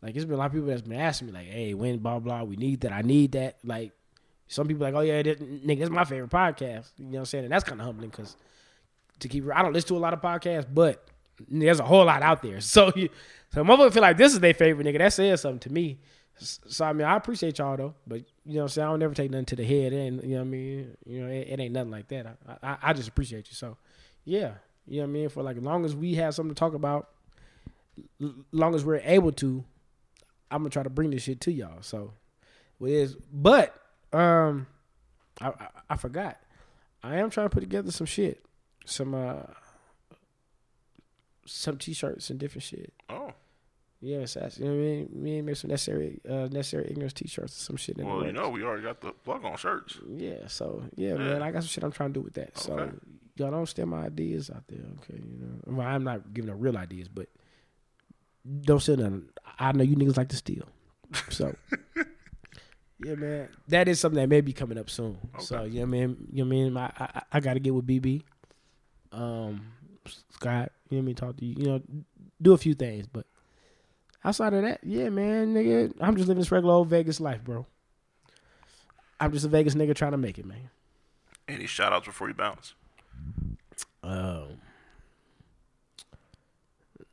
like 0.01 0.15
it's 0.15 0.25
been 0.25 0.35
a 0.35 0.37
lot 0.37 0.47
of 0.47 0.51
people 0.53 0.67
that's 0.67 0.81
been 0.81 0.99
asking 0.99 1.27
me, 1.27 1.33
like, 1.33 1.47
hey, 1.47 1.73
when 1.73 1.99
blah 1.99 2.19
blah, 2.19 2.43
we 2.43 2.55
need 2.55 2.81
that, 2.81 2.91
I 2.91 3.01
need 3.01 3.33
that, 3.33 3.57
like. 3.63 3.91
Some 4.45 4.67
people 4.67 4.83
like, 4.83 4.93
oh 4.93 4.99
yeah, 4.99 5.23
that, 5.23 5.39
nigga, 5.65 5.79
that's 5.79 5.89
my 5.89 6.03
favorite 6.03 6.29
podcast. 6.29 6.91
You 6.99 7.05
know 7.05 7.11
what 7.11 7.19
I'm 7.19 7.25
saying? 7.25 7.45
And 7.45 7.53
that's 7.53 7.63
kind 7.63 7.79
of 7.79 7.87
humbling 7.87 8.09
because 8.09 8.35
to 9.19 9.27
keep, 9.27 9.45
I 9.51 9.63
don't 9.63 9.73
listen 9.73 9.87
to 9.87 9.97
a 9.97 9.99
lot 9.99 10.13
of 10.13 10.21
podcasts, 10.21 10.67
but 10.71 11.07
there's 11.49 11.79
a 11.79 11.83
whole 11.83 12.05
lot 12.05 12.21
out 12.21 12.43
there. 12.43 12.59
So, 12.61 12.91
you, 12.95 13.09
so 13.53 13.63
motherfuckers 13.63 13.93
feel 13.93 14.01
like 14.01 14.17
this 14.17 14.33
is 14.33 14.39
their 14.39 14.53
favorite 14.53 14.85
nigga. 14.85 14.99
That 14.99 15.13
says 15.13 15.41
something 15.41 15.59
to 15.61 15.71
me. 15.71 15.99
So 16.35 16.85
I 16.85 16.93
mean, 16.93 17.07
I 17.07 17.15
appreciate 17.15 17.57
y'all 17.57 17.77
though, 17.77 17.95
but 18.05 18.21
you 18.45 18.55
know, 18.55 18.59
what 18.59 18.63
I'm 18.63 18.69
saying 18.69 18.87
I 18.87 18.91
don't 18.91 18.99
never 18.99 19.13
take 19.13 19.31
nothing 19.31 19.45
to 19.45 19.55
the 19.55 19.65
head, 19.65 19.93
and 19.93 20.21
you 20.23 20.29
know, 20.29 20.35
what 20.37 20.41
I 20.41 20.49
mean, 20.49 20.97
you 21.05 21.21
know, 21.21 21.31
it, 21.31 21.47
it 21.49 21.59
ain't 21.59 21.73
nothing 21.73 21.91
like 21.91 22.07
that. 22.09 22.37
I, 22.47 22.57
I, 22.67 22.77
I 22.81 22.93
just 22.93 23.07
appreciate 23.07 23.47
you. 23.49 23.55
So, 23.55 23.77
yeah, 24.25 24.53
you 24.85 24.97
know, 24.97 25.03
what 25.03 25.09
I 25.09 25.13
mean, 25.13 25.29
for 25.29 25.43
like 25.43 25.57
as 25.57 25.63
long 25.63 25.85
as 25.85 25.95
we 25.95 26.15
have 26.15 26.35
something 26.35 26.53
to 26.53 26.59
talk 26.59 26.73
about, 26.73 27.09
l- 28.21 28.35
long 28.51 28.75
as 28.75 28.83
we're 28.83 29.01
able 29.03 29.31
to, 29.33 29.63
I'm 30.51 30.59
gonna 30.59 30.69
try 30.69 30.83
to 30.83 30.89
bring 30.89 31.11
this 31.11 31.23
shit 31.23 31.39
to 31.41 31.51
y'all. 31.51 31.81
So, 31.81 32.13
it 32.81 32.89
is, 32.89 33.15
but 33.31 33.75
um, 34.11 34.67
I, 35.39 35.47
I 35.47 35.67
I 35.91 35.95
forgot. 35.97 36.37
I 37.01 37.17
am 37.17 37.29
trying 37.29 37.45
to 37.45 37.53
put 37.53 37.61
together 37.61 37.91
some 37.91 38.07
shit, 38.07 38.45
some 38.85 39.13
uh, 39.13 39.43
some 41.45 41.77
t-shirts 41.77 42.29
and 42.29 42.39
different 42.39 42.63
shit. 42.63 42.93
Oh, 43.09 43.31
Yes, 44.05 44.33
that's 44.33 44.57
you 44.59 44.65
know 44.65 44.71
what 44.71 44.77
I 44.77 44.81
mean. 44.81 45.09
Me 45.13 45.37
and 45.37 45.45
make 45.45 45.55
some 45.55 45.69
necessary 45.69 46.19
uh 46.29 46.49
necessary 46.51 46.87
ignorance 46.89 47.13
t-shirts 47.13 47.55
or 47.57 47.63
some 47.63 47.77
shit. 47.77 47.97
In 47.97 48.05
the 48.05 48.13
well, 48.13 48.25
you 48.25 48.33
know, 48.33 48.49
we 48.49 48.61
already 48.61 48.83
got 48.83 48.99
the 48.99 49.13
plug 49.13 49.45
on 49.45 49.55
shirts. 49.55 49.97
Yeah, 50.09 50.47
so 50.47 50.83
yeah, 50.97 51.11
Yeah. 51.11 51.17
man, 51.17 51.41
I 51.41 51.51
got 51.51 51.63
some 51.63 51.69
shit 51.69 51.83
I'm 51.85 51.91
trying 51.93 52.09
to 52.09 52.19
do 52.19 52.21
with 52.21 52.33
that. 52.33 52.57
So 52.57 52.91
y'all 53.37 53.51
don't 53.51 53.65
steal 53.65 53.85
my 53.85 54.05
ideas 54.07 54.49
out 54.49 54.63
there, 54.67 54.81
okay? 54.99 55.21
You 55.23 55.37
know, 55.39 55.77
well, 55.77 55.87
I'm 55.87 56.03
not 56.03 56.33
giving 56.33 56.49
no 56.49 56.55
real 56.57 56.77
ideas, 56.77 57.07
but 57.07 57.29
don't 58.63 58.81
steal 58.81 58.97
none. 58.97 59.29
I 59.57 59.71
know 59.71 59.83
you 59.85 59.95
niggas 59.95 60.17
like 60.17 60.27
to 60.29 60.35
steal, 60.35 60.67
so 61.29 61.55
yeah, 63.05 63.15
man, 63.15 63.47
that 63.69 63.87
is 63.87 64.01
something 64.01 64.19
that 64.19 64.27
may 64.27 64.41
be 64.41 64.51
coming 64.51 64.77
up 64.77 64.89
soon. 64.89 65.17
So 65.39 65.63
you 65.63 65.75
know, 65.75 65.79
what 65.79 65.83
I 65.83 65.85
mean, 66.07 66.27
you 66.29 66.43
know, 66.43 66.49
what 66.49 66.55
I 66.55 66.63
mean, 66.63 66.77
I 66.77 66.91
I, 66.99 67.21
I 67.31 67.39
got 67.39 67.53
to 67.53 67.61
get 67.61 67.73
with 67.73 67.87
BB, 67.87 68.23
um, 69.13 69.65
Scott. 70.31 70.73
You 70.89 70.97
know, 70.97 71.01
what 71.01 71.03
I 71.03 71.05
mean, 71.05 71.15
talk 71.15 71.37
to 71.37 71.45
you. 71.45 71.55
You 71.57 71.65
know, 71.67 71.81
do 72.41 72.51
a 72.51 72.57
few 72.57 72.73
things, 72.73 73.07
but 73.07 73.25
outside 74.23 74.53
of 74.53 74.63
that, 74.63 74.79
yeah, 74.83 75.09
man, 75.09 75.53
nigga, 75.53 75.93
I'm 75.99 76.15
just 76.15 76.27
living 76.27 76.41
this 76.41 76.51
regular 76.51 76.73
old 76.73 76.89
Vegas 76.89 77.19
life, 77.19 77.43
bro. 77.43 77.65
I'm 79.19 79.31
just 79.31 79.45
a 79.45 79.49
Vegas 79.49 79.75
nigga 79.75 79.95
trying 79.95 80.11
to 80.11 80.17
make 80.17 80.37
it, 80.37 80.45
man. 80.45 80.69
Any 81.47 81.67
shout 81.67 81.93
outs 81.93 82.07
before 82.07 82.27
you 82.27 82.33
bounce? 82.33 82.73
Um, 84.01 84.61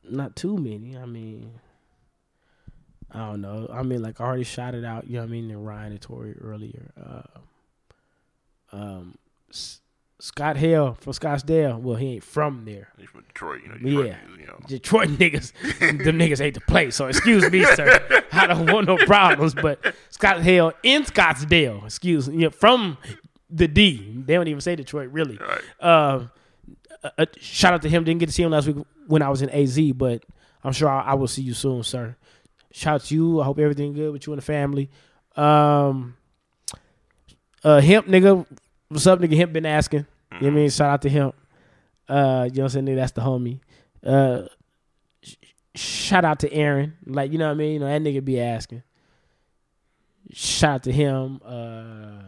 not 0.03 0.35
too 0.35 0.57
many. 0.57 0.97
I 0.97 1.05
mean, 1.05 1.51
I 3.11 3.19
don't 3.19 3.41
know. 3.41 3.69
I 3.71 3.83
mean, 3.83 4.01
like 4.01 4.19
I 4.19 4.25
already 4.25 4.43
shouted 4.43 4.85
out. 4.85 5.07
You 5.07 5.15
know 5.15 5.19
what 5.21 5.29
I 5.29 5.31
mean? 5.31 5.51
And 5.51 5.65
Ryan 5.65 5.91
and 5.91 6.01
Tori 6.01 6.35
earlier. 6.41 6.91
Uh, 7.01 7.39
um, 8.73 9.15
Scott 10.21 10.55
Hale 10.57 10.93
from 10.99 11.13
Scottsdale. 11.13 11.79
Well, 11.79 11.95
he 11.95 12.13
ain't 12.13 12.23
from 12.23 12.63
there. 12.65 12.89
He's 12.99 13.09
from 13.09 13.21
Detroit, 13.23 13.61
you 13.63 13.69
know. 13.69 13.75
Detroit, 13.77 14.05
Yeah. 14.05 14.17
you 14.39 14.45
know. 14.45 14.59
Detroit 14.67 15.09
niggas, 15.17 15.51
them 15.79 16.19
niggas 16.19 16.37
hate 16.37 16.53
to 16.53 16.61
play. 16.61 16.91
So 16.91 17.07
excuse 17.07 17.49
me, 17.51 17.63
sir. 17.63 18.23
I 18.31 18.45
don't 18.45 18.71
want 18.71 18.85
no 18.85 18.97
problems. 18.97 19.55
But 19.55 19.95
Scott 20.09 20.41
Hale 20.41 20.73
in 20.83 21.03
Scottsdale, 21.03 21.83
excuse 21.85 22.29
me, 22.29 22.43
yeah, 22.43 22.49
from 22.49 22.97
the 23.49 23.67
D. 23.67 24.13
They 24.25 24.35
don't 24.35 24.47
even 24.47 24.61
say 24.61 24.75
Detroit, 24.75 25.09
really. 25.11 25.37
Right. 25.37 25.61
Uh, 25.79 26.27
uh, 27.03 27.09
uh, 27.17 27.25
shout 27.39 27.73
out 27.73 27.81
to 27.81 27.89
him. 27.89 28.03
Didn't 28.03 28.19
get 28.19 28.27
to 28.27 28.31
see 28.31 28.43
him 28.43 28.51
last 28.51 28.67
week 28.67 28.77
when 29.07 29.23
I 29.23 29.29
was 29.29 29.41
in 29.41 29.49
AZ, 29.49 29.79
but 29.93 30.23
I'm 30.63 30.71
sure 30.71 30.87
I, 30.87 31.01
I 31.01 31.13
will 31.15 31.27
see 31.27 31.41
you 31.41 31.55
soon, 31.55 31.81
sir. 31.81 32.15
Shout 32.71 32.93
out 32.95 33.03
to 33.05 33.15
you. 33.15 33.41
I 33.41 33.45
hope 33.45 33.57
everything 33.57 33.93
good 33.93 34.13
with 34.13 34.27
you 34.27 34.33
and 34.33 34.37
the 34.41 34.45
family. 34.45 34.91
Um, 35.35 36.15
uh, 37.63 37.81
hemp 37.81 38.05
nigga, 38.07 38.45
what's 38.91 39.07
up, 39.07 39.19
nigga? 39.19 39.37
Hemp 39.37 39.53
been 39.53 39.65
asking. 39.65 40.05
You 40.33 40.41
know 40.41 40.47
what 40.47 40.51
I 40.51 40.55
mean? 40.55 40.69
Shout 40.69 40.89
out 40.89 41.01
to 41.03 41.09
hemp. 41.09 41.35
Uh, 42.07 42.49
you 42.51 42.57
know 42.57 42.63
what 42.63 42.63
I'm 42.63 42.69
saying? 42.69 42.85
Nigga, 42.85 42.95
that's 42.95 43.11
the 43.13 43.21
homie. 43.21 43.59
Uh, 44.05 44.47
sh- 45.21 45.35
shout 45.75 46.25
out 46.25 46.39
to 46.39 46.51
Aaron. 46.51 46.97
Like, 47.05 47.31
you 47.31 47.37
know 47.37 47.45
what 47.45 47.51
I 47.51 47.55
mean? 47.55 47.73
You 47.73 47.79
know, 47.79 47.87
that 47.87 48.01
nigga 48.01 48.23
be 48.23 48.39
asking. 48.39 48.83
Shout 50.31 50.75
out 50.75 50.83
to 50.83 50.91
him. 50.91 51.41
Uh, 51.45 52.23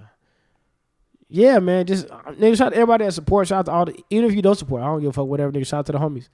yeah, 1.30 1.60
man. 1.60 1.86
Just 1.86 2.10
uh, 2.10 2.32
nigga, 2.32 2.58
shout 2.58 2.68
out 2.68 2.70
to 2.72 2.76
everybody 2.78 3.06
that 3.06 3.12
support. 3.12 3.48
Shout 3.48 3.60
out 3.60 3.66
to 3.66 3.72
all 3.72 3.86
the 3.86 4.04
even 4.10 4.30
if 4.30 4.36
you 4.36 4.42
don't 4.42 4.58
support, 4.58 4.82
I 4.82 4.86
don't 4.86 5.02
give 5.02 5.10
a 5.10 5.14
fuck. 5.14 5.28
Whatever, 5.28 5.52
nigga. 5.52 5.68
Shout 5.68 5.80
out 5.80 5.86
to 5.88 5.92
the 5.94 6.00
homies. 6.00 6.30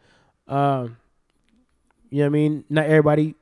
Um, 0.47 0.97
you 2.10 2.19
know 2.19 2.23
what 2.23 2.27
I 2.27 2.30
mean? 2.30 2.65
Not 2.69 2.85
everybody 2.85 3.35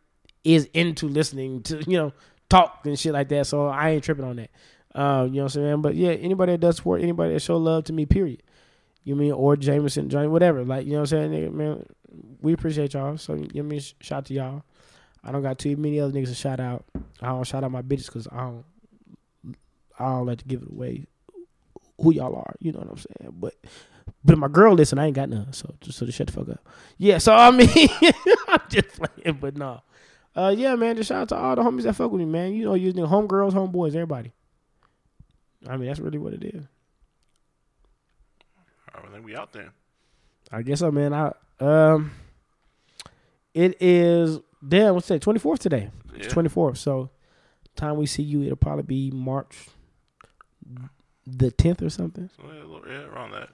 is 0.43 0.69
into 0.73 1.07
listening 1.07 1.64
to 1.64 1.84
you 1.88 1.97
know 1.97 2.14
talk 2.49 2.81
and 2.85 2.97
shit 2.99 3.14
like 3.14 3.30
that. 3.30 3.47
So 3.47 3.68
I 3.68 3.91
ain't 3.91 4.03
tripping 4.03 4.26
on 4.26 4.38
that. 4.38 4.51
Um, 4.97 5.27
you 5.27 5.35
know 5.35 5.43
what 5.43 5.55
I'm 5.55 5.63
saying? 5.63 5.81
But 5.83 5.95
yeah, 5.95 6.09
anybody 6.09 6.53
that 6.53 6.57
does 6.57 6.77
support, 6.77 7.03
anybody 7.03 7.33
that 7.33 7.41
show 7.41 7.57
love 7.57 7.83
to 7.85 7.93
me, 7.93 8.07
period. 8.07 8.41
You 9.03 9.15
mean 9.15 9.31
or 9.31 9.55
Jameson, 9.55 10.09
Johnny, 10.09 10.27
whatever. 10.27 10.65
Like 10.65 10.85
you 10.85 10.93
know 10.93 11.01
what 11.01 11.13
I'm 11.13 11.31
saying, 11.31 11.31
nigga, 11.31 11.53
man. 11.53 11.85
We 12.41 12.53
appreciate 12.53 12.93
y'all. 12.93 13.17
So 13.17 13.35
you 13.53 13.63
mean, 13.63 13.79
shout 13.79 14.17
out 14.17 14.25
to 14.25 14.33
y'all. 14.33 14.63
I 15.23 15.31
don't 15.31 15.43
got 15.43 15.59
too 15.59 15.77
many 15.77 15.99
other 15.99 16.11
niggas 16.11 16.29
to 16.29 16.35
shout 16.35 16.59
out. 16.59 16.83
I 17.21 17.27
don't 17.27 17.45
shout 17.45 17.63
out 17.63 17.71
my 17.71 17.83
bitches 17.83 18.07
because 18.07 18.27
I 18.31 18.37
don't. 18.37 18.65
I 19.99 20.05
don't 20.05 20.25
like 20.25 20.39
to 20.39 20.45
give 20.45 20.63
it 20.63 20.71
away 20.71 21.05
who 21.99 22.13
y'all 22.13 22.35
are. 22.35 22.55
You 22.59 22.71
know 22.71 22.79
what 22.79 22.89
I'm 22.89 22.97
saying? 22.97 23.33
But 23.33 23.55
but 24.25 24.37
my 24.39 24.47
girl 24.47 24.73
listen, 24.73 24.97
I 24.97 25.05
ain't 25.05 25.15
got 25.15 25.29
none. 25.29 25.53
So 25.53 25.75
just 25.79 25.99
so 25.99 26.07
to 26.07 26.11
shut 26.11 26.27
the 26.27 26.33
fuck 26.33 26.49
up. 26.49 26.67
Yeah. 26.97 27.19
So 27.19 27.35
I 27.35 27.51
mean, 27.51 27.69
I'm 28.47 28.61
just 28.67 28.99
playing, 28.99 29.37
but 29.39 29.55
no. 29.55 29.81
Uh, 30.35 30.53
yeah, 30.57 30.75
man. 30.75 30.95
Just 30.95 31.09
shout 31.09 31.21
out 31.21 31.29
to 31.29 31.35
all 31.35 31.55
the 31.55 31.61
homies 31.61 31.83
that 31.83 31.93
fuck 31.93 32.11
with 32.11 32.19
me, 32.19 32.25
man. 32.25 32.53
You 32.53 32.65
know, 32.65 32.71
nigga, 32.71 33.07
homegirls, 33.07 33.53
homeboys, 33.53 33.89
everybody. 33.89 34.33
I 35.68 35.77
mean, 35.77 35.88
that's 35.88 35.99
really 35.99 36.18
what 36.18 36.34
it 36.34 36.44
is. 36.44 36.64
All 38.95 39.02
right, 39.03 39.10
I 39.10 39.14
think 39.14 39.26
we 39.26 39.35
out 39.35 39.53
there. 39.53 39.73
I 40.52 40.61
guess 40.61 40.80
so, 40.80 40.91
man. 40.91 41.14
I 41.14 41.34
um, 41.60 42.11
it 43.53 43.76
is 43.81 44.39
damn. 44.65 44.94
What's 44.95 45.07
that? 45.10 45.22
Twenty 45.22 45.39
fourth 45.39 45.60
today. 45.60 45.89
It's 46.15 46.27
Yeah. 46.27 46.34
twenty 46.34 46.49
fourth. 46.49 46.77
So 46.77 47.10
time 47.76 47.98
we 47.98 48.06
see 48.06 48.23
you, 48.23 48.44
it'll 48.44 48.56
probably 48.56 48.84
be 48.84 49.11
March 49.11 49.68
the 51.26 51.52
tenth 51.52 51.81
or 51.81 51.89
something. 51.89 52.30
Yeah, 52.88 53.03
around 53.03 53.31
that. 53.31 53.49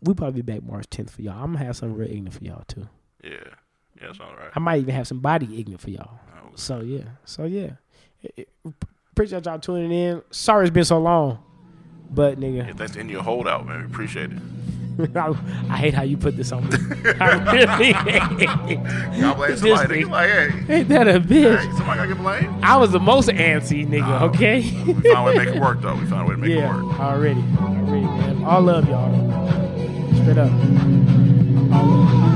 We 0.00 0.14
probably 0.14 0.40
be 0.40 0.52
back 0.52 0.62
March 0.62 0.86
tenth 0.88 1.10
for 1.10 1.20
y'all. 1.22 1.34
I'm 1.42 1.52
gonna 1.52 1.64
have 1.64 1.76
something 1.76 1.96
real 1.98 2.10
ignorant 2.10 2.34
for 2.34 2.44
y'all 2.44 2.64
too. 2.66 2.88
Yeah, 3.22 3.30
yeah, 4.00 4.06
that's 4.06 4.20
all 4.20 4.34
right. 4.34 4.50
I 4.54 4.58
might 4.60 4.80
even 4.80 4.94
have 4.94 5.06
some 5.06 5.20
body 5.20 5.60
ignorant 5.60 5.82
for 5.82 5.90
y'all. 5.90 6.18
Oh, 6.42 6.50
So 6.54 6.80
yeah, 6.80 7.04
so 7.26 7.44
yeah. 7.44 7.72
It- 8.22 8.48
it- 8.64 8.74
appreciate 9.12 9.44
y'all 9.46 9.58
tuning 9.58 9.92
in. 9.92 10.22
Sorry 10.30 10.66
it's 10.66 10.74
been 10.74 10.84
so 10.84 10.98
long, 10.98 11.42
but 12.10 12.38
nigga, 12.40 12.66
yeah, 12.66 12.72
thanks 12.74 12.92
to 12.94 13.04
your 13.04 13.22
holdout, 13.22 13.66
man. 13.66 13.80
We 13.80 13.86
appreciate 13.86 14.30
it. 14.32 14.38
I, 15.16 15.28
I 15.70 15.76
hate 15.78 15.94
how 15.94 16.02
you 16.02 16.18
put 16.18 16.36
this 16.36 16.52
on 16.52 16.68
me. 16.68 16.76
I 17.18 17.30
really 17.52 17.92
hate. 17.94 18.82
God 19.20 19.36
blame 19.36 19.56
somebody. 19.56 20.04
nigga. 20.04 20.10
Like, 20.10 20.30
hey, 20.30 20.74
Ain't 20.80 20.88
that 20.90 21.08
a 21.08 21.18
bitch? 21.18 21.58
hey, 21.58 21.76
somebody 21.76 21.96
gotta 21.98 22.08
get 22.08 22.18
blamed. 22.18 22.62
I 22.64 22.76
was 22.76 22.92
the 22.92 23.00
most 23.00 23.28
antsy 23.30 23.86
nigga. 23.88 24.20
Oh. 24.20 24.26
Okay. 24.26 24.60
We 24.86 24.92
found 24.92 25.06
a 25.06 25.22
way 25.24 25.32
to 25.38 25.44
make 25.44 25.54
it 25.56 25.60
work, 25.62 25.80
though. 25.80 25.94
We 25.94 26.04
found 26.06 26.22
a 26.22 26.28
way 26.28 26.34
to 26.34 26.40
make 26.40 26.50
yeah, 26.50 26.78
it 26.78 26.84
work. 26.84 27.00
already, 27.00 27.42
already, 27.58 28.04
man. 28.04 28.44
All 28.44 28.60
love 28.60 28.86
y'all. 28.88 29.10
Straight 30.22 30.38
up. 30.38 32.31